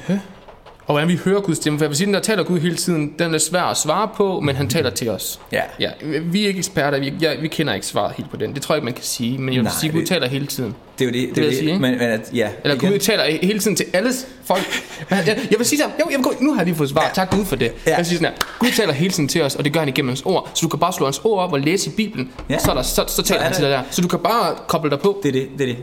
Og 0.86 0.92
hvordan 0.94 1.08
vi 1.08 1.20
hører 1.24 1.40
Guds 1.40 1.56
stemme. 1.56 1.78
For 1.78 1.84
jeg 1.84 1.90
vil 1.90 1.96
sige, 1.96 2.06
den 2.06 2.14
der 2.14 2.20
taler 2.20 2.42
Gud 2.42 2.60
hele 2.60 2.76
tiden, 2.76 3.14
den 3.18 3.34
er 3.34 3.38
svær 3.38 3.62
at 3.62 3.76
svare 3.76 4.08
på, 4.16 4.40
men 4.40 4.56
han 4.56 4.68
taler 4.68 4.90
til 4.90 5.08
os. 5.10 5.40
Ja. 5.52 5.60
Ja, 5.80 5.90
vi 6.22 6.42
er 6.44 6.46
ikke 6.48 6.58
eksperter, 6.58 6.98
vi, 6.98 7.12
ja, 7.20 7.34
vi 7.40 7.48
kender 7.48 7.74
ikke 7.74 7.86
svaret 7.86 8.14
helt 8.16 8.30
på 8.30 8.36
den. 8.36 8.54
Det 8.54 8.62
tror 8.62 8.74
jeg 8.74 8.78
ikke, 8.78 8.84
man 8.84 8.94
kan 8.94 9.04
sige, 9.04 9.38
men 9.38 9.48
jeg 9.48 9.54
vil 9.54 9.62
Nej, 9.64 9.72
sige, 9.80 9.92
Gud 9.92 10.00
det- 10.00 10.08
taler 10.08 10.28
hele 10.28 10.46
tiden. 10.46 10.74
Det 10.98 11.04
er 11.04 11.08
jo 11.08 11.12
det. 11.12 11.28
det, 11.28 11.36
vil 11.36 11.42
er 11.42 11.46
jeg 11.46 11.50
det. 11.50 11.58
sige, 11.58 11.70
ikke? 11.70 11.80
men, 11.82 11.90
men 11.98 12.08
at, 12.08 12.20
ja, 12.34 12.48
Eller 12.64 12.76
igen. 12.76 12.90
Gud 12.90 12.98
taler 12.98 13.24
hele 13.42 13.58
tiden 13.58 13.76
til 13.76 13.86
alles 13.92 14.26
folk. 14.44 14.62
Men 15.10 15.18
Jeg, 15.18 15.38
jeg 15.50 15.58
vil 15.58 15.66
sige 15.66 15.78
sådan, 15.78 15.92
jo, 16.00 16.06
jeg 16.10 16.16
vil 16.18 16.24
gå, 16.24 16.32
nu 16.40 16.52
har 16.52 16.60
jeg 16.60 16.66
lige 16.66 16.76
fået 16.76 16.88
svar. 16.90 17.02
Ja. 17.02 17.08
Tak 17.14 17.30
Gud 17.30 17.44
for 17.44 17.56
det. 17.56 17.72
Ja. 17.86 17.90
Jeg 17.90 17.98
vil 17.98 18.06
sige 18.06 18.18
sådan 18.18 18.32
her, 18.32 18.46
Gud 18.58 18.68
taler 18.76 18.92
hele 18.92 19.10
tiden 19.10 19.28
til 19.28 19.42
os, 19.42 19.54
og 19.54 19.64
det 19.64 19.72
gør 19.72 19.80
han 19.80 19.88
igennem 19.88 20.08
hans 20.08 20.22
ord. 20.24 20.50
Så 20.54 20.60
du 20.62 20.68
kan 20.68 20.80
bare 20.80 20.92
slå 20.92 21.06
hans 21.06 21.20
ord 21.24 21.40
op 21.44 21.52
og 21.52 21.60
læse 21.60 21.90
i 21.90 21.92
Bibelen, 21.96 22.30
ja. 22.50 22.58
Så, 22.58 22.70
er 22.70 22.74
der, 22.74 22.82
så, 22.82 23.04
så 23.08 23.22
taler 23.22 23.40
er 23.40 23.44
han 23.44 23.52
til 23.52 23.64
det. 23.64 23.70
dig 23.70 23.78
der. 23.78 23.84
Så 23.90 24.02
du 24.02 24.08
kan 24.08 24.18
bare 24.18 24.54
koble 24.68 24.90
dig 24.90 24.98
på. 25.00 25.20
Det 25.22 25.28
er 25.28 25.32
det, 25.32 25.48
det 25.58 25.70
er 25.70 25.74
det. 25.74 25.76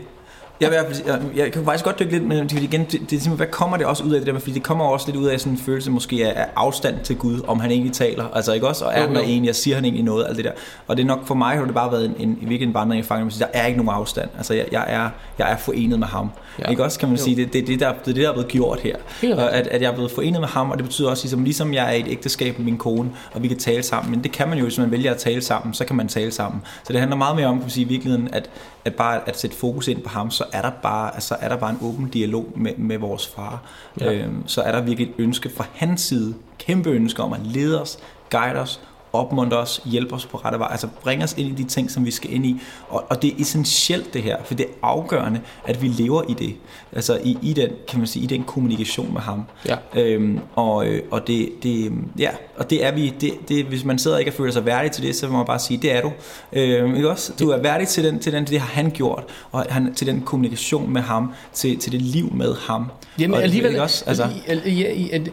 Jeg, 0.70 0.84
fald- 0.88 1.06
jeg, 1.06 1.20
jeg 1.36 1.52
kan 1.52 1.64
faktisk 1.64 1.84
godt 1.84 1.98
dykke 1.98 2.12
lidt 2.12 2.24
med 2.24 2.40
det, 2.42 2.52
igen, 2.52 2.80
det, 2.80 2.90
det 2.92 3.00
simpelthen, 3.00 3.36
hvad 3.36 3.46
kommer 3.46 3.76
det 3.76 3.86
også 3.86 4.04
ud 4.04 4.12
af 4.12 4.20
det 4.20 4.34
der 4.34 4.40
fordi 4.40 4.52
det 4.52 4.62
kommer 4.62 4.84
også 4.84 5.06
lidt 5.06 5.16
ud 5.16 5.26
af 5.26 5.40
sådan 5.40 5.52
en 5.52 5.58
følelse 5.58 5.90
måske 5.90 6.26
af, 6.26 6.40
af 6.42 6.46
afstand 6.56 6.96
til 7.04 7.16
Gud, 7.16 7.40
om 7.46 7.60
han 7.60 7.70
egentlig 7.70 7.92
taler, 7.92 8.24
altså 8.34 8.52
ikke 8.52 8.68
også, 8.68 8.84
og 8.84 8.92
er 8.94 9.00
han 9.00 9.14
jo. 9.16 9.20
egentlig, 9.20 9.50
og 9.50 9.54
siger 9.56 9.74
han 9.76 9.84
egentlig 9.84 10.04
noget, 10.04 10.26
alt 10.28 10.36
det 10.36 10.44
der. 10.44 10.50
Og 10.86 10.96
det 10.96 11.02
er 11.02 11.06
nok 11.06 11.26
for 11.26 11.34
mig, 11.34 11.56
har 11.58 11.64
det 11.64 11.74
bare 11.74 11.92
været 11.92 12.04
en, 12.04 12.14
en, 12.18 12.38
virkelig 12.40 12.68
en 12.68 12.74
vandring 12.74 13.00
i 13.00 13.02
fanget, 13.02 13.36
der 13.38 13.46
er 13.52 13.66
ikke 13.66 13.82
nogen 13.84 14.00
afstand, 14.00 14.28
altså 14.36 14.54
jeg, 14.54 14.66
jeg, 14.72 14.84
er, 14.88 15.08
jeg 15.38 15.52
er 15.52 15.56
forenet 15.56 15.98
med 15.98 16.06
ham. 16.06 16.30
Ja. 16.58 16.70
Ikke 16.70 16.84
også, 16.84 16.98
kan 16.98 17.08
man 17.08 17.18
Jo. 17.18 17.24
sige, 17.24 17.36
det, 17.36 17.52
det, 17.52 17.66
det, 17.66 17.80
der, 17.80 17.92
det 17.92 18.00
er 18.00 18.04
det, 18.04 18.16
der 18.16 18.28
er 18.28 18.32
blevet 18.32 18.48
gjort 18.48 18.80
her. 18.80 18.96
Og 19.34 19.52
at, 19.54 19.66
at 19.66 19.82
jeg 19.82 19.88
er 19.90 19.94
blevet 19.94 20.10
forenet 20.10 20.40
med 20.40 20.48
ham, 20.48 20.70
og 20.70 20.76
det 20.78 20.84
betyder 20.84 21.10
også, 21.10 21.24
ligesom, 21.24 21.44
ligesom 21.44 21.74
jeg 21.74 21.88
er 21.88 21.92
i 21.92 22.00
et 22.00 22.06
ægteskab 22.08 22.58
med 22.58 22.64
min 22.64 22.78
kone, 22.78 23.10
og 23.32 23.42
vi 23.42 23.48
kan 23.48 23.58
tale 23.58 23.82
sammen, 23.82 24.10
men 24.10 24.22
det 24.24 24.32
kan 24.32 24.48
man 24.48 24.58
jo, 24.58 24.64
hvis 24.64 24.78
man 24.78 24.90
vælger 24.90 25.10
at 25.10 25.16
tale 25.16 25.42
sammen, 25.42 25.74
så 25.74 25.84
kan 25.84 25.96
man 25.96 26.08
tale 26.08 26.30
sammen. 26.30 26.62
Så 26.84 26.92
det 26.92 27.00
handler 27.00 27.16
meget 27.16 27.36
mere 27.36 27.46
om, 27.46 27.54
kan 27.54 27.62
man 27.62 27.70
sige, 27.70 27.84
i 27.84 27.88
virkeligheden, 27.88 28.28
at, 28.32 28.50
at 28.84 28.94
bare 28.94 29.28
at 29.28 29.38
sætte 29.38 29.56
fokus 29.56 29.88
ind 29.88 30.02
på 30.02 30.08
ham, 30.08 30.30
så 30.30 30.44
er 30.52 30.62
der 30.62 30.70
bare, 30.82 31.14
altså 31.14 31.36
er 31.40 31.48
der 31.48 31.56
bare 31.56 31.70
en 31.70 31.78
åben 31.82 32.08
dialog 32.08 32.46
med, 32.56 32.72
med 32.76 32.98
vores 32.98 33.26
far. 33.36 33.62
Ja. 34.00 34.12
Øhm, 34.12 34.42
så 34.46 34.60
er 34.62 34.72
der 34.72 34.80
virkelig 34.80 35.08
et 35.08 35.14
ønske 35.18 35.50
fra 35.56 35.64
hans 35.74 36.00
side, 36.00 36.34
kæmpe 36.58 36.90
ønske 36.90 37.22
om 37.22 37.32
at 37.32 37.40
lede 37.44 37.82
os, 37.82 37.98
guide 38.30 38.58
os, 38.58 38.80
opmuntre 39.12 39.56
os, 39.58 39.80
hjælpe 39.84 40.14
os 40.14 40.26
på 40.26 40.36
rette 40.36 40.58
vej, 40.58 40.68
altså 40.70 40.88
bringe 41.02 41.24
os 41.24 41.34
ind 41.38 41.58
i 41.58 41.62
de 41.62 41.68
ting, 41.68 41.90
som 41.90 42.06
vi 42.06 42.10
skal 42.10 42.32
ind 42.34 42.46
i. 42.46 42.60
Og, 42.88 43.04
og 43.08 43.22
det 43.22 43.30
er 43.32 43.34
essentielt 43.40 44.14
det 44.14 44.22
her, 44.22 44.36
for 44.44 44.54
det 44.54 44.66
er 44.66 44.70
afgørende, 44.86 45.40
at 45.64 45.82
vi 45.82 45.88
lever 45.88 46.22
i 46.28 46.34
det. 46.34 46.54
Altså 46.92 47.18
i, 47.24 47.38
i 47.42 47.52
den, 47.52 47.70
kan 47.88 47.98
man 47.98 48.06
sige, 48.06 48.22
i 48.22 48.26
den 48.26 48.44
kommunikation 48.44 49.12
med 49.12 49.20
ham. 49.20 49.42
Ja. 49.68 49.76
Øhm, 49.96 50.38
og, 50.54 50.86
øh, 50.86 51.02
og 51.10 51.26
det, 51.26 51.48
det, 51.62 51.92
ja, 52.18 52.30
og 52.56 52.70
det 52.70 52.84
er 52.86 52.92
vi, 52.92 53.14
det, 53.20 53.32
det, 53.48 53.64
hvis 53.64 53.84
man 53.84 53.98
sidder 53.98 54.16
og 54.16 54.20
ikke 54.20 54.30
og 54.30 54.34
føler 54.34 54.52
sig 54.52 54.66
værdig 54.66 54.90
til 54.92 55.02
det, 55.04 55.16
så 55.16 55.28
må 55.28 55.36
man 55.36 55.46
bare 55.46 55.58
sige, 55.58 55.78
det 55.82 55.92
er 55.92 56.00
du. 56.02 56.12
Øhm, 56.52 56.94
ikke 56.94 57.10
også? 57.10 57.32
Du 57.40 57.50
er 57.50 57.56
værdig 57.56 57.88
til 57.88 58.04
den, 58.04 58.18
til 58.18 58.32
den, 58.32 58.44
det 58.46 58.60
har 58.60 58.82
han 58.82 58.90
gjort, 58.90 59.24
og 59.52 59.66
han, 59.70 59.94
til 59.94 60.06
den 60.06 60.20
kommunikation 60.20 60.92
med 60.92 61.02
ham, 61.02 61.32
til, 61.52 61.78
til 61.78 61.92
det 61.92 62.02
liv 62.02 62.32
med 62.34 62.54
ham. 62.54 62.86
Jamen 63.18 63.34
og, 63.34 63.42
alligevel, 63.42 63.70
ikke 63.70 63.82
også? 63.82 64.04
Altså, 64.06 64.22
al- 64.22 64.62
al- 64.64 64.72
ja, 64.74 64.92
i- 64.92 65.10
at- 65.10 65.30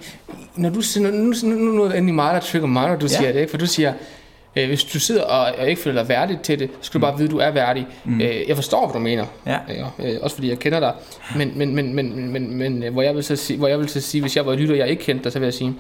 når 0.60 0.70
du 0.70 0.82
siger, 0.82 1.12
nu, 1.12 1.18
nu, 1.18 1.56
nu, 1.56 1.72
nu 1.72 1.84
er 1.84 1.88
det 1.88 1.98
endelig 1.98 2.16
mig, 2.16 2.34
der 2.34 2.40
trigger 2.40 2.68
mig, 2.68 2.90
når 2.90 2.96
du 2.96 3.06
ja. 3.06 3.08
Siger 3.08 3.32
det, 3.32 3.40
ikke? 3.40 3.52
for 3.52 3.58
du 3.58 3.66
siger, 3.68 3.94
øh, 4.56 4.68
hvis 4.68 4.84
du 4.84 5.00
sidder 5.00 5.24
og, 5.24 5.56
og 5.60 5.70
ikke 5.70 5.82
føler 5.82 6.02
dig 6.02 6.10
værdig 6.10 6.40
til 6.44 6.60
det, 6.60 6.70
så 6.82 6.86
skal 6.88 7.02
du 7.02 7.06
bare 7.06 7.18
vide, 7.18 7.28
at 7.28 7.32
du 7.32 7.38
er 7.38 7.52
værdig. 7.52 7.88
Mm. 8.06 8.22
Øh, 8.22 8.48
jeg 8.48 8.56
forstår, 8.56 8.86
hvad 8.88 8.94
du 8.94 9.00
mener, 9.00 9.26
Ja. 9.46 9.58
øh, 10.00 10.18
også 10.22 10.36
fordi 10.36 10.50
jeg 10.50 10.60
kender 10.60 10.80
dig, 10.80 10.94
men, 11.36 11.52
men, 11.56 11.76
men, 11.76 11.94
men, 11.94 12.32
men, 12.32 12.58
men 12.58 12.84
øh, 12.84 12.94
hvor, 12.94 13.02
jeg 13.02 13.16
vil 13.16 13.24
så 13.24 13.36
sige, 13.36 13.58
hvor 13.58 13.68
jeg 13.68 13.80
vil 13.80 13.90
så 13.90 14.02
sige, 14.02 14.22
hvis 14.22 14.36
jeg 14.36 14.46
var 14.46 14.56
lytter, 14.56 14.74
og 14.74 14.80
jeg 14.80 14.88
ikke 14.88 15.04
kendte 15.04 15.24
dig, 15.24 15.32
så 15.32 15.40
vil 15.40 15.46
jeg 15.46 15.54
sige, 15.54 15.76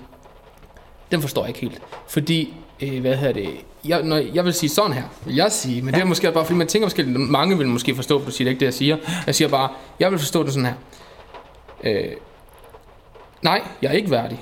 den 1.12 1.22
forstår 1.22 1.42
jeg 1.42 1.50
ikke 1.50 1.60
helt. 1.60 1.82
Fordi, 2.08 2.54
øh, 2.82 3.02
hvad 3.02 3.16
hedder 3.16 3.34
det, 3.34 3.50
jeg, 3.86 4.04
når, 4.04 4.18
jeg 4.34 4.46
vil 4.46 4.54
sige 4.54 4.70
sådan 4.70 4.94
her, 4.94 5.04
vil 5.26 5.36
jeg 5.36 5.52
sige, 5.52 5.82
men 5.82 5.90
ja. 5.90 5.96
det 5.96 6.04
er 6.04 6.08
måske 6.08 6.32
bare, 6.32 6.46
fordi 6.46 6.58
man 6.58 6.68
tænker 6.68 6.86
måske, 6.86 7.04
mange 7.04 7.58
vil 7.58 7.68
måske 7.68 7.96
forstå, 7.96 8.20
at 8.20 8.26
du 8.26 8.32
siger 8.32 8.46
det 8.46 8.50
er 8.50 8.52
ikke 8.52 8.60
det, 8.60 8.66
jeg 8.66 8.74
siger. 8.74 8.98
Jeg 9.26 9.36
siger 9.36 9.50
bare, 9.50 9.70
jeg 10.00 10.12
vil 10.12 10.20
forstå 10.20 10.44
det 10.44 10.54
sådan 10.54 10.66
her. 10.66 10.74
Øh, 11.84 12.12
nej, 13.42 13.62
jeg 13.82 13.90
er 13.90 13.94
ikke 13.94 14.12
værdig. 14.12 14.40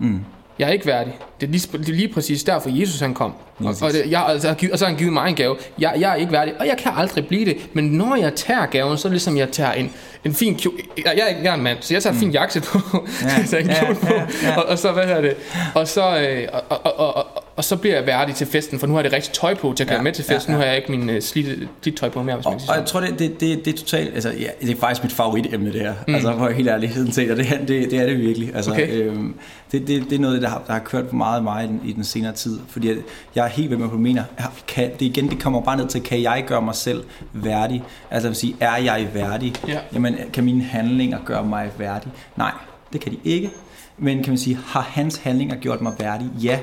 Mm, 0.00 0.20
Jeg 0.58 0.68
er 0.68 0.72
ikke 0.72 0.86
værdig. 0.86 1.18
Det 1.40 1.46
er 1.46 1.50
lige, 1.50 1.78
det 1.78 1.88
er 1.88 1.92
lige 1.92 2.08
præcis 2.08 2.44
derfor, 2.44 2.70
Jesus 2.80 3.00
han 3.00 3.14
kom. 3.14 3.32
Lige 3.58 3.68
Og, 3.70 3.76
og, 3.82 3.92
det, 3.92 4.10
jeg, 4.10 4.24
altså, 4.26 4.54
og 4.72 4.78
så 4.78 4.84
har 4.84 4.90
han 4.90 4.98
givet 4.98 5.12
mig 5.12 5.28
en 5.28 5.34
gave. 5.34 5.56
Jeg, 5.78 5.94
jeg 6.00 6.10
er 6.10 6.14
ikke 6.14 6.32
værdig, 6.32 6.54
og 6.60 6.66
jeg 6.66 6.76
kan 6.78 6.92
aldrig 6.96 7.26
blive 7.26 7.44
det. 7.44 7.56
Men 7.72 7.84
når 7.84 8.16
jeg 8.16 8.34
tager 8.34 8.66
gaven, 8.66 8.98
så 8.98 9.08
er 9.08 9.10
det 9.10 9.14
ligesom, 9.14 9.36
jeg 9.36 9.50
tager 9.50 9.72
en, 9.72 9.92
en 10.24 10.34
fin 10.34 10.54
kjole. 10.56 10.76
Jeg, 10.96 11.04
jeg, 11.16 11.22
er 11.24 11.28
ikke- 11.28 11.42
jeg 11.44 11.54
en 11.54 11.62
mand, 11.62 11.78
så 11.80 11.94
jeg 11.94 12.02
tager 12.02 12.14
en 12.14 12.20
fin 12.20 12.30
jakke 12.30 12.60
på. 12.60 12.78
Ja, 13.22 13.26
jeg 13.38 13.46
tager 13.48 13.62
en 13.64 13.68
ja, 13.70 13.84
kjole 13.84 13.94
på. 14.00 14.06
ja, 14.14 14.48
ja. 14.50 14.56
Og, 14.56 14.64
og, 14.66 14.78
så, 14.78 14.92
hvad 14.92 15.04
hedder 15.04 15.20
det? 15.20 15.34
Og 15.74 15.88
så, 15.88 16.18
øh, 16.18 16.48
og, 16.52 16.62
og, 16.84 16.98
og, 16.98 17.16
og, 17.16 17.26
og 17.56 17.64
så 17.64 17.76
bliver 17.76 17.96
jeg 17.96 18.06
værdig 18.06 18.34
til 18.34 18.46
festen, 18.46 18.78
for 18.78 18.86
nu 18.86 18.92
har 18.94 19.00
jeg 19.00 19.04
det 19.04 19.12
rigtigt 19.16 19.34
tøj 19.34 19.54
på 19.54 19.72
til 19.76 19.84
at 19.84 19.88
køre 19.88 19.96
Ja, 19.98 20.02
med 20.02 20.12
til 20.12 20.24
ja, 20.28 20.34
festen. 20.36 20.52
Nu 20.54 20.58
har 20.58 20.66
jeg 20.66 20.76
ikke 20.76 20.90
min 20.92 21.10
uh, 21.10 21.16
slidte, 21.20 21.68
slidt 21.82 21.96
tøj 21.98 22.08
på 22.08 22.22
mere, 22.22 22.36
hvis 22.36 22.44
man 22.44 22.54
Og, 22.54 22.60
sige 22.60 22.70
og 22.70 22.76
jeg 22.76 22.86
tror, 22.86 23.00
det, 23.00 23.18
det, 23.18 23.40
det, 23.40 23.64
det 23.64 23.74
er 23.74 23.78
totalt, 23.78 24.14
altså 24.14 24.28
ja, 24.40 24.46
det 24.66 24.70
er 24.76 24.80
faktisk 24.80 25.02
mit 25.04 25.12
favoritemne 25.12 25.72
det 25.72 25.80
her, 25.80 25.94
mm. 26.08 26.14
altså 26.14 26.34
for 26.38 26.48
helt 26.50 26.68
ærligheden 26.68 27.10
til, 27.10 27.30
og 27.30 27.36
det, 27.36 27.46
er- 27.52 27.58
det, 27.66 27.90
det 27.90 27.98
er 27.98 28.06
det 28.06 28.18
virkelig. 28.18 28.54
Altså, 28.54 28.70
Okay. 28.70 28.88
øhm, 28.92 29.34
det, 29.72 29.86
det, 29.88 30.04
det 30.10 30.16
er 30.16 30.20
noget, 30.20 30.42
der 30.42 30.48
har, 30.48 30.62
der 30.66 30.72
har 30.72 30.80
kørt 30.80 31.04
for 31.08 31.16
meget 31.16 31.42
mig 31.42 31.64
i 31.64 31.66
den, 31.66 31.80
i 31.84 31.92
den 31.92 32.04
senere 32.04 32.32
tid, 32.32 32.58
fordi 32.68 32.90
at 32.90 32.96
jeg 33.34 33.44
er 33.44 33.48
helt 33.48 33.70
ved 33.70 33.76
med, 33.76 33.86
hvad 33.86 33.96
du 33.96 34.02
mener. 34.02 34.22
Jeg 34.38 34.46
Kan, 34.68 34.90
det 34.98 35.02
igen, 35.06 35.30
det 35.30 35.42
kommer 35.42 35.60
bare 35.60 35.76
ned 35.76 35.88
til, 35.88 36.02
kan 36.02 36.22
jeg 36.22 36.44
gøre 36.46 36.62
mig 36.62 36.74
selv 36.74 37.04
værdig? 37.32 37.82
Altså 38.10 38.26
jeg 38.26 38.30
vil 38.30 38.36
sige, 38.36 38.56
er 38.60 38.76
jeg 38.76 39.06
værdig? 39.14 39.52
Ja. 39.68 39.78
Jamen, 39.94 40.09
kan 40.32 40.44
mine 40.44 40.62
handlinger 40.62 41.18
gøre 41.24 41.44
mig 41.44 41.70
værdig? 41.78 42.12
Nej, 42.36 42.52
det 42.92 43.00
kan 43.00 43.12
de 43.12 43.18
ikke. 43.24 43.50
Men 43.98 44.22
kan 44.22 44.30
man 44.30 44.38
sige, 44.38 44.58
har 44.66 44.80
hans 44.80 45.16
handlinger 45.16 45.56
gjort 45.56 45.80
mig 45.80 45.92
værdig? 45.98 46.30
Ja. 46.42 46.58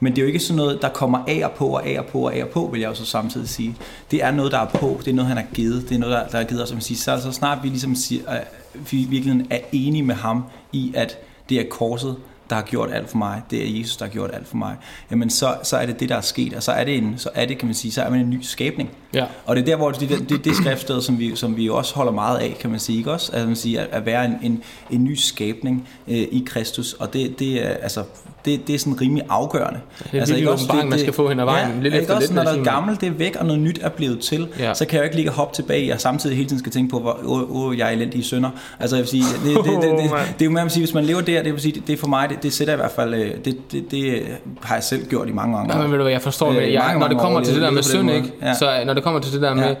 Men 0.00 0.12
det 0.12 0.18
er 0.18 0.22
jo 0.22 0.26
ikke 0.26 0.40
sådan 0.40 0.56
noget, 0.56 0.82
der 0.82 0.88
kommer 0.88 1.18
af 1.28 1.40
og 1.44 1.52
på 1.52 1.66
og 1.66 1.86
af 1.86 1.98
og 1.98 2.06
på 2.06 2.26
og 2.26 2.34
af 2.34 2.42
og 2.42 2.48
på, 2.48 2.68
vil 2.72 2.80
jeg 2.80 2.88
jo 2.88 2.94
så 2.94 3.04
samtidig 3.04 3.48
sige. 3.48 3.76
Det 4.10 4.24
er 4.24 4.30
noget, 4.30 4.52
der 4.52 4.58
er 4.58 4.68
på. 4.68 4.96
Det 4.98 5.08
er 5.08 5.14
noget, 5.14 5.28
han 5.28 5.36
har 5.36 5.46
givet. 5.54 5.88
Det 5.88 5.94
er 5.94 5.98
noget, 5.98 6.14
der, 6.14 6.28
der 6.28 6.38
er 6.38 6.44
givet 6.44 6.62
os. 6.62 6.68
Så, 6.68 6.76
siger, 6.80 6.98
så, 6.98 7.22
så 7.22 7.32
snart 7.32 7.58
vi 7.62 7.68
ligesom 7.68 7.94
siger, 7.94 8.28
at 8.28 8.48
vi 8.90 8.96
virkelig 8.96 9.46
er 9.50 9.58
enige 9.72 10.02
med 10.02 10.14
ham 10.14 10.44
i, 10.72 10.92
at 10.96 11.18
det 11.48 11.60
er 11.60 11.64
korset, 11.70 12.16
der 12.50 12.56
har 12.56 12.62
gjort 12.62 12.92
alt 12.92 13.10
for 13.10 13.18
mig, 13.18 13.42
det 13.50 13.62
er 13.62 13.78
Jesus, 13.78 13.96
der 13.96 14.04
har 14.04 14.12
gjort 14.12 14.30
alt 14.34 14.48
for 14.48 14.56
mig, 14.56 14.76
jamen 15.10 15.30
så, 15.30 15.56
så 15.62 15.76
er 15.76 15.86
det 15.86 16.00
det, 16.00 16.08
der 16.08 16.16
er 16.16 16.20
sket, 16.20 16.54
og 16.54 16.62
så 16.62 16.72
er 16.72 16.84
det, 16.84 16.96
en, 16.96 17.14
så 17.18 17.30
er 17.34 17.46
det, 17.46 17.58
kan 17.58 17.66
man 17.66 17.74
sige, 17.74 17.92
så 17.92 18.02
er 18.02 18.10
man 18.10 18.20
en 18.20 18.30
ny 18.30 18.40
skabning. 18.42 18.90
Ja. 19.14 19.24
Og 19.46 19.56
det 19.56 19.62
er 19.62 19.66
der, 19.66 19.76
hvor 19.76 19.90
det, 19.90 20.08
det, 20.08 20.28
det, 20.28 20.44
det 20.44 20.56
skriftsted, 20.56 21.00
som 21.02 21.18
vi, 21.18 21.36
som 21.36 21.56
vi 21.56 21.68
også 21.68 21.94
holder 21.94 22.12
meget 22.12 22.38
af, 22.38 22.56
kan 22.60 22.70
man 22.70 22.80
sige, 22.80 22.98
ikke 22.98 23.12
også? 23.12 23.32
Altså, 23.32 23.46
man 23.46 23.56
siger, 23.56 23.80
at, 23.80 23.88
at 23.92 24.06
være 24.06 24.24
en, 24.24 24.34
en, 24.42 24.62
en 24.90 25.04
ny 25.04 25.14
skabning 25.14 25.88
øh, 26.08 26.14
i 26.16 26.44
Kristus, 26.46 26.92
og 26.92 27.12
det, 27.12 27.38
det, 27.38 27.66
er, 27.66 27.68
altså, 27.68 28.02
det, 28.44 28.66
det 28.66 28.74
er 28.74 28.78
sådan 28.78 29.00
rimelig 29.00 29.24
afgørende. 29.28 29.80
Det 29.98 30.14
er 30.14 30.20
altså, 30.20 30.34
ikke 30.34 30.48
virkelig 30.48 30.64
åbenbaring, 30.64 30.90
man 30.90 30.98
skal 30.98 31.12
få 31.12 31.28
hen 31.28 31.40
ad 31.40 31.44
vejen. 31.44 31.68
Ja, 31.68 31.74
lidt 31.82 31.94
efter 31.94 32.00
ikke 32.00 32.14
også, 32.14 32.20
lidt, 32.26 32.34
når 32.34 32.42
jeg 32.42 32.52
noget 32.52 32.68
gammelt 32.68 33.00
det 33.00 33.06
er 33.08 33.12
væk, 33.12 33.36
og 33.36 33.46
noget 33.46 33.60
nyt 33.62 33.78
er 33.82 33.88
blevet 33.88 34.20
til, 34.20 34.48
Ja. 34.58 34.74
så 34.74 34.84
kan 34.86 34.94
jeg 34.96 35.00
jo 35.00 35.04
ikke 35.04 35.16
ligge 35.16 35.30
og 35.30 35.34
hoppe 35.34 35.54
tilbage, 35.54 35.92
og 35.94 36.00
samtidig 36.00 36.36
hele 36.36 36.48
tiden 36.48 36.58
skal 36.60 36.72
tænke 36.72 36.90
på, 36.90 37.00
hvor 37.00 37.18
åh, 37.24 37.56
åh, 37.66 37.78
jeg 37.78 37.88
er 37.88 37.92
elendig 37.92 38.24
sønder. 38.24 38.50
Altså, 38.80 38.96
jeg 38.96 39.02
vil 39.02 39.08
sige, 39.10 39.22
det, 39.44 39.56
det, 39.56 39.64
det, 39.64 39.82
det, 39.82 39.82
det, 40.00 40.10
det 40.38 40.40
er 40.40 40.44
jo 40.44 40.50
med 40.50 40.62
at 40.62 40.72
sige, 40.72 40.84
hvis 40.84 40.94
man 40.94 41.04
lever 41.04 41.20
der, 41.20 41.42
det 41.42 41.52
vil 41.52 41.60
sige, 41.60 41.72
det, 41.72 41.86
det 41.86 41.92
er 41.92 41.96
for 41.96 42.06
mig, 42.06 42.28
det, 42.28 42.42
det 42.42 42.52
sætter 42.52 42.74
i 42.74 42.76
hvert 42.76 42.90
fald, 42.90 43.14
øh, 43.14 43.30
det, 43.44 43.72
det, 43.72 43.90
det 43.90 44.22
har 44.62 44.74
jeg 44.74 44.84
selv 44.84 45.06
gjort 45.06 45.28
i 45.28 45.32
mange, 45.32 45.58
år. 45.58 45.66
Nej, 45.66 45.82
men 45.82 45.90
ved 45.90 45.98
du 45.98 46.02
hvad, 46.02 46.12
jeg 46.12 46.22
forstår 46.22 46.50
Øh, 46.50 46.56
det. 46.56 46.72
Jeg, 46.72 46.82
mange, 46.86 47.00
når 47.00 47.08
det 47.08 47.18
kommer 47.18 47.40
til 47.44 47.54
det 47.54 47.62
der 47.62 47.70
med 47.70 47.82
synd, 47.82 48.10
ikke? 48.10 48.32
Ja. 48.42 48.54
Så 48.54 48.78
øh, 48.80 48.86
når 48.86 48.94
det 48.94 49.01
kommer 49.02 49.20
til 49.20 49.32
det 49.32 49.42
der 49.42 49.54
med, 49.54 49.64
Ja. 49.64 49.74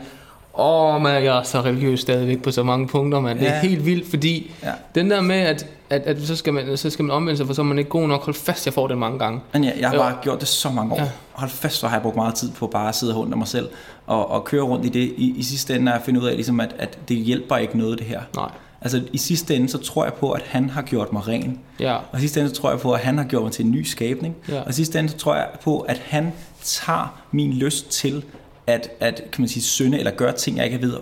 åh, 0.58 1.02
man, 1.02 1.24
jeg 1.24 1.38
er 1.38 1.42
så 1.42 1.60
religiøs 1.60 2.00
stadigvæk 2.00 2.42
på 2.42 2.50
så 2.50 2.62
mange 2.62 2.88
punkter, 2.88 3.20
man. 3.20 3.38
Det 3.38 3.48
er 3.48 3.54
Ja. 3.54 3.60
helt 3.60 3.86
vildt, 3.86 4.10
fordi 4.10 4.50
Ja. 4.62 4.72
den 4.94 5.10
der 5.10 5.20
med, 5.20 5.36
at, 5.36 5.66
at, 5.90 6.02
at 6.02 6.22
så, 6.22 6.36
skal 6.36 6.52
man, 6.52 6.76
så 6.76 6.90
skal 6.90 7.04
man 7.04 7.16
omvende 7.16 7.36
sig, 7.36 7.46
for 7.46 7.54
så 7.54 7.62
er 7.62 7.66
man 7.66 7.78
ikke 7.78 7.90
god 7.90 8.08
nok. 8.08 8.24
Hold 8.24 8.34
fast, 8.34 8.66
jeg 8.66 8.74
får 8.74 8.86
det 8.88 8.98
mange 8.98 9.18
gange. 9.18 9.40
Men 9.52 9.64
ja, 9.64 9.70
jeg 9.80 9.90
har 9.90 9.96
bare 9.96 10.14
gjort 10.22 10.40
det 10.40 10.48
så 10.48 10.70
mange 10.70 10.92
år. 10.94 10.98
Ja. 10.98 11.08
Hold 11.32 11.50
fast, 11.50 11.76
så 11.76 11.86
har 11.88 11.96
jeg 11.96 12.02
brugt 12.02 12.16
meget 12.16 12.34
tid 12.34 12.50
på 12.50 12.66
bare 12.66 12.88
at 12.88 12.94
sidde 12.94 13.14
rundt 13.14 13.32
om 13.32 13.38
mig 13.38 13.48
selv 13.48 13.68
og, 14.06 14.30
og 14.30 14.44
køre 14.44 14.62
rundt 14.62 14.84
i 14.86 14.88
det. 14.88 15.12
I, 15.16 15.34
i 15.36 15.42
sidste 15.42 15.74
ende 15.76 15.90
er 15.92 15.94
jeg 15.96 16.02
fundet 16.04 16.22
ud 16.22 16.26
af, 16.26 16.34
ligesom, 16.34 16.60
at, 16.60 16.74
at 16.78 16.98
det 17.08 17.16
hjælper 17.16 17.56
ikke 17.56 17.78
noget, 17.78 17.98
det 17.98 18.06
her. 18.06 18.20
Nej. 18.36 18.50
Altså 18.84 19.02
i 19.12 19.18
sidste 19.18 19.54
ende, 19.56 19.68
så 19.68 19.78
tror 19.78 20.04
jeg 20.04 20.12
på, 20.14 20.30
at 20.30 20.42
han 20.46 20.70
har 20.70 20.82
gjort 20.82 21.12
mig 21.12 21.28
ren. 21.28 21.58
Ja. 21.80 21.94
Og 22.12 22.18
i 22.18 22.20
sidste 22.20 22.40
ende, 22.40 22.54
så 22.54 22.60
tror 22.60 22.70
jeg 22.70 22.80
på, 22.80 22.92
at 22.92 23.00
han 23.00 23.18
har 23.18 23.24
gjort 23.24 23.42
mig 23.42 23.52
til 23.52 23.64
en 23.64 23.70
ny 23.70 23.82
skabning. 23.82 24.36
Ja. 24.48 24.60
Og 24.60 24.70
i 24.70 24.72
sidste 24.72 24.98
ende, 24.98 25.10
så 25.10 25.16
tror 25.16 25.34
jeg 25.34 25.46
på, 25.64 25.78
at 25.80 26.00
han 26.06 26.32
tager 26.62 27.14
min 27.32 27.52
lyst 27.52 27.90
til 27.90 28.24
at, 28.66 28.90
at 29.00 29.22
kan 29.32 29.42
man 29.42 29.48
sige, 29.48 29.62
synde 29.62 29.98
eller 29.98 30.10
gøre 30.10 30.32
ting, 30.32 30.56
jeg 30.56 30.64
ikke 30.64 30.82
ved, 30.82 30.96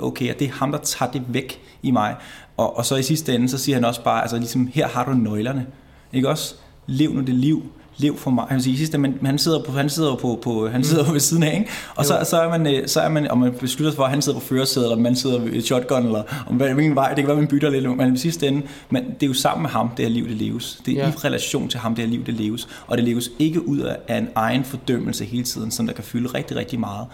okay, 0.00 0.28
at 0.30 0.38
det 0.38 0.48
er 0.48 0.52
ham, 0.52 0.72
der 0.72 0.78
tager 0.78 1.12
det 1.12 1.22
væk 1.28 1.60
i 1.82 1.90
mig. 1.90 2.16
Og, 2.56 2.76
og 2.76 2.86
så 2.86 2.96
i 2.96 3.02
sidste 3.02 3.34
ende, 3.34 3.48
så 3.48 3.58
siger 3.58 3.76
han 3.76 3.84
også 3.84 4.04
bare, 4.04 4.22
altså 4.22 4.36
ligesom, 4.36 4.66
her 4.66 4.88
har 4.88 5.04
du 5.04 5.12
nøglerne. 5.12 5.66
Ikke 6.12 6.28
også? 6.28 6.54
Lev 6.86 7.14
nu 7.14 7.20
det 7.20 7.34
liv, 7.34 7.72
lev 7.98 8.16
for 8.16 8.30
mig. 8.30 8.44
Han 8.48 8.62
siger 8.62 8.76
sidste, 8.76 8.98
men 8.98 9.18
han 9.24 9.38
sidder 9.38 9.62
på, 9.62 9.72
han 9.72 9.88
sidder 9.88 10.14
på, 10.14 10.38
på 10.42 10.68
han 10.68 10.84
sidder 10.84 11.06
mm. 11.06 11.12
ved 11.12 11.20
siden 11.20 11.42
af, 11.42 11.58
ikke? 11.58 11.70
Og 11.94 12.04
så, 12.04 12.18
så, 12.24 12.40
er 12.40 12.48
man, 12.58 12.66
øh, 12.66 12.88
så 12.88 13.00
er 13.00 13.08
man, 13.08 13.30
om 13.30 13.38
man 13.38 13.52
beslutter 13.52 13.90
sig 13.90 13.96
for, 13.96 14.04
at 14.04 14.10
han 14.10 14.22
sidder 14.22 14.38
på 14.38 14.44
førersædet, 14.44 14.90
eller 14.90 15.02
man 15.02 15.16
sidder 15.16 15.38
ved 15.38 15.62
shotgun, 15.62 16.06
eller 16.06 16.22
om 16.46 16.56
hvilken 16.56 16.94
vej, 16.94 17.08
det 17.08 17.16
kan 17.16 17.26
være, 17.26 17.36
man 17.36 17.46
bytter 17.46 17.70
lidt, 17.70 17.96
men 17.96 18.14
i 18.14 18.18
sidste 18.18 18.48
ende, 18.48 18.62
men 18.90 19.04
det 19.04 19.22
er 19.22 19.26
jo 19.26 19.34
sammen 19.34 19.62
med 19.62 19.70
ham, 19.70 19.90
det 19.96 20.04
her 20.04 20.12
liv, 20.12 20.28
det 20.28 20.36
leves. 20.36 20.82
Det 20.86 20.94
er 20.94 21.06
ja. 21.06 21.08
i 21.08 21.12
relation 21.24 21.68
til 21.68 21.80
ham, 21.80 21.94
det 21.94 22.04
her 22.04 22.10
liv, 22.10 22.24
det 22.26 22.34
leves. 22.34 22.68
Og 22.86 22.96
det 22.96 23.04
leves 23.04 23.30
ikke 23.38 23.68
ud 23.68 23.78
af 23.78 24.18
en 24.18 24.28
egen 24.34 24.64
fordømmelse 24.64 25.24
hele 25.24 25.44
tiden, 25.44 25.70
som 25.70 25.86
der 25.86 25.94
kan 25.94 26.04
fylde 26.04 26.28
rigtig, 26.28 26.56
rigtig 26.56 26.80
meget. 26.80 27.06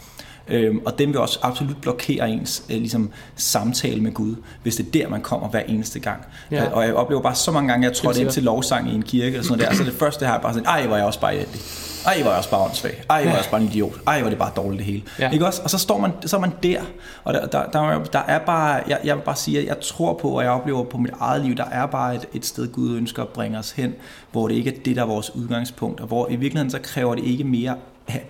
Øhm, 0.48 0.80
og 0.84 0.98
den 0.98 1.08
vil 1.08 1.18
også 1.18 1.38
absolut 1.42 1.76
blokere 1.80 2.30
ens 2.30 2.64
øh, 2.70 2.76
ligesom, 2.76 3.10
samtale 3.36 4.00
med 4.00 4.12
Gud, 4.12 4.34
hvis 4.62 4.76
det 4.76 4.86
er 4.86 4.90
der, 4.90 5.08
man 5.08 5.20
kommer 5.20 5.48
hver 5.48 5.60
eneste 5.60 6.00
gang. 6.00 6.24
Ja. 6.50 6.70
Og 6.70 6.84
jeg 6.84 6.94
oplever 6.94 7.22
bare 7.22 7.34
så 7.34 7.50
mange 7.50 7.68
gange, 7.68 7.86
jeg 7.86 7.96
trådte 7.96 8.20
ind 8.20 8.30
til 8.30 8.42
lovsang 8.42 8.90
i 8.90 8.94
en 8.94 9.02
kirke, 9.02 9.38
og 9.38 9.44
sådan 9.44 9.64
der, 9.64 9.74
så 9.74 9.84
det 9.84 9.92
første 9.92 10.26
her 10.26 10.32
er 10.32 10.40
bare 10.40 10.54
sådan, 10.54 10.66
ej, 10.66 10.86
hvor 10.86 10.96
jeg 10.96 11.06
også 11.06 11.20
bare 11.20 11.34
elendig. 11.34 11.60
Ej, 12.06 12.22
hvor 12.22 12.30
jeg 12.30 12.38
også 12.38 12.50
bare 12.50 12.60
åndssvag. 12.60 13.04
Ej, 13.10 13.22
hvor 13.22 13.30
jeg 13.30 13.38
også 13.38 13.50
bare 13.50 13.60
en 13.60 13.66
idiot. 13.66 13.94
Ej, 14.06 14.20
hvor 14.20 14.28
det 14.30 14.38
bare 14.38 14.52
dårligt 14.56 14.78
det 14.78 14.86
hele. 14.86 15.02
Ja. 15.18 15.30
Ikke 15.30 15.46
også? 15.46 15.62
Og 15.62 15.70
så 15.70 15.78
står 15.78 16.00
man, 16.00 16.12
så 16.26 16.36
er 16.36 16.40
man 16.40 16.52
der, 16.62 16.82
og 17.24 17.34
der, 17.34 17.46
der, 17.46 17.66
der, 17.70 18.04
der 18.04 18.18
er 18.18 18.38
bare, 18.38 18.82
jeg, 18.88 18.98
jeg 19.04 19.16
vil 19.16 19.22
bare 19.22 19.36
sige, 19.36 19.58
at 19.58 19.66
jeg 19.66 19.80
tror 19.80 20.14
på, 20.14 20.28
og 20.28 20.42
jeg 20.42 20.50
oplever 20.50 20.84
på 20.84 20.98
mit 20.98 21.12
eget 21.20 21.44
liv, 21.44 21.54
der 21.56 21.64
er 21.64 21.86
bare 21.86 22.14
et, 22.14 22.26
et 22.34 22.46
sted, 22.46 22.72
Gud 22.72 22.96
ønsker 22.96 23.22
at 23.22 23.28
bringe 23.28 23.58
os 23.58 23.70
hen, 23.70 23.94
hvor 24.32 24.48
det 24.48 24.54
ikke 24.54 24.70
er 24.70 24.78
det, 24.84 24.96
der 24.96 25.02
er 25.02 25.06
vores 25.06 25.34
udgangspunkt, 25.34 26.00
og 26.00 26.06
hvor 26.06 26.28
i 26.28 26.36
virkeligheden 26.36 26.70
så 26.70 26.78
kræver 26.78 27.14
det 27.14 27.24
ikke 27.24 27.44
mere 27.44 27.76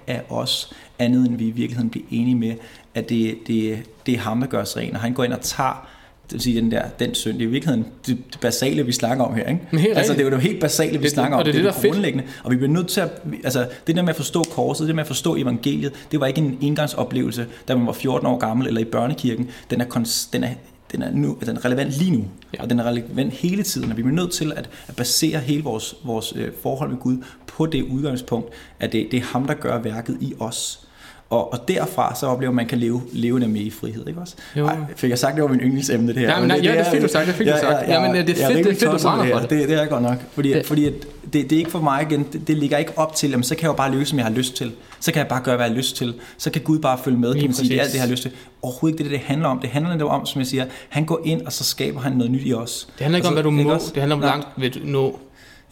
af 0.06 0.22
os, 0.30 0.72
andet 0.98 1.26
end 1.28 1.36
vi 1.36 1.46
i 1.46 1.50
virkeligheden 1.50 1.90
bliver 1.90 2.06
enige 2.10 2.34
med, 2.34 2.54
at 2.94 3.08
det, 3.08 3.38
det, 3.46 3.78
det 4.06 4.14
er 4.14 4.18
ham, 4.18 4.40
der 4.40 4.46
gør 4.46 4.62
os 4.62 4.76
ren, 4.76 4.94
og 4.94 5.00
han 5.00 5.12
går 5.12 5.24
ind 5.24 5.32
og 5.32 5.40
tager 5.40 5.88
det 6.24 6.32
vil 6.32 6.40
sige, 6.40 6.60
den 6.60 6.70
der, 6.70 6.82
den 6.98 7.14
synd, 7.14 7.34
det 7.34 7.44
er 7.44 7.48
i 7.48 7.50
virkeligheden 7.50 7.86
det, 8.06 8.18
det 8.32 8.40
basale, 8.40 8.86
vi 8.86 8.92
snakker 8.92 9.24
om 9.24 9.34
her, 9.34 9.46
ikke? 9.46 9.66
Helt 9.72 9.98
altså, 9.98 10.12
det 10.12 10.20
er 10.20 10.24
jo 10.24 10.30
det 10.30 10.40
helt 10.40 10.60
basale, 10.60 10.98
vi 10.98 11.04
det, 11.04 11.10
snakker 11.10 11.36
om, 11.36 11.44
det, 11.44 11.54
det, 11.54 11.64
det, 11.64 11.74
det 11.74 11.84
er 11.84 11.88
grundlæggende, 11.88 12.24
og 12.44 12.50
vi 12.50 12.56
bliver 12.56 12.72
nødt 12.72 12.88
til 12.88 13.00
at, 13.00 13.10
altså, 13.44 13.68
det 13.86 13.96
der 13.96 14.02
med 14.02 14.10
at 14.10 14.16
forstå 14.16 14.42
korset, 14.42 14.86
det 14.86 14.94
med 14.94 15.02
at 15.02 15.06
forstå 15.06 15.36
evangeliet, 15.36 15.92
det 16.12 16.20
var 16.20 16.26
ikke 16.26 16.40
en 16.40 16.58
engangsoplevelse, 16.60 17.46
da 17.68 17.76
man 17.76 17.86
var 17.86 17.92
14 17.92 18.26
år 18.26 18.38
gammel, 18.38 18.66
eller 18.66 18.80
i 18.80 18.84
børnekirken, 18.84 19.50
den 19.70 19.80
er, 19.80 19.84
den 20.32 20.44
er 20.44 20.54
den 20.92 21.02
er, 21.02 21.10
nu, 21.10 21.38
den 21.46 21.56
er 21.56 21.64
relevant 21.64 21.90
lige 21.90 22.10
nu, 22.10 22.24
ja. 22.54 22.62
og 22.62 22.70
den 22.70 22.80
er 22.80 22.84
relevant 22.84 23.32
hele 23.32 23.62
tiden, 23.62 23.90
og 23.90 23.96
vi 23.96 24.02
er 24.02 24.06
nødt 24.06 24.32
til 24.32 24.52
at, 24.56 24.70
at 24.86 24.96
basere 24.96 25.40
hele 25.40 25.62
vores, 25.62 25.94
vores 26.04 26.32
øh, 26.36 26.52
forhold 26.62 26.90
med 26.90 26.98
Gud 26.98 27.16
på 27.46 27.66
det 27.66 27.82
udgangspunkt, 27.82 28.48
at 28.80 28.92
det, 28.92 29.08
det 29.10 29.16
er 29.16 29.22
ham, 29.22 29.46
der 29.46 29.54
gør 29.54 29.78
værket 29.78 30.18
i 30.20 30.34
os. 30.38 30.83
Og, 31.30 31.52
og 31.52 31.68
derfra 31.68 32.14
så 32.14 32.26
oplever 32.26 32.52
man, 32.52 32.60
at 32.60 32.64
man 32.64 32.68
kan 32.68 32.78
leve, 32.78 33.02
leve 33.12 33.48
med 33.48 33.60
i 33.60 33.70
frihed, 33.70 34.08
ikke 34.08 34.20
også? 34.20 34.34
Jo. 34.56 34.66
Ej, 34.66 34.76
fik 34.96 35.10
jeg 35.10 35.18
sagt, 35.18 35.34
det 35.34 35.42
var 35.42 35.48
min 35.48 35.60
yndlingsemne, 35.60 36.08
det 36.08 36.16
her? 36.16 36.28
Ja, 36.28 36.38
men, 36.38 36.48
nej, 36.48 36.56
det, 36.56 36.64
ja, 36.64 36.70
det, 36.70 36.80
er 36.80 36.90
fedt, 36.90 37.02
du 37.02 37.08
sagt, 37.08 37.26
det 37.26 37.34
fik 37.34 37.46
ja, 37.46 37.52
du 37.52 37.58
sagt. 37.60 37.88
Ja, 37.88 38.00
men 38.00 38.10
det 38.10 38.20
er 38.20 38.24
fedt, 38.24 38.64
det 38.64 38.66
er 38.66 38.88
fedt, 38.88 39.02
du 39.02 39.08
brænder 39.08 39.32
for 39.32 39.40
det. 39.40 39.50
det. 39.50 39.68
Det 39.68 39.82
er 39.82 39.86
godt 39.86 40.02
nok, 40.02 40.16
fordi, 40.32 40.52
det. 40.52 40.66
fordi 40.66 40.86
at 40.86 40.92
det, 41.32 41.50
det 41.50 41.52
er 41.52 41.58
ikke 41.58 41.70
for 41.70 41.80
mig 41.80 42.06
igen, 42.10 42.26
det, 42.32 42.48
det 42.48 42.56
ligger 42.56 42.78
ikke 42.78 42.92
op 42.96 43.14
til, 43.14 43.30
jamen, 43.30 43.44
så 43.44 43.54
kan 43.54 43.62
jeg 43.62 43.68
jo 43.68 43.72
bare 43.72 43.92
løse, 43.92 44.10
som 44.10 44.18
jeg 44.18 44.26
har 44.26 44.32
lyst 44.32 44.56
til. 44.56 44.72
Så 45.00 45.12
kan 45.12 45.18
jeg 45.18 45.28
bare 45.28 45.40
gøre, 45.44 45.56
hvad 45.56 45.66
jeg 45.66 45.72
har 45.72 45.76
lyst 45.76 45.96
til. 45.96 46.14
Så 46.38 46.50
kan 46.50 46.62
Gud 46.62 46.78
bare 46.78 46.98
følge 47.04 47.18
med, 47.18 47.34
kan 47.34 47.44
man 47.44 47.52
sige, 47.52 47.68
det 47.68 47.76
er 47.76 47.82
alt 47.82 47.90
det, 47.90 47.94
jeg 47.94 48.02
har 48.02 48.10
lyst 48.10 48.22
til. 48.22 48.30
Overhovedet 48.62 49.00
ikke 49.00 49.10
det, 49.10 49.20
det 49.20 49.26
handler 49.26 49.48
om. 49.48 49.58
Det 49.58 49.70
handler 49.70 49.92
netop 49.92 50.10
om, 50.10 50.26
som 50.26 50.38
jeg 50.38 50.46
siger, 50.46 50.64
han 50.88 51.04
går 51.04 51.20
ind, 51.24 51.42
og 51.46 51.52
så 51.52 51.64
skaber 51.64 52.00
han 52.00 52.12
noget 52.12 52.30
nyt 52.30 52.42
i 52.44 52.54
os. 52.54 52.88
Det 52.98 53.04
handler 53.04 53.16
ikke 53.16 53.28
om, 53.28 53.34
hvad 53.34 53.42
du 53.42 53.50
må, 53.50 53.74
det 53.74 53.96
handler 53.96 54.14
om, 54.14 54.20
hvor 54.20 54.28
langt 54.28 54.48
vil 54.56 54.74
du 54.74 54.78
nå. 54.84 55.18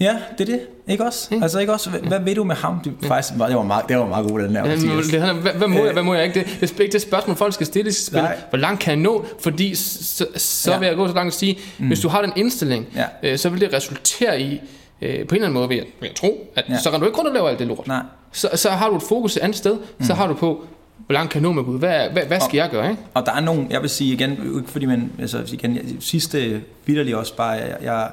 Ja, 0.03 0.17
det 0.39 0.49
er 0.49 0.53
det. 0.53 0.61
Ikke 0.89 1.05
også? 1.05 1.35
Mm. 1.35 1.43
Altså 1.43 1.59
ikke 1.59 1.73
også, 1.73 1.91
hvad, 1.91 2.01
hvad 2.01 2.21
ved 2.21 2.35
du 2.35 2.45
med 2.45 2.55
ham? 2.55 2.81
Det, 2.85 2.95
faktisk, 3.03 3.33
det 3.33 3.57
var 3.57 3.63
meget, 3.63 3.85
det 3.89 3.99
var 3.99 4.07
meget 4.07 4.29
god, 4.29 4.41
den 4.41 4.55
der. 4.55 4.69
Ja, 4.69 4.77
det, 4.77 5.35
hvad, 5.43 5.53
hvad, 5.53 5.69
må 5.69 5.85
jeg, 5.85 5.93
hvad 5.93 6.03
må 6.03 6.15
jeg 6.15 6.25
ikke? 6.25 6.41
Det, 6.41 6.61
det 6.61 6.79
er 6.79 6.81
ikke 6.81 6.93
det 6.93 7.03
spørgsmål, 7.03 7.37
folk 7.37 7.55
skal 7.55 7.67
stille. 7.67 7.93
Skal 7.93 8.07
spille, 8.07 8.29
hvor 8.51 8.59
langt 8.59 8.81
kan 8.81 8.91
jeg 8.91 9.01
nå? 9.01 9.27
Fordi 9.41 9.75
så, 9.75 10.27
så 10.37 10.73
ja. 10.73 10.79
vil 10.79 10.87
jeg 10.87 10.97
gå 10.97 11.09
så 11.09 11.15
langt 11.15 11.35
at 11.35 11.39
sige, 11.39 11.59
mm. 11.79 11.87
hvis 11.87 12.01
du 12.01 12.09
har 12.09 12.23
den 12.23 12.33
indstilling, 12.37 12.87
ja. 12.97 13.05
øh, 13.23 13.39
så 13.39 13.49
vil 13.49 13.61
det 13.61 13.73
resultere 13.73 14.41
i, 14.41 14.61
øh, 15.03 15.09
på 15.09 15.11
en 15.11 15.15
eller 15.15 15.35
anden 15.35 15.53
måde 15.53 15.69
vil 15.69 15.77
jeg, 15.77 15.87
vil 16.01 16.07
jeg 16.07 16.17
tro, 16.17 16.53
at 16.57 16.65
ja. 16.69 16.79
så 16.79 16.91
kan 16.91 17.01
du 17.01 17.07
ikke 17.07 17.17
kun 17.17 17.27
at 17.27 17.33
lave 17.33 17.51
alt 17.51 17.59
det 17.59 17.67
lort. 17.67 17.87
Nej. 17.87 18.03
Så, 18.33 18.49
så 18.55 18.71
har 18.71 18.89
du 18.89 18.97
et 18.97 19.03
fokus 19.03 19.37
et 19.37 19.41
andet 19.41 19.57
sted, 19.57 19.77
mm. 19.99 20.05
så 20.05 20.15
har 20.15 20.27
du 20.27 20.35
på, 20.35 20.67
hvor 21.07 21.13
langt 21.13 21.33
kan 21.33 21.43
jeg 21.43 21.49
nå 21.49 21.53
med 21.53 21.65
Gud? 21.65 21.79
Hvad, 21.79 22.11
hvad, 22.11 22.23
hvad 22.23 22.41
skal 22.41 22.51
og, 22.51 22.57
jeg 22.57 22.71
gøre? 22.71 22.91
Ikke? 22.91 23.03
Og 23.15 23.27
der 23.27 23.33
er 23.33 23.41
nogen, 23.41 23.67
jeg 23.71 23.83
vil 23.83 23.91
sige 23.91 24.13
igen, 24.13 24.65
fordi 24.67 24.87
man, 24.87 25.13
altså 25.19 25.43
igen, 25.53 25.97
sidste 26.01 26.63
vidderligt 26.87 27.17
også 27.17 27.37
bare, 27.37 27.51
jeg, 27.51 27.77
jeg 27.83 28.09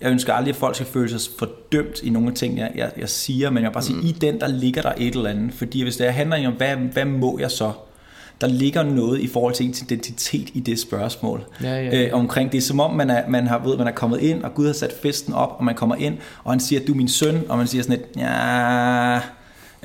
jeg 0.00 0.10
ønsker 0.10 0.32
aldrig, 0.32 0.50
at 0.50 0.56
folk 0.56 0.74
skal 0.74 0.86
føle 0.86 1.18
sig 1.18 1.32
fordømt 1.38 2.02
i 2.02 2.10
nogle 2.10 2.28
af 2.28 2.34
ting, 2.34 2.58
jeg, 2.58 2.72
jeg, 2.74 2.92
jeg 2.96 3.08
siger, 3.08 3.50
men 3.50 3.62
jeg 3.62 3.68
vil 3.70 3.72
bare 3.72 3.82
sige, 3.82 3.96
mm. 3.96 4.06
i 4.06 4.12
den, 4.12 4.40
der 4.40 4.48
ligger 4.48 4.82
der 4.82 4.92
et 4.96 5.14
eller 5.14 5.30
andet. 5.30 5.54
Fordi 5.54 5.82
hvis 5.82 5.96
det 5.96 6.12
handler 6.12 6.48
om, 6.48 6.54
hvad, 6.54 6.76
hvad 6.76 7.04
må 7.04 7.38
jeg 7.38 7.50
så? 7.50 7.72
Der 8.40 8.46
ligger 8.46 8.82
noget 8.82 9.20
i 9.20 9.26
forhold 9.26 9.54
til 9.54 9.66
identitet 9.66 10.48
i 10.54 10.60
det 10.60 10.78
spørgsmål. 10.78 11.44
Ja, 11.62 11.68
ja, 11.68 11.84
ja. 11.84 12.06
Øh, 12.06 12.14
omkring 12.14 12.52
det 12.52 12.58
er 12.58 12.62
som 12.62 12.80
om, 12.80 12.94
man 12.94 13.10
er, 13.10 13.28
man, 13.28 13.46
har, 13.46 13.58
ved, 13.58 13.78
man 13.78 13.86
er 13.86 13.92
kommet 13.92 14.20
ind, 14.20 14.42
og 14.42 14.54
Gud 14.54 14.66
har 14.66 14.72
sat 14.72 14.94
festen 15.02 15.34
op, 15.34 15.54
og 15.58 15.64
man 15.64 15.74
kommer 15.74 15.94
ind, 15.94 16.18
og 16.44 16.52
han 16.52 16.60
siger, 16.60 16.80
at 16.80 16.86
du 16.86 16.92
er 16.92 16.96
min 16.96 17.08
søn, 17.08 17.42
og 17.48 17.58
man 17.58 17.66
siger 17.66 17.82
sådan 17.82 17.98
lidt, 17.98 18.16
ja 18.16 19.20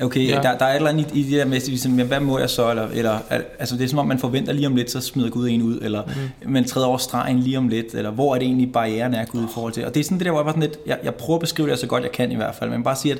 Okay, 0.02 0.28
ja. 0.28 0.34
der, 0.34 0.58
der 0.58 0.64
er 0.64 0.70
et 0.70 0.76
eller 0.76 0.90
andet 0.90 1.10
i, 1.14 1.20
i 1.20 1.22
det 1.22 1.32
der 1.32 1.44
med, 1.44 1.60
ligesom, 1.60 1.92
jamen, 1.92 2.06
hvad 2.06 2.20
må 2.20 2.38
jeg 2.38 2.50
så? 2.50 2.70
Eller, 2.70 2.88
eller, 2.88 3.18
altså, 3.58 3.76
det 3.76 3.84
er 3.84 3.88
som 3.88 3.98
om, 3.98 4.06
man 4.06 4.18
forventer 4.18 4.52
lige 4.52 4.66
om 4.66 4.76
lidt, 4.76 4.90
så 4.90 5.00
smider 5.00 5.30
Gud 5.30 5.48
en 5.48 5.62
ud, 5.62 5.78
eller 5.82 6.02
mm. 6.44 6.52
man 6.52 6.64
træder 6.64 6.86
over 6.86 6.98
stregen 6.98 7.38
lige 7.38 7.58
om 7.58 7.68
lidt, 7.68 7.94
eller 7.94 8.10
hvor 8.10 8.34
er 8.34 8.38
det 8.38 8.46
egentlig 8.46 8.72
barrieren 8.72 9.14
er 9.14 9.24
Gud 9.24 9.44
i 9.44 9.46
forhold 9.54 9.72
til. 9.72 9.86
Og 9.86 9.94
det 9.94 10.00
er 10.00 10.04
sådan 10.04 10.18
det 10.18 10.24
der, 10.24 10.30
hvor 10.30 10.40
jeg 10.40 10.44
bare 10.44 10.54
sådan 10.54 10.68
lidt, 10.68 10.78
jeg, 10.86 10.98
jeg 11.04 11.14
prøver 11.14 11.36
at 11.36 11.40
beskrive 11.40 11.70
det 11.70 11.78
så 11.78 11.86
godt 11.86 12.02
jeg 12.02 12.12
kan 12.12 12.32
i 12.32 12.34
hvert 12.34 12.54
fald, 12.54 12.70
men 12.70 12.82
bare 12.82 12.96
sige, 12.96 13.12
at 13.12 13.18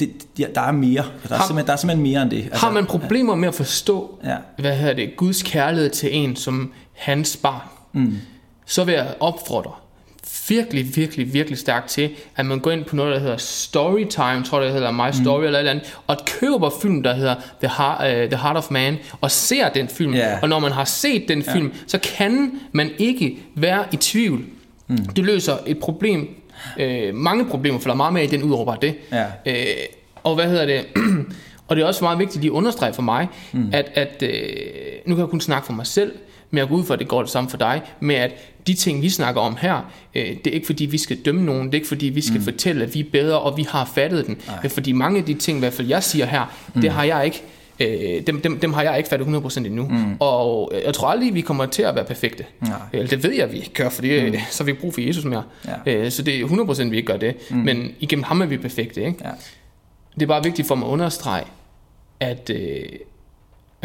det, 0.00 0.10
ja, 0.38 0.46
der 0.54 0.60
er 0.60 0.72
mere. 0.72 1.04
Der 1.28 1.34
er, 1.34 1.38
har, 1.38 1.46
simpelthen, 1.46 1.66
der 1.66 1.72
er 1.72 1.76
simpelthen 1.76 2.02
mere 2.02 2.22
end 2.22 2.30
det. 2.30 2.42
Altså, 2.44 2.66
har 2.66 2.72
man 2.72 2.86
problemer 2.86 3.34
med 3.34 3.48
at 3.48 3.54
forstå, 3.54 4.18
ja. 4.24 4.36
hvad 4.58 4.76
hedder 4.76 4.94
det, 4.94 5.16
Guds 5.16 5.42
kærlighed 5.42 5.90
til 5.90 6.16
en 6.16 6.36
som 6.36 6.72
hans 6.92 7.36
barn, 7.36 7.68
mm. 7.92 8.18
så 8.66 8.84
vil 8.84 8.94
jeg 8.94 9.14
opfordre 9.20 9.72
virkelig, 10.48 10.96
virkelig, 10.96 11.32
virkelig 11.34 11.58
stærkt 11.58 11.88
til, 11.88 12.10
at 12.36 12.46
man 12.46 12.60
går 12.60 12.70
ind 12.70 12.84
på 12.84 12.96
noget, 12.96 13.14
der 13.14 13.20
hedder 13.20 13.36
Storytime, 13.36 14.44
tror 14.44 14.58
jeg, 14.58 14.66
det 14.66 14.72
hedder 14.72 14.90
My 14.90 15.12
Story 15.12 15.40
mm. 15.40 15.46
eller 15.46 15.58
et 15.58 15.60
eller 15.60 15.70
andet, 15.70 15.96
og 16.06 16.16
køber 16.26 16.70
film, 16.82 17.02
der 17.02 17.14
hedder 17.14 17.34
The 17.60 17.70
Heart, 17.76 18.24
uh, 18.24 18.30
The 18.30 18.42
Heart 18.42 18.56
of 18.56 18.70
Man, 18.70 18.98
og 19.20 19.30
ser 19.30 19.68
den 19.68 19.88
film. 19.88 20.14
Yeah. 20.14 20.42
Og 20.42 20.48
når 20.48 20.58
man 20.58 20.72
har 20.72 20.84
set 20.84 21.28
den 21.28 21.42
film, 21.42 21.66
yeah. 21.66 21.76
så 21.86 21.98
kan 21.98 22.60
man 22.72 22.90
ikke 22.98 23.38
være 23.54 23.84
i 23.92 23.96
tvivl. 23.96 24.44
Mm. 24.86 24.96
Det 24.96 25.24
løser 25.24 25.56
et 25.66 25.78
problem, 25.78 26.28
uh, 26.80 27.14
mange 27.14 27.44
problemer, 27.44 27.78
for 27.78 27.84
der 27.84 27.92
er 27.92 27.96
meget 27.96 28.12
mere 28.12 28.24
i 28.24 28.26
den 28.26 28.42
ud 28.42 28.52
over 28.52 28.64
bare 28.64 28.78
det. 28.82 28.94
Yeah. 29.12 29.28
Uh, 29.46 29.52
og 30.22 30.34
hvad 30.34 30.48
hedder 30.48 30.66
det? 30.66 30.84
og 31.68 31.76
det 31.76 31.82
er 31.82 31.86
også 31.86 32.04
meget 32.04 32.18
vigtigt 32.18 32.40
lige 32.40 32.50
at 32.50 32.56
understrege 32.56 32.92
for 32.92 33.02
mig, 33.02 33.28
mm. 33.52 33.68
at, 33.72 33.90
at 33.94 34.22
uh, 34.22 35.08
nu 35.10 35.14
kan 35.14 35.22
jeg 35.22 35.30
kun 35.30 35.40
snakke 35.40 35.66
for 35.66 35.72
mig 35.72 35.86
selv, 35.86 36.12
men 36.50 36.58
jeg 36.58 36.68
går 36.68 36.76
ud 36.76 36.84
for, 36.84 36.94
at 36.94 37.00
det 37.00 37.08
går 37.08 37.22
det 37.22 37.30
samme 37.30 37.50
for 37.50 37.56
dig, 37.56 37.82
med 38.00 38.14
at 38.14 38.32
de 38.66 38.74
ting, 38.74 39.02
vi 39.02 39.08
snakker 39.08 39.40
om 39.40 39.56
her, 39.60 39.92
øh, 40.14 40.22
det 40.22 40.46
er 40.46 40.50
ikke 40.50 40.66
fordi, 40.66 40.84
vi 40.84 40.98
skal 40.98 41.16
dømme 41.16 41.44
nogen, 41.44 41.66
det 41.66 41.74
er 41.74 41.78
ikke 41.78 41.88
fordi, 41.88 42.06
vi 42.06 42.20
skal 42.20 42.38
mm. 42.38 42.44
fortælle, 42.44 42.84
at 42.84 42.94
vi 42.94 43.00
er 43.00 43.04
bedre, 43.12 43.40
og 43.40 43.56
vi 43.56 43.66
har 43.70 43.90
fattet 43.94 44.26
den. 44.26 44.38
Nej. 44.46 44.68
Fordi 44.68 44.92
mange 44.92 45.18
af 45.18 45.24
de 45.24 45.34
ting, 45.34 45.58
i 45.58 45.60
hvert 45.60 45.72
fald 45.72 45.88
jeg 45.88 46.02
siger 46.02 46.26
her, 46.26 46.56
mm. 46.74 46.80
det 46.80 46.90
har 46.90 47.04
jeg 47.04 47.24
ikke 47.24 47.42
øh, 47.80 48.26
dem, 48.26 48.40
dem, 48.40 48.60
dem 48.60 48.72
har 48.72 48.82
jeg 48.82 48.96
ikke 48.96 49.08
fattet 49.08 49.26
100% 49.26 49.58
endnu. 49.58 49.88
Mm. 49.88 50.16
Og 50.20 50.72
jeg 50.84 50.94
tror 50.94 51.08
aldrig, 51.08 51.34
vi 51.34 51.40
kommer 51.40 51.66
til 51.66 51.82
at 51.82 51.94
være 51.94 52.04
perfekte. 52.04 52.44
Nej. 52.60 52.70
Eller 52.92 53.08
det 53.08 53.22
ved 53.22 53.32
jeg, 53.32 53.52
vi 53.52 53.56
ikke 53.56 53.74
gør, 53.74 53.88
fordi 53.88 54.30
mm. 54.30 54.36
så 54.50 54.62
har 54.62 54.64
vi 54.64 54.70
ikke 54.70 54.80
brug 54.80 54.94
for 54.94 55.00
Jesus 55.00 55.24
mere. 55.24 55.42
Ja. 55.86 55.92
Øh, 55.92 56.10
så 56.10 56.22
det 56.22 56.40
er 56.40 56.46
100% 56.46 56.88
vi 56.88 56.96
ikke 56.96 57.06
gør 57.06 57.16
det. 57.16 57.36
Mm. 57.50 57.56
Men 57.56 57.94
igennem 58.00 58.22
ham 58.22 58.40
er 58.40 58.46
vi 58.46 58.56
perfekte. 58.56 59.04
Ikke? 59.04 59.18
Ja. 59.24 59.30
Det 60.14 60.22
er 60.22 60.26
bare 60.26 60.42
vigtigt 60.44 60.68
for 60.68 60.74
mig 60.74 60.88
at 60.88 60.90
understrege, 60.90 61.44
at, 62.20 62.50
øh, 62.50 62.82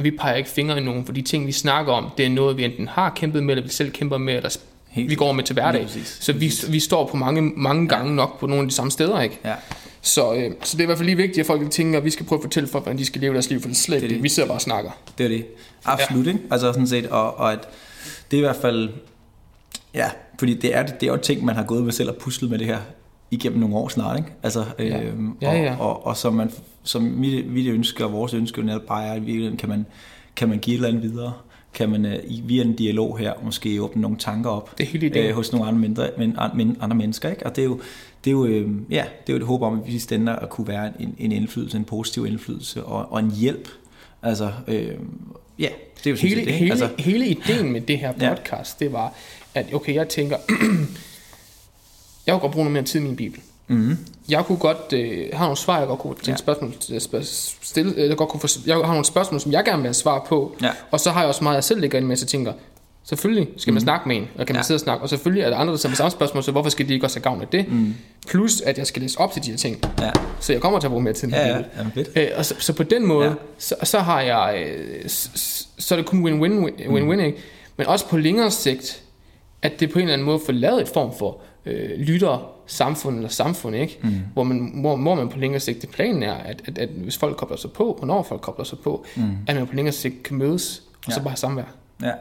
at 0.02 0.12
vi 0.12 0.18
peger 0.18 0.36
ikke 0.36 0.49
fingre 0.49 0.78
i 0.78 0.84
nogen, 0.84 1.06
for 1.06 1.14
de 1.14 1.22
ting, 1.22 1.47
vi 1.47 1.52
snakker 1.52 1.93
om, 1.93 2.10
det 2.18 2.26
er 2.26 2.30
noget, 2.30 2.58
vi 2.58 2.66
enten 2.66 2.88
har 2.88 3.10
kæmpet 3.10 3.43
med, 3.43 3.54
eller 3.54 3.64
vi 3.64 3.74
selv 3.74 3.91
kæmper 3.91 4.18
med, 4.18 4.36
eller 4.36 4.58
Helt 4.91 5.10
vi 5.10 5.16
går 5.16 5.32
med 5.32 5.43
til 5.43 5.54
hverdag. 5.54 5.88
Så 6.06 6.34
vi, 6.34 6.54
vi 6.70 6.80
står 6.80 7.08
på 7.08 7.18
mange, 7.18 7.41
mange 7.41 7.88
gange 7.88 8.10
ja. 8.10 8.16
nok 8.16 8.39
på 8.39 8.47
nogle 8.47 8.62
af 8.62 8.68
de 8.68 8.76
samme 8.76 8.91
steder, 8.91 9.22
ikke? 9.22 9.39
Ja. 9.45 9.56
Så, 10.02 10.34
øh, 10.34 10.52
så 10.64 10.78
det 10.78 10.80
er 10.80 10.84
i 10.84 10.86
hvert 10.86 10.97
fald 10.97 11.06
lige 11.06 11.16
vigtigt, 11.16 11.39
at 11.39 11.45
folk 11.45 11.72
tænker, 11.72 11.99
at 11.99 12.06
vi 12.06 12.10
skal 12.10 12.26
prøve 12.26 12.39
at 12.39 12.43
fortælle 12.43 12.70
folk, 12.70 12.84
hvordan 12.84 12.97
de 12.97 13.06
skal 13.06 13.22
leve 13.22 13.34
deres 13.34 13.49
liv, 13.49 13.62
for 13.62 13.68
det 13.68 13.76
er 13.76 13.80
slet 13.80 14.02
det, 14.02 14.10
det. 14.10 14.24
Vi 14.24 14.30
sidder 14.30 14.47
bare 14.47 14.58
og 14.58 14.62
snakker. 14.62 14.91
Det 15.18 15.24
er 15.24 15.28
det. 15.28 15.45
Absolut, 15.86 16.26
ja. 16.26 16.32
ikke? 16.32 16.43
Altså 16.52 16.74
sådan 16.74 16.88
set, 16.88 17.06
og, 17.08 17.38
og 17.38 17.54
at 17.54 17.60
det 18.32 18.38
er 18.38 18.41
i 18.41 18.45
hvert 18.45 18.56
fald, 18.62 18.89
ja, 19.93 20.10
fordi 20.39 20.54
det 20.54 20.76
er, 20.76 20.84
det 20.84 21.04
er 21.04 21.12
jo 21.12 21.18
ting, 21.18 21.45
man 21.45 21.56
har 21.56 21.64
gået 21.64 21.84
med 21.84 21.91
selv 21.91 22.10
og 22.10 22.16
puslet 22.16 22.49
med 22.49 22.60
det 22.60 22.68
her 22.68 22.80
igennem 23.32 23.60
nogle 23.60 23.76
år 23.76 23.88
snart, 23.88 24.18
ikke? 24.18 24.32
Altså, 24.44 24.66
ja. 24.80 25.02
Øh, 25.02 25.14
ja, 25.42 25.54
ja. 25.54 25.76
Og, 25.80 25.90
og, 25.90 26.06
og, 26.06 26.18
som, 26.18 26.34
man, 26.34 26.52
som 26.84 27.02
mit, 27.02 27.52
mit 27.52 27.68
ønske 27.68 28.06
og 28.06 28.14
vores 28.14 28.34
ønske 28.34 28.62
netop 28.62 28.82
bare 28.82 29.06
er, 29.06 29.14
at 29.14 29.58
kan 29.58 29.70
man, 29.70 29.86
kan 30.36 30.50
man 30.50 30.60
give 30.60 30.74
et 30.74 30.78
eller 30.78 30.88
andet 30.88 31.04
videre 31.04 31.34
kan 31.74 31.90
man 31.90 32.06
uh, 32.06 32.50
via 32.50 32.62
en 32.64 32.76
dialog 32.76 33.18
her 33.18 33.34
måske 33.44 33.82
åbne 33.82 34.02
nogle 34.02 34.18
tanker 34.18 34.50
op 34.50 34.78
det 34.78 34.84
er 34.84 34.88
helt 34.88 35.30
uh, 35.30 35.36
hos 35.36 35.52
nogle 35.52 35.68
andre, 35.68 35.80
mindre, 35.80 36.10
men, 36.18 36.78
andre 36.82 36.96
mennesker. 36.96 37.30
Ikke? 37.30 37.46
Og 37.46 37.56
det 37.56 37.62
er 37.62 37.66
jo, 37.66 37.82
det 38.24 38.30
er 38.30 38.32
jo, 38.32 38.46
øh, 38.46 38.70
ja, 38.90 39.06
det 39.28 39.34
er 39.34 39.38
jo 39.38 39.40
et 39.40 39.46
håb 39.46 39.62
om, 39.62 39.80
at 39.80 39.88
vi 39.88 40.00
stænder 40.00 40.36
at 40.36 40.50
kunne 40.50 40.68
være 40.68 40.92
en, 41.00 41.16
en 41.18 41.32
indflydelse, 41.32 41.78
en 41.78 41.84
positiv 41.84 42.26
indflydelse 42.26 42.84
og, 42.84 43.12
og 43.12 43.20
en 43.20 43.32
hjælp. 43.32 43.70
Altså, 44.24 44.52
øh, 44.68 44.94
ja, 45.60 45.70
det 45.98 46.08
er 46.08 46.12
jo 46.12 46.18
hele, 46.18 46.46
det. 46.46 46.54
Hele, 46.54 46.72
altså, 46.72 46.90
hele 47.00 47.28
ideen 47.28 47.72
med 47.72 47.82
det 47.82 47.98
her 47.98 48.12
podcast, 48.12 48.82
ja. 48.82 48.86
det 48.86 48.94
var, 48.94 49.14
at 49.56 49.74
okay, 49.74 49.96
jeg 49.96 50.10
tænker, 50.10 50.38
jeg 52.28 52.34
vil 52.36 52.39
godt 52.41 52.51
bruge 52.51 52.63
noget 52.65 52.74
mere 52.74 52.84
tid 52.84 52.99
i 52.99 53.03
min 53.03 53.15
bibel. 53.15 53.39
Mm. 53.67 53.97
Jeg 54.30 54.45
kunne 54.45 54.57
godt 54.57 54.93
øh, 54.93 55.28
have 55.34 55.41
nogle 55.45 55.57
svar, 55.57 55.80
jeg 55.80 55.88
godt 55.88 55.99
kunne 55.99 56.15
ja. 56.28 56.36
spørgsmål, 56.36 56.74
spørg- 56.99 57.26
stille, 57.61 57.93
øh, 57.97 58.09
jeg, 58.09 58.17
godt 58.17 58.30
kunne 58.30 58.39
få, 58.39 58.47
jeg 58.65 58.76
har 58.76 58.82
nogle 58.88 59.05
spørgsmål, 59.05 59.39
som 59.41 59.51
jeg 59.51 59.63
gerne 59.65 59.78
vil 59.78 59.88
have 59.88 59.93
svar 59.93 60.26
på. 60.30 60.55
Ja. 60.61 60.69
Og 60.91 60.99
så 60.99 61.11
har 61.11 61.19
jeg 61.19 61.28
også 61.28 61.43
meget, 61.43 61.55
jeg 61.55 61.63
selv 61.63 61.80
ligger 61.82 61.97
ind 61.97 62.07
med, 62.07 62.15
så 62.15 62.26
tænker, 62.26 62.53
selvfølgelig 63.03 63.47
skal 63.57 63.74
man 63.74 63.82
snakke 63.82 64.07
med 64.07 64.15
en, 64.17 64.28
og 64.38 64.45
kan 64.45 64.53
man 64.55 64.59
Ja. 64.59 64.63
sidde 64.63 64.76
og 64.78 64.82
snakke, 64.82 65.03
og 65.03 65.09
selvfølgelig 65.09 65.43
er 65.43 65.49
der 65.49 65.57
andre, 65.57 65.72
der 65.74 65.78
sender 65.80 65.95
samme 65.97 66.11
spørgsmål, 66.11 66.43
så 66.43 66.51
hvorfor 66.51 66.69
skal 66.69 66.88
de 66.88 66.93
ikke 66.93 67.05
også 67.05 67.17
have 67.19 67.24
gavn 67.24 67.41
af 67.41 67.47
det? 67.47 67.72
Mm. 67.72 67.93
Plus, 68.28 68.61
at 68.61 68.78
jeg 68.78 68.88
skal 68.88 69.01
læse 69.01 69.19
op 69.19 69.32
til 69.34 69.43
de 69.45 69.49
her 69.49 69.57
ting. 69.57 69.80
Ja, 70.01 70.11
Så 70.39 70.53
jeg 70.53 70.61
kommer 70.61 70.80
til 70.80 70.88
at 70.88 70.91
bruge 70.91 71.03
mere 71.03 71.13
tid. 71.13 71.30
ja, 71.30 71.47
ja. 71.47 71.57
Jamen. 71.78 72.05
Øh, 72.15 72.28
og 72.36 72.45
så, 72.45 72.55
så 72.59 72.74
på 72.74 72.84
den 72.84 73.05
måde, 73.07 73.28
Ja. 73.28 73.34
så, 73.57 73.76
så 73.84 73.99
har 73.99 74.22
jeg, 74.22 74.63
øh, 74.67 75.09
s- 75.09 75.32
s- 75.39 75.67
så 75.80 75.95
er 75.95 75.99
det 75.99 76.05
kun 76.05 76.24
win-win, 76.26 76.69
win-win, 76.80 77.19
ikke? 77.26 77.38
Men 77.78 77.88
også 77.88 78.07
på 78.07 78.17
længere 78.17 78.51
sigt, 78.51 79.01
at 79.61 79.80
det 79.80 79.91
på 79.91 79.99
en 79.99 80.03
eller 80.03 80.13
anden 80.13 80.26
måde 80.26 80.39
får 80.45 80.53
lavet 80.53 80.82
et 80.82 80.88
form 80.88 81.11
for 81.19 81.38
øh, 81.66 81.99
lytter 81.99 82.51
samfund 82.68 83.16
eller 83.16 83.30
samfund, 83.30 83.76
ikke? 83.76 83.99
Mm. 84.03 84.20
Hvor, 84.34 84.43
man, 84.43 84.72
hvor, 84.82 84.97
hvor 84.97 85.16
man 85.16 85.30
på 85.30 85.38
længere 85.38 85.59
sigt, 85.59 85.82
det 85.82 85.89
planen 85.89 86.24
er, 86.24 86.34
at, 86.34 86.62
at, 86.66 86.78
at 86.78 86.89
hvis 86.89 87.18
folk 87.18 87.38
kobler 87.38 87.57
sig 87.57 87.72
på, 87.72 87.95
hvornår 87.97 88.24
folk 88.24 88.41
kobler 88.41 88.66
sig 88.66 88.80
på, 88.80 89.05
mm. 89.16 89.24
at 89.47 89.55
man 89.55 89.68
på 89.68 89.76
længere 89.76 89.93
sigt 89.93 90.24
kan 90.24 90.38
mødes, 90.38 90.84
og 90.93 91.07
ja. 91.07 91.14
så 91.14 91.20
bare 91.20 91.30
have 91.30 91.38
samvær. 91.38 91.76
Ja, 92.03 92.12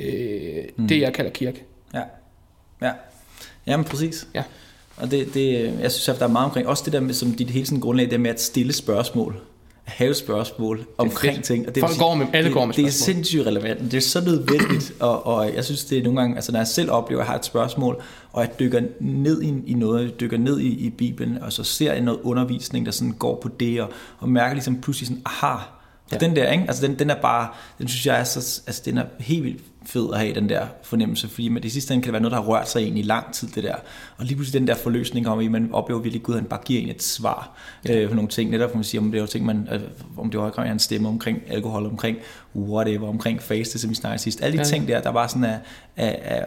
Øh, 0.00 0.64
mm. 0.76 0.88
Det 0.88 1.00
jeg 1.00 1.12
kalder 1.12 1.30
kirke. 1.30 1.64
ja, 1.94 2.02
ja. 2.82 2.92
Jamen, 3.66 3.84
præcis. 3.84 4.28
Ja. 4.34 4.42
Og 4.96 5.10
det, 5.10 5.34
det, 5.34 5.78
jeg 5.80 5.92
synes, 5.92 6.08
at 6.08 6.18
der 6.18 6.24
er 6.24 6.30
meget 6.30 6.44
omkring, 6.44 6.68
også 6.68 6.82
det 6.84 6.92
der 6.92 7.00
med, 7.00 7.14
som 7.14 7.32
dit 7.32 7.50
hele 7.50 7.66
sådan 7.66 7.80
grundlag, 7.80 8.10
det 8.10 8.20
med 8.20 8.30
at 8.30 8.40
stille 8.40 8.72
spørgsmål, 8.72 9.40
have 9.90 10.14
spørgsmål 10.14 10.86
omkring 10.98 11.34
fedt. 11.36 11.46
ting. 11.46 11.68
Og 11.68 11.74
det, 11.74 11.80
Folk 11.80 11.92
sige, 11.92 12.02
går 12.04 12.14
med- 12.14 12.26
alle 12.32 12.46
det, 12.46 12.54
går 12.54 12.66
med 12.66 12.74
Det 12.74 12.84
er 12.84 12.90
spørgsmål. 12.90 13.14
sindssygt 13.14 13.46
relevant, 13.46 13.80
det 13.80 13.94
er 13.94 14.00
så 14.00 14.20
nødvendigt, 14.24 14.92
og, 15.00 15.26
og 15.26 15.54
jeg 15.54 15.64
synes, 15.64 15.84
det 15.84 15.98
er 15.98 16.02
nogle 16.02 16.20
gange, 16.20 16.36
altså 16.36 16.52
når 16.52 16.58
jeg 16.58 16.66
selv 16.66 16.90
oplever, 16.90 17.20
at 17.22 17.24
jeg 17.26 17.32
har 17.32 17.38
et 17.38 17.44
spørgsmål, 17.44 18.02
og 18.32 18.42
jeg 18.42 18.50
dykker 18.58 18.80
ned 19.00 19.42
i, 19.42 19.54
i 19.66 19.74
noget, 19.74 20.02
jeg 20.04 20.20
dykker 20.20 20.38
ned 20.38 20.60
i, 20.60 20.68
i 20.86 20.90
Bibelen, 20.90 21.38
og 21.42 21.52
så 21.52 21.64
ser 21.64 21.92
jeg 21.92 22.00
noget 22.02 22.20
undervisning, 22.22 22.86
der 22.86 22.92
sådan 22.92 23.12
går 23.12 23.38
på 23.42 23.48
det, 23.60 23.80
og, 23.80 23.90
og 24.18 24.28
mærker 24.28 24.54
ligesom 24.54 24.80
pludselig 24.80 25.06
sådan, 25.08 25.22
aha, 25.26 25.46
og 25.54 25.60
Ja. 26.12 26.16
den 26.18 26.36
der, 26.36 26.50
ikke? 26.52 26.64
Altså 26.68 26.86
den, 26.86 26.98
den 26.98 27.10
er 27.10 27.14
bare, 27.22 27.48
den 27.78 27.88
synes 27.88 28.06
jeg 28.06 28.20
er 28.20 28.24
så, 28.24 28.60
altså 28.66 28.82
den 28.84 28.98
er 28.98 29.04
helt 29.18 29.44
vildt 29.44 29.60
fed 29.90 30.08
at 30.12 30.20
have, 30.20 30.34
den 30.34 30.48
der 30.48 30.66
fornemmelse, 30.82 31.28
fordi 31.28 31.48
med 31.48 31.60
det 31.60 31.72
sidste 31.72 31.94
ende 31.94 32.02
kan 32.02 32.06
det 32.06 32.12
være 32.12 32.22
noget, 32.22 32.32
der 32.32 32.42
har 32.42 32.48
rørt 32.48 32.70
sig 32.70 32.86
ind 32.86 32.98
i 32.98 33.02
lang 33.02 33.32
tid, 33.32 33.48
det 33.48 33.64
der. 33.64 33.74
Og 34.16 34.24
lige 34.24 34.36
pludselig 34.36 34.60
den 34.60 34.68
der 34.68 34.74
forløsning 34.74 35.28
om, 35.28 35.38
at 35.38 35.50
man 35.50 35.68
oplever 35.72 36.00
virkelig, 36.00 36.20
at 36.20 36.22
Gud 36.22 36.34
han 36.34 36.44
bare 36.44 36.60
giver 36.64 36.82
en 36.82 36.88
et 36.88 37.02
svar 37.02 37.58
ja. 37.88 37.96
øh, 37.96 38.08
på 38.08 38.14
nogle 38.14 38.28
ting, 38.28 38.50
netop, 38.50 38.74
man 38.74 38.84
siger, 38.84 39.02
om 39.02 39.10
det 39.10 39.18
er 39.18 39.22
jo 39.22 39.26
ting, 39.26 39.46
man, 39.46 39.68
øh, 39.72 39.80
om 40.16 40.30
det 40.30 40.40
var 40.40 40.46
omkring 40.46 40.68
hans 40.68 40.82
stemme, 40.82 41.08
omkring 41.08 41.42
alkohol, 41.48 41.86
omkring 41.86 42.16
whatever, 42.56 43.08
omkring 43.08 43.42
faste, 43.42 43.78
som 43.78 43.90
vi 43.90 43.94
snakkede 43.94 44.22
sidst. 44.22 44.42
Alle 44.42 44.58
de 44.58 44.62
Ja, 44.62 44.64
ting 44.64 44.88
der, 44.88 45.00
der 45.00 45.12
bare 45.12 45.28
sådan 45.28 45.44
er, 45.44 45.58
er, 45.96 46.16
er 46.22 46.44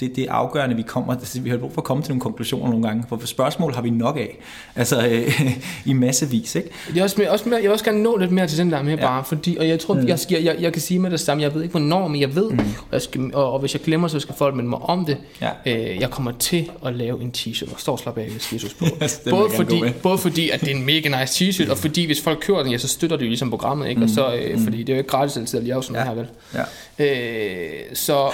det 0.00 0.18
er 0.18 0.32
afgørende, 0.32 0.76
vi 0.76 0.82
kommer, 0.82 1.12
altså, 1.14 1.40
vi 1.40 1.50
har 1.50 1.56
brug 1.56 1.72
for 1.72 1.80
at 1.80 1.84
komme 1.84 2.02
til 2.02 2.10
nogle 2.10 2.20
konklusioner 2.20 2.70
nogle 2.70 2.86
gange, 2.86 3.04
for 3.08 3.26
spørgsmål 3.26 3.74
har 3.74 3.82
vi 3.82 3.90
nok 3.90 4.16
af, 4.16 4.38
altså 4.76 5.06
øh, 5.06 5.56
i 5.90 5.92
massevis, 5.92 6.54
ikke? 6.54 6.70
Jeg, 6.94 7.02
også 7.02 7.16
mere, 7.18 7.30
også 7.30 7.48
mere, 7.48 7.56
jeg 7.56 7.62
vil 7.62 7.72
også 7.72 7.84
gerne 7.84 8.02
nå 8.02 8.16
lidt 8.16 8.30
mere 8.30 8.46
til 8.46 8.58
den 8.58 8.72
der 8.72 8.82
med 8.82 8.94
ja. 8.94 9.06
bare, 9.06 9.24
fordi, 9.24 9.56
og 9.56 9.68
jeg 9.68 9.80
tror, 9.80 9.94
mm. 9.94 10.08
jeg, 10.08 10.18
jeg, 10.30 10.44
jeg, 10.44 10.56
jeg 10.60 10.72
kan 10.72 10.82
sige 10.82 10.98
med 10.98 11.10
det 11.10 11.20
samme, 11.20 11.42
jeg 11.42 11.54
ved 11.54 11.62
ikke 11.62 11.72
hvornår, 11.72 12.08
men 12.08 12.20
jeg 12.20 12.34
ved, 12.34 12.50
mm. 12.54 12.60
og, 12.60 12.92
jeg 12.92 13.02
skal, 13.02 13.34
og, 13.34 13.52
og 13.52 13.58
hvis 13.58 13.74
jeg 13.74 13.82
glemmer, 13.82 14.08
så 14.08 14.20
skal 14.20 14.34
folk 14.34 14.54
minde 14.54 14.70
mig 14.70 14.78
om 14.78 15.04
det. 15.04 15.16
Ja. 15.40 15.50
Øh, 15.66 16.00
jeg 16.00 16.10
kommer 16.10 16.32
til 16.32 16.70
at 16.86 16.94
lave 16.94 17.22
en 17.22 17.32
t-shirt, 17.36 17.68
hvor 17.68 17.78
står 17.78 17.96
slap 17.96 18.18
af, 18.18 18.28
hvis 18.30 18.52
Jesus 18.52 18.74
på. 18.74 18.84
Både, 19.30 19.50
fordi, 19.56 19.80
med. 19.80 19.92
både 19.92 20.18
fordi, 20.18 20.50
at 20.50 20.60
det 20.60 20.70
er 20.70 20.74
en 20.74 20.86
mega 20.86 21.20
nice 21.20 21.44
t-shirt, 21.44 21.70
og 21.70 21.78
fordi 21.78 22.06
hvis 22.06 22.22
folk 22.22 22.38
kører 22.40 22.62
den, 22.62 22.72
ja, 22.72 22.78
så 22.78 22.88
støtter 22.88 23.16
det 23.16 23.24
jo 23.24 23.28
ligesom 23.28 23.50
programmet, 23.50 23.88
ikke? 23.88 24.02
Og 24.02 24.08
så, 24.10 24.34
øh, 24.34 24.60
fordi 24.64 24.78
det 24.78 24.88
er 24.88 24.92
jo 24.94 24.98
ikke 24.98 25.10
gratis 25.10 25.36
altid 25.36 25.58
at 25.58 25.64
lave 25.64 25.82
sådan 25.82 25.96
Ja. 26.06 26.14
noget 26.14 26.28
her, 26.54 26.58
vel? 26.58 26.66
Ja. 26.98 27.80
Øh, 27.88 27.94
så 27.94 28.30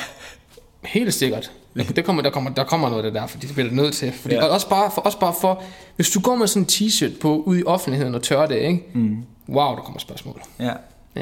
helt 0.84 1.14
sikkert. 1.14 1.50
Det 1.76 2.04
kommer, 2.04 2.22
der, 2.22 2.30
kommer, 2.30 2.50
der 2.50 2.64
kommer 2.64 2.88
noget 2.90 3.04
af 3.04 3.12
det 3.12 3.20
der, 3.20 3.26
fordi 3.26 3.46
det 3.46 3.54
bliver 3.54 3.68
du 3.68 3.74
nødt 3.74 3.94
til. 3.94 4.12
Fordi, 4.12 4.34
Ja. 4.34 4.40
ja. 4.40 4.46
Og 4.46 4.54
også 4.54 4.68
bare, 4.68 4.90
for, 4.94 5.00
også 5.02 5.18
bare 5.18 5.34
for, 5.40 5.62
hvis 5.96 6.10
du 6.10 6.20
går 6.20 6.36
med 6.36 6.46
sådan 6.46 6.62
en 6.62 6.68
t-shirt 6.70 7.20
på 7.20 7.42
ud 7.46 7.58
i 7.58 7.62
offentligheden 7.66 8.14
og 8.14 8.22
tør 8.22 8.46
det, 8.46 8.56
ikke? 8.56 8.82
Mm. 8.94 9.16
wow, 9.48 9.74
der 9.74 9.82
kommer 9.82 10.00
spørgsmål. 10.00 10.42
Ja. 10.60 10.72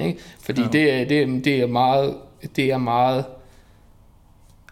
Ikke? 0.07 0.18
Fordi 0.42 0.62
det, 0.72 0.92
er, 0.92 1.05
det, 1.05 1.22
er, 1.22 1.26
det, 1.44 1.61
er 1.61 1.66
meget, 1.66 2.14
det 2.57 2.64
er 2.70 2.78
meget 2.78 3.24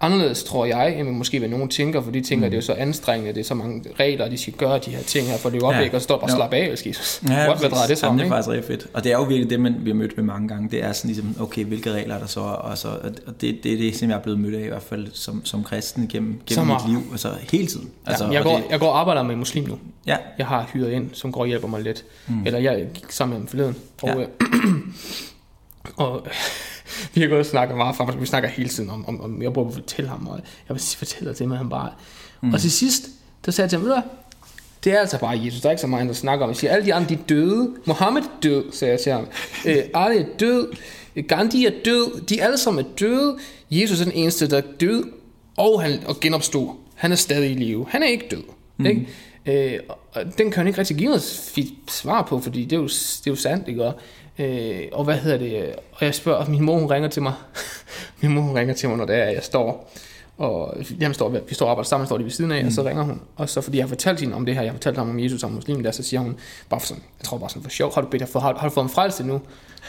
anderledes, 0.01 0.45
tror 0.45 0.65
jeg, 0.67 0.99
end 1.01 1.09
måske 1.11 1.39
hvad 1.39 1.49
nogen 1.49 1.69
tænker, 1.69 2.03
for 2.03 2.11
de 2.11 2.21
tænker, 2.21 2.47
mm. 2.47 2.51
det 2.51 2.57
er 2.57 2.61
jo 2.61 2.67
så 2.67 2.73
anstrengende, 2.73 3.33
det 3.35 3.41
er 3.41 3.45
så 3.45 3.55
mange 3.55 3.85
regler, 4.01 4.29
de 4.29 4.39
skal 4.39 4.53
gøre 4.53 4.79
de 4.79 4.91
her 4.91 5.03
ting 5.03 5.27
her, 5.29 5.37
for 5.39 5.51
det 5.51 5.57
er 5.63 5.67
jo 5.67 5.71
Ja. 5.73 5.77
oplæg, 5.79 5.95
og 5.95 6.01
så 6.01 6.05
står 6.05 6.19
bare 6.19 6.31
Jo. 6.31 6.37
slap 6.37 6.53
af, 6.53 6.71
Jesus. 6.87 7.23
Ja, 7.29 7.47
What, 7.47 7.59
hvad 7.61 7.71
drejer 7.71 7.87
det 7.87 7.99
så 7.99 8.07
om, 8.07 8.15
det 8.17 8.21
er 8.21 8.25
ikke? 8.25 8.35
faktisk 8.35 8.49
rigtig 8.49 8.67
fedt. 8.67 8.87
Og 8.95 9.05
det 9.05 9.13
er 9.13 9.17
jo 9.17 9.23
virkelig 9.23 9.51
det, 9.51 9.61
man 9.61 9.75
vi 9.81 9.91
har 9.91 9.95
mødt 9.95 10.17
med 10.17 10.25
mange 10.25 10.49
gange. 10.49 10.69
Det 10.71 10.85
er 10.85 10.93
sådan 10.93 11.09
ligesom, 11.09 11.37
okay, 11.41 11.65
hvilke 11.65 11.93
regler 11.93 12.15
er 12.15 12.19
der 12.19 12.27
så? 12.27 12.41
Og, 12.41 12.79
så, 12.79 12.89
og 13.27 13.41
det, 13.41 13.59
det 13.63 13.73
er 13.73 13.77
det, 13.77 13.97
som 13.97 14.11
jeg 14.11 14.17
er 14.17 14.21
blevet 14.23 14.41
mødt 14.41 14.55
af 14.55 14.65
i 14.65 14.69
hvert 14.69 14.83
fald 14.83 15.09
som, 15.13 15.45
som 15.45 15.65
kristen 15.65 16.09
gennem, 16.09 16.41
gennem 16.47 16.67
mit 16.67 16.89
liv. 16.89 17.03
Altså 17.13 17.29
hele 17.53 17.67
tiden. 17.67 17.91
Altså, 18.07 18.25
Ja, 18.25 18.31
jeg, 18.33 18.39
og 18.41 18.45
går, 18.47 18.57
det, 18.57 18.65
jeg 18.71 18.81
går 18.81 18.89
og 18.89 19.01
arbejder 19.01 19.23
med 19.23 19.33
en 19.33 19.39
muslim 19.39 19.65
nu. 19.69 19.79
ja, 20.07 20.17
Jeg 20.39 20.47
har 20.47 20.71
hyret 20.73 20.91
ind, 20.93 21.11
som 21.13 21.33
går 21.33 21.41
og 21.41 21.47
hjælper 21.47 21.69
mig 21.69 21.83
lidt. 21.83 22.05
Mm. 22.29 22.47
Eller 22.47 22.59
jeg 22.59 22.87
gik 22.95 23.13
sammen 23.13 23.33
med 23.35 23.41
ham 23.41 23.49
forleden. 23.49 23.77
Og, 24.03 24.09
Ja. 24.09 24.21
ja. 24.21 24.27
og 26.05 26.27
vi 27.15 27.21
har 27.21 27.29
gået 27.29 27.41
og 27.41 27.47
snakket 27.47 27.77
meget 27.77 27.97
frem, 27.97 28.21
vi 28.21 28.27
snakker 28.27 28.49
hele 28.49 28.69
tiden 28.69 28.91
om, 28.91 29.09
om, 29.09 29.21
om 29.21 29.43
jeg 29.43 29.53
prøver 29.53 29.69
at 29.69 29.75
fortælle 29.75 30.11
ham, 30.11 30.27
og 30.27 30.41
jeg 30.69 30.75
vil 30.75 30.83
fortælle 30.99 31.35
det 31.35 31.49
med 31.49 31.57
ham 31.57 31.69
bare. 31.69 31.91
Mm. 32.41 32.53
Og 32.53 32.61
til 32.61 32.73
sidst, 32.73 33.09
der 33.47 33.53
sagde 33.53 33.65
jeg 33.65 33.71
til 33.71 33.79
ham, 33.79 33.89
ved 33.89 34.03
det 34.85 34.95
er 34.95 35.01
altså 35.01 35.19
bare 35.19 35.41
Jesus, 35.45 35.61
der 35.61 35.69
er 35.69 35.71
ikke 35.71 35.81
så 35.81 35.87
meget, 35.87 36.09
der 36.09 36.15
snakker 36.15 36.45
om. 36.45 36.51
Jeg 36.51 36.57
siger, 36.57 36.73
alle 36.73 36.87
de 36.87 36.95
andre, 36.95 37.09
de 37.09 37.15
er 37.15 37.25
døde. 37.29 37.71
Mohammed 37.85 38.23
er 38.23 38.27
død, 38.43 38.73
sagde 38.73 38.93
jeg 38.93 39.01
til 39.01 39.13
ham. 39.13 39.27
Øh, 39.67 39.77
Ali 39.95 40.19
er 40.19 40.25
død. 40.41 40.73
Gandhi 41.29 41.67
er 41.67 41.73
død. 41.85 42.21
De 42.21 42.43
alle 42.43 42.59
sammen 42.59 42.85
er 42.85 42.89
døde. 43.01 43.39
Jesus 43.71 44.01
er 44.01 44.05
den 44.05 44.13
eneste, 44.13 44.51
der 44.51 44.57
er 44.57 44.63
død, 44.81 45.05
og 45.57 45.83
han 45.83 46.01
og 46.07 46.21
genopstod. 46.21 46.69
Han 46.95 47.13
er 47.13 47.17
stadig 47.17 47.51
i 47.51 47.55
live. 47.55 47.87
Han 47.89 48.03
er 48.03 48.07
ikke 48.07 48.27
død. 48.31 48.43
Mm. 48.77 48.87
Ikke? 48.87 49.07
Øh, 49.75 49.81
og 49.89 50.23
den 50.39 50.51
kan 50.51 50.55
han 50.55 50.67
ikke 50.67 50.79
rigtig 50.79 50.97
give 50.97 51.09
noget 51.09 51.23
svar 51.89 52.23
på, 52.23 52.41
fordi 52.41 52.65
det 52.65 52.73
er 52.73 52.81
jo, 52.81 52.87
det 52.87 53.27
er 53.27 53.31
jo 53.31 53.37
sandt, 53.37 53.69
ikke? 53.69 53.85
Og, 53.85 53.95
øh, 54.39 54.83
og 54.93 55.05
hvad 55.05 55.17
hedder 55.17 55.39
det? 55.39 55.75
Og 55.93 56.05
jeg 56.05 56.15
spørger, 56.15 56.39
og 56.39 56.51
min 56.51 56.63
mor 56.63 56.79
hun 56.79 56.91
ringer 56.91 57.09
til 57.09 57.23
mig. 57.23 57.33
min 58.23 58.35
mor 58.35 58.43
hun 58.43 58.57
ringer 58.57 58.75
til 58.75 58.89
mig, 58.89 58.99
når 58.99 59.05
det 59.05 59.17
er, 59.17 59.25
jeg 59.25 59.43
står 59.43 59.91
og 60.39 60.77
jamen, 61.01 61.15
står, 61.15 61.29
vi 61.49 61.55
står 61.55 61.67
og 61.67 61.71
arbejder 61.71 61.89
sammen, 61.89 62.07
står 62.07 62.19
de 62.19 62.25
ved 62.25 62.31
siden 62.31 62.53
af, 62.53 62.63
mm. 62.63 62.67
og 62.67 62.73
så 62.73 62.83
ringer 62.83 63.03
hun. 63.03 63.21
Og 63.37 63.49
så 63.49 63.61
fordi 63.61 63.77
jeg 63.77 63.85
har 63.85 63.89
fortalt 63.89 64.21
hende 64.21 64.35
om 64.35 64.47
det 64.47 64.55
her, 64.55 64.63
jeg 64.63 64.71
har 64.71 64.77
fortalt 64.77 64.99
ham 64.99 65.11
om 65.11 65.21
Jesus 65.21 65.41
som 65.41 65.51
muslim, 65.51 65.83
der, 65.83 65.91
så 65.91 66.03
siger 66.03 66.21
hun, 66.21 66.37
bare 66.69 66.81
for 66.81 66.87
sådan, 66.87 67.03
jeg 67.19 67.25
tror 67.25 67.39
bare 67.39 67.51
sådan 67.51 67.63
for 67.63 67.71
sjov, 67.71 67.95
har 67.95 68.01
du, 68.01 68.09
bedt, 68.09 68.33
har, 68.33 68.41
har 68.41 68.69
du 68.69 68.75
fået 68.75 68.85
en 68.85 68.91
frelse 68.91 69.25
nu? 69.25 69.41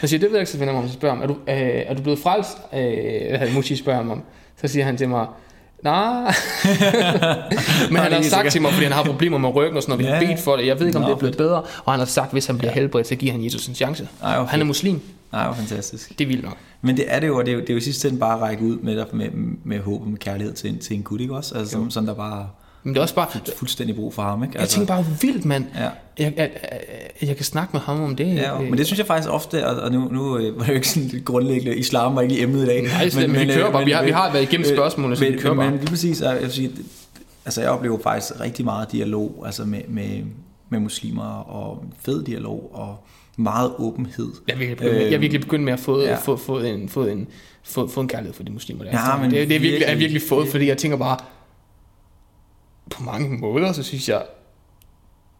Så 0.02 0.08
siger 0.08 0.18
jeg, 0.18 0.22
det 0.22 0.30
ved 0.30 0.38
jeg 0.38 0.42
ikke, 0.42 0.52
så 0.52 0.58
finder 0.58 0.74
jeg 0.74 0.82
mig, 0.82 0.90
så 0.90 0.96
spørger 0.96 1.16
ham, 1.16 1.24
er 1.24 1.28
du, 1.28 1.34
øh, 1.34 1.84
er 1.86 1.94
du 1.94 2.02
blevet 2.02 2.20
frelst? 2.20 2.58
Øh, 2.74 3.56
Mushi 3.56 3.76
spørger 3.76 3.98
ham 3.98 4.12
om. 4.12 4.24
Så 4.62 4.68
siger 4.68 4.86
han 4.86 4.98
til 4.98 5.10
mig, 5.10 5.28
Nej. 5.84 6.34
Men 7.92 7.98
han 7.98 8.12
har 8.14 8.22
sagt 8.22 8.52
til 8.52 8.62
mig, 8.62 8.72
fordi 8.72 8.84
han 8.84 8.94
har 8.94 9.04
problemer 9.04 9.38
med 9.38 9.56
ryggen 9.56 9.78
og 9.78 9.84
sådan 9.84 9.92
noget. 9.92 10.06
Vi 10.06 10.12
har 10.12 10.22
Ja. 10.22 10.28
bedt 10.28 10.40
for 10.44 10.56
det. 10.56 10.68
Jeg 10.68 10.80
ved 10.80 10.88
ikke, 10.88 10.98
om 10.98 11.02
Nå, 11.04 11.08
det 11.10 11.14
er 11.16 11.20
blevet 11.20 11.38
bedre. 11.38 11.62
Og 11.86 11.94
han 11.94 12.00
har 12.00 12.06
sagt, 12.06 12.32
hvis 12.32 12.46
han 12.46 12.58
bliver 12.58 12.72
helbredt, 12.72 13.08
så 13.08 13.16
giver 13.16 13.32
han 13.32 13.44
Jesus 13.44 13.68
en 13.68 13.76
chance. 13.76 14.08
Ej, 14.24 14.44
han 14.46 14.60
er 14.62 14.66
muslim. 14.66 15.02
nej, 15.32 15.46
hvor 15.46 15.54
fantastisk. 15.56 16.10
Det 16.20 16.22
er 16.24 16.28
vildt 16.28 16.44
nok. 16.46 16.58
Men 16.82 16.98
det 16.98 17.06
er 17.08 17.20
det 17.20 17.28
jo, 17.28 17.38
og 17.38 17.46
det 17.46 17.52
er 17.52 17.56
jo, 17.56 17.62
det 17.62 17.70
er 17.70 17.74
jo 17.74 17.78
i 17.78 17.82
sidste 17.82 18.08
ende 18.08 18.20
bare 18.20 18.36
at 18.36 18.42
række 18.42 18.64
ud 18.64 18.78
med, 18.78 19.06
med, 19.14 19.30
med 19.64 19.80
håb 19.80 20.02
og 20.02 20.08
med 20.08 20.18
kærlighed 20.18 20.54
til, 20.54 20.80
til 20.80 20.96
en 20.96 21.04
gut, 21.04 21.22
ikke 21.22 21.36
også? 21.36 21.56
Altså, 21.56 21.72
som, 21.72 21.92
sådan 21.92 22.08
der 22.08 22.14
bare 22.16 22.48
Men 22.88 22.94
det 22.94 23.00
er 23.00 23.02
også 23.02 23.16
bare... 23.16 23.28
er 23.36 23.52
fuldstændig 23.58 23.96
brug 23.96 24.14
for 24.14 24.22
ham, 24.22 24.44
ikke? 24.44 24.60
Jeg 24.60 24.70
tænker 24.70 24.88
bare, 24.88 25.06
vildt 25.22 25.46
mand. 25.46 25.66
Ja. 25.76 25.82
Jeg, 25.82 25.90
jeg, 26.18 26.34
jeg, 26.38 26.50
jeg 27.28 27.36
kan 27.36 27.46
snakke 27.46 27.70
med 27.74 27.82
ham 27.82 28.02
om 28.02 28.16
det. 28.16 28.36
Ja, 28.36 28.60
men 28.60 28.78
det 28.78 28.86
synes 28.86 29.00
jeg 29.00 29.08
faktisk 29.08 29.30
ofte, 29.30 29.68
og 29.68 29.92
nu, 29.92 30.08
nu 30.12 30.38
øh, 30.38 30.58
var 30.58 30.64
det 30.64 30.70
jo 30.70 30.74
ikke 30.74 30.90
sådan 30.90 31.22
grundlæggende, 31.26 31.76
islam 31.78 32.16
var 32.16 32.22
ikke 32.22 32.38
i 32.38 32.44
emnet 32.44 32.64
i 32.64 32.66
dag. 32.66 32.82
Nej, 32.82 33.10
men, 33.16 33.32
men, 33.32 33.48
vi 33.48 33.54
kører 33.54 33.72
bare. 33.72 33.86
Vi 33.86 33.92
har, 33.92 34.04
vi 34.04 34.12
har 34.12 34.32
været 34.32 34.44
igennem 34.44 34.68
spørgsmålene, 34.76 35.16
så 35.16 35.24
men, 35.24 35.34
vi 35.34 35.38
kører 35.38 35.54
men, 35.54 35.60
bare. 35.60 35.72
men 35.72 35.80
lige 35.80 35.90
præcis, 35.90 36.22
jeg, 36.22 36.38
vil 36.42 36.52
sige, 36.52 36.72
altså 37.46 37.62
jeg 37.62 37.70
oplever 37.70 38.00
faktisk 38.04 38.40
rigtig 38.40 38.66
meget 38.66 38.92
dialog 38.92 39.44
altså 39.46 39.66
med, 39.66 39.82
med, 39.88 40.24
med 40.70 40.80
muslimer, 40.80 41.24
og 41.40 41.84
fed 42.06 42.24
dialog, 42.24 42.72
og 42.74 42.98
meget 43.38 43.72
åbenhed. 43.78 44.32
Jeg 44.48 44.54
er 44.54 44.58
virkelig 44.58 44.78
begyndt, 44.78 45.02
jeg 45.02 45.14
er 45.14 45.18
virkelig 45.18 45.42
begyndt 45.42 45.66
med 45.66 45.74
at 45.74 45.80
få, 45.80 46.02
ja. 46.02 46.10
ja. 46.10 46.16
få, 46.16 46.38
få, 46.38 46.60
en, 46.60 46.90
få, 46.90 47.06
en, 47.06 47.28
få, 47.64 47.88
få 47.88 48.02
en 48.02 48.08
kærlighed 48.08 48.34
for 48.34 48.44
de 48.44 48.52
muslimer 48.52 48.84
der. 48.84 48.92
Ja, 48.92 49.18
men 49.18 49.32
det, 49.32 49.32
det 49.32 49.56
er 49.56 49.60
virkelig, 49.60 49.74
er 49.74 49.78
virkelig- 49.78 50.00
virkelig 50.00 50.22
fået, 50.30 50.48
fordi 50.48 50.68
jeg 50.68 50.78
tænker 50.78 50.98
bare, 50.98 51.18
på 52.90 53.04
mange 53.04 53.30
måder, 53.38 53.72
så 53.72 53.84
synes 53.84 54.10
jeg, 54.10 54.22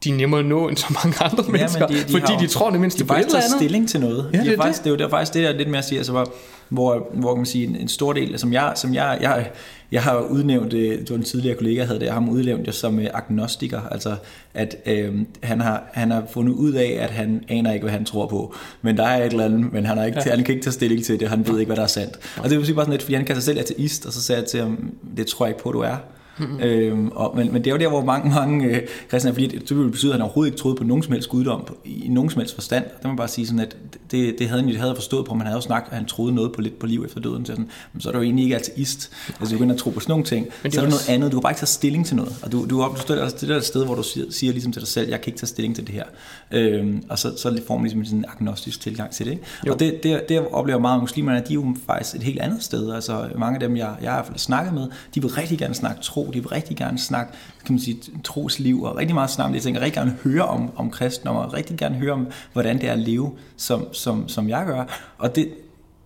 de 0.04 0.10
er 0.10 0.14
nemmere 0.16 0.40
at 0.40 0.46
nå 0.46 0.68
end 0.68 0.78
så 0.78 0.86
mange 1.04 1.24
andre 1.24 1.44
ja, 1.48 1.52
mennesker, 1.52 1.88
de- 1.88 1.94
de 1.94 2.00
fordi 2.00 2.34
har- 2.34 2.40
de 2.40 2.48
tror 2.48 2.70
det 2.70 2.80
mindste 2.80 3.04
de 3.04 3.08
på 3.08 3.14
et 3.14 3.20
eller 3.20 3.36
andet. 3.36 3.52
stilling 3.58 3.90
til 3.90 4.00
noget. 4.00 4.30
Ja, 4.34 4.40
de 4.40 4.46
det 4.46 4.54
er 4.54 4.58
faktisk, 4.58 4.80
det. 4.80 4.86
er 4.88 4.92
jo 4.92 4.98
det 4.98 5.06
er 5.06 5.10
faktisk 5.10 5.34
det, 5.34 5.44
der 5.44 5.50
er 5.50 5.58
lidt 5.58 5.70
mere 5.70 5.78
at 5.78 5.86
sige, 5.86 5.98
altså, 5.98 6.12
hvor, 6.12 6.34
hvor, 6.70 7.08
hvor 7.14 7.34
kan 7.34 7.38
man 7.40 7.46
sige, 7.46 7.66
en, 7.68 7.76
en 7.76 7.88
stor 7.88 8.14
del, 8.14 8.40
som 8.40 8.54
jeg, 8.54 8.74
som 8.76 8.94
jeg, 8.94 9.18
jeg, 9.22 9.50
jeg 9.92 10.04
har 10.04 10.20
udnævnt, 10.20 10.74
øh, 10.74 11.00
det 11.00 11.10
var 11.10 11.16
en 11.16 11.24
tidligere 11.24 11.56
kollega, 11.58 11.84
havde 11.84 12.00
det, 12.00 12.06
jeg 12.06 12.14
har 12.14 12.20
ham 12.22 12.30
udnævnt 12.30 12.76
som 12.76 13.00
øh, 13.00 13.08
agnostiker, 13.14 13.82
altså 13.92 14.16
at 14.54 14.76
øh, 14.86 15.16
han, 15.44 15.62
har, 15.62 15.84
han 15.94 16.12
har 16.12 16.24
fundet 16.34 16.54
ud 16.54 16.74
af, 16.74 16.98
at 17.00 17.10
han 17.10 17.44
aner 17.48 17.74
ikke, 17.74 17.84
hvad 17.84 17.94
han 17.94 18.06
tror 18.06 18.28
på, 18.28 18.56
men 18.82 18.98
der 18.98 19.04
er 19.04 19.26
et 19.26 19.32
eller 19.32 19.46
andet, 19.46 19.74
men 19.74 19.86
han, 19.86 19.98
har 19.98 20.06
ikke, 20.06 20.22
ja. 20.26 20.36
han 20.36 20.44
kan 20.44 20.54
ikke 20.56 20.66
tage 20.66 20.74
stilling 20.74 21.04
til 21.06 21.20
det, 21.20 21.30
han 21.30 21.48
ved 21.48 21.60
ikke, 21.60 21.70
hvad 21.70 21.78
der 21.78 21.84
er 21.84 21.88
sandt. 21.88 22.18
Og 22.38 22.50
det 22.50 22.58
vil 22.58 22.66
sige 22.66 22.76
bare 22.76 22.86
sådan 22.86 22.92
lidt, 22.94 23.04
fordi 23.04 23.16
han 23.16 23.26
kan 23.26 23.36
sig 23.36 23.44
selv 23.44 23.60
ateist, 23.60 24.06
og 24.06 24.14
så 24.14 24.22
sagde 24.24 24.42
jeg 24.42 24.50
til 24.50 24.60
ham, 24.62 24.94
det 25.18 25.28
tror 25.28 25.46
jeg 25.46 25.52
ikke 25.52 25.64
på, 25.64 25.72
du 25.72 25.80
er. 25.80 25.96
Mm-hmm. 26.40 26.60
Øhm, 26.60 27.08
og, 27.16 27.38
men, 27.38 27.54
men 27.54 27.64
det 27.64 27.68
er 27.68 27.72
jo 27.72 27.78
der, 27.78 27.88
hvor 27.88 28.04
mange, 28.04 28.30
mange 28.30 28.66
øh, 28.66 28.82
kristne 29.10 29.34
fordi 29.34 29.48
det, 29.48 29.78
ville 29.78 29.92
betyde, 29.92 30.12
at 30.12 30.16
han 30.16 30.22
overhovedet 30.22 30.52
ikke 30.52 30.62
troede 30.62 30.78
på 30.78 30.84
nogen 30.84 31.04
som 31.04 31.14
helst 31.14 31.30
guddom 31.30 31.64
på, 31.68 31.78
i 31.86 32.08
nogen 32.10 32.30
som 32.30 32.40
helst 32.40 32.56
forstand. 32.56 32.84
Det 32.84 33.04
må 33.04 33.10
man 33.10 33.18
bare 33.18 33.28
sige 33.28 33.48
sådan, 33.48 33.60
at 33.60 33.78
det, 34.12 34.36
det 34.40 34.48
havde 34.48 34.62
han 34.62 34.70
jo 34.70 34.80
havde 34.80 34.96
forstået 34.96 35.26
på, 35.26 35.34
men 35.34 35.42
han 35.42 35.48
havde 35.48 35.58
jo 35.58 35.62
snakket, 35.62 35.92
at 35.92 35.98
han 35.98 36.06
troede 36.06 36.36
noget 36.36 36.52
på 36.52 36.62
lidt 36.62 36.80
på 36.80 36.86
liv 36.86 37.04
efter 37.06 37.20
døden. 37.20 37.46
Så, 37.46 37.52
sådan, 37.52 37.70
men 37.94 38.02
så 38.02 38.10
er 38.10 38.14
du 38.14 38.20
jo 38.20 38.24
egentlig 38.24 38.44
ikke 38.44 38.56
ateist. 38.56 39.12
Altså 39.28 39.56
du 39.56 39.60
begynder 39.60 39.76
at 39.76 39.80
tro 39.80 39.90
på 39.90 40.00
sådan 40.00 40.12
nogle 40.12 40.26
ting. 40.26 40.48
Men 40.64 40.72
så 40.72 40.80
er 40.80 40.84
der 40.84 40.90
noget 40.90 41.10
andet. 41.10 41.32
Du 41.32 41.38
kan 41.38 41.42
bare 41.42 41.52
ikke 41.52 41.60
tage 41.60 41.68
stilling 41.68 42.06
til 42.06 42.16
noget. 42.16 42.36
Og 42.44 42.52
du, 42.52 42.66
du, 42.66 42.66
du, 42.70 42.96
du 43.08 43.14
altså, 43.14 43.38
det 43.42 43.50
der 43.50 43.60
sted, 43.60 43.86
hvor 43.86 43.96
du 43.96 44.04
siger, 44.04 44.26
siger 44.30 44.52
ligesom 44.54 44.72
til 44.72 44.82
dig 44.82 44.90
selv, 44.90 45.10
jeg 45.10 45.22
kan 45.22 45.30
ikke 45.30 45.40
tage 45.40 45.48
stilling 45.48 45.76
til 45.76 45.88
det 45.88 45.96
her. 45.96 46.04
Øhm, 46.52 47.04
og 47.10 47.20
så, 47.20 47.38
så 47.38 47.62
får 47.68 47.76
man 47.78 47.84
ligesom 47.84 48.06
sådan 48.06 48.20
en 48.20 48.26
agnostisk 48.28 48.82
tilgang 48.82 49.12
til 49.12 49.26
det. 49.26 49.32
Ikke? 49.32 49.72
Og 49.72 49.80
det, 49.80 50.04
det, 50.04 50.30
det, 50.30 50.48
oplever 50.52 50.80
meget 50.80 50.96
af 50.96 51.02
muslimerne, 51.02 51.42
at 51.42 51.48
de 51.48 51.54
er 51.54 51.56
jo 51.56 51.76
faktisk 51.86 52.16
et 52.16 52.24
helt 52.24 52.40
andet 52.40 52.64
sted. 52.64 52.94
Altså 52.94 53.30
mange 53.38 53.56
af 53.56 53.60
dem, 53.60 53.78
jeg, 53.78 53.96
jeg 54.02 54.12
har 54.12 54.34
snakket 54.36 54.74
med, 54.74 54.88
de 55.16 55.22
vil 55.22 55.32
rigtig 55.32 55.58
gerne 55.58 55.74
snakke 55.74 56.02
tro, 56.02 56.27
de 56.34 56.40
vil 56.40 56.48
rigtig 56.48 56.78
gerne 56.78 57.00
snakke 57.00 57.34
kan 57.66 57.74
man 57.74 57.80
sige, 57.80 57.98
trosliv, 58.24 58.84
og 58.84 58.98
rigtig 58.98 59.16
meget 59.16 59.30
snakke 59.30 59.48
om 59.48 59.52
det. 59.54 59.58
Jeg 59.58 59.64
tænker 59.64 59.82
rigtig 59.82 59.98
gerne 59.98 60.18
høre 60.24 60.46
om, 60.46 60.72
om 60.76 60.92
kristendom, 60.92 61.36
og 61.36 61.54
rigtig 61.54 61.78
gerne 61.78 61.96
høre 61.96 62.12
om, 62.12 62.28
hvordan 62.54 62.78
det 62.78 62.90
er 62.90 62.94
at 62.94 63.00
leve, 63.00 63.32
som, 63.58 63.94
som, 63.94 64.28
som 64.28 64.50
jeg 64.50 64.66
gør. 64.66 65.14
Og 65.18 65.36
det, 65.36 65.50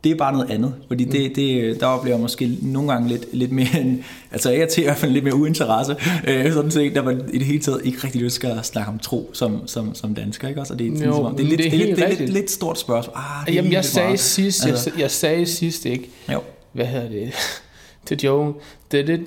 det 0.03 0.11
er 0.11 0.15
bare 0.15 0.34
noget 0.34 0.51
andet, 0.51 0.74
fordi 0.88 1.03
det, 1.03 1.36
det, 1.36 1.80
der 1.80 1.86
oplever 1.86 2.15
jeg 2.15 2.22
måske 2.22 2.57
nogle 2.61 2.91
gange 2.91 3.09
lidt, 3.09 3.26
lidt 3.34 3.51
mere, 3.51 3.82
en, 3.82 4.03
altså 4.32 4.51
jeg 4.51 4.69
til 4.69 4.82
i 4.82 4.86
hvert 4.86 4.97
fald 4.97 5.11
lidt 5.11 5.24
mere 5.24 5.36
uinteresse, 5.36 5.95
øh, 6.28 6.53
sådan 6.53 6.72
set, 6.72 6.95
der 6.95 7.01
var 7.01 7.11
i 7.11 7.38
det 7.38 7.45
hele 7.45 7.59
taget 7.59 7.82
ikke 7.84 7.97
rigtig 8.03 8.22
lyst 8.22 8.43
at 8.43 8.65
snakke 8.65 8.91
om 8.91 8.99
tro 8.99 9.30
som, 9.34 9.67
som, 9.67 9.95
som 9.95 10.15
dansker, 10.15 10.47
ikke 10.47 10.61
også? 10.61 10.74
Og 10.74 10.80
det, 10.80 11.01
er, 11.01 11.05
jo, 11.05 11.13
som, 11.13 11.36
det 11.36 11.43
er, 11.43 11.49
lidt, 11.49 11.57
det 11.57 11.65
er, 11.65 11.72
det 11.72 11.82
er, 11.82 12.07
lidt, 12.07 12.19
det 12.19 12.30
er 12.30 12.34
lidt, 12.34 12.51
stort 12.51 12.80
spørgsmål. 12.80 13.15
Ah, 13.17 13.55
Jamen 13.55 13.72
jeg 13.72 13.86
sagde, 13.86 14.17
sidst, 14.17 14.65
altså, 14.65 14.91
jeg, 14.93 15.01
jeg 15.01 15.11
sagde 15.11 15.45
sidst, 15.45 15.86
ikke? 15.86 16.09
Jo. 16.32 16.41
Hvad 16.74 16.86
hedder 16.86 17.09
det? 17.09 17.32
til 18.05 18.19
Joe, 18.19 18.53
det 18.91 18.99
er 18.99 19.05
lidt, 19.05 19.22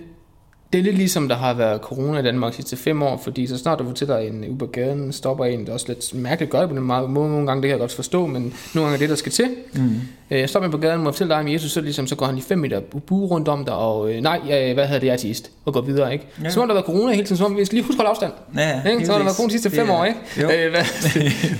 det 0.75 0.81
er 0.81 0.85
lidt 0.85 0.97
ligesom, 0.97 1.29
der 1.29 1.37
har 1.37 1.55
været 1.55 1.81
corona 1.81 2.19
i 2.19 2.23
Danmark 2.23 2.53
de 2.53 2.57
sidste 2.57 2.77
fem 2.77 3.03
år, 3.03 3.21
fordi 3.25 3.47
så 3.47 3.59
snart 3.59 3.79
du 3.79 3.85
fortæller 3.85 4.19
en 4.19 4.59
på 4.59 4.67
gaden, 4.67 5.13
stopper 5.13 5.45
en, 5.45 5.61
det 5.61 5.69
er 5.69 5.73
også 5.73 5.87
lidt 5.89 6.15
mærkeligt 6.15 6.53
gør 6.53 6.61
det 6.61 6.69
på 6.69 6.75
den 6.75 6.85
måde, 6.85 7.09
nogle 7.13 7.47
gange 7.47 7.63
det 7.63 7.69
kan 7.69 7.71
jeg 7.71 7.79
godt 7.79 7.93
forstå, 7.93 8.27
men 8.27 8.55
nogle 8.75 8.91
gange 8.91 8.95
er 8.95 8.99
det, 8.99 9.09
der 9.09 9.15
skal 9.15 9.33
til. 9.33 9.49
Mm. 9.73 10.01
Øh, 10.31 10.41
jeg 10.41 10.49
stopper 10.49 10.71
på 10.71 10.77
gaden, 10.77 11.07
og 11.07 11.15
fortælle 11.15 11.35
dig 11.35 11.41
om 11.41 11.49
Jesus, 11.49 11.73
så, 11.73 11.81
ligesom, 11.81 12.07
så 12.07 12.17
går 12.17 12.27
han 12.27 12.39
i 12.39 12.41
fem 12.41 12.59
meter 12.59 12.81
bu 12.81 13.27
rundt 13.27 13.49
om 13.49 13.65
dig, 13.65 13.75
og 13.75 14.13
øh, 14.13 14.21
nej, 14.21 14.41
ja, 14.49 14.75
hvad 14.75 14.87
hedder 14.87 15.01
det, 15.01 15.11
artist, 15.11 15.51
og 15.65 15.73
går 15.73 15.81
videre, 15.81 16.13
ikke? 16.13 16.27
Ja. 16.45 16.51
Så 16.51 16.61
må 16.61 16.67
der 16.67 16.73
været 16.73 16.87
corona 16.87 17.13
hele 17.13 17.27
tiden, 17.27 17.37
så 17.37 17.49
må 17.49 17.57
vi 17.57 17.65
lige 17.71 17.83
huske 17.83 17.93
at 17.93 17.97
holde 17.97 18.11
afstand. 18.11 18.33
Ja, 18.57 18.83
ikke? 18.91 19.07
Så 19.07 19.13
har 19.13 19.19
der 19.19 19.25
været 19.25 19.37
corona 19.37 19.49
de 19.49 19.53
sidste 19.53 19.71
fem 19.71 19.87
ja. 19.87 20.01
år, 20.01 20.05
ikke? 20.05 20.65
Øh, 20.65 20.71
hvad, 20.71 20.85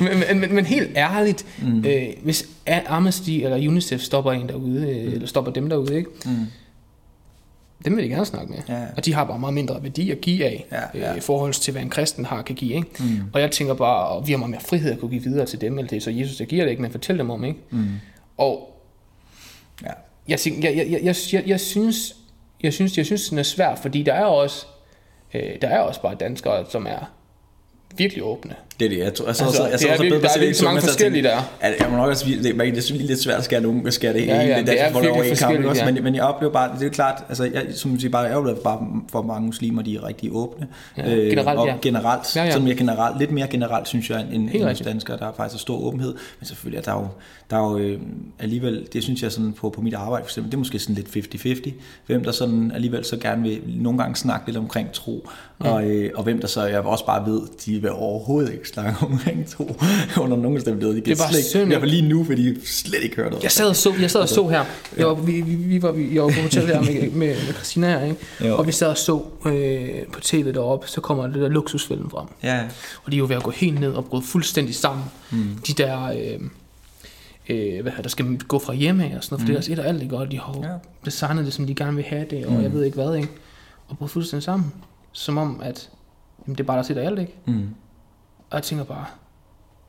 men, 0.29 0.41
men, 0.41 0.55
men, 0.55 0.65
helt 0.65 0.91
ærligt, 0.97 1.47
mm. 1.63 1.85
øh, 1.87 2.03
hvis 2.23 2.49
Amnesty 2.87 3.31
eller 3.31 3.57
UNICEF 3.57 4.01
stopper 4.01 4.33
en 4.33 4.49
derude, 4.49 4.91
øh, 4.91 5.07
mm. 5.07 5.13
eller 5.13 5.27
stopper 5.27 5.53
dem 5.53 5.69
derude, 5.69 5.97
ikke? 5.97 6.11
Mm 6.25 6.47
dem 7.85 7.97
vil 7.97 8.05
de 8.05 8.09
gerne 8.09 8.27
snakke 8.27 8.53
med. 8.53 8.59
Ja. 8.69 8.87
Og 8.97 9.05
de 9.05 9.15
har 9.15 9.25
bare 9.25 9.39
meget 9.39 9.55
mindre 9.55 9.83
værdi 9.83 10.11
at 10.11 10.21
give 10.21 10.45
af, 10.45 10.67
ja, 10.73 11.01
ja. 11.01 11.11
Øh, 11.11 11.17
i 11.17 11.21
forhold 11.21 11.53
til, 11.53 11.73
hvad 11.73 11.83
en 11.83 11.91
kristen 11.91 12.25
har 12.25 12.43
kan 12.43 12.55
give. 12.55 12.75
Ikke? 12.75 12.89
Mm. 13.01 13.21
Og 13.33 13.41
jeg 13.41 13.51
tænker 13.51 13.75
bare, 13.75 14.17
at 14.17 14.27
vi 14.27 14.33
har 14.33 14.39
meget 14.39 14.51
mere 14.51 14.61
frihed 14.61 14.93
at 14.93 15.01
kunne 15.01 15.11
give 15.11 15.23
videre 15.23 15.47
til 15.47 15.61
dem, 15.61 15.79
eller 15.79 15.89
det 15.89 15.97
er 15.97 16.01
så 16.01 16.11
Jesus, 16.11 16.37
der 16.37 16.45
giver 16.45 16.65
det 16.65 16.71
ikke, 16.71 16.83
men 16.83 16.91
fortæl 16.91 17.19
dem 17.19 17.31
om. 17.31 17.45
Ikke? 17.45 17.59
Mm. 17.71 17.87
Og 18.37 18.81
ja. 19.83 19.91
jeg, 20.29 20.39
jeg, 20.47 20.77
jeg, 20.77 20.87
jeg, 21.05 21.15
jeg, 21.33 21.43
jeg, 21.47 21.61
synes, 21.61 22.17
jeg 22.63 22.73
synes, 22.73 22.99
jeg 22.99 23.07
synes, 23.07 23.29
den 23.29 23.39
er 23.39 23.43
svær, 23.43 23.75
fordi 23.75 24.03
der 24.03 24.13
er 24.13 24.25
også, 24.25 24.67
øh, 25.35 25.43
der 25.63 25.69
er 25.69 25.79
også 25.79 26.03
bare 26.03 26.15
danskere, 26.15 26.65
som 26.71 26.87
er 26.87 27.11
virkelig 27.97 28.25
åbne. 28.25 28.55
Det 28.81 28.85
er 28.85 28.89
det. 28.89 28.99
Jeg 28.99 29.15
tror, 29.15 29.27
altså, 29.27 29.45
altså, 29.45 29.67
jeg, 29.67 29.81
så, 29.81 29.89
jeg, 29.89 29.97
så, 29.97 30.03
bedre, 30.03 30.21
der 30.21 30.29
er 30.37 30.41
ikke 30.41 30.55
så 30.55 30.65
mange 30.65 30.81
forskellige 30.81 31.23
der. 31.23 31.37
At, 31.61 31.75
jeg 31.81 31.91
må 31.91 31.97
nok 31.97 32.09
også, 32.09 32.27
det, 32.27 32.45
det 32.45 32.61
er 32.61 32.93
lidt 32.99 33.21
svært 33.21 33.39
at 33.39 33.45
skære 33.45 33.61
nogen, 33.61 33.93
skære 33.93 34.13
det 34.13 34.27
ja, 34.27 34.43
ja, 34.43 34.59
det, 34.59 34.67
det 34.67 34.81
er 34.81 35.01
virkelig 35.01 35.29
forskelligt, 35.29 35.67
også, 35.67 35.85
ja. 35.85 35.93
men, 35.93 36.05
men 36.05 36.15
jeg 36.15 36.23
oplever 36.23 36.53
bare, 36.53 36.71
det 36.79 36.87
er 36.87 36.91
klart, 36.91 37.25
altså, 37.29 37.45
jeg, 37.45 37.67
som 37.75 37.99
siger, 37.99 38.11
bare, 38.11 38.23
jeg 38.23 38.37
oplever 38.37 38.57
bare 38.57 38.87
for 39.13 39.23
mange 39.23 39.47
muslimer, 39.47 39.83
de 39.83 39.97
er 39.97 40.07
rigtig 40.07 40.31
åbne. 40.33 40.67
Ja, 40.97 41.15
øh, 41.15 41.31
generelt, 41.31 41.59
og 41.59 41.67
ja. 41.67 41.75
generelt, 41.83 42.37
ja, 42.37 42.45
ja. 42.45 42.51
Sådan 42.51 42.65
mere 42.65 42.77
generelt, 42.77 43.19
lidt 43.19 43.31
mere 43.31 43.49
generelt, 43.49 43.89
synes 43.89 44.11
jeg, 44.11 44.27
end, 44.33 44.51
end 44.53 44.85
danskere, 44.85 45.17
der 45.19 45.27
er 45.27 45.33
faktisk 45.37 45.63
stor 45.63 45.79
åbenhed. 45.79 46.15
Men 46.41 46.47
selvfølgelig 46.47 46.79
er 46.79 46.93
der 46.93 46.93
jo, 46.93 47.09
der 47.51 47.57
er 47.57 47.71
jo 47.71 47.79
øh, 47.79 48.01
alligevel, 48.39 48.89
det 48.93 49.03
synes 49.03 49.23
jeg 49.23 49.33
sådan 49.33 49.53
på, 49.53 49.71
på 49.71 49.81
mit 49.81 49.95
arbejde 49.95 50.25
for 50.25 50.31
eksempel, 50.31 50.51
det 50.51 50.57
er 50.57 50.59
måske 50.59 50.79
sådan 50.79 50.95
lidt 50.95 51.35
50-50, 51.35 51.71
hvem 52.07 52.25
der 52.25 52.33
sådan 52.33 52.73
alligevel 52.75 53.05
så 53.05 53.17
gerne 53.17 53.43
vil 53.43 53.63
nogle 53.67 53.99
gange 53.99 54.17
snakke 54.17 54.47
lidt 54.47 54.57
omkring 54.57 54.93
tro, 54.93 55.29
mm. 55.61 55.67
og, 55.67 55.85
øh, 55.85 56.11
og 56.15 56.23
hvem 56.23 56.41
der 56.41 56.47
så, 56.47 56.65
jeg 56.65 56.81
også 56.81 57.07
bare 57.07 57.27
ved, 57.27 57.41
de 57.67 57.83
vil 57.83 57.91
overhovedet 57.91 58.53
ikke 58.53 58.64
snakke 58.69 59.07
omkring 59.07 59.49
tro 59.49 59.65
under 60.23 60.37
nogen 60.37 60.55
bestemte 60.55 60.87
De 60.87 61.01
det 61.01 61.19
var 61.19 61.31
slet, 61.31 61.45
synd. 61.45 61.63
I 61.63 61.67
hvert 61.67 61.81
fald 61.81 61.91
lige 61.91 62.09
nu, 62.09 62.25
fordi 62.25 62.55
de 62.55 62.67
slet 62.67 63.03
ikke 63.03 63.17
hørt 63.17 63.31
noget. 63.31 63.43
Jeg 63.43 63.53
sad 63.53 63.67
og 63.67 63.77
så, 63.77 63.95
jeg 64.01 64.11
sad 64.11 64.21
og 64.21 64.29
så 64.29 64.49
her, 64.49 64.65
jeg 64.97 65.07
var, 65.07 65.15
vi, 65.15 65.41
vi, 65.41 65.55
vi 65.55 65.83
var, 65.83 65.93
jeg 66.13 66.23
var 66.23 66.29
på 66.29 66.41
hotel 66.43 66.67
her 66.67 66.81
med, 66.81 67.11
med, 67.11 67.29
med 67.29 67.55
Christina 67.55 67.99
her, 67.99 68.05
ikke? 68.05 68.17
Jo. 68.45 68.57
og 68.57 68.67
vi 68.67 68.73
sad 68.73 68.89
og 68.89 68.99
så 68.99 69.23
øh, 69.47 70.07
på 70.13 70.21
tv 70.21 70.53
deroppe, 70.53 70.89
så 70.89 71.01
kommer 71.01 71.27
det 71.27 71.35
der 71.35 71.49
luksusfilm 71.49 72.11
frem. 72.11 72.27
Ja. 72.43 72.61
Og 73.05 73.13
de 73.13 73.17
er 73.17 73.19
jo 73.19 73.27
ved 73.29 73.37
at 73.37 73.43
gå 73.43 73.51
helt 73.51 73.81
ned 73.81 73.93
og 73.93 74.05
bryde 74.05 74.25
fuldstændig 74.25 74.75
sammen. 74.75 75.05
Mm. 75.31 75.59
De 75.67 75.73
der... 75.73 76.05
Øh, 76.05 76.41
øh, 77.49 77.83
hvad 77.83 77.93
der 78.03 78.09
skal 78.09 78.39
gå 78.39 78.59
fra 78.59 78.75
hjemme 78.75 79.05
af 79.05 79.17
og 79.17 79.25
sådan 79.25 79.35
noget, 79.35 79.41
for 79.41 79.45
mm. 79.45 79.47
det 79.47 79.55
er 79.55 79.59
også 79.59 79.73
et 79.73 79.79
og 79.79 79.87
alt, 79.87 80.03
ikke? 80.03 80.17
og 80.17 80.31
de 80.31 80.41
har 80.41 80.59
ja. 80.63 80.69
designet 81.05 81.45
det, 81.45 81.53
som 81.53 81.67
de 81.67 81.75
gerne 81.75 81.97
vil 81.97 82.05
have 82.05 82.27
det, 82.31 82.47
og 82.47 82.53
mm. 82.53 82.63
jeg 82.63 82.73
ved 82.73 82.85
ikke 82.85 82.95
hvad, 82.95 83.15
ikke? 83.15 83.29
og 83.89 83.99
bruger 83.99 84.09
fuldstændig 84.09 84.43
sammen, 84.43 84.73
som 85.13 85.39
om, 85.39 85.61
at 85.63 85.91
jamen, 86.47 86.55
det 86.55 86.61
er 86.61 86.67
bare 86.67 86.77
der 86.77 86.83
sætter 86.83 87.03
alt, 87.03 87.19
ikke? 87.19 87.33
Mm. 87.47 87.69
Og 88.55 88.59
jeg 88.59 88.63
tænker 88.63 88.85
bare, 88.85 89.07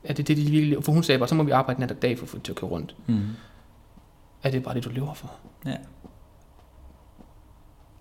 at 0.04 0.16
det 0.16 0.22
er 0.22 0.26
det, 0.26 0.36
de 0.36 0.50
virkelig, 0.50 0.84
for 0.84 0.92
hun 0.92 1.02
sagde 1.02 1.18
bare, 1.18 1.28
så 1.28 1.34
må 1.34 1.42
vi 1.42 1.50
arbejde 1.50 1.80
nat 1.80 1.90
og 1.90 2.02
dag 2.02 2.18
for 2.18 2.24
at 2.24 2.28
få 2.28 2.36
det 2.36 2.44
til 2.44 2.52
at 2.52 2.56
køre 2.56 2.70
rundt. 2.70 2.96
Mm. 3.06 3.28
Er 4.42 4.50
det 4.50 4.62
bare 4.62 4.74
det, 4.74 4.84
du 4.84 4.90
lever 4.90 5.14
for? 5.14 5.30
Ja. 5.66 5.76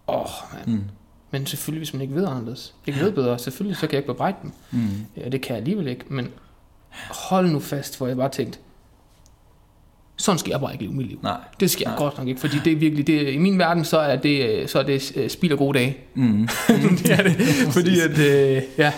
Åh, 0.07 0.22
oh, 0.22 0.28
mand. 0.53 0.68
Mm. 0.68 0.84
Men 1.32 1.45
selvfølgelig, 1.45 1.80
hvis 1.80 1.93
man 1.93 2.01
ikke 2.01 2.16
ved 2.16 2.28
anderledes, 2.28 2.76
ikke 2.88 2.99
ved 2.99 3.11
bedre, 3.11 3.39
selvfølgelig, 3.39 3.78
så 3.78 3.88
kan 3.88 3.91
jeg 3.91 3.97
ikke 3.97 4.13
bebrejde 4.13 4.38
dem. 4.41 4.51
Mm. 4.72 5.05
Ja, 5.18 5.30
det 5.30 5.41
kan 5.41 5.49
jeg 5.49 5.57
alligevel 5.57 5.88
ikke, 5.88 6.05
men 6.07 6.32
hold 7.09 7.49
nu 7.49 7.59
fast, 7.59 7.97
for 7.97 8.07
jeg 8.07 8.18
bare 8.18 8.30
tænkt, 8.30 8.59
sådan 10.16 10.39
skal 10.39 10.49
jeg 10.49 10.59
bare 10.59 10.74
ikke 10.74 10.84
leve 10.84 10.95
mit 10.95 11.07
liv. 11.07 11.20
Nej. 11.24 11.38
Det 11.59 11.72
skal 11.72 11.84
jeg 11.86 11.91
Nej. 11.91 11.97
godt 11.97 12.18
nok 12.18 12.28
ikke, 12.28 12.41
fordi 12.41 12.57
det 12.63 12.74
er 12.74 12.78
virkelig, 12.78 13.07
det, 13.07 13.34
i 13.34 13.38
min 13.38 13.59
verden, 13.59 13.86
så 13.86 13.99
er 13.99 14.16
det, 14.16 14.70
så 14.70 14.80
er 14.80 14.84
det 14.84 15.11
uh, 15.16 15.28
spild 15.28 15.51
af 15.51 15.57
gode 15.57 15.80
dage. 15.80 15.97
Mm. 16.13 16.47
det 16.97 17.11
er 17.11 17.24
det, 17.24 17.38
fordi 17.78 17.99
at, 17.99 18.11
uh, 18.11 18.63
ja, 18.78 18.93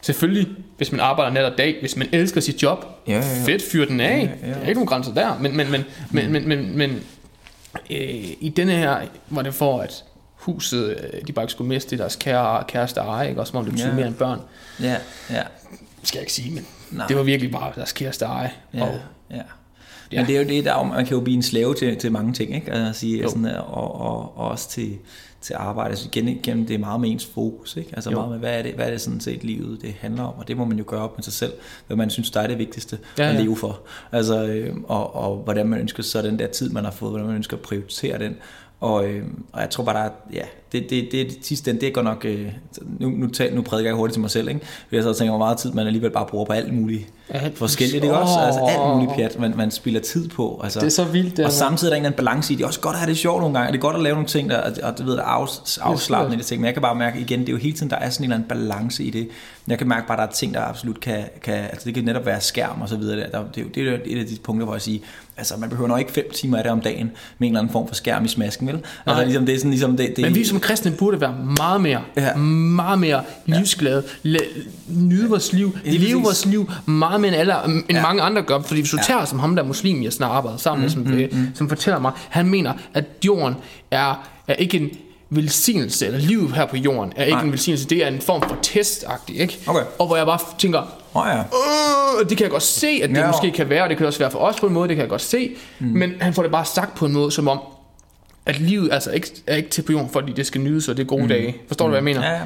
selvfølgelig, 0.00 0.48
hvis 0.76 0.92
man 0.92 1.00
arbejder 1.00 1.32
nat 1.32 1.44
og 1.44 1.58
dag, 1.58 1.76
hvis 1.80 1.96
man 1.96 2.08
elsker 2.12 2.40
sit 2.40 2.62
job, 2.62 2.86
ja, 3.06 3.12
ja, 3.12 3.18
ja. 3.18 3.44
fedt, 3.44 3.62
fyr 3.62 3.84
den 3.84 4.00
af, 4.00 4.38
ja, 4.42 4.48
ja. 4.48 4.54
der 4.54 4.60
er 4.60 4.60
ikke 4.60 4.74
nogen 4.74 4.86
grænser 4.86 5.14
der, 5.14 5.38
men, 5.38 5.56
men, 5.56 5.70
men, 5.70 5.80
mm. 5.80 6.16
men, 6.16 6.32
men, 6.32 6.48
men, 6.48 6.78
men 6.78 6.90
øh, 7.90 8.24
i 8.40 8.52
denne 8.56 8.72
her, 8.72 9.00
var 9.30 9.42
det 9.42 9.54
for, 9.54 9.80
at 9.80 10.04
huset, 10.34 10.88
øh, 10.88 11.20
de 11.26 11.32
bare 11.32 11.44
ikke 11.44 11.52
skulle 11.52 11.68
miste 11.68 11.98
deres 11.98 12.16
kære, 12.16 12.64
kæreste 12.68 13.00
eje, 13.00 13.28
ikke? 13.28 13.40
også 13.40 13.50
som 13.50 13.58
om 13.58 13.64
det 13.64 13.72
betyder 13.72 13.88
ja. 13.88 13.94
mere 13.94 14.06
end 14.06 14.14
børn. 14.14 14.40
Ja, 14.82 14.96
ja. 15.30 15.42
Skal 16.02 16.18
jeg 16.18 16.22
ikke 16.22 16.32
sige, 16.32 16.54
men 16.54 16.66
Nej. 16.90 17.06
det 17.06 17.16
var 17.16 17.22
virkelig 17.22 17.52
bare 17.52 17.72
deres 17.76 17.92
kæreste 17.92 18.24
eje. 18.24 18.52
Ja, 18.74 18.82
og, 18.82 19.00
ja. 19.30 19.42
Ja. 20.12 20.20
Men 20.20 20.26
det 20.26 20.36
er 20.36 20.40
jo 20.40 20.48
det, 20.48 20.64
der 20.64 20.82
man 20.82 21.06
kan 21.06 21.14
jo 21.14 21.20
blive 21.20 21.36
en 21.36 21.42
slave 21.42 21.74
til, 21.74 21.96
til 21.96 22.12
mange 22.12 22.32
ting, 22.32 22.54
ikke? 22.54 22.72
Altså, 22.72 23.00
sige, 23.00 23.28
sådan, 23.28 23.46
og, 23.46 24.00
og, 24.00 24.38
og 24.38 24.48
også 24.48 24.70
til, 24.70 24.98
til 25.40 25.54
arbejde. 25.58 25.90
Altså 25.90 26.08
igen, 26.12 26.28
igen, 26.28 26.68
det 26.68 26.74
er 26.74 26.78
meget 26.78 27.00
med 27.00 27.10
ens 27.10 27.26
fokus, 27.26 27.76
ikke? 27.76 27.90
Altså 27.94 28.10
jo. 28.10 28.16
meget 28.16 28.30
med, 28.30 28.38
hvad 28.38 28.58
er, 28.58 28.62
det, 28.62 28.74
hvad 28.74 28.86
er 28.86 28.90
det 28.90 29.00
sådan 29.00 29.20
set 29.20 29.44
livet, 29.44 29.82
det 29.82 29.94
handler 30.00 30.22
om, 30.22 30.34
og 30.38 30.48
det 30.48 30.56
må 30.56 30.64
man 30.64 30.78
jo 30.78 30.84
gøre 30.86 31.00
op 31.00 31.18
med 31.18 31.22
sig 31.22 31.32
selv, 31.32 31.52
hvad 31.86 31.96
man 31.96 32.10
synes, 32.10 32.30
der 32.30 32.40
er 32.40 32.46
det 32.46 32.58
vigtigste 32.58 32.98
ja, 33.18 33.24
ja. 33.24 33.30
at 33.30 33.40
leve 33.40 33.56
for. 33.56 33.80
Altså, 34.12 34.44
øh, 34.44 34.76
og, 34.84 35.14
og 35.14 35.36
hvordan 35.36 35.66
man 35.68 35.80
ønsker 35.80 36.02
så 36.02 36.22
den 36.22 36.38
der 36.38 36.46
tid, 36.46 36.70
man 36.70 36.84
har 36.84 36.90
fået, 36.90 37.10
hvordan 37.10 37.26
man 37.26 37.36
ønsker 37.36 37.56
at 37.56 37.62
prioritere 37.62 38.18
den, 38.18 38.36
og, 38.80 39.06
øh, 39.06 39.24
og 39.52 39.60
jeg 39.60 39.70
tror 39.70 39.84
bare, 39.84 39.94
der 39.94 40.00
er, 40.00 40.10
ja, 40.32 40.44
det, 40.72 40.90
det, 40.90 41.08
det, 41.12 41.26
det 41.26 41.38
sidste, 41.42 41.72
det 41.72 41.94
går 41.94 42.02
nok, 42.02 42.24
øh, 42.24 42.46
nu, 42.98 43.08
nu, 43.08 43.26
tag, 43.26 43.54
nu 43.54 43.62
prædiker 43.62 43.90
jeg 43.90 43.96
hurtigt 43.96 44.14
til 44.14 44.20
mig 44.20 44.30
selv, 44.30 44.48
ikke? 44.48 44.60
For 44.60 44.96
jeg 44.96 45.02
så 45.02 45.12
tænker, 45.12 45.30
hvor 45.30 45.38
meget 45.38 45.58
tid 45.58 45.72
man 45.72 45.86
alligevel 45.86 46.10
bare 46.10 46.26
bruger 46.26 46.44
på 46.44 46.52
alt 46.52 46.74
muligt 46.74 47.06
alt 47.30 47.58
forskelligt, 47.58 48.04
ikke 48.04 48.16
også? 48.16 48.38
Altså 48.38 48.60
alt 48.60 48.94
muligt 48.94 49.16
pjat, 49.16 49.40
man, 49.40 49.54
man 49.56 49.70
spiller 49.70 50.00
tid 50.00 50.28
på. 50.28 50.60
Altså, 50.64 50.80
det 50.80 50.86
er 50.86 50.90
så 50.90 51.04
vildt. 51.04 51.36
Det 51.36 51.44
og 51.44 51.52
samtidig 51.52 51.96
er 51.96 52.00
der 52.00 52.08
en 52.08 52.12
balance 52.12 52.52
i 52.52 52.56
det. 52.56 52.58
Det 52.58 52.64
er 52.64 52.68
også 52.68 52.80
godt 52.80 52.94
at 52.94 53.00
have 53.00 53.10
det 53.10 53.18
sjovt 53.18 53.40
nogle 53.40 53.58
gange, 53.58 53.72
det 53.72 53.78
er 53.78 53.82
godt 53.82 53.96
at 53.96 54.02
lave 54.02 54.14
nogle 54.14 54.28
ting, 54.28 54.50
der, 54.50 54.82
og 54.82 54.98
du 54.98 55.04
ved, 55.04 55.18
af, 55.18 55.46
afslappende 55.80 56.36
i 56.36 56.38
det 56.38 56.46
ting, 56.46 56.60
men 56.60 56.66
jeg 56.66 56.74
kan 56.74 56.82
bare 56.82 56.94
mærke 56.94 57.20
igen, 57.20 57.40
det 57.40 57.48
er 57.48 57.52
jo 57.52 57.58
hele 57.58 57.76
tiden, 57.76 57.90
der 57.90 57.96
er 57.96 58.10
sådan 58.10 58.24
en 58.24 58.32
eller 58.32 58.36
anden 58.36 58.48
balance 58.48 59.04
i 59.04 59.10
det. 59.10 59.28
Jeg 59.68 59.78
kan 59.78 59.88
mærke 59.88 60.06
bare, 60.06 60.16
at 60.16 60.18
der 60.18 60.26
er 60.26 60.32
ting, 60.32 60.54
der 60.54 60.60
absolut 60.60 61.00
kan, 61.00 61.24
kan 61.42 61.54
altså 61.54 61.84
det 61.84 61.94
kan 61.94 62.04
netop 62.04 62.26
være 62.26 62.40
skærm 62.40 62.82
og 62.82 62.88
så 62.88 62.96
videre. 62.96 63.30
Der, 63.32 63.44
det, 63.54 63.64
er, 63.66 63.68
det 63.74 63.88
er 63.88 63.98
et 64.04 64.18
af 64.18 64.26
de 64.26 64.36
punkter, 64.42 64.64
hvor 64.64 64.74
jeg 64.74 64.82
siger, 64.82 65.00
altså 65.36 65.56
man 65.56 65.68
behøver 65.68 65.88
nok 65.88 65.98
ikke 65.98 66.12
fem 66.12 66.30
timer 66.34 66.56
af 66.56 66.64
det 66.64 66.72
om 66.72 66.80
dagen 66.80 67.10
med 67.38 67.48
en 67.48 67.52
eller 67.52 67.60
anden 67.60 67.72
form 67.72 67.88
for 67.88 67.94
skærm 67.94 68.24
i 68.24 68.28
smasken, 68.28 68.66
vel? 68.66 68.80
Altså, 69.06 69.24
ligesom, 69.24 69.46
det 69.46 69.54
er 69.54 69.58
sådan, 69.58 69.70
ligesom 69.70 69.96
det, 69.96 70.16
det, 70.16 70.24
Men 70.24 70.34
vi 70.34 70.44
som 70.44 70.57
kristne 70.60 70.92
burde 70.92 71.20
være 71.20 71.34
meget 71.56 71.80
mere, 71.80 72.00
ja. 72.16 72.36
meget 72.36 72.98
mere 72.98 73.22
livsglade, 73.46 74.02
ja. 74.24 74.36
nyde 74.88 75.28
vores 75.28 75.52
liv, 75.52 75.78
ja, 75.84 75.90
leve 75.90 76.22
vores 76.22 76.46
liv 76.46 76.70
meget 76.86 77.20
mere 77.20 77.30
end, 77.30 77.40
alle, 77.40 77.54
end 77.64 77.84
ja. 77.90 78.02
mange 78.02 78.22
andre 78.22 78.42
gør, 78.42 78.60
fordi 78.60 78.80
hvis 78.80 78.90
du 78.90 78.96
ja. 78.96 79.02
tager 79.02 79.24
som 79.24 79.38
ham 79.38 79.56
der 79.56 79.62
muslim, 79.62 80.02
jeg 80.02 80.12
snart 80.12 80.30
arbejder 80.30 80.58
sammen 80.58 80.82
med, 80.82 80.96
mm, 80.96 81.06
som, 81.06 81.38
mm, 81.38 81.40
mm. 81.40 81.54
som 81.54 81.68
fortæller 81.68 82.00
mig, 82.00 82.12
han 82.28 82.46
mener, 82.46 82.72
at 82.94 83.04
jorden 83.24 83.54
er, 83.90 84.28
er 84.48 84.54
ikke 84.54 84.76
en 84.76 84.90
velsignelse, 85.30 86.06
eller 86.06 86.18
livet 86.18 86.52
her 86.52 86.66
på 86.66 86.76
jorden, 86.76 87.12
er 87.16 87.24
ikke 87.24 87.36
Nej. 87.36 87.44
en 87.44 87.52
velsignelse, 87.52 87.88
det 87.88 88.04
er 88.04 88.08
en 88.08 88.20
form 88.20 88.42
for 88.42 88.56
testagtig, 88.62 89.40
ikke? 89.40 89.58
Okay. 89.66 89.82
Og 89.98 90.06
hvor 90.06 90.16
jeg 90.16 90.26
bare 90.26 90.38
tænker, 90.58 90.82
oh, 91.14 91.26
ja. 91.26 91.38
øh, 91.38 92.28
det 92.28 92.36
kan 92.36 92.44
jeg 92.44 92.50
godt 92.50 92.62
se, 92.62 93.00
at 93.02 93.08
det 93.10 93.16
ja, 93.16 93.26
måske 93.26 93.50
kan 93.50 93.68
være, 93.68 93.82
og 93.82 93.88
det 93.88 93.96
kan 93.96 94.06
også 94.06 94.18
være 94.18 94.30
for 94.30 94.38
os 94.38 94.60
på 94.60 94.66
en 94.66 94.72
måde, 94.72 94.88
det 94.88 94.96
kan 94.96 95.02
jeg 95.02 95.10
godt 95.10 95.22
se, 95.22 95.50
mm. 95.78 95.86
men 95.86 96.12
han 96.20 96.34
får 96.34 96.42
det 96.42 96.52
bare 96.52 96.64
sagt 96.64 96.94
på 96.94 97.06
en 97.06 97.12
måde, 97.12 97.30
som 97.30 97.48
om, 97.48 97.60
at 98.48 98.60
livet 98.60 98.92
altså 98.92 99.10
ikke, 99.10 99.30
er 99.46 99.56
ikke 99.56 99.68
til 99.68 99.82
på 99.82 99.92
jorden, 99.92 100.10
fordi 100.10 100.32
det 100.32 100.46
skal 100.46 100.60
nydes, 100.60 100.88
og 100.88 100.96
det 100.96 101.02
er 101.02 101.06
gode 101.06 101.22
mm. 101.22 101.28
dage. 101.28 101.56
Forstår 101.66 101.84
du, 101.84 101.88
hvad 101.88 101.98
jeg 101.98 102.04
mener? 102.04 102.22
Ja, 102.30 102.32
ja. 102.32 102.42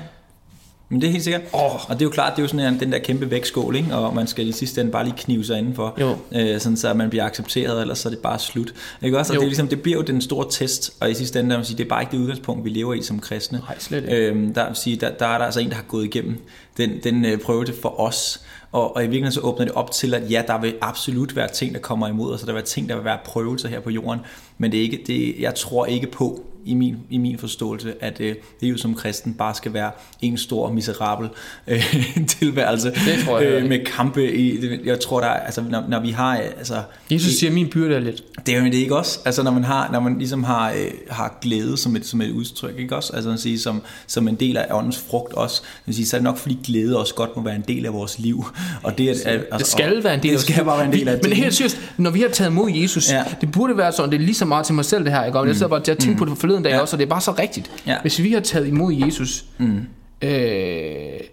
Men 0.88 1.00
det 1.00 1.06
er 1.06 1.10
helt 1.10 1.24
sikkert. 1.24 1.42
Åh. 1.54 1.90
Og 1.90 1.90
det 1.90 2.00
er 2.00 2.04
jo 2.04 2.10
klart, 2.10 2.32
det 2.32 2.38
er 2.38 2.42
jo 2.42 2.48
sådan 2.48 2.74
en, 2.74 2.80
den 2.80 2.92
der 2.92 2.98
kæmpe 2.98 3.30
vægtskål, 3.30 3.76
ikke? 3.76 3.94
og 3.94 4.14
man 4.14 4.26
skal 4.26 4.48
i 4.48 4.52
sidste 4.52 4.80
ende 4.80 4.92
bare 4.92 5.04
lige 5.04 5.14
knive 5.16 5.44
sig 5.44 5.58
indenfor, 5.58 5.94
Jo. 6.00 6.16
øh, 6.34 6.60
sådan 6.60 6.76
så 6.76 6.94
man 6.94 7.10
bliver 7.10 7.24
accepteret, 7.24 7.80
ellers 7.80 7.98
så 7.98 8.08
er 8.08 8.10
det 8.10 8.18
bare 8.18 8.38
slut. 8.38 8.74
Ikke 9.02 9.18
også? 9.18 9.32
Og 9.32 9.36
Jo. 9.36 9.40
det, 9.40 9.44
er 9.44 9.48
ligesom, 9.48 9.68
det 9.68 9.82
bliver 9.82 9.98
jo 9.98 10.02
den 10.02 10.20
store 10.20 10.46
test, 10.50 10.92
og 11.00 11.10
i 11.10 11.14
sidste 11.14 11.40
ende, 11.40 11.56
man 11.56 11.64
sige, 11.64 11.78
det 11.78 11.84
er 11.84 11.88
bare 11.88 12.02
ikke 12.02 12.12
det 12.12 12.18
udgangspunkt, 12.18 12.64
vi 12.64 12.70
lever 12.70 12.94
i 12.94 13.02
som 13.02 13.20
kristne. 13.20 13.58
Nej, 13.58 13.78
slet 13.78 14.04
ikke. 14.04 14.16
Øhm, 14.16 14.54
der, 14.54 14.66
vil 14.66 14.76
sige, 14.76 14.96
der, 14.96 15.10
der 15.10 15.26
er 15.26 15.38
der 15.38 15.44
altså 15.44 15.60
en, 15.60 15.68
der 15.68 15.74
har 15.74 15.84
gået 15.88 16.04
igennem 16.04 16.36
den, 16.76 16.90
den 17.04 17.24
øh, 17.24 17.38
prøvelse 17.38 17.74
for 17.82 18.00
os, 18.00 18.40
og, 18.72 18.96
og 18.96 19.02
i 19.02 19.06
virkeligheden 19.06 19.32
så 19.32 19.40
åbner 19.40 19.64
det 19.64 19.74
op 19.74 19.90
til, 19.90 20.14
at 20.14 20.30
ja, 20.30 20.42
der 20.46 20.60
vil 20.60 20.74
absolut 20.80 21.36
være 21.36 21.48
ting, 21.48 21.74
der 21.74 21.80
kommer 21.80 22.08
imod 22.08 22.34
os, 22.34 22.40
og 22.40 22.46
der 22.46 22.52
vil 22.52 22.58
være 22.58 22.66
ting, 22.66 22.88
der 22.88 22.94
vil 22.94 23.04
være 23.04 23.18
prøvelser 23.24 23.68
her 23.68 23.80
på 23.80 23.90
jorden, 23.90 24.20
men 24.58 24.72
det 24.72 24.78
er 24.78 24.82
ikke, 24.82 25.04
det, 25.06 25.40
jeg 25.40 25.54
tror 25.54 25.86
ikke 25.86 26.06
på, 26.06 26.44
i 26.64 26.74
min, 26.74 26.96
i 27.10 27.18
min 27.18 27.38
forståelse, 27.38 27.94
at 28.00 28.20
øh, 28.20 28.34
livet 28.60 28.80
som 28.80 28.94
kristen 28.94 29.34
bare 29.34 29.54
skal 29.54 29.72
være 29.72 29.90
en 30.20 30.36
stor, 30.38 30.72
miserabel 30.72 31.28
øh, 31.66 31.96
tilværelse 32.38 32.90
Det 32.90 33.24
tror 33.24 33.38
jeg 33.40 33.48
øh, 33.52 33.68
med 33.68 33.84
kampe 33.84 34.32
i. 34.32 34.60
det- 34.60 34.80
Jeg 34.84 35.00
tror, 35.00 35.20
der 35.20 35.26
er, 35.26 35.40
altså, 35.40 35.64
når, 35.70 35.84
når 35.88 36.00
vi 36.00 36.10
har, 36.10 36.36
øh, 36.36 36.44
altså, 36.58 36.82
Jesus 37.10 37.32
siger, 37.32 37.52
min 37.52 37.68
byrde 37.68 37.94
er 37.94 38.00
lidt. 38.00 38.22
det 38.46 38.54
er 38.54 38.58
jo 38.58 38.64
det 38.64 38.74
ikke 38.74 38.96
også. 38.96 39.18
Altså 39.24 39.42
når 39.42 39.50
man 39.50 39.64
har, 39.64 39.92
når 39.92 40.00
man 40.00 40.18
ligesom 40.18 40.44
har, 40.44 40.70
øh, 40.70 40.76
har 41.10 41.38
glæde 41.42 41.76
som 41.76 41.96
et, 41.96 42.06
som 42.06 42.20
et 42.20 42.30
udtryk, 42.30 42.78
ikke 42.78 42.96
også? 42.96 43.12
Altså 43.12 43.36
sige, 43.36 43.58
som, 43.58 43.82
som 44.06 44.28
en 44.28 44.34
del 44.34 44.56
af 44.56 44.66
åndens 44.70 44.98
frugt 45.10 45.32
også. 45.34 45.62
Det 45.86 45.94
sige, 45.94 46.06
så 46.06 46.16
er 46.16 46.18
det 46.18 46.24
nok 46.24 46.36
fordi 46.36 46.58
glæde 46.64 46.98
også 46.98 47.14
godt 47.14 47.36
må 47.36 47.42
være 47.42 47.56
en 47.56 47.64
del 47.68 47.86
af 47.86 47.92
vores 47.92 48.18
liv. 48.18 48.44
Og 48.82 48.98
det, 48.98 49.08
er, 49.08 49.12
at, 49.30 49.36
altså, 49.36 49.58
Det 49.58 49.66
skal 49.66 50.04
være 50.04 50.14
en 50.14 50.22
del 50.22 50.30
af 50.30 50.36
Det 50.36 50.40
skal 50.54 50.64
bare 50.64 50.76
være 50.78 50.86
en 50.86 50.92
del 50.92 51.08
af 51.08 51.14
Vi- 51.14 51.20
Men 51.22 51.30
det. 51.30 51.36
helt 51.36 51.54
seriøst, 51.54 51.80
når 51.96 52.10
vi 52.10 52.20
har 52.20 52.28
taget 52.28 52.50
imod 52.50 52.70
Jesus, 52.74 53.10
Ja. 53.10 53.24
det 53.40 53.52
burde 53.52 53.76
være 53.76 53.92
sådan, 53.92 54.10
det 54.10 54.16
er 54.16 54.20
lige 54.24 54.34
så 54.34 54.44
meget 54.44 54.66
til 54.66 54.74
mig 54.74 54.84
selv 54.84 55.04
det 55.04 55.12
her, 55.12 55.24
ikke? 55.24 55.38
Og 55.38 55.46
jeg 55.46 55.54
sidder 55.54 55.68
bare 55.68 55.82
til 55.82 55.92
at 55.92 55.98
tænke 55.98 56.18
på 56.18 56.24
det 56.24 56.38
forleden 56.52 56.64
dag 56.64 56.70
Ja. 56.72 56.80
også, 56.80 56.96
og 56.96 56.98
det 56.98 57.04
er 57.04 57.10
bare 57.10 57.20
så 57.20 57.32
rigtigt. 57.32 57.70
Ja. 57.86 57.96
Hvis 58.02 58.22
vi 58.22 58.32
har 58.32 58.40
taget 58.40 58.66
imod 58.66 58.92
Jesus, 58.94 59.44
mm. 59.58 59.86
øh, 60.22 60.32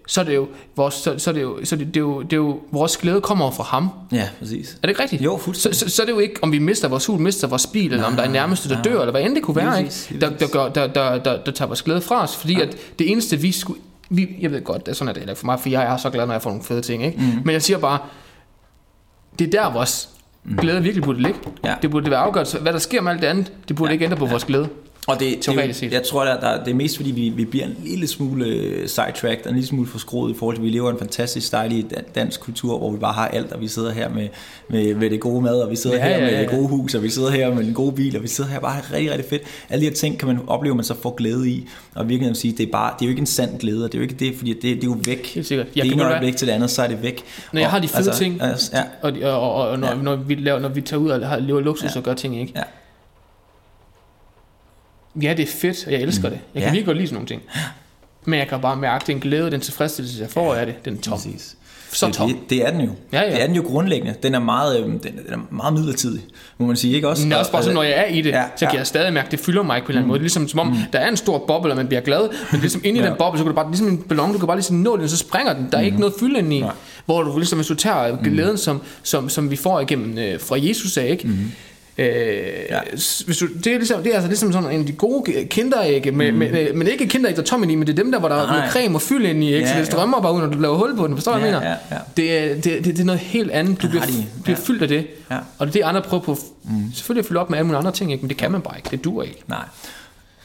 så 0.07 0.21
er 0.21 0.25
det 0.25 0.35
jo, 0.35 0.47
vores, 0.75 0.93
så, 0.93 1.17
så 1.17 1.29
er 1.29 1.33
det 1.33 1.41
jo, 1.41 1.59
så 1.63 1.75
det, 1.75 1.87
det, 1.87 1.95
er 1.95 1.99
jo, 1.99 2.21
det 2.21 2.33
er 2.33 2.37
jo, 2.37 2.59
vores 2.71 2.97
glæde 2.97 3.21
kommer 3.21 3.51
fra 3.51 3.63
ham. 3.63 3.89
Ja, 4.11 4.29
præcis. 4.39 4.73
Er 4.73 4.77
det 4.81 4.89
ikke 4.89 5.01
rigtigt? 5.01 5.21
Jo, 5.21 5.37
så, 5.37 5.43
fuldstændig. 5.43 5.79
så, 5.79 5.89
så, 5.89 6.01
er 6.01 6.05
det 6.05 6.13
jo 6.13 6.19
ikke, 6.19 6.35
om 6.41 6.51
vi 6.51 6.59
mister 6.59 6.87
vores 6.87 7.05
hus, 7.05 7.19
mister 7.19 7.47
vores 7.47 7.67
bil, 7.67 7.91
eller 7.91 8.05
om 8.05 8.15
der 8.15 8.23
er 8.23 8.29
nærmeste, 8.29 8.69
der 8.69 8.81
dør, 8.81 8.99
eller 8.99 9.11
hvad 9.11 9.21
end 9.21 9.35
det 9.35 9.43
kunne 9.43 9.55
være, 9.55 9.83
præcis, 9.83 10.11
ikke? 10.11 10.25
Der, 10.25 10.37
der, 10.37 10.47
gør, 10.47 10.69
der, 10.69 10.87
der, 10.87 11.17
der, 11.17 11.43
der 11.43 11.51
tager 11.51 11.67
vores 11.67 11.81
glæde 11.81 12.01
fra 12.01 12.23
os. 12.23 12.35
Fordi 12.35 12.61
at 12.61 12.77
det 12.99 13.11
eneste, 13.11 13.37
vi 13.37 13.51
skulle... 13.51 13.79
Vi, 14.11 14.27
jeg 14.41 14.51
ved 14.51 14.63
godt, 14.63 14.85
det 14.85 14.91
er 14.91 14.95
sådan 14.95 15.09
er 15.09 15.13
det 15.13 15.21
ikke 15.21 15.35
for 15.35 15.45
mig, 15.45 15.59
for 15.59 15.69
jeg 15.69 15.93
er 15.93 15.97
så 15.97 16.09
glad, 16.09 16.25
når 16.25 16.33
jeg 16.33 16.41
får 16.41 16.49
nogle 16.49 16.63
fede 16.63 16.81
ting. 16.81 17.05
Ikke? 17.05 17.17
Mm. 17.17 17.25
Men 17.45 17.53
jeg 17.53 17.61
siger 17.61 17.77
bare, 17.77 17.99
det 19.39 19.47
er 19.47 19.51
der, 19.51 19.73
vores 19.73 20.09
glæde 20.57 20.83
virkelig 20.83 21.03
burde 21.03 21.21
ligge. 21.21 21.39
Ja. 21.65 21.75
Det 21.81 21.91
burde 21.91 22.11
være 22.11 22.19
afgørende. 22.19 22.59
Hvad 22.59 22.73
der 22.73 22.79
sker 22.79 23.01
med 23.01 23.11
alt 23.11 23.21
det 23.21 23.27
andet, 23.27 23.51
det 23.67 23.75
burde 23.75 23.89
ja. 23.89 23.93
ikke 23.93 24.05
ændre 24.05 24.17
på 24.17 24.25
ja. 24.25 24.31
vores 24.31 24.43
glæde. 24.43 24.69
Og 25.09 25.19
det, 25.19 25.45
det, 25.45 25.75
set. 25.75 25.93
jeg 25.93 26.03
tror, 26.03 26.25
der, 26.25 26.39
der, 26.39 26.63
det 26.63 26.71
er 26.71 26.75
mest 26.75 26.95
fordi, 26.97 27.11
vi, 27.11 27.29
vi 27.29 27.45
bliver 27.45 27.65
en 27.65 27.75
lille 27.85 28.07
smule 28.07 28.45
øh, 28.45 28.87
sidetracked, 28.87 29.43
og 29.45 29.49
en 29.49 29.55
lille 29.55 29.67
smule 29.67 29.87
forskroet 29.87 30.31
i 30.31 30.37
forhold 30.37 30.55
til, 30.55 30.61
at 30.61 30.65
vi 30.65 30.69
lever 30.69 30.89
i 30.89 30.93
en 30.93 30.99
fantastisk 30.99 31.51
dejlig 31.51 31.85
dan- 31.91 32.11
dansk 32.15 32.39
kultur, 32.39 32.77
hvor 32.77 32.91
vi 32.91 32.97
bare 32.97 33.13
har 33.13 33.27
alt, 33.27 33.51
og 33.51 33.61
vi 33.61 33.67
sidder 33.67 33.91
her 33.91 34.09
med, 34.09 34.27
med, 34.69 34.95
med 34.95 35.09
det 35.09 35.19
gode 35.19 35.41
mad, 35.41 35.61
og 35.61 35.69
vi 35.71 35.75
sidder 35.75 35.95
Ja, 35.97 36.03
her 36.03 36.09
ja, 36.17 36.21
med 36.21 36.31
ja. 36.33 36.41
det 36.41 36.49
gode 36.49 36.67
hus, 36.67 36.95
og 36.95 37.03
vi 37.03 37.09
sidder 37.09 37.29
her 37.29 37.53
med 37.55 37.63
den 37.63 37.73
gode 37.73 37.91
bil, 37.91 38.17
og 38.17 38.23
vi 38.23 38.27
sidder 38.27 38.49
her 38.49 38.59
bare 38.59 38.71
har 38.73 38.93
rigtig, 38.93 39.11
rigtig 39.11 39.29
fedt. 39.29 39.41
Alle 39.69 39.81
de 39.85 39.87
her 39.89 39.95
ting 39.95 40.19
kan 40.19 40.27
man 40.27 40.39
opleve, 40.47 40.75
man 40.75 40.85
så 40.85 40.93
får 41.01 41.15
glæde 41.15 41.49
i, 41.49 41.67
og 41.95 42.09
virkelig 42.09 42.29
at 42.31 42.37
sige, 42.37 42.53
det 42.57 42.67
er, 42.67 42.71
bare, 42.71 42.93
det 42.99 43.01
er 43.01 43.05
jo 43.05 43.09
ikke 43.09 43.19
en 43.19 43.25
sand 43.25 43.59
glæde, 43.59 43.83
og 43.85 43.91
det 43.91 43.97
er 43.97 43.99
jo 43.99 44.03
ikke 44.09 44.15
det, 44.25 44.35
fordi 44.37 44.53
det, 44.53 44.61
det 44.63 44.83
er 44.83 44.87
jo 44.87 44.97
væk. 45.05 45.27
Helt 45.27 45.47
sikkert. 45.47 45.67
Det 45.67 45.75
Jeg 45.75 45.85
kan 45.85 45.93
ene 45.93 46.03
øjeblik 46.05 46.35
til 46.37 46.47
det 46.47 46.53
andet, 46.53 46.69
så 46.69 46.81
er 46.83 46.87
det 46.87 47.03
væk. 47.03 47.23
Når 47.53 47.59
jeg 47.59 47.67
Og, 47.67 47.71
har 47.71 47.79
de 47.79 47.87
fede 47.87 47.97
altså, 47.97 48.17
ting, 48.23 48.41
altså, 48.41 48.71
Ja, 48.73 48.83
Og, 49.01 49.13
og, 49.23 49.53
og, 49.53 49.69
og 49.69 49.79
når, 49.79 49.87
ja. 49.87 49.93
når, 49.95 50.15
vi 50.15 50.35
laver, 50.35 50.59
når 50.59 50.69
vi 50.69 50.81
tager 50.81 50.99
ud 51.01 51.09
og 51.09 51.27
har- 51.27 51.39
lever 51.39 51.59
luksus 51.61 51.91
Ja. 51.95 51.97
og 51.99 52.03
gør 52.03 52.13
ting, 52.13 52.39
ikke? 52.41 52.53
Ja. 52.55 52.61
Ja, 55.21 55.33
det 55.37 55.43
er 55.43 55.47
fedt, 55.51 55.83
og 55.87 55.91
jeg 55.93 56.01
elsker 56.01 56.29
det. 56.29 56.39
Jeg 56.53 56.61
kan 56.61 56.61
Ja. 56.61 56.65
virkelig 56.65 56.85
godt 56.85 56.97
lide 56.97 57.07
sådan 57.07 57.15
nogle 57.15 57.27
ting. 57.27 57.41
Men 58.25 58.39
jeg 58.39 58.47
kan 58.47 58.61
bare 58.61 58.75
mærke 58.75 59.03
den 59.07 59.19
glæde, 59.19 59.51
den 59.51 59.61
tilfredsstillelse, 59.61 60.21
jeg 60.21 60.29
får 60.29 60.53
af 60.55 60.65
det. 60.65 60.85
Den 60.85 60.97
er 60.97 61.01
tom. 61.01 61.13
præcis. 61.17 61.55
Så 61.91 62.05
det, 62.07 62.15
tom. 62.15 62.29
Det, 62.29 62.37
det 62.49 62.67
er 62.67 62.71
den 62.71 62.81
jo. 62.81 62.89
Ja, 63.13 63.21
ja. 63.21 63.31
Det 63.31 63.41
er 63.41 63.47
den 63.47 63.55
jo 63.55 63.61
grundlæggende. 63.61 64.15
Den 64.23 64.35
er 64.35 64.39
meget, 64.39 64.79
øhm, 64.79 64.99
den, 64.99 65.01
den 65.01 65.33
er 65.33 65.37
meget 65.55 65.73
midlertidig, 65.73 66.21
må 66.57 66.67
man 66.67 66.75
sige. 66.75 66.93
Ikke 66.95 67.07
også? 67.09 67.23
Men 67.27 67.33
også 67.33 67.51
bare 67.51 67.63
sådan, 67.63 67.75
når 67.75 67.83
jeg 67.83 67.93
er 67.97 68.05
i 68.05 68.21
det, 68.21 68.29
Ja, 68.29 68.43
så 68.55 68.65
kan 68.65 68.73
ja. 68.73 68.77
jeg 68.77 68.87
stadig 68.87 69.13
mærke, 69.13 69.25
at 69.25 69.31
det 69.31 69.39
fylder 69.39 69.63
mig 69.63 69.79
på 69.81 69.85
en 69.85 69.89
eller 69.89 69.99
anden 69.99 70.07
måde. 70.07 70.19
Ligesom 70.19 70.47
som 70.47 70.59
om, 70.59 70.77
der 70.93 70.99
er 70.99 71.09
en 71.09 71.17
stor 71.17 71.37
boble, 71.47 71.71
og 71.71 71.77
man 71.77 71.87
bliver 71.87 72.01
glad, 72.01 72.29
men 72.51 72.61
ligesom 72.61 72.81
inde 72.85 72.99
i 72.99 73.03
Ja. 73.03 73.09
den 73.09 73.15
boble, 73.17 73.37
så 73.39 73.43
kan 73.43 73.49
du 73.51 73.55
bare, 73.55 73.69
ligesom 73.71 73.87
en 73.87 73.97
ballon, 73.97 74.31
du 74.33 74.37
kan 74.37 74.47
bare 74.47 74.57
ligesom 74.57 74.75
nå 74.75 74.95
den, 74.95 75.03
og 75.03 75.09
så 75.09 75.17
springer 75.17 75.53
den. 75.53 75.67
Der 75.71 75.77
er 75.77 75.81
ikke 75.81 75.99
noget 75.99 76.13
fylde 76.19 76.39
inde 76.39 76.55
i. 76.57 76.59
Nej. 76.61 76.71
Hvor 77.05 77.23
du 77.23 77.37
ligesom, 77.37 77.57
hvis 77.59 77.67
du 77.67 77.75
tager 77.75 78.17
glæden, 78.23 78.57
som, 78.57 78.81
som, 79.03 79.29
som 79.29 79.51
vi 79.51 79.55
får 79.55 79.79
igennem 79.79 80.17
øh, 80.17 80.39
fra 80.39 80.55
Jesus 80.59 80.97
af, 80.97 81.07
ikke? 81.07 81.29
Øh, 81.99 82.99
s- 82.99 83.19
hvis 83.25 83.37
du, 83.37 83.47
det, 83.63 83.67
er 83.67 83.77
ligesom, 83.77 84.03
det 84.03 84.09
er 84.11 84.13
altså 84.15 84.27
ligesom 84.27 84.51
sådan 84.51 84.71
en 84.71 84.79
af 84.79 84.85
de 84.85 84.91
gode 84.93 85.45
kinderægge, 85.45 86.11
med, 86.11 86.31
med, 86.31 86.51
med, 86.51 86.73
men 86.73 86.87
ikke 86.87 87.07
kinderæg, 87.07 87.35
der 87.35 87.41
er 87.41 87.45
tom 87.45 87.69
i, 87.69 87.75
men 87.75 87.87
det 87.87 87.93
er 87.99 88.03
dem 88.03 88.11
der, 88.11 88.19
hvor 88.19 88.29
der 88.29 88.35
er 88.35 88.45
Nej. 88.45 88.57
noget 88.57 88.71
creme 88.71 88.95
og 88.95 89.01
fyld 89.01 89.25
inde 89.25 89.41
i, 89.47 89.53
ikke? 89.53 89.59
Ja, 89.59 89.67
så 89.67 89.73
det 89.73 89.79
ja. 89.79 89.85
strømmer 89.85 90.21
bare 90.21 90.33
ud, 90.33 90.39
når 90.41 90.47
du 90.47 90.59
laver 90.59 90.77
hul 90.77 90.97
på 90.97 91.07
den. 91.07 91.15
Forstår 91.15 91.33
du, 91.33 91.39
hvad 91.39 91.49
jeg 91.49 91.55
Ja, 91.55 91.59
mener? 91.59 91.75
ja, 91.91 91.95
ja. 91.95 92.01
Det, 92.17 92.51
er, 92.51 92.55
det, 92.55 92.63
det, 92.63 92.85
det 92.85 92.99
er 92.99 93.03
noget 93.05 93.21
helt 93.21 93.51
andet. 93.51 93.81
Du 93.81 93.87
Ja, 93.87 93.91
bliver, 93.91 94.05
de. 94.05 94.25
bliver 94.43 94.57
Ja. 94.59 94.63
fyldt 94.67 94.81
af 94.81 94.87
det. 94.87 95.07
Ja. 95.31 95.37
Og 95.57 95.67
det 95.67 95.75
er 95.75 95.79
det, 95.79 95.81
andre 95.81 96.01
prøver 96.01 96.23
på. 96.23 96.37
Mm. 96.63 96.69
Selvfølgelig 96.93 97.21
at 97.21 97.25
fylde 97.27 97.39
op 97.39 97.49
med 97.49 97.57
alle 97.57 97.67
mulige 97.67 97.77
andre 97.79 97.91
ting, 97.91 98.11
ikke? 98.11 98.21
men 98.21 98.29
det 98.29 98.37
kan 98.37 98.51
man 98.51 98.61
bare 98.61 98.77
ikke. 98.77 98.87
Det 98.91 99.03
dur 99.03 99.23
ikke. 99.23 99.43
Nej. 99.47 99.63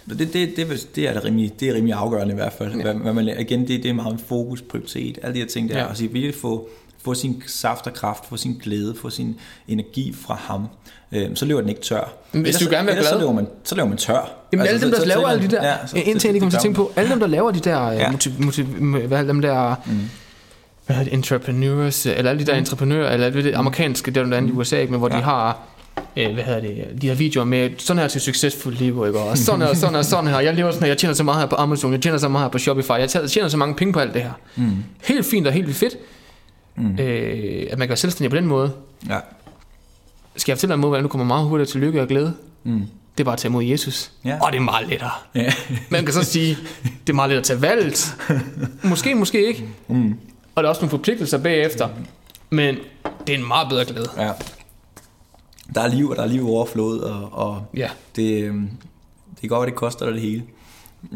Det, 0.08 0.18
det, 0.18 0.32
det, 0.56 0.86
det, 0.96 1.08
er 1.08 1.12
det 1.12 1.24
rimelig, 1.24 1.52
det 1.60 1.68
er 1.68 1.74
rimelig 1.74 1.94
afgørende 1.94 2.32
i 2.32 2.36
hvert 2.36 2.52
fald. 2.58 2.74
Ja. 2.76 2.82
Hvad, 2.82 2.94
hvad 2.94 3.12
man, 3.12 3.28
igen, 3.40 3.60
det, 3.68 3.82
det 3.82 3.86
er 3.88 3.92
meget 3.94 4.20
fokus, 4.28 4.62
prioritet, 4.62 5.18
alle 5.22 5.34
de 5.34 5.38
her 5.40 5.46
ting 5.46 5.68
der. 5.68 5.74
Ja. 5.76 5.82
Ja. 5.82 5.88
Altså 5.88 6.02
virkelig 6.02 6.34
få, 6.34 6.68
få 7.04 7.14
sin 7.14 7.42
saft 7.46 7.86
og 7.86 7.94
kraft, 7.94 8.28
få 8.28 8.36
sin 8.36 8.60
glæde, 8.62 8.94
få 9.00 9.10
sin 9.10 9.36
energi 9.68 10.14
fra 10.26 10.34
ham. 10.40 10.66
Øhm, 11.12 11.36
så 11.36 11.44
løber 11.44 11.60
den 11.60 11.68
ikke 11.70 11.80
tør. 11.82 12.12
Men 12.32 12.42
hvis 12.42 12.56
Ellers- 12.56 12.64
du 12.64 12.70
gerne 12.70 12.86
vil 12.86 12.94
være 12.94 13.02
glad- 13.02 13.12
Så 13.12 13.18
løber 13.18 13.32
man, 13.32 13.46
så 13.64 13.74
løber 13.74 13.88
man 13.88 13.98
tør. 13.98 14.30
Jamen 14.52 14.66
altså, 14.66 14.74
alle 14.74 14.86
dem, 14.86 14.90
så- 14.92 14.96
der 14.96 15.02
så 15.02 15.08
laver 15.08 15.20
tænker 15.20 15.30
alle 15.30 15.48
de 15.50 15.56
der, 15.56 15.66
ja, 15.68 15.86
så- 15.86 15.92
ting, 16.18 16.32
jeg 16.34 16.40
kommer 16.40 16.50
til 16.50 16.56
at 16.56 16.62
tænke 16.62 16.76
på, 16.76 16.92
alle 16.96 17.10
dem, 17.10 17.20
der 17.20 17.26
laver 17.26 17.50
de 17.50 17.60
der, 17.60 17.82
Ja. 17.90 17.90
ja. 17.90 18.10
motiv, 18.10 18.32
motiv, 18.38 18.64
hvad 18.64 19.24
dem 19.24 19.42
der, 19.42 19.74
mm. 19.86 20.00
hvad 20.86 20.96
det, 21.04 21.12
entrepreneurs, 21.12 22.06
eller 22.06 22.30
alle 22.30 22.40
de 22.46 22.46
der 22.52 22.54
entreprenører, 22.54 23.12
eller 23.12 23.30
det, 23.30 23.44
det 23.44 23.54
amerikanske, 23.54 24.10
det 24.10 24.20
er 24.20 24.26
der 24.26 24.40
i 24.40 24.50
USA, 24.50 24.78
ikke, 24.80 24.90
men 24.90 24.98
hvor 25.00 25.08
ja. 25.12 25.16
De 25.16 25.22
har, 25.22 25.58
øh, 26.16 26.32
hvad 26.34 26.44
hedder 26.44 26.60
det, 26.60 27.02
de 27.02 27.08
her 27.08 27.14
videoer 27.14 27.44
med, 27.44 27.70
sådan 27.78 28.00
her 28.00 28.08
til 28.08 28.20
succesfuldt 28.20 28.78
liv, 28.78 29.04
ikke, 29.06 29.18
og 29.18 29.38
sådan 29.38 29.62
her, 29.62 29.74
sådan 29.74 29.94
her, 29.94 30.02
sådan 30.02 30.26
her, 30.26 30.40
jeg 30.40 30.54
lever 30.54 30.70
sådan 30.70 30.82
her, 30.82 30.88
jeg 30.88 30.98
tjener 30.98 31.14
så 31.14 31.22
meget 31.22 31.40
her 31.40 31.46
på 31.46 31.56
Amazon, 31.56 31.92
jeg 31.92 32.00
tjener 32.02 32.18
så 32.18 32.28
meget 32.28 32.44
her 32.44 32.48
på 32.50 32.58
Shopify, 32.58 32.90
jeg 32.90 33.08
tjener- 33.08 33.48
så 33.48 33.56
mange 33.56 33.74
penge 33.74 33.92
på 33.92 34.00
alt 34.00 34.14
det 34.14 34.22
her. 34.22 34.32
Mm. 34.56 34.70
Helt 35.04 35.26
fint 35.26 35.46
og 35.46 35.52
helt 35.52 35.76
fedt, 35.76 35.96
mm. 36.76 36.98
øh, 36.98 37.66
at 37.70 37.78
man 37.78 37.86
kan 37.86 37.88
være 37.88 37.96
selvstændig 37.96 38.30
på 38.30 38.36
den 38.36 38.46
måde. 38.46 38.72
Ja. 39.08 39.18
Skal 40.36 40.52
jeg 40.52 40.56
fortælle 40.58 40.70
dig 40.70 40.74
en 40.74 40.80
måde, 40.80 40.88
hvordan 40.90 41.02
du 41.02 41.08
kommer 41.08 41.24
meget 41.26 41.46
hurtigere 41.48 41.70
til 41.70 41.80
lykke 41.80 42.02
og 42.02 42.08
glæde? 42.08 42.34
Mm. 42.64 42.82
Det 43.18 43.20
er 43.20 43.24
bare 43.24 43.32
at 43.32 43.38
tage 43.38 43.50
imod 43.50 43.64
Jesus. 43.64 44.12
Ja. 44.24 44.38
Og 44.42 44.52
det 44.52 44.58
er 44.58 44.62
meget 44.62 44.88
lettere. 44.88 45.10
Ja. 45.34 45.52
Man 45.90 46.04
kan 46.04 46.14
så 46.14 46.22
sige, 46.24 46.56
det 47.06 47.12
er 47.12 47.14
meget 47.14 47.30
let 47.30 47.36
at 47.36 47.44
tage 47.44 47.62
valget. 47.62 48.16
Måske, 48.84 49.14
måske 49.14 49.46
ikke. 49.46 49.68
Mm. 49.88 50.14
Og 50.54 50.62
der 50.62 50.68
er 50.68 50.68
også 50.68 50.80
nogle 50.80 50.90
forpligtelser 50.90 51.38
bagefter. 51.38 51.88
Men 52.50 52.76
det 53.26 53.34
er 53.34 53.38
en 53.38 53.46
meget 53.48 53.68
bedre 53.68 53.84
glæde. 53.84 54.08
ja. 54.18 54.30
Der 55.74 55.80
er 55.80 55.88
liv, 55.88 56.08
og 56.10 56.16
der 56.16 56.22
er 56.22 56.26
liv 56.26 56.48
overflod, 56.48 57.00
og, 57.00 57.28
og 57.32 57.66
Ja. 57.76 57.88
det, 58.16 58.42
øhm, 58.44 58.70
det 59.30 59.40
kan 59.40 59.48
godt 59.48 59.60
være, 59.60 59.70
det 59.70 59.74
koster 59.74 60.04
dig 60.04 60.14
det 60.14 60.22
hele. 60.22 60.42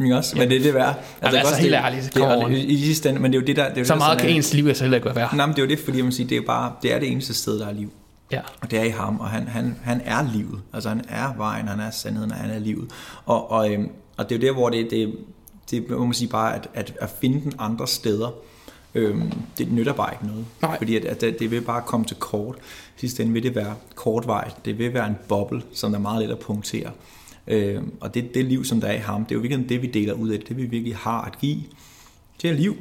Ikke 0.03 0.17
også? 0.17 0.37
Men 0.39 0.49
det 0.49 0.57
er 0.57 0.63
det 0.63 0.75
værd. 0.75 0.95
Altså, 1.21 1.39
altså, 1.39 1.53
godt, 1.53 1.61
helt 1.63 1.73
det, 1.73 1.79
ærligt, 1.79 2.15
det, 2.15 2.23
er, 2.23 2.47
i, 2.49 2.61
i 2.61 2.85
sidste 2.85 3.09
ende, 3.09 3.21
men 3.21 3.33
det 3.33 3.39
er 3.39 3.43
jo 3.43 3.47
det 3.47 3.57
der... 3.57 3.69
Det 3.69 3.77
er 3.77 3.81
jo 3.81 3.85
Så 3.85 3.95
det, 3.95 4.01
der 4.01 4.07
meget 4.07 4.19
kan 4.19 4.31
er- 4.31 4.35
ens 4.35 4.55
liv 4.55 4.67
altså 4.67 4.85
heller 4.85 4.97
ikke 4.97 5.15
være. 5.17 5.37
Nej, 5.37 5.47
men 5.47 5.57
det 5.57 5.63
er 5.63 5.67
jo 5.67 5.69
det, 5.71 5.79
fordi 5.79 6.03
man 6.03 6.13
siger, 6.13 6.29
det 6.29 6.37
er, 6.37 6.43
bare, 6.47 6.73
det 6.83 6.95
er 6.95 6.99
det 6.99 7.11
eneste 7.13 7.35
sted, 7.35 7.59
der 7.59 7.67
er 7.67 7.73
liv. 7.73 7.91
Ja. 8.33 8.41
Og 8.61 8.71
det 8.71 8.79
er 8.79 8.83
i 8.85 8.89
ham, 8.89 9.21
og 9.21 9.29
han, 9.29 9.49
han, 9.49 9.77
han 9.83 10.01
er 10.05 10.33
livet. 10.35 10.61
Altså 10.73 10.89
han 10.89 11.05
er 11.09 11.35
vejen, 11.37 11.69
han 11.69 11.81
er 11.81 11.91
sandheden, 11.91 12.31
og 12.31 12.37
han 12.37 12.51
er 12.51 12.59
livet. 12.59 12.91
Og, 13.27 13.51
og, 13.51 13.73
øhm, 13.73 13.89
og 14.17 14.29
det 14.29 14.35
er 14.35 14.41
jo 14.41 14.47
der, 14.47 14.53
hvor 14.55 14.69
det, 14.71 14.91
det, 14.91 15.15
det 15.71 15.91
må 15.91 16.05
man 16.05 16.15
sige 16.15 16.29
bare, 16.29 16.55
at, 16.55 16.69
at, 16.75 16.93
at 17.01 17.11
finde 17.21 17.41
den 17.41 17.53
andre 17.59 17.87
steder, 17.89 18.29
øhm, 18.95 19.33
det 19.59 19.73
nytter 19.73 19.93
bare 19.93 20.13
ikke 20.15 20.27
noget. 20.27 20.45
Nej. 20.63 20.79
Fordi 20.79 20.97
at, 20.97 21.05
at 21.05 21.21
det, 21.21 21.39
det 21.39 21.51
vil 21.51 21.61
bare 21.61 21.83
komme 21.87 22.07
til 22.07 22.17
kort. 22.17 22.57
I 22.97 23.01
sidste 23.01 23.23
ende 23.23 23.33
vil 23.33 23.43
det 23.43 23.55
være 23.55 23.75
kortvejt. 23.95 24.55
Det 24.65 24.79
vil 24.79 24.95
være 24.95 25.07
en 25.07 25.17
boble, 25.29 25.63
som 25.73 25.95
er 25.95 25.99
meget 25.99 26.23
let 26.29 26.33
at 26.33 26.39
punktere. 26.39 26.91
Øhm, 27.49 27.93
og 28.01 28.15
det, 28.15 28.35
det 28.35 28.45
liv, 28.45 28.65
som 28.65 28.81
der 28.81 28.89
er 28.89 28.95
i 28.95 28.99
ham, 28.99 29.25
det 29.25 29.31
er 29.31 29.37
jo 29.37 29.41
virkelig 29.41 29.69
det, 29.69 29.83
vi 29.83 29.87
deler 29.87 30.13
ud 30.13 30.29
af. 30.29 30.41
Det 30.41 30.57
vi 30.57 30.65
virkelig 30.65 30.97
har 30.97 31.23
at 31.23 31.39
give. 31.39 31.63
Det 32.43 32.51
er 32.51 32.55
liv. 32.55 32.77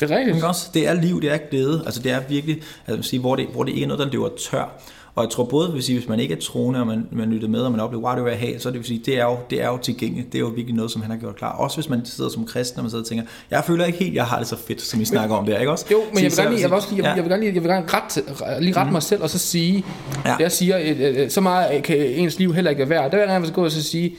Det 0.00 0.10
er 0.10 0.16
rigtigt. 0.16 0.36
Ikke 0.36 0.46
også? 0.46 0.70
Det 0.74 0.88
er 0.88 0.94
liv, 0.94 1.22
det 1.22 1.30
er 1.30 1.38
glæde. 1.50 1.82
Altså 1.86 2.02
det 2.02 2.12
er 2.12 2.20
virkelig, 2.28 2.62
altså, 2.86 3.10
sige, 3.10 3.20
hvor, 3.20 3.36
det, 3.36 3.46
hvor 3.46 3.64
det 3.64 3.72
ikke 3.72 3.82
er 3.82 3.88
noget, 3.88 4.06
der 4.06 4.12
løber 4.12 4.28
tør. 4.50 4.82
Og 5.16 5.24
jeg 5.24 5.30
tror 5.30 5.44
både, 5.44 5.72
vil 5.72 5.82
sige, 5.82 5.98
hvis 5.98 6.08
man 6.08 6.20
ikke 6.20 6.34
er 6.34 6.38
troende, 6.40 6.80
og 6.80 6.86
man, 6.86 7.08
man 7.12 7.30
lytter 7.30 7.48
med, 7.48 7.60
og 7.60 7.70
man 7.70 7.80
oplever, 7.80 8.02
wow, 8.02 8.14
det 8.14 8.24
vil 8.24 8.30
jeg 8.30 8.38
have, 8.40 8.58
så 8.60 8.68
det 8.70 8.78
vil 8.78 8.86
sige, 8.86 9.02
det 9.06 9.18
er, 9.18 9.24
jo, 9.24 9.36
det 9.50 9.62
er 9.62 9.66
jo 9.66 9.78
tilgængeligt. 9.78 10.32
Det 10.32 10.38
er 10.38 10.40
jo 10.40 10.46
virkelig 10.46 10.74
noget, 10.74 10.90
som 10.90 11.02
han 11.02 11.10
har 11.10 11.18
gjort 11.18 11.36
klar. 11.36 11.52
Også 11.52 11.76
hvis 11.76 11.88
man 11.88 12.04
sidder 12.04 12.30
som 12.30 12.46
kristen, 12.46 12.78
og 12.78 12.84
man 12.84 12.90
sidder 12.90 13.04
og 13.04 13.08
tænker, 13.08 13.24
jeg 13.50 13.64
føler 13.64 13.84
ikke 13.84 13.98
helt, 13.98 14.14
jeg 14.14 14.24
har 14.24 14.38
det 14.38 14.46
så 14.46 14.56
fedt, 14.56 14.82
som 14.82 15.00
I 15.00 15.04
snakker 15.04 15.36
om 15.36 15.46
der, 15.46 15.58
ikke 15.58 15.72
også? 15.72 15.86
Jo, 15.92 15.98
men 16.14 16.22
jeg 16.22 16.30
vil 16.30 16.36
gerne 16.36 16.50
lige, 16.50 16.60
jeg 16.62 16.70
vil 16.70 16.74
også 16.76 16.88
lige, 16.90 17.02
jeg, 17.04 17.10
ja. 17.10 17.14
jeg 17.14 17.24
vil 17.24 17.30
gerne 17.30 17.42
lige, 17.42 17.54
jeg 17.54 17.62
vil 17.62 17.70
gerne 17.70 17.86
ret, 17.88 18.62
lige 18.62 18.76
rette 18.76 18.92
mig 18.92 19.02
selv 19.02 19.22
og 19.22 19.30
så 19.30 19.38
sige, 19.38 19.84
Ja. 20.24 20.36
jeg 20.40 20.52
siger, 20.52 20.78
øh, 20.78 21.22
øh, 21.22 21.30
så 21.30 21.40
meget 21.40 21.82
kan 21.82 21.96
ens 21.96 22.38
liv 22.38 22.54
heller 22.54 22.70
ikke 22.70 22.78
være 22.78 22.88
værd. 22.88 23.10
Der 23.10 23.16
vil 23.16 23.18
jeg 23.18 23.28
gerne 23.28 23.50
gå 23.50 23.64
og 23.64 23.70
så 23.70 23.82
sige, 23.82 24.16